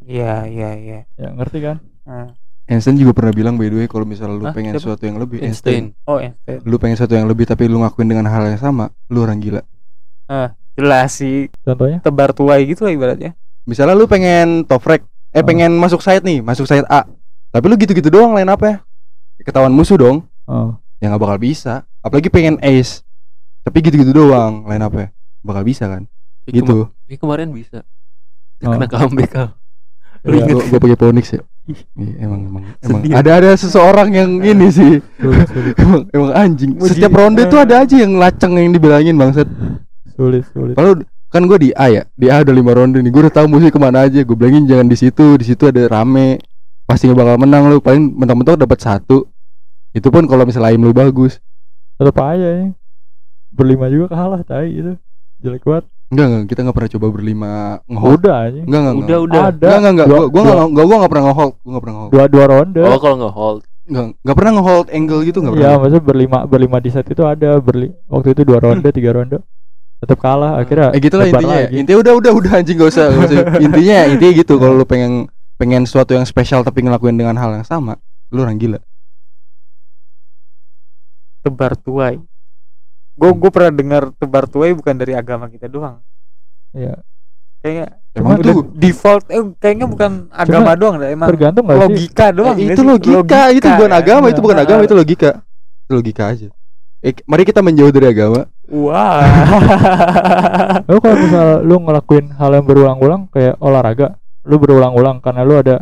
iya 0.06 0.46
iya 0.46 0.70
iya 0.76 1.00
ya 1.16 1.30
ngerti 1.34 1.60
kan 1.62 1.78
Hmm. 2.06 2.38
Einstein 2.70 3.02
juga 3.02 3.18
pernah 3.18 3.34
bilang 3.34 3.58
by 3.58 3.66
the 3.66 3.82
way 3.82 3.90
kalau 3.90 4.06
misalnya 4.06 4.38
lu 4.38 4.46
Hah? 4.46 4.54
pengen 4.54 4.78
Siapa? 4.78 4.94
sesuatu 4.94 5.10
yang 5.10 5.18
lebih 5.18 5.42
Einstein 5.42 5.98
oh 6.06 6.22
Einstein 6.22 6.62
Lu 6.62 6.78
pengen 6.78 6.94
sesuatu 6.94 7.18
yang 7.18 7.26
lebih 7.26 7.50
tapi 7.50 7.66
lu 7.66 7.82
ngakuin 7.82 8.06
dengan 8.06 8.30
hal 8.30 8.46
yang 8.46 8.62
sama, 8.62 8.94
lu 9.10 9.26
orang 9.26 9.42
gila. 9.42 9.66
jelas 10.78 11.18
sih 11.18 11.50
contohnya 11.66 11.98
tebar 11.98 12.30
tuai 12.30 12.62
gitu 12.70 12.86
lah 12.86 12.94
ibaratnya 12.94 13.34
Misalnya 13.66 13.98
lu 13.98 14.06
pengen 14.06 14.70
top 14.70 14.86
rank, 14.86 15.02
eh 15.34 15.42
Oh. 15.42 15.46
pengen 15.46 15.74
masuk 15.74 15.98
site 15.98 16.22
nih, 16.22 16.46
masuk 16.46 16.70
site 16.70 16.86
A. 16.86 17.10
Tapi 17.50 17.66
lu 17.66 17.74
gitu-gitu 17.74 18.14
doang 18.14 18.38
lain 18.38 18.46
apa 18.46 18.66
ya? 18.70 18.78
Ketahuan 19.42 19.74
musuh 19.74 19.98
dong. 19.98 20.30
oh 20.46 20.78
Ya 20.98 21.08
nggak 21.08 21.22
bakal 21.22 21.38
bisa. 21.38 21.74
Apalagi 22.00 22.28
pengen 22.28 22.58
ace. 22.60 23.04
Tapi 23.62 23.82
gitu-gitu 23.82 24.12
doang 24.12 24.64
lain 24.64 24.80
apa 24.80 24.98
ya? 25.00 25.10
Bakal 25.42 25.64
bisa 25.64 25.86
kan? 25.86 26.06
Ini 26.46 26.62
Gitu. 26.62 26.86
kema- 26.86 26.92
ini 27.06 27.16
kemarin 27.18 27.50
bisa 27.50 27.80
Oh. 28.62 28.72
kena 28.72 28.86
comeback 28.86 29.30
Kal. 29.30 29.48
Lu 30.22 30.34
Iya. 30.34 30.42
inget 30.44 30.56
Gue 30.68 30.80
pakai 30.80 30.98
Ponix 30.98 31.26
ya. 31.30 31.42
Emang 32.16 32.42
emang 32.46 32.64
emang 32.80 33.02
Sedih. 33.02 33.14
ada 33.16 33.32
ada 33.36 33.52
seseorang 33.52 34.10
yang 34.12 34.38
ini 34.40 34.70
sih 34.70 35.02
sulit 35.18 35.50
sulit 35.50 35.74
emang 35.82 36.02
emang 36.12 36.32
anjing 36.32 36.78
Muji. 36.78 36.94
setiap 36.94 37.10
ronde 37.12 37.42
itu 37.42 37.58
ada 37.58 37.82
aja 37.82 37.96
yang 37.98 38.14
laceng 38.16 38.54
yang 38.54 38.70
dibilangin 38.70 39.18
bangsat 39.18 39.50
sulit 40.08 40.46
sulit 40.48 40.78
kalau 40.78 41.02
kan 41.26 41.42
gue 41.44 41.58
di 41.60 41.70
A 41.74 41.90
ya 41.90 42.04
di 42.12 42.30
A 42.30 42.46
ada 42.46 42.54
lima 42.54 42.70
ronde 42.70 43.02
nih 43.02 43.10
gue 43.10 43.18
udah 43.20 43.34
tahu 43.34 43.50
musuh 43.50 43.68
ke 43.68 43.82
mana 43.82 44.06
aja 44.06 44.22
gue 44.22 44.36
bilangin 44.36 44.64
jangan 44.64 44.86
di 44.86 44.94
situ 44.94 45.26
di 45.34 45.44
situ 45.44 45.66
ada 45.66 45.90
rame 45.90 46.38
pasti 46.86 47.10
bakal 47.10 47.34
menang 47.36 47.66
lu 47.66 47.82
paling 47.82 48.14
mentok-mentok 48.14 48.62
dapat 48.62 48.78
satu 48.80 49.26
itu 49.96 50.08
pun 50.12 50.28
kalau 50.28 50.44
misalnya 50.44 50.76
aim 50.76 50.84
lu 50.84 50.92
bagus. 50.92 51.40
Tetap 51.96 52.20
aja 52.20 52.48
ya 52.52 52.66
berlima 53.56 53.88
juga 53.88 54.12
kalah 54.12 54.44
tai 54.44 54.68
itu 54.70 55.00
jelek 55.40 55.64
banget. 55.64 55.86
Enggak 56.12 56.26
enggak. 56.28 56.44
Kita 56.52 56.60
nggak 56.62 56.76
pernah 56.76 56.92
coba 56.92 57.08
berlima 57.10 57.52
ngehold. 57.88 58.20
Udah 58.20 58.36
aja 58.46 58.62
enggak 58.62 58.80
enggak 58.80 58.94
udah 58.94 59.00
enggak. 59.02 59.20
udah. 59.24 59.42
Ada 59.42 59.48
enggak 59.56 59.78
enggak 59.80 59.92
enggak. 59.96 60.08
Dua- 60.08 60.20
gue 60.20 60.28
gue 60.28 60.44
dua- 60.44 60.70
nggak 60.70 60.86
gue 60.86 60.98
nggak 61.00 61.12
pernah 61.12 61.26
ngehold. 61.26 61.54
Gue 61.56 61.72
nggak 61.72 61.84
pernah 61.84 61.96
ngehold. 61.96 62.12
Dua 62.12 62.24
dua 62.28 62.46
ronde. 62.46 62.82
Oh 62.84 63.00
kalau 63.00 63.16
nggak 63.18 63.34
hold. 63.34 63.60
Enggak 63.86 64.06
enggak 64.20 64.36
pernah 64.36 64.52
ngehold 64.60 64.88
angle 64.92 65.22
gitu 65.24 65.38
enggak 65.40 65.54
Iya, 65.56 65.62
pernah. 65.64 65.78
maksudnya 65.80 66.04
berlima 66.04 66.38
berlima 66.44 66.78
di 66.84 66.90
set 66.92 67.08
itu 67.08 67.24
ada 67.24 67.50
berli 67.64 67.88
waktu 68.12 68.28
itu 68.36 68.42
dua 68.44 68.60
ronde 68.60 68.90
tiga 68.92 69.12
ronde. 69.16 69.38
Tetap 69.96 70.20
kalah 70.20 70.60
akhirnya 70.60 70.92
eh 70.92 71.00
gitu 71.00 71.16
lah 71.16 71.26
lebar 71.26 71.40
intinya. 71.40 71.56
ya. 71.56 71.64
lagi. 71.66 71.76
intinya 71.80 72.00
udah 72.04 72.14
udah 72.20 72.32
udah 72.36 72.52
anjing. 72.60 72.76
Gak 72.76 72.90
usah. 72.92 73.08
intinya 73.66 73.98
intinya 74.12 74.34
gitu. 74.36 74.54
Kalau 74.60 74.76
lu 74.76 74.84
pengen 74.84 75.32
pengen 75.56 75.88
sesuatu 75.88 76.12
yang 76.12 76.28
spesial 76.28 76.68
tapi 76.68 76.84
ngelakuin 76.84 77.16
dengan 77.16 77.40
hal 77.40 77.56
yang 77.56 77.64
sama 77.64 77.96
lu 78.28 78.44
orang 78.44 78.60
gila 78.60 78.80
tebar 81.46 81.78
tuai 81.78 82.18
gue 83.14 83.30
gue 83.32 83.50
pernah 83.50 83.72
dengar 83.72 84.04
tebar 84.12 84.44
tuai 84.46 84.74
bukan 84.74 84.92
dari 84.92 85.14
agama 85.14 85.46
kita 85.46 85.70
doang 85.70 86.02
Iya. 86.74 87.00
kayaknya 87.62 87.88
emang 88.12 88.38
tuh 88.40 88.68
default 88.74 89.24
eh 89.28 89.40
kayaknya 89.56 89.86
bukan 89.86 90.12
agama 90.30 90.74
doang 90.74 90.98
dah 90.98 91.08
emang 91.08 91.30
tergantung 91.30 91.64
nggak 91.64 91.78
sih 91.78 91.84
logika 91.86 92.26
doang 92.30 92.56
Eh, 92.56 92.68
itu 92.68 92.76
sih? 92.76 92.88
logika, 92.88 93.42
itu 93.50 93.68
bukan 93.70 93.90
ya. 93.90 93.96
agama 93.96 94.26
itu 94.28 94.40
bukan 94.40 94.58
Nah, 94.58 94.66
agama 94.66 94.82
itu 94.82 94.94
logika 94.94 95.32
itu 95.80 95.94
logika 95.94 96.24
aja 96.28 96.48
eh, 97.00 97.14
mari 97.24 97.44
kita 97.44 97.62
menjauh 97.62 97.90
dari 97.90 98.08
agama 98.10 98.50
wah 98.68 99.24
Lo 100.84 100.98
kalau 101.00 101.18
misal 101.18 101.48
lu 101.62 101.76
ngelakuin 101.80 102.26
hal 102.32 102.52
yang 102.52 102.66
berulang-ulang 102.66 103.22
kayak 103.30 103.56
olahraga, 103.58 104.08
lu 104.44 104.58
berulang-ulang 104.58 105.18
karena 105.18 105.42
lu 105.42 105.56
ada 105.56 105.76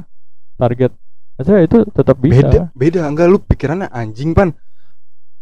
target. 0.56 0.92
Maksudnya 1.34 1.62
itu 1.62 1.78
tetap 1.90 2.16
bisa. 2.18 2.46
beda 2.46 2.62
beda 2.72 3.00
enggak 3.04 3.28
lu 3.28 3.38
pikirannya 3.42 3.90
anjing 3.90 4.32
pan 4.32 4.54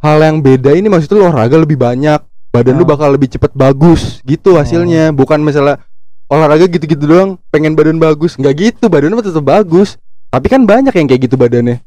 hal 0.01 0.17
yang 0.19 0.37
beda 0.39 0.73
ini 0.73 0.87
maksudnya 0.87 1.15
lu 1.15 1.25
olahraga 1.25 1.55
lebih 1.55 1.77
banyak 1.77 2.19
badan 2.49 2.75
lu 2.75 2.83
Oh. 2.83 2.89
bakal 2.89 3.09
lebih 3.09 3.29
cepet 3.29 3.53
bagus 3.53 4.19
gitu 4.21 4.53
hasilnya 4.53 5.09
bukan 5.11 5.39
misalnya 5.39 5.79
olahraga 6.27 6.65
gitu-gitu 6.65 7.05
doang 7.05 7.29
pengen 7.47 7.73
badan 7.73 7.95
bagus 7.95 8.35
nggak 8.35 8.53
gitu 8.57 8.85
badan 8.87 9.13
mah 9.13 9.21
tetap 9.21 9.41
bagus 9.41 9.95
tapi 10.27 10.47
kan 10.47 10.63
banyak 10.63 10.91
yang 10.91 11.05
kayak 11.05 11.21
gitu 11.23 11.35
badannya 11.35 11.79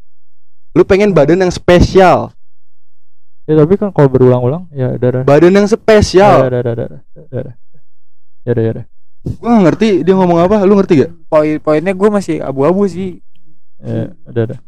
lu 0.72 0.82
pengen 0.82 1.10
badan 1.10 1.38
yang 1.38 1.50
spesial 1.50 2.32
Ya 3.44 3.60
tapi 3.60 3.76
kan 3.76 3.92
kalau 3.92 4.08
berulang-ulang 4.08 4.72
ya 4.72 4.96
udah 4.96 5.08
udah. 5.10 5.22
badan 5.22 5.52
yang 5.52 5.66
Ya 5.66 5.70
spesial 5.70 6.48
udah 6.48 6.60
udah 6.64 6.72
udah. 6.74 7.00
Ya 7.28 7.40
udah. 7.44 7.54
Ya 8.40 8.50
udah 8.50 8.62
ya 8.62 8.70
udah. 8.72 8.84
gua 9.36 9.48
nggak 9.50 9.64
ngerti 9.66 9.88
dia 10.00 10.14
ngomong 10.14 10.38
apa 10.38 10.56
lu 10.62 10.72
ngerti 10.74 10.92
gak 10.98 11.12
poin 11.26 11.56
poinnya 11.58 11.92
gue 11.92 12.08
masih 12.08 12.36
abu-abu 12.40 12.84
sih 12.86 13.20
Ya 13.80 14.16
udah 14.24 14.42
udah. 14.48 14.58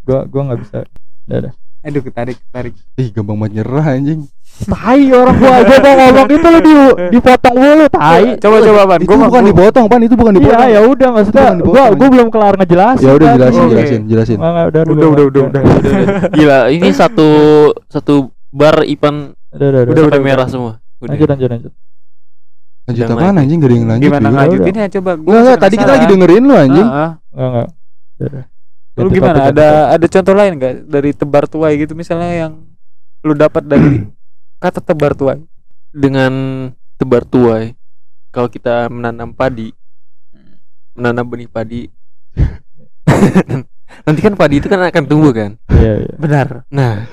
Gua 0.00 0.18
gua 0.24 0.42
nggak 0.46 0.60
bisa. 0.60 0.78
Ya 1.26 1.36
udah. 1.40 1.52
Aduh 1.80 2.02
ketarik 2.02 2.36
ketarik 2.38 2.74
ih 2.94 3.08
gampang 3.08 3.36
banget 3.36 3.52
nyerah 3.58 3.86
anjing 3.90 4.20
Tai 4.60 5.00
orang 5.10 5.36
gua 5.36 5.52
aja 5.56 5.76
mau 5.78 5.94
ngomong 5.96 6.28
itu 6.28 6.46
lu 6.46 6.60
di 6.60 6.74
dipotong 7.10 7.56
mulu 7.56 7.86
tai. 7.88 8.36
coba 8.36 8.56
coba 8.60 8.80
ban 8.84 8.98
itu 8.98 9.08
gue 9.08 9.16
bukan 9.18 9.42
dipotong 9.46 9.84
pan 9.86 10.00
itu 10.02 10.14
bukan 10.14 10.32
dipotong 10.34 10.60
Iya 10.60 10.68
ya 10.70 10.80
udah 10.84 11.08
maksudnya 11.10 11.46
gua 11.58 11.82
gua 11.90 12.08
belum 12.10 12.28
kelar 12.28 12.54
ngejelasin. 12.54 13.00
ya 13.00 13.12
udah 13.14 13.28
jelasin 13.32 13.62
jelasin 13.66 14.00
jelasin 14.04 14.36
udah 14.36 14.68
udah 14.68 14.82
gua- 14.84 14.92
udah 14.92 15.24
udah 15.24 15.24
udah 15.24 15.42
Udah, 15.48 15.62
udah. 15.80 16.20
gila 16.30 16.58
ini 16.68 16.88
satu 16.90 17.28
satu 17.86 18.14
bar 18.50 18.84
Ipan 18.84 19.32
Udah 19.50 19.66
udah 19.66 19.80
udah. 19.82 20.02
Udah, 20.06 20.20
merah 20.20 20.44
semua 20.44 20.72
udah 20.98 21.08
Lanjut 21.08 21.26
lanjut 21.26 21.48
lanjut. 21.48 21.72
lanjut 22.84 23.04
naik. 23.08 23.40
anjing 23.40 23.58
gak 23.58 23.64
ada 23.64 23.72
yang 23.72 23.88
lanjut 23.88 24.04
gimana 24.04 24.28
juga. 24.28 24.40
lanjutinnya 24.42 24.86
coba 24.90 25.10
Gua 25.14 25.24
Enggak, 25.24 25.32
enggak, 25.32 25.48
masih 25.48 25.62
tadi 25.62 25.74
kita 25.78 25.90
lagi 25.90 26.06
dengerin 26.06 26.42
lu 26.42 26.54
anjing. 26.54 26.86
Enggak 26.86 27.10
enggak. 27.32 28.46
Lu 29.04 29.10
gimana 29.10 29.38
topik, 29.48 29.52
ada 29.56 29.68
topik. 29.68 29.94
ada 29.94 30.06
contoh 30.08 30.34
lain 30.36 30.52
nggak 30.56 30.74
dari 30.86 31.10
tebar 31.16 31.44
tuai 31.48 31.72
gitu 31.80 31.92
misalnya 31.96 32.32
yang 32.46 32.52
lu 33.24 33.32
dapat 33.36 33.62
dari 33.64 34.04
kata 34.62 34.80
tebar 34.84 35.12
tuai 35.16 35.40
dengan 35.90 36.32
tebar 37.00 37.24
tuai 37.24 37.72
kalau 38.30 38.46
kita 38.46 38.86
menanam 38.92 39.32
padi 39.32 39.72
menanam 40.94 41.26
benih 41.26 41.48
padi 41.50 41.88
nanti 44.06 44.20
kan 44.22 44.34
padi 44.38 44.62
itu 44.62 44.68
kan 44.70 44.80
akan 44.86 45.04
tumbuh 45.08 45.34
kan 45.34 45.58
Iya 45.72 46.06
iya. 46.06 46.14
benar 46.14 46.62
nah 46.70 47.08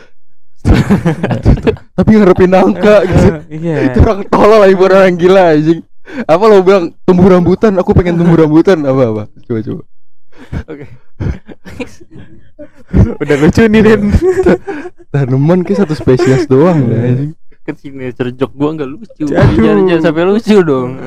Tapi 1.98 2.10
ngarepin 2.14 2.54
angka 2.54 2.96
gitu. 3.08 3.28
iya 3.62 3.90
Itu 3.90 4.04
orang 4.04 4.22
tolol 4.30 4.60
lah 4.66 4.70
ibu 4.70 4.84
orang 4.86 5.16
gila 5.18 5.56
anjing. 5.56 5.82
Apa 6.24 6.44
lo 6.48 6.64
bilang 6.64 6.96
tumbuh 7.04 7.28
rambutan, 7.28 7.76
aku 7.76 7.92
pengen 7.92 8.16
tumbuh 8.16 8.40
rambutan 8.40 8.80
apa 8.88 9.04
apa? 9.12 9.24
Coba 9.44 9.60
coba. 9.60 9.84
Oke 10.66 10.86
udah 13.18 13.36
lucu 13.38 13.62
nih 13.64 13.82
Den 13.82 14.02
Tanaman 15.08 15.62
kayak 15.62 15.78
satu 15.82 15.94
spesies 15.94 16.46
doang 16.46 16.86
dah, 16.86 17.00
anjing. 17.00 17.32
kan 17.62 17.74
sini 17.76 18.10
cerjok 18.10 18.50
gua 18.54 18.70
nggak 18.74 18.90
lucu 18.90 19.24
jangan, 19.26 19.86
jangan 19.86 20.02
sampai 20.02 20.24
lucu 20.26 20.56
dong 20.62 20.98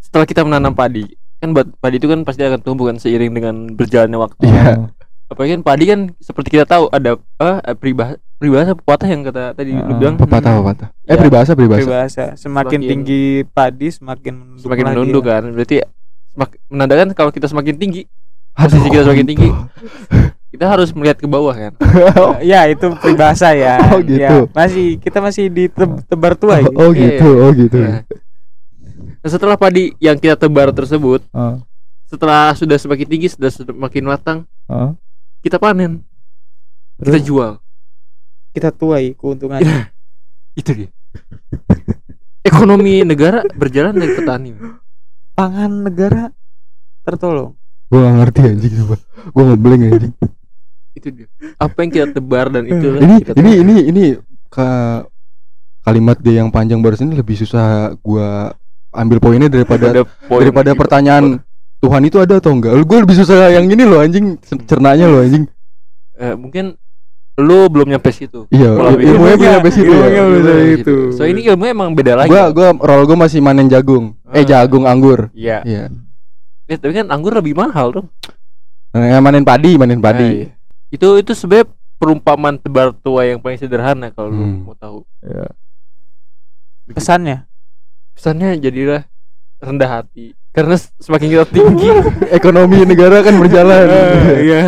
setelah 0.00 0.24
kita 0.24 0.40
menanam 0.42 0.72
padi 0.72 1.04
kan 1.36 1.50
buat 1.50 1.66
padi 1.76 1.96
itu 1.96 2.06
kan 2.06 2.22
pasti 2.22 2.42
akan 2.42 2.58
tumbuh 2.58 2.86
kan 2.86 2.96
seiring 2.96 3.30
dengan 3.30 3.54
berjalannya 3.70 4.18
waktu 4.18 4.42
Iya. 4.42 4.90
apalagi 5.26 5.50
kan 5.54 5.62
padi 5.62 5.84
kan 5.86 6.00
seperti 6.18 6.48
kita 6.50 6.64
tahu 6.66 6.88
ada 6.88 7.14
apa 7.38 7.74
peribahasa 7.74 8.18
peribahasa 8.36 8.70
pepatah 8.74 9.06
yang 9.06 9.20
kata 9.22 9.42
tadi 9.54 9.70
lu 9.70 9.82
Ah. 9.86 9.94
bilang 9.94 10.14
Pepatah 10.16 10.50
pepatah. 10.58 10.88
Eh 11.02 11.06
Ya. 11.06 11.14
peribahasa 11.14 11.50
peribahasa. 11.52 11.82
Peribahasa 11.82 12.22
semakin 12.34 12.34
Semakin- 12.34 12.80
tinggi 12.82 13.22
padi 13.46 13.86
semakin 13.90 14.32
menunduk 14.34 14.58
semakin 14.58 14.84
menunduk 14.86 15.22
ya. 15.22 15.30
kan 15.30 15.42
berarti 15.50 15.74
semak, 16.26 16.50
menandakan 16.66 17.06
kalau 17.12 17.30
kita 17.30 17.46
semakin 17.46 17.74
tinggi 17.76 18.02
posisi 18.60 18.86
kita 18.86 19.02
semakin 19.04 19.26
tinggi. 19.26 19.48
kita 20.50 20.66
harus 20.66 20.90
melihat 20.90 21.16
ke 21.16 21.24
bawah 21.24 21.54
kan 21.54 21.72
ya 22.50 22.66
itu 22.66 22.90
peribahasa 22.98 23.54
ya. 23.54 23.78
Oh, 23.94 24.02
gitu. 24.02 24.18
Ya, 24.18 24.44
masih 24.50 24.98
kita 24.98 25.18
masih 25.18 25.46
di 25.46 25.66
te- 25.66 26.02
tebar 26.04 26.34
tua 26.34 26.58
ya. 26.58 26.68
Oh 26.70 26.90
gitu, 26.90 27.28
oh 27.40 27.50
gitu. 27.50 27.78
Nah. 27.78 28.02
Nah, 29.20 29.28
setelah 29.28 29.54
padi 29.54 29.92
yang 29.96 30.16
kita 30.16 30.34
tebar 30.34 30.72
tersebut 30.72 31.20
Ah, 31.30 31.60
setelah 32.04 32.50
sudah 32.52 32.76
semakin 32.76 33.06
tinggi 33.06 33.28
sudah 33.28 33.48
semakin 33.48 34.04
matang 34.04 34.38
ah. 34.64 34.96
kita 35.40 35.56
panen 35.56 36.00
kita 36.98 37.16
Terus? 37.16 37.24
jual 37.24 37.52
Kita 38.50 38.72
tuai 38.72 39.14
keuntungan. 39.14 39.60
itu 40.52 40.70
dia 40.74 40.90
ekonomi 42.40 43.04
negara 43.04 43.44
berjalan 43.52 43.94
dari 43.94 44.12
petani 44.12 44.50
Pangan 45.30 45.86
negara 45.86 46.28
tertolong. 47.00 47.59
Gua 47.90 47.98
gak 48.00 48.14
ngerti 48.16 48.40
anjing 48.46 48.72
coba. 48.78 48.96
Gua 49.28 49.42
ngebleng 49.44 49.82
anjing. 49.84 50.14
itu 50.90 51.08
dia 51.14 51.26
apa 51.54 51.76
yang 51.80 51.90
kita 51.90 52.06
tebar 52.12 52.50
dan 52.50 52.66
itu 52.66 52.86
ini 52.98 53.14
kita 53.20 53.38
ini 53.38 53.52
ini 53.56 53.74
ini 53.86 54.04
ke 54.46 54.68
kalimat 55.80 56.18
dia 56.18 56.42
yang 56.42 56.50
panjang 56.50 56.78
barusan 56.78 57.08
ini 57.08 57.16
lebih 57.16 57.38
susah 57.38 57.94
gua 57.96 58.52
ambil 58.90 59.22
poinnya 59.22 59.46
daripada 59.46 60.02
poin 60.26 60.42
daripada 60.42 60.74
itu. 60.74 60.78
pertanyaan 60.78 61.24
Tuhan 61.78 62.02
itu 62.04 62.18
ada 62.18 62.36
atau 62.36 62.52
enggak. 62.52 62.74
Gue 62.82 62.98
lebih 63.00 63.16
susah 63.16 63.48
yang 63.48 63.64
ini 63.64 63.80
loh 63.82 64.02
anjing 64.02 64.36
cernanya 64.66 65.08
loh 65.08 65.22
anjing. 65.22 65.48
Eh, 66.12 66.34
mungkin 66.36 66.76
lu 67.40 67.72
belum 67.72 67.88
nyampe 67.88 68.12
situ 68.12 68.44
Iya, 68.52 68.76
ilmunya 69.00 69.36
belum 69.38 69.52
sampai 69.56 69.72
situ 69.72 69.88
ilmunya 69.88 70.12
ya. 70.12 70.22
belum 70.22 70.42
sampai 70.44 70.66
Gitu. 70.66 70.76
itu. 70.76 70.96
so 71.16 71.22
ini 71.24 71.40
ilmunya 71.46 71.72
emang 71.72 71.96
beda 71.96 72.12
lagi 72.14 72.28
Gua 72.28 72.52
gua 72.52 72.68
role 72.76 73.06
gua 73.06 73.18
masih 73.24 73.40
manen 73.40 73.64
jagung. 73.64 74.12
Eh 74.28 74.42
Ah. 74.42 74.44
jagung 74.44 74.84
anggur. 74.84 75.32
iya 75.32 75.64
Iya. 75.64 75.88
Eh, 76.70 76.78
tapi 76.78 76.94
kan 76.94 77.10
anggur 77.10 77.34
lebih 77.34 77.52
mahal 77.52 77.90
dong 77.92 78.06
Nah, 78.90 79.18
manen 79.18 79.42
padi, 79.42 79.74
manen 79.74 79.98
Nah, 79.98 80.04
padi. 80.04 80.28
iya. 80.40 80.48
itu 80.88 81.06
itu 81.16 81.30
sebenarnya 81.32 81.66
perumpamaan 81.96 82.56
tebar 82.56 82.90
tua 82.92 83.22
yang 83.24 83.38
paling 83.38 83.54
sederhana 83.56 84.08
kalau 84.08 84.28
lu 84.28 84.38
Hmm. 84.40 84.58
mau 84.64 84.74
tahu 84.74 85.02
Ya. 85.20 85.46
Pesannya 86.88 87.46
pesannya 88.12 88.54
jadilah 88.56 89.06
rendah 89.58 89.90
hati 89.92 90.34
karena 90.50 90.74
semakin 90.96 91.26
kita 91.28 91.46
tinggi 91.48 91.86
Ekonomi 92.32 92.82
negara 92.84 93.20
kan 93.20 93.34
berjalan. 93.34 93.86
iya 94.42 94.62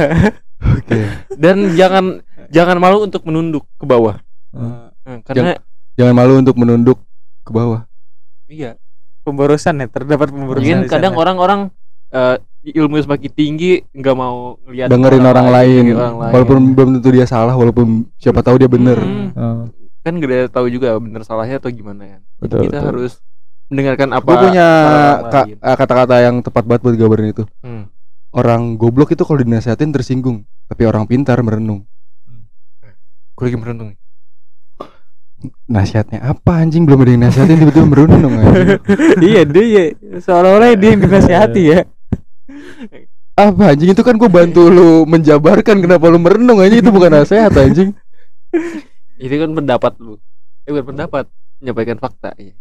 Oke. 0.62 0.98
dan 1.34 1.74
jangan 1.74 2.22
jangan 2.48 2.78
malu 2.78 3.02
untuk 3.02 3.22
menunduk 3.24 3.66
ke 3.74 3.84
bawah 3.84 4.18
Ah. 4.52 4.92
Eh, 5.02 5.18
karena 5.22 5.58
Jangan 5.92 6.14
malu 6.14 6.34
untuk 6.36 6.54
menunduk 6.54 6.98
ke 7.42 7.50
bawah. 7.50 7.84
iya 8.46 8.78
pemborosan 9.22 9.76
ya 9.76 9.86
terdapat 9.86 10.28
pemborosan. 10.28 10.62
mungkin 10.62 10.78
kadang 10.86 11.14
orang-orang 11.14 11.60
eh, 12.12 12.36
ilmu 12.72 12.94
semakin 12.96 13.30
tinggi 13.32 13.82
nggak 13.90 14.14
mau 14.14 14.54
ngeliat 14.62 14.86
Dengerin 14.86 15.24
orang, 15.24 15.48
lain, 15.48 15.82
dengerin 15.82 15.98
orang 15.98 16.16
lain. 16.20 16.32
walaupun 16.32 16.56
belum 16.72 16.88
tentu 16.96 17.08
dia 17.10 17.26
salah, 17.26 17.52
walaupun 17.52 17.86
siapa 18.16 18.40
tahu 18.40 18.56
dia 18.56 18.68
bener. 18.68 18.98
Hmm. 18.98 19.28
Ah, 19.34 19.64
kan 20.02 20.14
gak 20.14 20.28
ada 20.28 20.46
tahu 20.48 20.66
juga 20.68 20.94
bener 20.96 21.22
salahnya 21.22 21.56
atau 21.56 21.70
gimana 21.70 22.02
ya 22.02 22.18
Jadi 22.18 22.38
Betul, 22.40 22.60
kita 22.60 22.76
betul. 22.76 22.88
harus 22.88 23.12
mendengarkan 23.66 24.08
apa 24.12 24.26
Gue 24.26 24.36
punya 24.44 24.68
orang 24.68 25.46
lain. 25.48 25.56
eh, 25.56 25.76
kata-kata 25.76 26.16
yang 26.20 26.36
tepat 26.38 26.64
banget 26.64 26.80
buat 26.82 26.94
gambarin 26.96 27.28
itu. 27.30 27.44
Hmm. 27.60 27.84
Orang 28.30 28.62
goblok 28.76 29.10
itu 29.10 29.22
kalau 29.22 29.38
dinasehatin 29.38 29.90
tersinggung, 29.90 30.42
tapi 30.66 30.82
orang 30.84 31.04
pintar 31.04 31.40
merenung. 31.40 31.84
gue 33.32 33.42
lagi 33.42 33.56
merenung 33.56 33.88
nih. 33.90 33.98
Nasihatnya 35.66 36.22
apa 36.22 36.62
anjing 36.62 36.86
belum 36.86 37.02
ada 37.02 37.10
yang 37.10 37.22
nasihatin 37.24 37.56
tiba-tiba 37.58 37.82
merenung 37.84 38.32
anjing. 38.32 38.78
iya 39.26 39.42
dia 39.42 39.64
ya, 39.66 39.84
seolah-olah 40.20 40.72
dia 40.72 40.88
yang 40.88 41.02
dinasihati 41.02 41.62
ya. 41.66 41.80
Apa 43.32 43.72
anjing 43.72 43.90
itu 43.90 44.02
kan 44.02 44.14
gue 44.14 44.28
bantu 44.28 44.68
lu 44.68 45.04
menjabarkan 45.04 45.80
kenapa 45.80 46.04
lu 46.06 46.20
merenung 46.20 46.60
anjing 46.60 46.80
itu 46.80 46.92
bukan 46.92 47.10
nasihat 47.10 47.48
anjing. 47.52 47.96
itu 49.22 49.34
kan 49.34 49.50
pendapat 49.50 49.92
lu 49.96 50.20
eh 50.62 50.70
bukan 50.70 50.92
pendapat 50.92 51.24
menyampaikan 51.58 51.94
fakta 51.96 52.34
iya. 52.36 52.52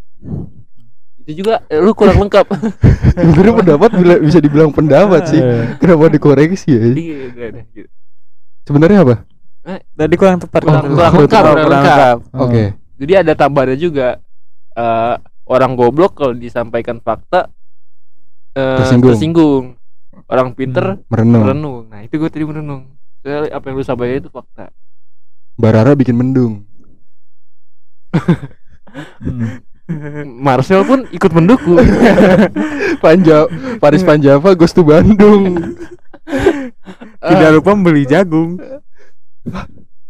itu 1.18 1.42
juga 1.42 1.62
eh, 1.68 1.78
lu 1.78 1.92
kurang 1.92 2.22
lengkap 2.22 2.46
Sebenarnya 3.18 3.54
pendapat 3.58 3.90
bila- 3.94 4.22
bisa 4.22 4.40
dibilang 4.40 4.72
pendapat 4.72 5.22
sih. 5.28 5.42
Eh, 5.42 5.76
Kenapa 5.78 6.08
dikoreksi 6.08 6.70
ya? 6.72 6.82
iya 6.94 7.22
gitu. 7.68 7.90
Sebenarnya 8.64 9.04
apa? 9.04 9.16
Tadi 9.92 10.16
kurang 10.16 10.38
tepat. 10.40 10.62
Kurang- 10.64 10.86
kurang, 10.88 10.94
kurang 10.96 11.14
lengkap, 11.20 11.44
kurang 11.44 11.70
lengkap. 11.70 11.98
ah. 12.32 12.42
Oke. 12.42 12.64
jadi 12.96 13.14
ada 13.22 13.34
tambahannya 13.36 13.78
juga 13.78 14.08
eh, 14.74 15.14
orang 15.46 15.72
goblok 15.76 16.16
kalau 16.16 16.34
disampaikan 16.34 16.98
fakta 16.98 17.50
eh, 18.54 18.78
Tersinggung. 18.80 19.12
tersinggung 19.14 19.64
orang 20.28 20.54
pinter 20.54 21.00
Merenung. 21.08 21.44
merenung 21.44 21.78
nah 21.88 22.00
itu 22.02 22.16
gue 22.16 22.30
tadi 22.30 22.44
merenung 22.44 22.92
Soalnya 23.22 23.54
apa 23.54 23.70
yang 23.70 23.78
lu 23.78 23.86
sampaikan 23.86 24.18
itu 24.18 24.30
fakta 24.30 24.74
Barara 25.54 25.94
bikin 25.94 26.18
mendung. 26.18 26.66
Hmm. 29.22 29.62
Marcel 30.42 30.82
pun 30.82 31.04
ikut 31.12 31.30
mendukung 31.30 31.78
Panja 33.04 33.46
Paris 33.78 34.02
Panjava 34.02 34.56
Ghost 34.56 34.74
to 34.74 34.82
Bandung. 34.82 35.76
Tidak 37.30 37.50
lupa 37.52 37.76
beli 37.76 38.08
jagung. 38.08 38.56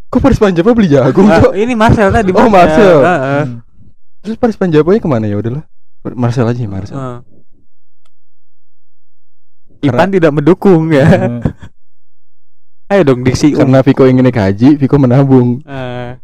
Kok 0.08 0.22
Paris 0.22 0.38
Panjava 0.38 0.72
beli 0.72 0.88
jagung, 0.88 1.26
Ah, 1.26 1.42
Cok? 1.42 1.54
ini 1.58 1.74
Marcel 1.74 2.14
tadi. 2.14 2.30
Oh, 2.30 2.46
Marcel. 2.48 3.00
Ah, 3.02 3.10
ah. 3.10 3.44
Hmm. 3.44 3.60
Terus 4.22 4.38
Paris 4.38 4.56
Panjavanya 4.56 5.02
ke 5.02 5.10
mana 5.10 5.26
ya 5.26 5.36
udahlah. 5.36 5.66
Marcel 6.14 6.46
aja 6.46 6.62
Marcel. 6.64 6.96
Ah. 6.96 7.20
Ipan 9.82 10.10
tidak 10.14 10.32
mendukung 10.34 10.94
ya. 10.94 11.06
Ah. 11.06 11.42
Ayo 12.92 13.02
dong 13.08 13.24
diksi. 13.24 13.56
Karena 13.56 13.82
Viko 13.82 14.04
ingin 14.06 14.28
naik 14.28 14.38
haji, 14.38 14.76
Viko 14.78 14.96
menabung. 15.02 15.64
Ah. 15.66 16.22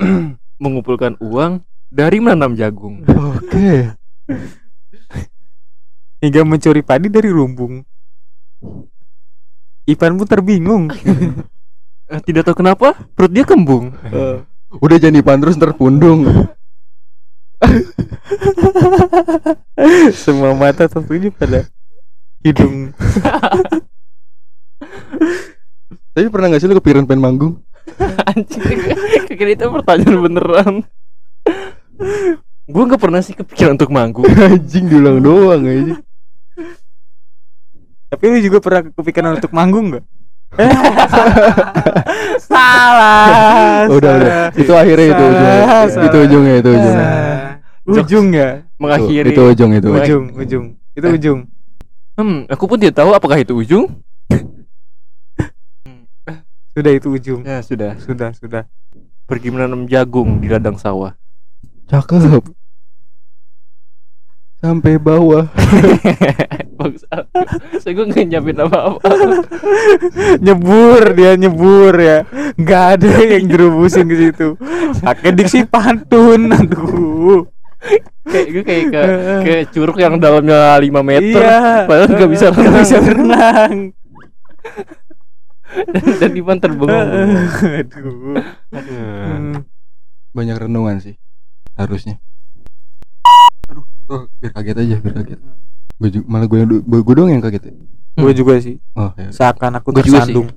mengumpulkan 0.60 1.16
uang 1.24 1.64
dari 1.88 2.20
menanam 2.20 2.52
jagung 2.52 3.02
Oke. 3.08 3.96
hingga 6.22 6.44
mencuri 6.44 6.84
padi 6.84 7.08
dari 7.08 7.32
lumbung. 7.32 7.80
Ipan 9.88 10.14
pun 10.20 10.28
terbingung. 10.28 10.84
Eh, 12.10 12.18
tidak 12.26 12.42
tahu 12.42 12.58
kenapa 12.58 12.98
perut 13.14 13.30
dia 13.30 13.46
kembung 13.46 13.94
Udah 14.82 14.98
jangan 14.98 15.14
dipan 15.14 15.38
terus 15.38 15.54
ntar 15.54 15.78
pundung. 15.78 16.26
Semua 20.18 20.50
mata 20.58 20.90
tertuju 20.90 21.30
pada 21.30 21.70
hidung. 22.44 22.90
Tapi 26.10 26.26
pernah 26.26 26.50
gak 26.50 26.60
sih 26.60 26.68
lu 26.68 26.76
kepikiran 26.76 27.06
pengen 27.06 27.22
manggung? 27.22 27.54
anjing 28.30 28.62
kira 29.34 29.50
itu 29.50 29.66
pertanyaan 29.66 30.18
beneran 30.28 30.74
gue 32.70 32.82
nggak 32.86 33.02
pernah 33.02 33.18
sih 33.18 33.34
kepikiran 33.34 33.74
untuk 33.74 33.90
manggung 33.90 34.30
Anjing 34.30 34.86
diulang 34.86 35.18
doang 35.18 35.62
aja. 35.66 35.96
Tapi 38.10 38.24
lu 38.26 38.38
juga 38.42 38.58
pernah 38.62 38.82
kepikiran 38.90 39.38
untuk 39.38 39.50
manggung 39.50 39.86
nggak? 39.90 40.04
salah. 42.42 43.86
Udah 43.86 44.12
udah. 44.18 44.50
Itu 44.54 44.72
akhirnya 44.74 45.06
itu 45.14 45.22
ujungnya. 45.22 45.62
Salah, 45.86 46.06
Itu 46.10 46.16
ujungnya 46.26 46.54
itu 46.58 46.70
ujungnya. 46.74 47.08
Ujung 47.86 48.26
ya. 48.30 48.48
mengakhiri 48.78 49.30
Itu 49.30 49.42
ujung 49.46 49.70
itu. 49.74 49.88
ujung. 49.90 50.00
Ujung, 50.02 50.24
ujung. 50.38 50.64
Itu 50.94 51.06
Eh. 51.06 51.16
ujung. 51.18 51.38
Hmm 52.20 52.44
aku 52.52 52.64
pun 52.68 52.76
tidak 52.76 53.00
tahu 53.00 53.16
apakah 53.16 53.40
itu 53.40 53.56
ujung 53.56 53.88
Sudah 56.70 56.92
itu 56.94 57.10
ujung. 57.10 57.40
ya 57.42 57.64
sudah 57.64 57.98
Sudah, 57.98 58.30
sudah. 58.36 58.62
pergi 59.26 59.50
menanam 59.50 59.88
jagung 59.88 60.38
di 60.38 60.46
ladang 60.46 60.76
sawah 60.78 61.16
Cakep. 61.90 62.46
Sampai 64.62 65.00
bawah. 65.00 65.48
bagus 66.78 67.02
saya 67.82 67.92
gue 67.96 68.06
nggak 68.06 68.26
nyiapin 68.30 68.60
apa-apa 68.60 69.08
nyebur 70.44 71.02
dia 71.16 71.32
nyebur 71.34 71.96
ya. 71.96 72.22
Nggak 72.54 72.84
ada 72.94 73.10
yang 73.24 73.44
jerubusin 73.48 74.06
ke 74.06 74.16
situ. 74.20 74.48
Pakai 75.02 75.32
diksi 75.32 75.64
pantun. 75.64 76.52
Aduh. 76.52 77.48
Kayak 78.22 78.46
gue 78.46 78.62
kayak 78.62 78.84
ke 78.86 79.02
kayak 79.40 79.64
curug 79.70 79.96
yang 79.96 80.14
dalamnya 80.16 80.76
5 80.76 80.84
meter 81.00 81.40
Iya. 81.40 81.88
padahal 81.88 82.08
nggak 82.10 82.30
bisa 82.30 82.46
Nggak 82.46 82.60
renang. 82.60 82.82
bisa 82.82 82.96
berenang. 83.00 83.74
dan, 85.70 86.04
dan 86.18 86.30
Ivan 86.34 86.58
terbengong 86.58 86.92
Aduh. 86.92 88.36
Aduh. 88.70 88.96
Hmm. 89.30 89.54
Banyak 90.30 90.56
renungan 90.60 90.96
sih. 90.98 91.14
Harusnya. 91.74 92.18
Aduh, 93.66 93.86
oh, 94.08 94.26
biar 94.36 94.52
kaget 94.52 94.76
aja, 94.78 94.96
biar 94.98 95.14
kaget. 95.16 95.40
Gue 95.96 96.08
juga, 96.10 96.24
malah 96.26 96.46
gue 96.46 96.58
yang 96.58 96.68
gue, 96.70 97.00
gue 97.00 97.14
doang 97.14 97.30
yang 97.30 97.40
kaget 97.40 97.62
ya. 97.66 97.74
Gue 98.14 98.32
juga 98.34 98.58
sih. 98.58 98.76
Oh, 98.92 99.10
ya. 99.14 99.30
Seakan 99.30 99.78
aku 99.78 99.90
sih. 99.90 99.96
tersandung. 100.02 100.48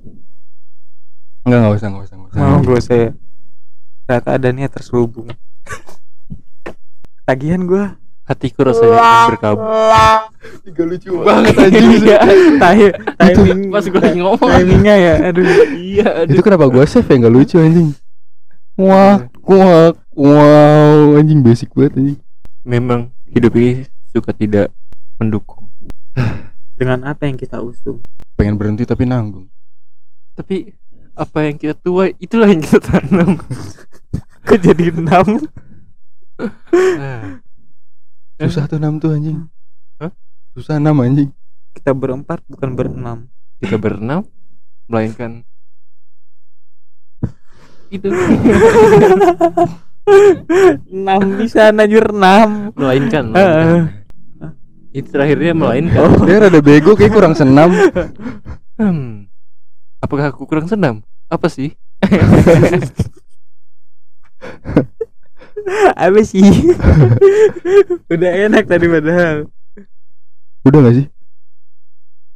Enggak, 1.42 1.58
enggak 1.58 1.74
usah, 1.74 1.88
enggak 1.88 2.04
usah, 2.04 2.16
enggak 2.16 2.30
usah. 2.30 2.38
Mau 2.40 2.58
gue 2.60 2.80
saya. 2.80 3.08
Ternyata 4.04 4.30
ada 4.34 4.48
niat 4.50 4.70
terselubung. 4.70 5.28
Tagihan 7.24 7.64
gue 7.64 7.84
hatiku 8.24 8.64
rasanya 8.64 8.96
ingin 8.96 9.28
berkabung. 9.36 9.68
Gak 10.76 10.86
lucu 10.88 11.10
banget 11.20 11.54
anjing. 11.56 11.88
Iya, 12.04 12.18
Ti- 12.20 12.56
timing. 13.36 13.60
pas 13.68 13.84
gue 13.84 14.00
lagi 14.00 14.18
ngomong. 14.20 14.50
Timingnya 14.60 14.94
ya 14.96 15.14
aduh. 15.32 15.44
Iya 15.76 16.08
aduh. 16.24 16.32
Itu 16.36 16.42
kenapa 16.44 16.68
gua 16.68 16.84
save 16.84 17.08
ya? 17.08 17.16
Gak 17.28 17.34
lucu 17.34 17.56
anjing. 17.60 17.88
Wah 18.74 19.28
Wah 19.46 19.92
Wow 20.14 21.18
Anjing 21.18 21.40
basic 21.40 21.72
banget 21.72 22.00
anjing. 22.00 22.18
Memang 22.64 23.12
hidup 23.28 23.52
ini 23.56 23.84
suka 24.08 24.32
tidak 24.32 24.72
mendukung. 25.16 25.68
Dengan 26.74 27.06
apa 27.06 27.28
yang 27.28 27.38
kita 27.38 27.60
usung? 27.60 28.02
Pengen 28.34 28.58
berhenti 28.58 28.82
tapi 28.82 29.06
nanggung. 29.06 29.46
Tapi 30.34 30.74
apa 31.14 31.46
yang 31.46 31.54
kita 31.54 31.78
tuai 31.78 32.18
itulah 32.18 32.50
yang 32.50 32.58
kita 32.58 32.82
tanam. 32.82 33.38
Kok 34.46 34.58
jadi 34.58 34.90
enam 34.90 35.38
Susah 38.40 38.66
tuh 38.66 38.82
enam 38.82 38.98
tuh 38.98 39.14
anjing. 39.14 39.46
Hah? 40.02 40.10
Susah 40.54 40.82
enam 40.82 41.00
anjing. 41.00 41.30
Kita 41.74 41.94
berempat 41.94 42.42
bukan 42.50 42.74
berenam. 42.74 43.30
Kita 43.62 43.78
berenam 43.78 44.26
melainkan 44.90 45.46
itu. 47.94 48.10
Enam 50.90 51.20
bisa 51.40 51.72
najur 51.72 52.12
enam. 52.12 52.74
Melainkan, 52.76 53.32
itu 54.94 55.10
terakhirnya 55.10 55.56
melainkan. 55.56 56.12
Dia 56.28 56.38
rada 56.46 56.60
bego 56.60 56.94
kayak 56.94 57.12
kurang 57.14 57.34
senam. 57.34 57.72
Hmm. 58.74 59.30
apakah 60.02 60.34
aku 60.34 60.50
kurang 60.50 60.66
senam? 60.66 61.06
Apa 61.30 61.46
sih 61.48 61.72
apa 65.94 66.20
sih? 66.24 66.44
Udah 68.12 68.30
enak 68.48 68.64
tadi 68.68 68.86
padahal. 68.88 69.48
Udah 70.64 70.78
gak 70.84 70.94
sih? 71.00 71.06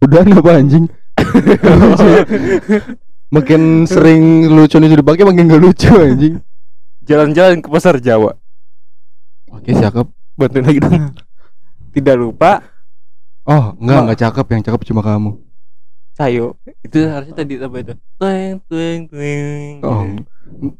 Udah 0.04 0.24
apa 0.24 0.50
anjing? 0.56 0.86
makin 3.34 3.84
sering 3.84 4.48
lucu 4.48 4.80
itu 4.80 4.96
dipakai 4.96 5.24
makin 5.28 5.48
gak 5.48 5.62
lucu 5.62 5.92
anjing. 5.92 6.40
Jalan-jalan 7.04 7.60
ke 7.60 7.68
pasar 7.68 8.00
Jawa. 8.00 8.36
Oke 9.52 9.72
cakep. 9.72 10.06
Bantuin 10.36 10.64
lagi 10.64 10.80
dong. 10.80 11.12
Tidak 11.92 12.16
lupa. 12.20 12.60
Oh 13.48 13.72
enggak 13.80 13.98
enggak 14.04 14.20
cakep. 14.28 14.46
Yang 14.52 14.62
cakep 14.68 14.82
cuma 14.92 15.00
kamu. 15.00 15.40
Sayo. 16.12 16.60
Itu 16.84 17.08
harusnya 17.08 17.32
tadi 17.32 17.56
apa 17.56 17.76
itu? 17.80 17.94
Tueng 18.20 18.60
tueng 18.68 19.00
tueng. 19.08 19.74
Oh 19.84 20.04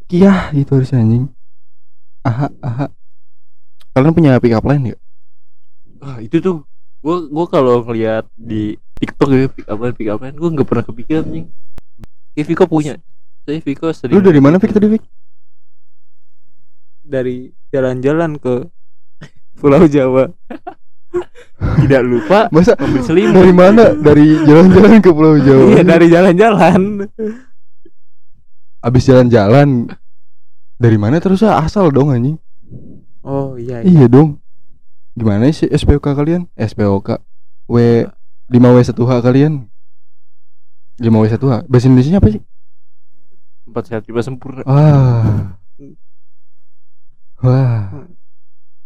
Kia 0.09 0.53
gitu 0.53 0.81
harusnya 0.81 1.01
anjing 1.01 1.29
Aha 2.29 2.47
aha. 2.61 2.87
Kalian 3.91 4.13
punya 4.13 4.37
pick 4.37 4.53
up 4.53 4.63
line 4.63 4.93
gak? 4.93 5.01
ah 5.99 6.21
itu 6.21 6.39
tuh. 6.39 6.63
Gua 7.01 7.25
gua 7.27 7.47
kalau 7.47 7.83
ngeliat 7.83 8.29
di 8.35 8.75
TikTok 8.95 9.29
ya 9.31 9.49
pick 9.49 9.67
up 9.67 9.79
line 9.79 9.97
pick 9.97 10.09
up 10.09 10.21
line 10.21 10.35
gua 10.35 10.51
nggak 10.53 10.69
pernah 10.69 10.85
kepikiran 10.85 11.25
nih 11.27 11.45
kayak 12.35 12.47
Viko 12.47 12.65
punya. 12.67 12.95
Saya 13.43 13.59
Viko 13.59 13.89
Lu 13.89 13.97
sering 13.97 14.21
dari 14.21 14.39
mana 14.39 14.61
Vic 14.61 14.71
tadi 14.71 14.87
Vic? 14.87 15.03
dari 17.03 17.49
jalan-jalan 17.73 18.37
ke 18.37 18.69
Pulau 19.57 19.89
Jawa. 19.89 20.29
Tidak 21.81 22.03
lupa 22.05 22.47
Masa 22.53 22.77
selimut. 23.03 23.33
dari 23.35 23.51
mana? 23.51 23.97
Dari 23.97 24.45
jalan-jalan 24.45 25.01
ke 25.01 25.11
Pulau 25.11 25.41
Jawa. 25.41 25.65
iya 25.73 25.83
dari 25.83 26.07
jalan-jalan. 26.07 27.09
Abis 28.79 29.03
jalan-jalan 29.03 29.89
Dari 30.79 30.95
mana 30.95 31.19
terus? 31.19 31.43
Ah, 31.43 31.59
asal 31.67 31.91
dong 31.91 32.15
anjing. 32.15 32.39
Oh 33.27 33.59
iya, 33.59 33.83
iya. 33.83 34.07
Iya 34.07 34.07
dong. 34.07 34.39
Gimana 35.19 35.51
sih 35.51 35.67
SPOK 35.67 36.15
kalian? 36.15 36.47
SPOK 36.55 37.19
W 37.67 38.07
5W1H 38.47 39.13
kalian. 39.19 39.67
5W1H 41.03 41.67
Bahasa 41.67 41.87
Indonesia 41.91 42.23
apa 42.23 42.31
sih? 42.31 42.43
empat 43.69 43.85
sehat 43.85 44.09
lima 44.09 44.25
sempurna. 44.25 44.65
Wah. 44.65 45.61
Wah 47.45 48.09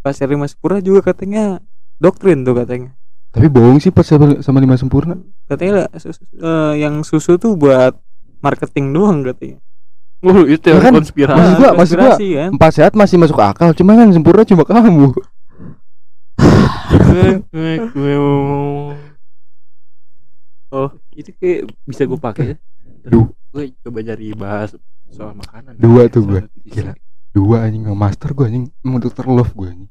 Pasir 0.02 0.26
Lima 0.26 0.50
Sempurna 0.50 0.82
juga 0.82 1.14
katanya. 1.14 1.62
Doktrin 2.02 2.42
tuh 2.42 2.58
katanya. 2.58 2.98
Tapi 3.30 3.46
bohong 3.46 3.78
sih 3.78 3.94
pas 3.94 4.02
sama, 4.02 4.42
sama 4.42 4.58
lima 4.58 4.74
sempurna. 4.74 5.22
Katanya 5.46 5.86
eh, 5.94 6.74
yang 6.82 7.06
susu 7.06 7.38
tuh 7.38 7.54
buat 7.54 7.94
marketing 8.42 8.90
doang 8.90 9.22
katanya 9.22 9.62
Oh 10.22 10.46
itu 10.46 10.62
Ya 10.62 10.78
yang 10.78 10.82
kan, 10.82 10.92
konspirasi 10.94 11.34
Maksud 11.34 11.58
gua- 11.58 11.74
maksud 11.74 11.96
gua- 11.98 12.14
kan 12.14 12.50
Empat 12.54 12.70
sehat 12.72 12.92
masih 12.94 13.16
masuk 13.18 13.38
akal 13.38 13.74
Cuma 13.74 13.98
kan 13.98 14.06
sempurna 14.14 14.46
cuma 14.46 14.62
kamu 14.62 15.10
oh 20.72 20.88
itu 21.12 21.30
kayak 21.36 21.68
bisa 21.84 22.02
gue 22.06 22.16
pakai 22.16 22.46
ya 22.46 22.56
Duh. 23.04 23.28
gue 23.52 23.74
coba 23.82 23.98
cari 24.00 24.32
bahas 24.32 24.72
soal 25.12 25.36
makanan 25.36 25.76
Dua 25.76 26.08
tuh 26.08 26.24
nutrisi. 26.24 26.70
Gila. 26.72 26.94
Dua 27.32 27.56
anjing 27.66 27.84
master 27.92 28.32
gue 28.32 28.46
anjing 28.46 28.66
Emang 28.80 29.00
dokter 29.02 29.26
love 29.26 29.52
gue 29.52 29.68
anjing 29.68 29.90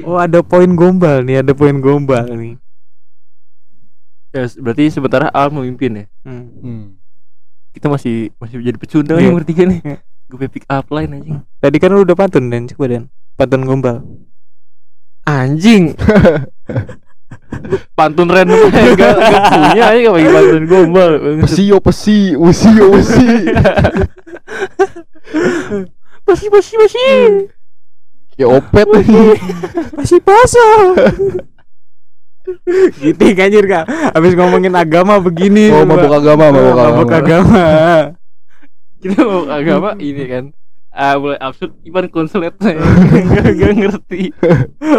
oh 0.00 0.16
ada 0.16 0.40
poin 0.40 0.72
gombal 0.72 1.20
nih 1.20 1.44
ada 1.44 1.52
poin 1.52 1.76
gombal 1.76 2.24
nih 2.24 2.56
ya 4.32 4.48
berarti 4.56 4.88
sementara 4.88 5.28
Al 5.28 5.52
memimpin 5.52 5.92
ya 5.92 6.04
hmm. 6.24 6.44
hmm. 6.64 6.84
Kita 7.72 7.88
masih 7.88 8.30
masih 8.36 8.60
jadi 8.60 8.78
pecundang 8.78 9.18
Iya. 9.18 9.24
yang 9.28 9.36
bertiga 9.36 9.64
nih. 9.66 9.80
Iya. 9.82 9.98
gue 10.32 10.48
pick 10.48 10.64
up 10.64 10.88
line 10.88 11.12
anjing. 11.12 11.38
Tadi 11.60 11.76
kan 11.76 11.92
lu 11.92 12.08
udah 12.08 12.16
pantun 12.16 12.48
dan 12.48 12.64
coba 12.64 12.84
dan 12.88 13.02
pantun 13.36 13.68
gombal. 13.68 14.00
Anjing. 15.28 15.92
Pantun 17.92 18.32
random 18.32 18.56
aja 18.72 18.96
gak, 18.96 19.12
gak 19.12 19.42
punya 19.52 19.82
aja 19.92 19.98
gak 20.08 20.14
bagi 20.16 20.30
pantun 20.32 20.64
gombal. 20.64 21.10
Pesio 21.44 21.76
pesi. 21.84 22.32
Usio 22.32 22.96
usi 22.96 23.28
pasti 26.24 26.46
pasti 26.48 26.74
pasti 26.80 27.00
Kayak 28.32 28.48
opet 28.56 28.86
anjing. 28.88 29.36
Masih 30.00 30.20
pasal 30.24 30.96
gitu 32.98 33.22
anjir 33.38 33.64
kak. 33.66 33.84
Habis 34.14 34.32
ngomongin 34.34 34.74
agama 34.74 35.18
begini. 35.22 35.70
Oh 35.70 35.86
mabuk 35.86 36.12
agama 36.12 36.50
Mabuk 36.50 36.74
mabuk 36.74 37.10
agama. 37.10 37.16
agama. 37.16 37.66
Kita 39.02 39.20
mau 39.26 39.42
agama 39.50 39.90
ini 39.98 40.24
kan. 40.26 40.44
Ah 40.92 41.16
mulai 41.16 41.40
absurd. 41.40 41.72
Ivan 41.82 42.06
konslet 42.12 42.54
gak, 42.62 42.76
gak 43.56 43.72
ngerti. 43.78 44.30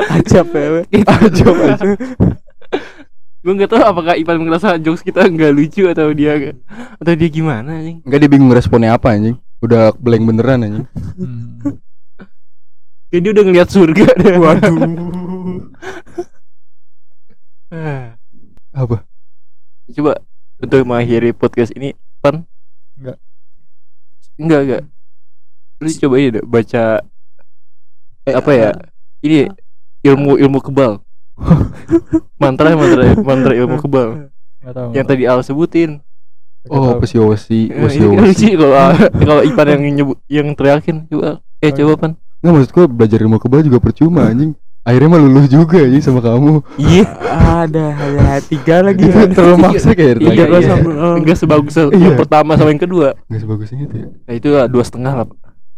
Acap 0.10 0.48
ya 0.52 0.82
Ajab 1.06 1.56
aja 1.62 1.88
gue 3.44 3.52
nggak 3.52 3.76
tahu 3.76 3.84
apakah 3.84 4.16
Ivan 4.16 4.40
merasa 4.48 4.80
jokes 4.80 5.04
kita 5.04 5.28
nggak 5.28 5.52
lucu 5.52 5.84
atau 5.92 6.16
dia 6.16 6.56
atau 6.96 7.12
dia 7.12 7.28
gimana 7.28 7.76
anjing. 7.76 8.00
Enggak 8.08 8.20
dia 8.24 8.30
bingung 8.32 8.56
responnya 8.56 8.96
apa 8.96 9.12
anjing. 9.12 9.36
Udah 9.60 9.92
blank 10.00 10.24
beneran 10.24 10.64
anjing. 10.64 10.88
Kayak 13.12 13.22
dia 13.28 13.32
udah 13.36 13.44
ngeliat 13.44 13.70
surga. 13.70 14.06
Deh. 14.16 14.36
waduh. 14.40 14.80
Apa? 18.74 18.98
Coba 19.90 20.22
untuk 20.62 20.82
mengakhiri 20.86 21.34
podcast 21.34 21.74
ini, 21.74 21.98
Pan. 22.22 22.46
Enggak. 22.94 23.18
Enggak, 24.38 24.60
enggak. 24.62 24.84
Lu 25.82 25.90
coba 25.90 26.16
ini 26.22 26.30
deh, 26.38 26.46
baca 26.46 26.84
Eh, 28.24 28.32
apa 28.32 28.52
ya? 28.56 28.70
Ini 29.20 29.52
ilmu 30.06 30.40
ilmu 30.40 30.60
kebal. 30.64 31.02
mantra 32.42 32.78
mantra 32.78 33.18
mantra 33.26 33.54
ilmu 33.58 33.82
kebal 33.82 34.30
tahu. 34.62 34.94
yang 34.94 35.02
tadi 35.04 35.26
Al 35.26 35.42
sebutin. 35.42 35.98
Oh 36.70 36.96
Eh, 36.96 37.02
Pesio 37.02 37.28
ini 37.28 37.68
kan 37.68 37.84
usi 37.84 38.00
lucu 38.08 38.48
kalau 38.56 38.78
Al- 38.78 39.12
kalau 39.12 39.42
Ipan 39.44 39.68
yang 39.68 39.82
nyebut 39.98 40.18
yang 40.30 40.48
teriakin 40.56 41.10
coba. 41.10 41.42
Eh 41.60 41.74
coba 41.74 41.92
Pan. 41.98 42.12
Nggak 42.40 42.52
maksud 42.54 42.72
gue 42.72 42.86
belajar 42.88 43.18
ilmu 43.20 43.38
kebal 43.42 43.66
juga 43.66 43.82
percuma 43.82 44.30
anjing 44.30 44.54
Akhirnya 44.84 45.08
mah 45.08 45.16
luluh 45.18 45.48
juga 45.48 45.80
anjing 45.80 46.04
sama 46.04 46.20
kamu 46.20 46.60
Iya. 46.76 47.08
ada 47.64 47.86
ada 47.96 48.36
tiga 48.44 48.84
lagi 48.84 49.00
Gitu 49.02 49.16
ya. 49.16 49.32
terlalu 49.32 49.58
maksa 49.58 49.90
kayak 49.92 50.20
Iya, 50.20 50.44
tadi. 50.44 50.60
iya. 50.60 50.76
oh. 50.76 51.16
Enggak 51.16 51.38
sebagus 51.38 51.74
yang 51.74 51.90
Iya. 51.90 52.16
pertama 52.16 52.52
sama 52.54 52.70
yang 52.70 52.84
kedua. 52.84 53.16
Nggak 53.26 53.42
sebagus 53.42 53.68
itu 53.72 53.96
ya 53.96 54.08
Nah, 54.12 54.34
itu 54.34 54.48
lah, 54.50 54.68
dua 54.68 54.84
setengah 54.84 55.14
lah. 55.16 55.26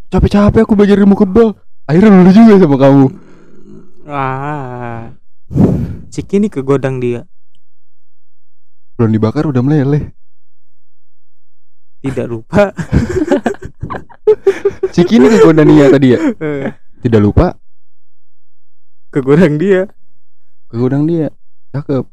Capek-capek 0.07 0.61
aku 0.61 0.73
belajar 0.73 0.97
ilmu 0.97 1.13
kebal 1.13 1.53
Akhirnya 1.85 2.09
luluh 2.11 2.33
juga 2.33 2.53
sama 2.57 2.77
kamu 2.77 3.05
ah 4.05 5.09
si 6.07 6.21
kini 6.21 6.45
ke 6.45 6.61
godang 6.61 6.97
dia 6.97 7.25
Belum 8.95 9.09
dibakar 9.11 9.45
udah 9.45 9.59
meleleh 9.59 10.13
tidak 11.99 12.25
lupa 12.27 12.69
Ciki 14.93 15.17
ini 15.17 15.27
ke 15.27 15.41
Gondania 15.41 15.89
tadi 15.89 16.13
ya 16.13 16.19
Tidak 17.01 17.17
lupa 17.17 17.57
ke 19.15 19.23
godang 19.23 19.55
dia 19.55 19.87
ke 20.67 20.75
gudang 20.75 21.07
dia 21.07 21.31
Cakep 21.71 22.03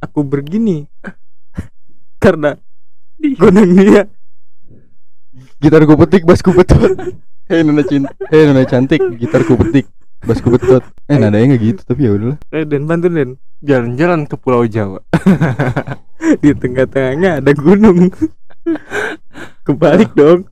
aku 0.00 0.24
begini 0.24 0.88
karena 2.24 2.56
godang 3.36 3.76
dia 3.76 4.08
Gitar 5.60 5.84
gue 5.84 5.96
petik, 6.00 6.24
bass 6.24 6.40
gue 6.40 6.56
betul 6.56 6.96
Hei 7.52 7.60
nona 7.60 7.84
cinta 7.84 8.08
Hei 8.32 8.48
nona 8.48 8.64
cantik, 8.64 9.04
gitar 9.20 9.44
gue 9.44 9.56
petik 9.68 9.84
Basku 10.26 10.48
betot. 10.48 10.82
Eh 11.06 11.20
nadanya 11.20 11.54
nggak 11.54 11.62
gitu 11.62 11.80
tapi 11.86 12.08
ya 12.08 12.16
udahlah. 12.16 12.38
Eh, 12.50 12.64
Dan 12.66 12.88
bantu 12.88 13.12
Den. 13.12 13.38
Jalan-jalan 13.62 14.26
ke 14.26 14.34
Pulau 14.34 14.64
Jawa. 14.66 14.98
Di 16.42 16.50
tengah-tengahnya 16.56 17.44
ada 17.44 17.52
gunung. 17.54 18.10
Kebalik 19.62 20.16
dong. 20.16 20.48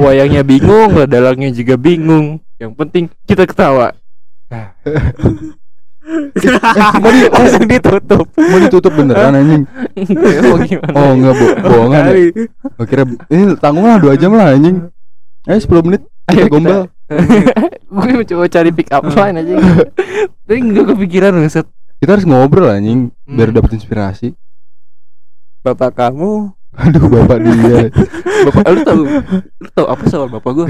Wayangnya 0.00 0.46
bingung, 0.46 0.96
dalangnya 1.04 1.52
juga 1.52 1.76
bingung. 1.76 2.40
Yang 2.56 2.72
penting 2.80 3.04
kita 3.28 3.44
ketawa. 3.44 3.92
Mau 7.00 7.10
di 7.10 7.24
Langsung 7.34 7.64
ditutup. 7.64 8.26
mau 8.36 8.58
ditutup 8.60 8.92
beneran 8.92 9.32
anjing. 9.40 9.64
oh? 10.44 10.58
Oh 10.92 11.10
enggak 11.12 11.32
bo 11.32 11.44
bohongan 11.64 12.02
ya. 12.06 12.14
Kira 12.84 13.02
ini 13.32 13.56
tanggung 13.56 13.88
lah 13.88 13.96
2 13.96 14.20
jam 14.20 14.36
lah 14.36 14.52
anjing. 14.52 14.84
Eh 15.44 15.56
10 15.56 15.64
menit 15.80 16.02
Ayo 16.28 16.44
kita 16.44 16.52
gombal. 16.52 16.82
gue 17.84 18.12
mencoba 18.16 18.44
cari 18.48 18.70
pick 18.70 18.88
up 18.90 19.04
line 19.06 19.36
aja. 19.38 19.54
Tapi 20.44 20.58
nggak 20.60 20.86
kepikiran 20.92 21.32
set. 21.48 21.64
Kita 21.96 22.20
harus 22.20 22.28
ngobrol 22.28 22.68
anjing 22.68 23.08
biar 23.24 23.48
Hmm. 23.48 23.56
dapat 23.56 23.70
inspirasi. 23.74 24.36
Bapak 25.64 25.96
kamu 25.96 26.52
Aduh 26.74 27.06
bapak 27.06 27.38
dia. 27.40 27.86
Bapak 28.44 28.66
lu 28.66 28.80
tahu? 28.82 29.02
Lu 29.62 29.68
tahu 29.72 29.86
apa 29.86 30.04
soal 30.04 30.26
bapak 30.26 30.52
gue? 30.52 30.66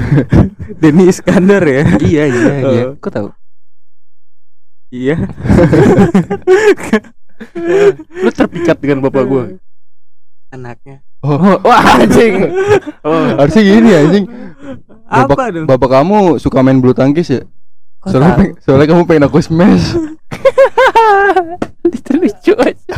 Denny 0.77 1.09
Iskandar 1.09 1.59
ya. 1.59 1.81
iya 1.99 2.23
iya 2.23 2.53
iya. 2.61 2.83
Oh. 2.87 2.95
Kok 2.95 3.09
tahu? 3.11 3.27
Iya. 4.95 5.15
Lu 8.15 8.29
terpikat 8.31 8.77
dengan 8.79 9.03
bapak 9.03 9.23
gue. 9.25 9.43
Anaknya. 10.49 11.03
Oh, 11.19 11.35
Oh, 11.35 11.57
wah 11.59 11.83
anjing. 11.99 12.47
Oh, 13.01 13.27
harusnya 13.41 13.63
gini 13.65 13.89
anjing. 13.91 14.25
Apa 15.05 15.27
Bapak, 15.27 15.47
dong? 15.51 15.65
bapak 15.67 15.89
kamu 15.91 16.17
suka 16.37 16.61
main 16.61 16.79
bulu 16.79 16.93
tangkis 16.93 17.27
ya? 17.29 17.41
Kok 17.99 18.07
Soalnya, 18.07 18.33
peng- 18.35 18.55
soalnya 18.61 18.87
kamu 18.87 19.03
pengen 19.03 19.25
aku 19.25 19.37
smash. 19.41 19.99
itu 21.91 22.11
lucu 22.15 22.53
aja. 22.55 22.95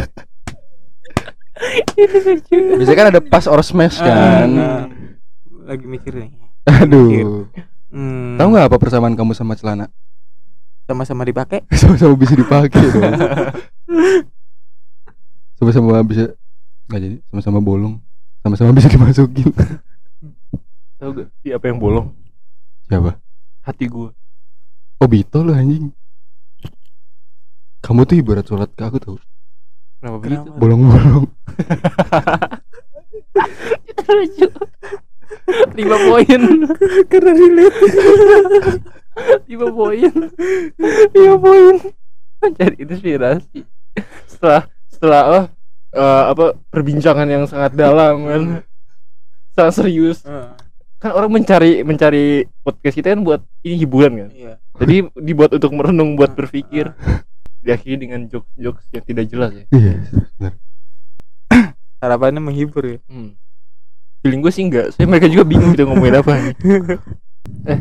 itu 1.98 2.18
lucu. 2.19 2.57
Biasanya 2.78 2.94
kan 2.95 3.07
ada 3.10 3.22
pas 3.24 3.45
or 3.45 3.60
smash 3.61 3.98
kan. 3.98 4.49
Ah, 4.53 4.84
lagi 5.65 5.84
mikir 5.84 6.14
nih. 6.14 6.30
Aduh. 6.68 7.48
Hmm, 7.88 8.36
Tahu 8.36 8.48
nggak 8.52 8.68
apa 8.68 8.78
persamaan 8.78 9.15
kamu 9.15 9.32
sama 9.32 9.56
celana? 9.56 9.88
Sama-sama 10.88 11.27
dipakai? 11.27 11.68
Sama-sama 11.81 12.15
bisa 12.15 12.34
dipakai 12.34 12.84
dong. 12.95 13.14
Sama-sama 15.59 15.99
bisa 16.07 16.31
nggak 16.88 17.01
jadi 17.03 17.18
sama-sama 17.27 17.59
bolong. 17.59 17.99
Sama-sama 18.39 18.72
bisa 18.72 18.88
dimasukin. 18.88 19.51
Tahu 20.97 21.11
gak? 21.11 21.27
Siapa 21.43 21.65
yang 21.68 21.77
bolong? 21.84 22.15
Siapa? 22.88 23.19
Hati 23.68 23.85
gue. 23.91 24.09
Obito 25.03 25.43
lo 25.43 25.51
anjing. 25.51 25.91
Kamu 27.84 28.07
tuh 28.07 28.18
ibarat 28.18 28.47
sholat 28.47 28.72
ke 28.73 28.81
aku 28.81 28.97
tau 28.97 29.15
Kenapa 30.01 30.18
begitu? 30.23 30.47
Kenapa? 30.47 30.57
Bolong-bolong 30.57 31.26
lucu. 34.18 34.47
Lima 35.76 35.97
poin. 36.07 36.41
Karena 37.11 37.31
relate. 37.35 37.80
Lima 39.49 39.68
poin. 39.72 40.11
Lima 41.14 41.35
poin. 41.39 41.76
Mencari 42.44 42.76
inspirasi. 42.81 43.60
Setelah 44.30 44.61
setelah 44.89 45.22
oh, 45.26 45.45
eh, 45.98 46.23
apa 46.34 46.45
perbincangan 46.69 47.27
yang 47.27 47.44
sangat 47.49 47.73
dalam 47.73 48.15
kan. 48.26 48.41
Sangat 49.57 49.73
serius. 49.73 50.22
Kan 50.98 51.14
orang 51.14 51.30
mencari 51.30 51.85
mencari 51.85 52.45
podcast 52.65 52.95
kita 52.98 53.14
kan 53.14 53.22
buat 53.22 53.41
ini 53.61 53.76
hiburan 53.85 54.14
kan. 54.26 54.30
Iya. 54.34 54.53
Jadi 54.77 54.95
dibuat 55.18 55.53
untuk 55.53 55.73
merenung, 55.73 56.14
buat 56.18 56.34
berpikir. 56.34 56.94
Diakhiri 57.61 58.07
dengan 58.07 58.30
jokes-jokes 58.30 58.85
yang 58.94 59.03
tidak 59.06 59.26
jelas 59.27 59.52
ya. 59.52 59.65
Iya 59.73 59.94
benar. 60.38 60.53
Harapannya 62.02 62.41
menghibur 62.41 62.84
ya. 62.85 62.98
Hmm. 63.10 63.34
Feeling 64.22 64.41
gue 64.41 64.53
sih 64.53 64.64
enggak. 64.65 64.94
Saya 64.94 65.06
mereka 65.10 65.27
juga 65.30 65.44
bingung 65.45 65.73
kita 65.73 65.85
ngomongin 65.89 66.15
apa 66.22 66.31
nih. 66.38 66.56
eh, 67.73 67.80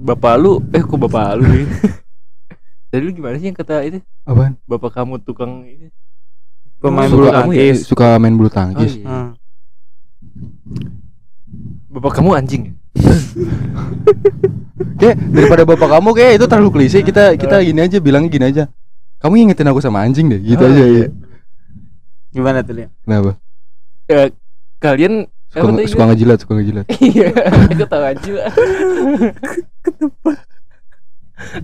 bapak 0.00 0.34
lu, 0.36 0.64
eh 0.72 0.80
kok 0.80 0.98
bapak 0.98 1.36
lu 1.36 1.44
nih? 1.52 1.66
Jadi 2.90 3.02
lu 3.04 3.10
gimana 3.12 3.36
sih 3.36 3.46
yang 3.46 3.54
kata 3.54 3.84
itu? 3.84 4.00
Apaan? 4.24 4.58
Bapak 4.64 4.90
kamu 4.92 5.20
tukang 5.20 5.62
ini? 5.62 5.92
Pemain 6.80 7.06
Suka 7.06 7.14
bulu 7.14 7.28
kamu 7.28 7.36
ya? 7.52 7.58
tangkis. 7.60 7.78
Suka 7.84 8.06
main 8.16 8.34
bulu 8.34 8.48
Oh, 8.48 8.52
tangkis 8.52 8.92
iya. 8.96 9.04
Hmm. 9.06 9.30
Bapak 11.90 12.12
kamu 12.16 12.30
anjing. 12.34 12.62
ya? 12.98 13.14
Kayak 14.96 15.16
daripada 15.30 15.62
bapak 15.64 15.88
kamu 15.90 16.10
kayak 16.12 16.32
itu 16.36 16.46
terlalu 16.46 16.70
klise 16.72 16.98
Kita 17.00 17.32
kita 17.38 17.62
gini 17.62 17.80
aja 17.80 17.96
bilangnya 18.02 18.28
gini 18.28 18.44
aja 18.50 18.64
Kamu 19.22 19.38
ingetin 19.38 19.70
aku 19.70 19.78
sama 19.78 20.02
anjing 20.02 20.26
deh 20.26 20.40
Gitu 20.42 20.60
Oh, 20.60 20.68
aja 20.68 20.82
iya. 20.82 21.06
ya 21.06 21.08
Gimana 22.30 22.62
tuh, 22.62 22.74
Lian? 22.74 22.90
Kenapa? 23.02 23.38
Eh, 24.06 24.28
kalian 24.78 25.26
Suka, 25.50 25.66
apa 25.66 25.82
suka 25.90 26.04
ngejilat 26.14 26.38
Suka 26.38 26.52
ngejilat 26.62 26.86
Iya, 27.10 27.34
aku 27.34 27.84
tahu 27.90 28.04
aja. 28.06 28.34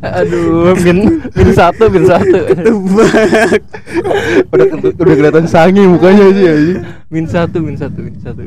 Aduh, 0.02 0.72
min 0.82 1.20
min 1.22 1.48
satu, 1.52 1.86
min 1.92 2.02
satu, 2.08 2.38
Tebak. 2.48 3.62
udah, 4.48 4.66
udah 4.90 5.14
kelihatan 5.14 5.46
sange 5.46 5.84
mukanya 5.84 6.32
sih 6.32 6.44
anjing 6.48 6.80
min 7.12 7.24
satu, 7.28 7.60
min 7.60 7.76
satu, 7.76 8.00
min 8.00 8.16
satu. 8.18 8.42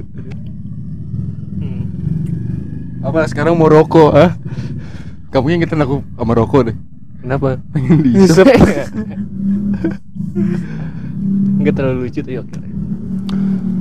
Hmm. 1.61 1.82
Apa 3.06 3.30
sekarang 3.30 3.56
mau 3.56 3.70
rokok 3.70 4.10
ah? 4.11 4.34
Kamu 5.30 5.53
ingetin 5.53 5.86
aku 5.86 6.02
sama 6.18 6.34
rokok 6.34 6.74
deh 6.74 6.76
Kenapa? 7.22 7.61
Pengen 7.72 8.02
diisep 8.02 8.49
Enggak 11.61 11.74
terlalu 11.78 12.10
lucu 12.10 12.20
tuh 12.26 12.34
ya. 12.34 12.44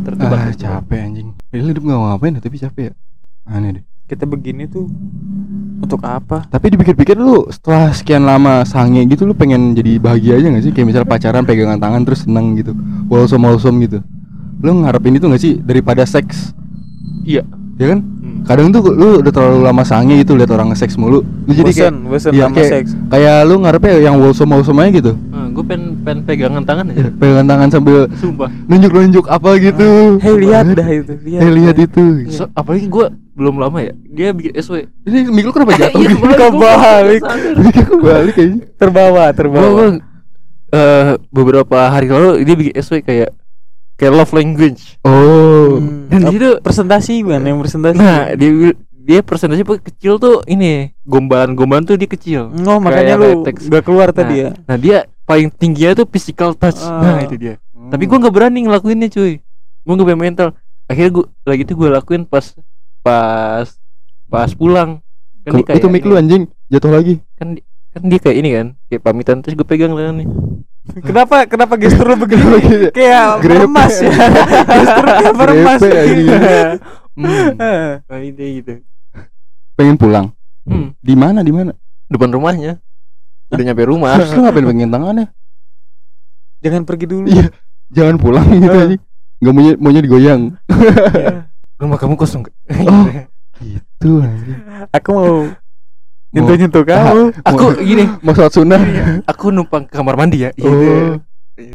Tertebak. 0.09 0.39
Ah 0.41 0.53
capek 0.57 0.99
anjing 1.05 1.29
Ini 1.53 1.63
hidup 1.69 1.83
gak 1.85 2.01
ngapain 2.01 2.33
ya, 2.33 2.41
tapi 2.41 2.57
capek 2.57 2.85
ya 2.91 2.95
Aneh 3.49 3.71
deh 3.81 3.85
Kita 4.09 4.25
begini 4.25 4.65
tuh 4.65 4.89
untuk 5.79 6.01
apa? 6.03 6.49
Tapi 6.49 6.75
dipikir-pikir 6.75 7.15
lu 7.21 7.47
setelah 7.53 7.93
sekian 7.95 8.27
lama 8.27 8.67
sange 8.67 9.05
gitu 9.07 9.29
lu 9.29 9.37
pengen 9.37 9.77
jadi 9.77 10.01
bahagia 10.01 10.41
aja 10.41 10.49
gak 10.51 10.65
sih? 10.65 10.73
Kayak 10.73 10.87
misal 10.91 11.05
pacaran 11.05 11.45
pegangan 11.45 11.79
tangan 11.79 12.03
terus 12.09 12.25
seneng 12.25 12.57
gitu 12.57 12.73
Wholesome 13.13 13.45
wholesome 13.45 13.79
gitu 13.85 14.01
Lu 14.65 14.83
ngarepin 14.83 15.15
itu 15.21 15.29
gak 15.29 15.43
sih 15.45 15.61
daripada 15.61 16.03
seks? 16.09 16.57
Iya. 17.23 17.45
Ya 17.79 17.95
kan? 17.95 18.03
Hmm. 18.29 18.45
Kadang 18.45 18.69
tuh 18.71 18.85
lu 18.91 19.21
udah 19.21 19.29
terlalu 19.29 19.61
lama 19.63 19.83
sange 19.83 20.15
gitu 20.19 20.33
lihat 20.33 20.49
orang 20.49 20.69
nge-seks 20.69 20.95
mulu 20.95 21.21
Lu 21.21 21.51
jadi 21.51 21.69
kayak 21.71 21.91
bosan, 21.91 21.95
bosan 22.05 22.31
iya, 22.31 22.45
sama 22.45 22.55
kayak- 22.55 22.73
seks. 22.75 22.91
Kayak 23.09 23.37
lu 23.45 23.55
ngarepnya 23.59 23.93
yang 23.99 24.15
wholesome 24.17 24.51
wholesome 24.51 24.79
aja 24.79 24.93
gitu 24.95 25.13
gue 25.49 25.67
pengen 25.67 25.99
pengen 25.99 26.23
pegangan 26.23 26.63
tangan 26.63 26.87
aja. 26.87 27.11
Pegangan 27.11 27.47
tangan 27.49 27.69
sambil 27.69 28.07
Sumpah. 28.15 28.47
nunjuk-nunjuk 28.65 29.27
apa 29.27 29.59
gitu 29.59 29.89
Hei 30.19 30.35
lihat 30.39 30.71
dah 30.71 30.87
itu, 30.87 31.13
lihat. 31.19 31.41
Hei 31.41 31.51
lihat 31.51 31.77
itu 31.77 32.03
So, 32.31 32.47
apalagi 32.53 32.87
gue 32.87 33.07
belum 33.35 33.59
lama 33.59 33.79
ya. 33.81 33.91
Dia 34.07 34.31
bikin 34.31 34.55
SW. 34.55 34.87
Ini 35.03 35.27
mikul 35.27 35.51
kenapa 35.51 35.75
jatuh? 35.81 35.99
Iya? 35.99 36.15
Kebalik. 36.15 37.23
Kebalik 37.75 38.35
aja 38.37 38.55
Terbawa, 38.77 39.25
terbawa. 39.33 39.99
eh 40.69 41.07
beberapa 41.27 41.79
hari 41.89 42.07
lalu 42.07 42.45
dia 42.45 42.55
bikin 42.55 42.75
SW 42.77 43.01
kayak 43.01 43.35
kayak 43.99 44.15
love 44.15 44.33
language. 44.33 44.97
Oh 45.03 45.77
Hmm. 45.79 46.09
Dan 46.09 46.33
situ 46.33 46.49
presentasi 46.59 47.21
kan 47.21 47.43
yang 47.43 47.59
presentasi. 47.59 47.97
nah 47.97 48.33
dia 48.33 48.73
dia 48.99 49.21
presentasi 49.21 49.61
kecil 49.81 50.17
tuh 50.17 50.41
ini 50.45 50.95
gombalan-gombalan 51.03 51.85
tuh 51.85 51.95
dia 51.95 52.07
kecil. 52.07 52.49
Oh, 52.65 52.79
makanya 52.79 53.15
Kayak 53.15 53.21
lu 53.21 53.31
teks. 53.43 53.63
gak 53.67 53.83
keluar 53.83 54.09
tadi 54.11 54.35
ya. 54.43 54.51
Nah 54.65 54.77
dia 54.77 54.97
paling 55.23 55.49
tingginya 55.51 55.93
tuh 55.95 56.07
physical 56.07 56.53
touch. 56.53 56.81
Ah. 56.81 57.01
Nah 57.01 57.19
itu 57.23 57.37
dia. 57.37 57.55
Tapi 57.69 58.05
gue 58.05 58.17
nggak 58.17 58.31
berani 58.31 58.65
ngelakuinnya 58.65 59.09
cuy. 59.09 59.41
Gue 59.81 59.93
nggak 59.93 60.07
punya 60.07 60.21
mental. 60.21 60.49
Akhirnya 60.85 61.11
gue 61.11 61.25
lagi 61.43 61.63
itu 61.63 61.75
gue 61.75 61.89
lakuin 61.91 62.23
pas 62.23 62.45
pas 63.01 63.67
pas 64.27 64.51
pulang. 64.53 65.01
Kan 65.41 65.53
dia 65.55 65.65
Ke- 65.65 65.77
itu 65.77 65.89
mik 65.89 66.05
lu 66.05 66.15
anjing 66.15 66.45
jatuh 66.69 66.93
lagi 66.93 67.25
kan 67.35 67.57
kan 67.89 68.03
dia 68.05 68.21
kayak 68.21 68.37
ini 68.37 68.51
kan 68.53 68.67
kayak 68.87 69.01
pamitan 69.01 69.41
terus 69.41 69.55
gue 69.55 69.65
pegang 69.65 69.93
tangannya. 69.93 70.29
Kenapa 70.89 71.45
kenapa 71.45 71.75
gestur 71.77 72.07
lu 72.07 72.17
begini? 72.19 72.89
Kayak 72.91 73.41
Grepe. 73.41 73.69
meremas 73.69 73.95
ya. 73.99 74.13
gestur 74.79 75.05
kayak 75.07 75.35
meremas. 75.35 75.81
Grepe, 75.81 75.97
anjing. 75.97 76.29
Hmm. 77.19 77.51
Eh, 77.51 77.99
Nah, 77.99 78.19
itu 78.23 78.63
gitu. 78.63 78.73
pengen 79.75 79.99
pulang 79.99 80.31
Hmm. 80.63 80.95
di 80.97 81.13
mana 81.13 81.43
di 81.43 81.51
mana 81.51 81.75
Depan 82.07 82.31
rumahnya. 82.31 82.79
Udah 83.51 83.65
nyampe 83.65 83.83
rumah. 83.83 84.15
terus 84.17 84.31
lu 84.33 84.47
ngapain 84.47 84.63
pengen 84.65 84.87
tangannya 84.89 85.27
Jangan 86.59 86.83
pergi 86.85 87.07
dulu. 87.07 87.27
Iya. 87.27 87.51
jangan 87.89 88.17
pulang 88.17 88.47
gitu 88.55 88.69
Eh. 88.69 88.83
anjing 88.87 89.03
nggak 89.39 89.53
maunya 89.53 89.73
maunya 89.77 90.01
digoyang 90.01 90.43
Rumah 91.75 91.97
kamu 91.97 92.15
kosong? 92.15 92.47
Oh. 92.87 93.07
gitu 93.67 94.11
anjing 94.21 94.59
Aku 94.93 95.09
mau 95.11 95.31
nyentuh-nyentuh 96.31 96.83
kamu. 96.83 97.23
aku 97.41 97.65
gini, 97.89 98.05
mau 98.21 98.33
sholat 98.33 98.53
sunnah 98.53 98.81
aku 99.25 99.49
numpang 99.49 99.85
ke 99.85 99.93
kamar 99.93 100.15
mandi 100.15 100.45
ya. 100.45 100.51
Gitu. 100.53 100.69
oh 100.69 101.17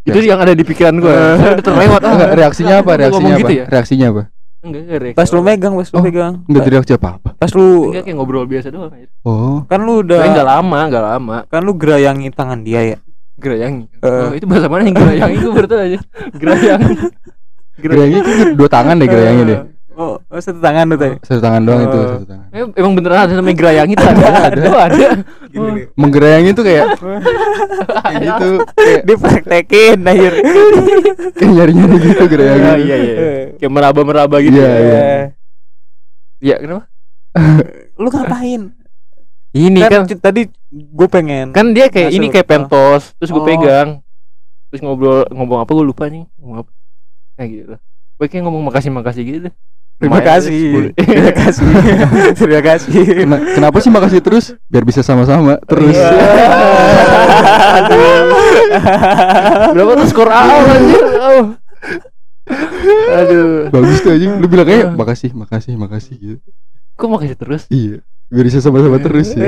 Itu 0.01 0.17
yang 0.19 0.39
ada 0.39 0.51
di 0.51 0.61
pikiran 0.61 0.95
gue. 0.95 1.11
Saya 1.11 1.51
udah 1.53 1.65
terlewat. 1.65 2.01
ah. 2.01 2.11
Enggak, 2.13 2.29
reaksinya 2.33 2.75
apa 2.77 2.87
Gua 2.87 2.95
reaksinya 2.95 3.11
ngomong 3.19 3.33
apa 3.33 3.41
gitu 3.41 3.53
ya? 3.53 3.65
reaksinya 3.67 4.07
apa 4.07 4.23
enggak 4.63 4.81
enggak 4.81 4.99
reaksi 5.01 5.17
Pas 5.19 5.27
lu 5.27 5.39
megang, 5.41 5.73
pas 5.73 5.83
lu 5.85 5.93
Oh. 5.93 6.03
megang. 6.03 6.33
Enggak 6.47 6.61
teriak 6.63 6.85
siapa 6.87 7.07
apa. 7.13 7.29
Pas 7.35 7.51
lu 7.51 7.67
enggak 7.89 8.03
kayak 8.03 8.15
ngobrol 8.15 8.45
biasa 8.45 8.67
doang 8.69 8.93
aja. 8.93 9.07
Oh. 9.21 9.67
kan 9.67 9.79
lu 9.81 9.99
Tapi 9.99 10.23
enggak 10.23 10.39
udah 10.39 10.45
lama 10.47 10.79
enggak 10.85 11.03
lama 11.03 11.37
kan 11.45 11.61
lu 11.61 11.73
gerayangi 11.73 12.27
tangan 12.29 12.61
dia 12.61 12.81
ya. 12.85 12.97
gerayangi 13.33 13.89
Eh. 13.99 14.07
oh, 14.07 14.31
itu 14.31 14.45
bahasa 14.45 14.69
mana 14.69 14.85
yang 14.85 14.95
gerayangi 14.95 15.35
gue 15.35 15.51
baru 15.51 15.67
tahu 15.67 15.81
aja 15.83 15.99
gerayangi 16.39 16.95
Gerayangnya 17.73 18.21
kan 18.21 18.35
dua 18.53 18.69
tangan 18.69 18.95
deh 18.95 19.09
gerayangnya 19.09 19.43
deh. 19.43 19.59
Oh, 19.93 20.17
oh 20.17 20.39
satu 20.39 20.57
tangan 20.57 20.89
tuh 20.89 20.97
tadi. 20.97 21.15
Satu 21.21 21.37
tangan 21.37 21.61
doang 21.61 21.81
itu, 21.81 21.93
Oh. 21.95 22.07
satu 22.11 22.25
tangan. 22.25 22.47
Eh, 22.49 22.61
emang 22.73 22.93
beneran 22.93 23.19
ada 23.21 23.33
namanya 23.35 23.55
gerayangi 23.55 23.93
tuh 23.93 24.07
ada 24.07 24.25
ada 24.43 24.61
Oh, 24.65 24.81
ada 24.81 25.07
Gini. 25.47 25.81
Menggerayangi 25.93 26.51
tuh 26.51 26.63
kayak 26.63 26.85
kayak 26.97 28.19
gitu, 28.19 28.49
kayak, 28.73 29.01
Dipraktekin 29.07 29.97
akhir. 30.01 30.33
kayak 31.37 31.51
nyari-nyari 31.51 31.97
gitu 32.03 32.23
gerayangnya. 32.31 32.71
Oh, 32.71 32.79
iya 32.79 32.95
iya 32.97 33.15
kayak 33.55 33.71
meraba 33.71 34.01
meraba 34.01 34.35
gitu 34.37 34.55
Iya, 34.55 34.65
ya 34.65 34.79
iya. 34.79 35.01
Iya, 36.39 36.55
kenapa 36.59 36.83
Lu 37.95 38.09
ngapain? 38.09 38.61
ini 39.53 39.79
kan, 39.79 40.03
kan 40.03 40.17
tadi 40.19 40.49
gue 40.67 41.07
pengen 41.07 41.49
kan 41.49 41.69
dia 41.71 41.85
kayak 41.85 42.09
Masuk. 42.09 42.17
ini 42.17 42.27
kayak 42.27 42.47
pentos 42.47 43.13
terus 43.15 43.29
gue 43.29 43.37
Oh. 43.37 43.45
pegang 43.45 44.01
terus 44.67 44.81
ngobrol 44.81 45.29
ngomong 45.29 45.61
apa 45.61 45.69
gue 45.71 45.85
lupa 45.85 46.09
nih 46.09 46.25
ngomong 46.35 46.57
apa 46.59 46.71
kayak 47.35 47.49
gitu 47.53 47.75
gue 48.17 48.27
kayak 48.27 48.43
ngomong 48.43 48.65
makasih 48.65 48.89
makasih 48.89 49.21
gitu 49.21 49.39
deh 49.45 49.55
Terima 50.03 50.19
kasih. 50.19 50.91
Terima 50.93 51.31
kasih. 51.41 51.65
Terima 52.35 52.61
kasih. 52.61 52.91
Kena- 53.23 53.43
kenapa 53.55 53.77
sih 53.79 53.87
makasih 53.87 54.19
terus? 54.19 54.45
Biar 54.67 54.83
bisa 54.83 54.99
sama-sama 54.99 55.55
terus. 55.63 55.95
Iya. 55.95 56.11
berapa 59.73 59.91
tuh 59.95 60.07
skor 60.07 60.29
awal 60.29 60.65
anjir 60.67 61.03
aduh 63.13 63.69
Bagus 63.69 64.01
tuh 64.01 64.11
aja. 64.11 64.35
Lu 64.35 64.47
bilang 64.47 64.67
kayak 64.67 64.91
makasih, 64.93 65.31
makasih, 65.31 65.73
makasih 65.75 66.15
gitu. 66.17 66.37
kok 66.93 67.07
makasih 67.07 67.37
terus 67.37 67.63
Iya. 67.69 68.03
Biar 68.27 68.45
bisa 68.45 68.59
sama-sama 68.59 68.97
terus 68.97 69.31
ya. 69.33 69.45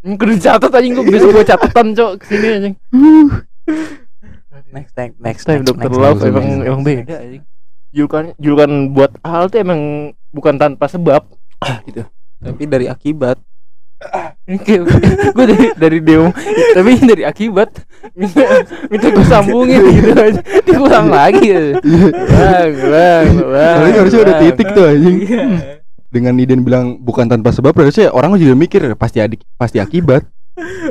Hmm, 0.00 0.16
kudu 0.16 0.34
dicatat 0.34 0.70
anjing 0.70 0.92
gue 0.94 1.04
besok 1.06 1.30
gue 1.32 1.44
catatan 1.44 1.92
cok 1.92 2.12
ke 2.20 2.24
sini 2.26 2.46
anjing 2.50 2.74
Next 4.70 4.94
time, 4.94 5.12
next 5.18 5.44
time 5.44 5.60
next, 5.60 5.68
dokter 5.68 5.90
next, 5.90 5.98
love 5.98 6.16
next, 6.16 6.28
emang 6.30 6.46
next, 6.46 6.68
emang 6.68 6.82
beda 6.82 7.14
anjing 7.18 7.42
julukan 7.90 8.34
julukan 8.38 8.70
buat 8.94 9.12
hal 9.22 9.50
tuh 9.50 9.60
emang 9.60 9.80
bukan 10.30 10.54
tanpa 10.56 10.86
sebab 10.86 11.26
gitu 11.86 12.06
Tapi 12.40 12.62
dari 12.64 12.86
akibat. 12.88 13.36
Gue 15.36 15.44
dari 15.44 15.66
dari 15.76 15.98
demo 16.00 16.32
tapi 16.72 16.96
dari 17.04 17.20
akibat 17.20 17.84
minta 18.16 18.64
minta 18.88 19.12
gue 19.12 19.26
sambungin 19.28 19.84
gitu 19.92 20.16
aja 20.16 20.40
diulang 20.64 21.12
lagi 21.12 21.52
Iya. 21.52 21.76
bang 22.32 22.72
bang 22.80 23.26
bang 23.44 23.76
Kali 23.76 23.92
harusnya 24.00 24.20
udah 24.24 24.36
titik 24.40 24.68
tuh 24.72 24.84
anjing. 24.88 25.16
Iya. 25.20 25.44
Dengan 26.08 26.34
Iden 26.40 26.64
bilang 26.64 26.96
bukan 26.98 27.28
tanpa 27.28 27.52
sebab 27.52 27.76
harusnya 27.76 28.08
orang 28.10 28.34
juga 28.40 28.56
mikir 28.56 28.82
pasti 28.96 29.20
adik 29.20 29.44
pasti 29.60 29.76
akibat. 29.76 30.24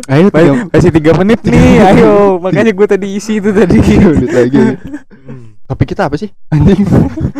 Ayo 0.05 0.29
tiga 0.29 0.53
Masih 0.69 0.91
tiga 0.93 1.11
menit 1.17 1.41
nih, 1.43 1.81
ayo. 1.83 2.37
Makanya 2.37 2.71
gue 2.77 2.87
tadi 2.87 3.07
isi 3.17 3.37
itu 3.41 3.49
tadi. 3.51 3.77
lagi. 4.29 4.61
Tapi 5.69 5.83
kita 5.85 6.09
apa 6.09 6.17
sih? 6.17 6.33
Anjing. 6.49 6.81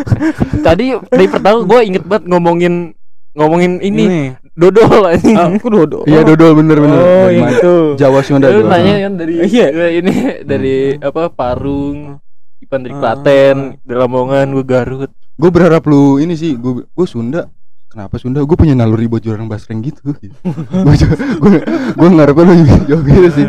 tadi 0.67 0.93
dari 1.03 1.25
pertama 1.25 1.65
gue 1.65 1.79
inget 1.83 2.03
banget 2.05 2.29
ngomongin 2.29 2.93
ngomongin 3.31 3.77
ini 3.79 4.03
Ini. 4.05 4.23
dodol 4.53 5.05
anjing 5.07 5.37
Aku 5.57 5.67
dodo. 5.67 6.05
Iya 6.05 6.21
dodol 6.21 6.53
bener 6.53 6.77
bener. 6.77 6.97
Oh, 6.97 7.25
Dari 7.25 7.39
mana? 7.39 7.51
itu. 7.51 7.73
Jawa 7.95 8.19
Sunda 8.21 8.47
Lu 8.47 8.61
dodol. 8.61 8.69
nanya 8.69 8.93
kan 9.01 9.13
dari 9.15 9.33
Iya. 9.41 9.65
ini 9.91 10.13
dari 10.43 10.75
apa 10.95 11.29
Parung 11.29 12.21
Ipan 12.59 12.83
dari 12.83 12.93
Ah. 12.93 12.99
Klaten 12.99 13.57
dari 13.81 13.97
Lamongan 13.97 14.51
gue 14.51 14.63
Garut 14.63 15.11
Gue 15.33 15.49
berharap 15.49 15.87
lu 15.87 16.19
ini 16.19 16.35
sih, 16.35 16.53
gue 16.53 16.83
gue 16.83 17.07
Sunda. 17.07 17.47
Kenapa 17.87 18.19
Sunda? 18.19 18.43
Gue 18.43 18.53
punya 18.53 18.75
naluri 18.75 19.07
buat 19.07 19.23
jualan 19.23 19.47
basreng 19.47 19.79
gitu. 19.79 20.03
gue 20.85 20.93
gue 21.39 21.51
gue 21.95 22.07
ngarepin 22.11 22.43
lu 22.43 22.53
juga 22.59 22.75
jauh 22.85 23.01
gitu 23.01 23.29
sih. 23.31 23.47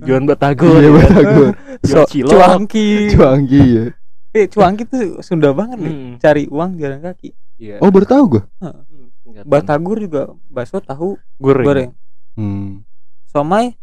Batagor 0.00 0.80
Iya 0.80 0.88
ya. 0.88 0.90
batagor. 0.96 1.48
So, 1.84 2.00
cilok. 2.08 2.30
cuangki. 2.32 3.12
Cuangki 3.12 3.60
ya. 3.68 3.84
Eh, 4.30 4.46
cuangki 4.46 4.86
tuh 4.86 5.18
Sunda 5.26 5.50
banget 5.50 5.78
nih. 5.82 5.94
Hmm. 5.94 6.14
Cari 6.22 6.44
uang 6.46 6.78
jalan 6.78 7.02
kaki. 7.02 7.34
Iya. 7.58 7.82
Oh 7.82 7.90
baru 7.90 8.06
tahu 8.06 8.24
gue. 8.38 8.42
Hmm. 8.62 9.46
Batagor 9.46 9.98
juga 9.98 10.22
bakso 10.46 10.78
tahu 10.78 11.18
goreng. 11.38 11.66
goreng. 11.66 11.90
Hmm. 12.38 12.82
Somai. 13.26 13.74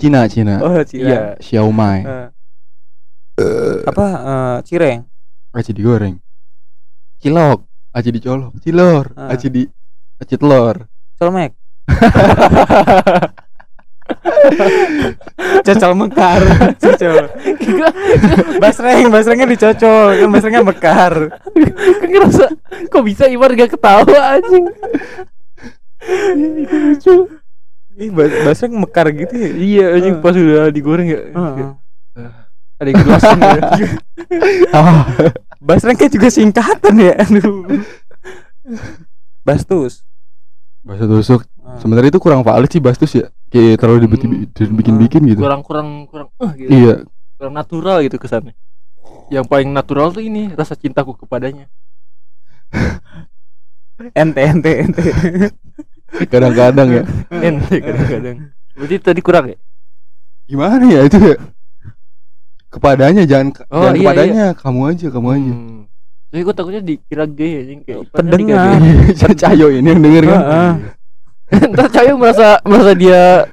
Cina 0.00 0.26
Cina. 0.26 0.58
Oh, 0.64 0.72
Iya. 0.74 0.84
Cina. 0.88 1.18
Xiaomai. 1.38 1.98
Eh, 3.38 3.78
apa 3.86 4.06
eh, 4.10 4.56
cireng 4.66 5.06
Aci 5.54 5.70
digoreng. 5.70 6.18
Cilok. 7.22 7.62
Aci 7.94 8.10
dicolok. 8.10 8.52
Cilor. 8.62 9.14
Ah. 9.14 9.32
Aci 9.34 9.48
di 9.50 9.62
aci 10.18 10.34
telur. 10.34 10.86
colmek 11.18 11.54
cocol 15.64 15.92
mekar 15.94 16.40
cocol 16.78 17.24
basreng 18.58 19.06
basrengnya 19.12 19.46
dicocol 19.46 20.06
kan 20.16 20.28
basrengnya 20.32 20.62
mekar. 20.64 21.14
Kan 22.00 22.08
ngerasa 22.08 22.44
kok 22.88 23.04
bisa 23.04 23.28
Iwan 23.28 23.54
gak 23.54 23.76
ketawa 23.76 24.04
anjing? 24.36 24.64
Itu 26.58 26.76
lucu. 26.76 27.14
Ih 27.98 28.10
bas 28.14 28.30
basreng 28.46 28.78
mekar 28.78 29.10
gitu 29.10 29.34
ya? 29.34 29.50
Iya 29.52 29.84
anjing 29.98 30.14
Eh. 30.18 30.22
pas 30.22 30.34
udah 30.34 30.70
digoreng 30.70 31.08
ya. 31.10 31.20
Heeh. 31.34 31.70
ada 32.78 32.88
yang 32.88 32.98
jelasin 33.02 33.38
ya. 33.42 33.58
Ah. 34.76 35.02
basrengnya 35.58 36.06
juga 36.06 36.28
singkatan 36.30 36.94
ya? 36.94 37.12
Aduh. 37.18 37.66
Bastus. 39.46 40.04
Bahasa 40.84 41.04
tusuk. 41.08 41.42
Ah. 41.68 41.76
Sebenarnya 41.76 42.08
itu 42.08 42.18
kurang 42.18 42.40
valid 42.40 42.66
sih 42.66 42.80
Bastus 42.80 43.12
ya. 43.12 43.28
Kayak 43.46 43.76
terlalu 43.78 44.08
dibikin- 44.08 44.48
dibikin-bikin 44.48 45.22
gitu. 45.26 45.40
kurang 45.40 45.60
kurang 45.60 45.88
kurang 46.04 46.28
eh 46.38 46.50
gitu 46.56 46.70
Iya. 46.70 46.94
kurang 47.36 47.54
natural 47.54 48.00
gitu 48.02 48.16
kesannya 48.16 48.52
yang 49.28 49.44
paling 49.44 49.68
natural 49.68 50.08
tuh 50.08 50.20
ini 50.20 50.48
rasa 50.50 50.72
cintaku 50.72 51.12
kepadanya 51.14 51.68
ente 54.14 54.40
ente 54.42 54.70
ente 54.80 55.02
Kadang-kadang 56.32 56.88
ya. 56.90 57.02
ente 57.30 57.74
kadang-kadang 57.78 58.36
berarti 58.72 58.96
tadi 58.98 59.20
kurang 59.20 59.44
ya 59.48 59.58
Gimana 60.44 60.84
ya 60.88 61.04
itu 61.04 61.18
ya? 61.18 61.36
Kepadanya 62.68 63.22
jangan 63.24 63.48
Oh, 63.68 63.80
jangan 63.82 63.92
iya, 63.92 64.00
kepadanya, 64.02 64.44
kamu 64.54 64.80
aja, 64.86 65.06
kamu 65.08 65.28
aja. 65.30 65.52
Hmm. 65.52 65.80
Jadi 66.28 66.40
gue 66.40 66.54
takutnya 66.54 66.82
dikira 66.82 67.24
gay 67.24 67.52
anjing 67.58 67.80
kayak 67.82 67.98
kan 68.02 68.12
Pendengar. 68.12 68.64
dikira 68.76 69.28
gay. 69.28 69.36
Cayo 69.36 69.66
ini 69.68 69.88
yang 69.88 70.00
denger 70.00 70.24
kan. 70.24 70.40
Heeh. 71.48 71.68
Ntar 71.70 71.88
Cayo 71.88 72.14
merasa 72.14 72.60
merasa 72.62 72.92
dia 72.92 73.48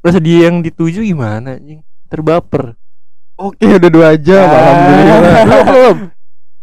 merasa 0.00 0.18
dia 0.18 0.48
yang 0.48 0.60
dituju 0.60 1.00
gimana 1.00 1.54
anjing 1.54 1.80
terbaper 2.06 2.74
Oke, 3.34 3.66
udah 3.66 3.90
dua 3.90 4.14
jam. 4.14 4.46
Ah. 4.46 4.54
Alhamdulillah. 4.54 5.18
belum 5.42 5.64
belum 5.66 5.96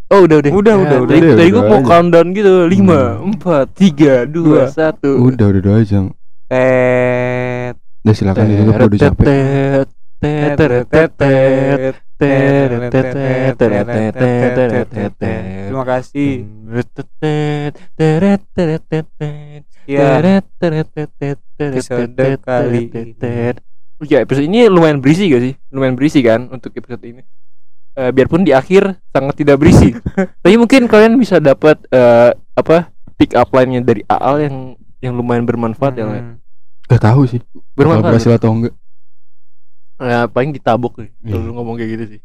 oh 0.07 0.19
udah 0.21 0.37
udah 0.39 0.51
Udah, 0.51 0.75
udah, 0.77 0.97
udah. 0.97 1.09
tadi, 1.09 1.19
Udah, 1.21 1.35
tadi 1.35 1.49
gue 1.49 1.57
udah 1.57 1.67
mau 1.67 1.77
aja. 1.77 1.87
countdown 1.87 2.27
gitu 2.31 2.53
lima 2.65 2.99
Hmm. 3.11 3.27
empat 3.29 3.65
tiga 3.73 4.13
dua 4.23 4.47
Dua. 4.47 4.63
satu 4.67 5.11
Udah, 5.21 5.45
udah 5.47 5.61
dua 5.61 5.77
jam. 5.83 6.03
tet 6.47 7.75
Udah 8.01 8.13
silakan 8.13 8.45
ditutup 8.47 8.73
kalau 8.73 8.87
udah 8.87 8.99
capek. 8.99 9.25
Tetet. 10.21 10.85
terima 15.67 15.83
kasih 15.83 16.45
Ya 19.91 20.23
Episode 21.59 22.39
kali 22.39 22.81
tetet. 22.88 23.55
Ya 24.01 24.18
episode 24.19 24.47
ini 24.47 24.65
lumayan 24.65 24.97
berisi 24.97 25.27
gak 25.27 25.43
sih? 25.43 25.53
Lumayan 25.69 25.93
berisi 25.93 26.23
kan 26.23 26.47
untuk 26.47 26.73
episode 26.73 27.03
ini. 27.03 27.22
Eh, 27.91 28.09
biarpun 28.09 28.41
di 28.41 28.49
akhir 28.49 28.97
sangat 29.11 29.35
tidak 29.38 29.59
berisi. 29.59 29.91
Tapi 30.43 30.55
mungkin 30.55 30.88
kalian 30.88 31.19
bisa 31.19 31.38
dapat 31.38 31.76
eh, 31.88 32.31
apa 32.55 32.89
pick 33.19 33.35
up 33.35 33.51
line-nya 33.51 33.84
dari 33.84 34.01
Aal 34.07 34.41
yang 34.41 34.55
yang 35.03 35.13
lumayan 35.13 35.43
bermanfaat 35.43 35.93
ya. 35.93 36.07
Hmm. 36.07 36.39
Gak 36.88 37.03
tahu 37.03 37.27
sih. 37.27 37.43
Kalau 37.43 37.61
Bermanfaat. 37.76 38.09
berhasil 38.09 38.31
atau 38.31 38.49
enggak. 38.51 38.73
Ya, 40.01 40.26
paling 40.26 40.49
ditabuk 40.49 40.97
nih 40.97 41.13
Iya. 41.22 41.30
kalau 41.30 41.43
lu 41.45 41.53
ngomong 41.53 41.76
kayak 41.77 41.91
gitu 41.91 42.05
sih. 42.18 42.22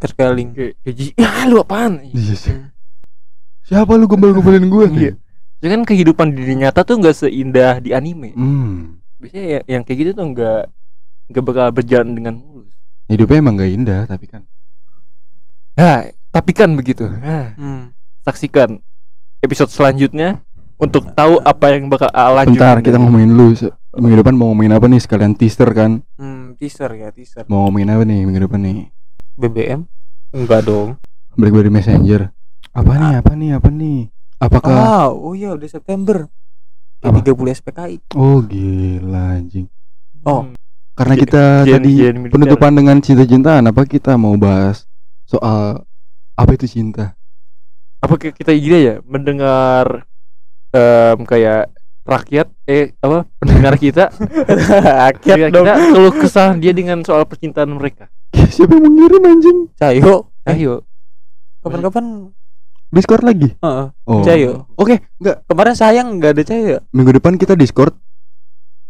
terkeling 0.00 0.56
Kayak 0.56 0.80
kayak 0.80 0.94
ji- 0.96 1.12
ya 1.12 1.44
lu 1.44 1.60
apaan? 1.60 2.00
Iya 2.00 2.32
sih. 2.32 2.56
Siapa 3.68 4.00
lu 4.00 4.08
gombal-gombalin 4.08 4.64
gue? 4.64 4.84
Iya. 4.96 5.12
Ya 5.60 5.68
kan 5.68 5.84
kehidupan 5.84 6.32
di 6.32 6.40
dunia 6.40 6.68
nyata 6.68 6.82
tuh 6.82 6.96
nggak 6.96 7.16
seindah 7.18 7.78
di 7.78 7.92
anime. 7.92 8.32
Hmm. 8.32 8.96
Biasanya 9.20 9.44
ya, 9.46 9.60
yang 9.76 9.82
kayak 9.84 9.98
gitu 9.98 10.10
tuh 10.16 10.26
nggak 10.26 10.60
nggak 11.28 11.44
bakal 11.44 11.66
berjalan 11.70 12.10
dengan 12.10 12.34
mulus. 12.36 12.72
Hidupnya 13.06 13.38
emang 13.38 13.54
gak 13.54 13.70
indah, 13.70 14.00
tapi 14.06 14.24
kan. 14.24 14.42
Nah, 15.74 16.08
tapi 16.30 16.50
kan 16.54 16.70
begitu. 16.72 17.04
Nah, 17.04 17.54
Hmm. 17.54 17.90
saksikan 18.22 18.78
episode 19.40 19.68
selanjutnya 19.68 20.40
untuk 20.76 21.10
tahu 21.12 21.42
apa 21.42 21.74
yang 21.74 21.90
bakal 21.90 22.08
lanjut. 22.08 22.56
Bentar, 22.56 22.80
kita 22.80 22.96
ngomongin 22.96 23.30
dulu. 23.30 23.46
Se- 23.52 23.74
Minggu 23.90 24.22
depan 24.22 24.38
mau 24.38 24.54
ngomongin 24.54 24.70
apa 24.70 24.86
nih? 24.86 25.02
Sekalian 25.02 25.34
teaser 25.34 25.66
kan? 25.74 25.98
Hmm, 26.14 26.54
teaser 26.54 26.94
ya 26.94 27.10
teaser 27.10 27.42
Mau 27.50 27.66
ngomongin 27.66 27.90
apa 27.90 28.06
nih 28.06 28.22
minggu 28.22 28.46
depan 28.46 28.62
nih? 28.62 28.86
BBM 29.34 29.82
enggak 30.30 30.62
dong 30.62 30.94
BlackBerry 31.34 31.74
Messenger. 31.74 32.30
Apa 32.70 32.92
nih? 32.94 33.12
Apa 33.18 33.32
nih? 33.34 33.50
Apa 33.58 33.68
nih? 33.68 34.06
Apakah 34.40 34.72
Ah, 34.72 35.06
oh 35.06 35.32
iya 35.32 35.52
udah 35.52 35.68
September. 35.68 36.24
Apa? 37.00 37.20
Tiga 37.20 37.32
bulan 37.32 37.52
SPKI. 37.52 37.96
Oh, 38.12 38.40
gila 38.40 39.36
anjing. 39.36 39.68
Oh, 40.22 40.48
Karena 40.92 41.14
Gen- 41.14 41.22
kita 41.22 41.42
gen- 41.62 41.74
tadi 41.76 41.92
gen 41.94 42.16
penutupan 42.28 42.72
dengan 42.72 42.96
cinta-cintaan, 42.98 43.64
apa 43.64 43.84
kita 43.84 44.16
mau 44.16 44.36
bahas 44.36 44.84
soal 45.24 45.84
apa 46.34 46.50
itu 46.52 46.66
cinta? 46.66 47.16
apa 48.00 48.16
ki- 48.16 48.32
kita 48.32 48.52
gini 48.52 48.78
ya 48.80 48.96
mendengar 49.04 50.08
em, 50.72 51.20
kayak 51.20 51.68
rakyat 52.00 52.48
eh 52.64 52.96
apa 52.96 53.28
pendengar 53.36 53.76
kita 53.76 54.08
rakyat 55.04 55.36
kita, 55.36 55.52
dong. 55.52 55.68
kita 55.68 55.74
keluh 55.92 56.14
kesah 56.16 56.56
dia 56.56 56.72
dengan 56.72 57.04
soal 57.04 57.28
percintaan 57.28 57.68
mereka 57.70 58.08
Siapa 58.32 58.72
yang 58.72 58.88
mengirim 58.88 59.20
anjing? 59.20 59.58
Cayo. 59.76 60.32
ayo 60.42 60.80
Kapan-kapan 61.60 62.32
Discord 62.90 63.22
lagi? 63.22 63.54
Heeh. 63.54 63.86
Oh. 64.02 64.20
Cayo. 64.20 64.66
Oke, 64.74 64.98
enggak. 65.16 65.46
Kemarin 65.46 65.74
sayang 65.74 66.18
nggak 66.18 66.32
ada 66.32 66.42
Cayo. 66.42 66.76
Minggu 66.90 67.12
depan 67.12 67.34
kita 67.34 67.54
Discord. 67.54 67.94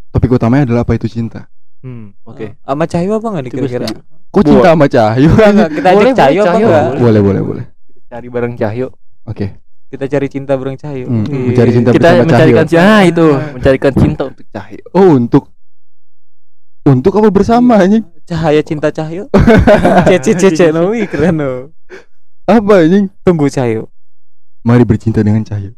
Topik 0.09 0.27
utamanya 0.29 0.65
adalah 0.65 0.81
apa 0.81 0.93
itu 0.93 1.07
cinta. 1.07 1.47
hmm, 1.79 2.13
oke 2.23 2.59
Sama 2.59 2.83
Cayo 2.83 3.11
apa 3.15 3.27
nggak 3.27 3.41
nih 3.41 3.47
Itu 3.47 3.55
gue 3.55 3.63
kira-kira? 3.63 3.87
setuju. 3.87 4.01
Kok 4.29 4.43
cinta 4.43 4.69
sama 4.69 4.85
Cahyo? 4.87 5.27
Enggak, 5.29 5.49
enggak, 5.49 5.69
kita 5.71 5.87
Boleh, 5.89 6.03
ajak 6.03 6.17
Cayo 6.17 6.31
boleh, 6.31 6.41
apa 6.41 6.47
Cahyo. 6.51 6.67
enggak? 6.67 6.85
boleh, 6.97 7.21
boleh, 7.21 7.41
boleh. 7.43 7.65
cari 8.05 8.27
bareng 8.27 8.53
Cahyo 8.55 8.87
Oke. 9.23 9.45
Kita 9.87 10.05
cari 10.07 10.27
cinta 10.27 10.53
bareng 10.53 10.77
Cayo. 10.77 11.05
Hmm, 11.05 11.25
Wih. 11.25 11.45
mencari 11.47 11.71
cinta 11.71 11.89
kita 11.91 11.99
bersama 12.07 12.23
mencarikan 12.25 12.65
Cahyo. 12.65 12.79
ah 12.81 13.01
itu 13.03 13.25
mencarikan 13.51 13.93
cinta 13.93 14.21
untuk 14.25 14.45
Cahyo 14.47 14.83
Oh, 14.91 15.09
untuk 15.13 15.43
untuk 16.81 17.13
apa 17.13 17.29
bersama 17.29 17.73
anjing? 17.77 18.03
Cahaya 18.23 18.61
cinta 18.61 18.87
Cahyo. 18.89 19.27
Cece 20.09 20.31
cece 20.33 20.65
no, 20.71 20.89
wih, 20.89 21.05
keren 21.05 21.37
no. 21.37 21.51
Apa 22.43 22.81
anjing? 22.81 23.11
Tunggu 23.21 23.45
Cahyo. 23.47 23.90
Mari 24.61 24.85
bercinta 24.85 25.25
dengan 25.25 25.41
Cahyo. 25.41 25.73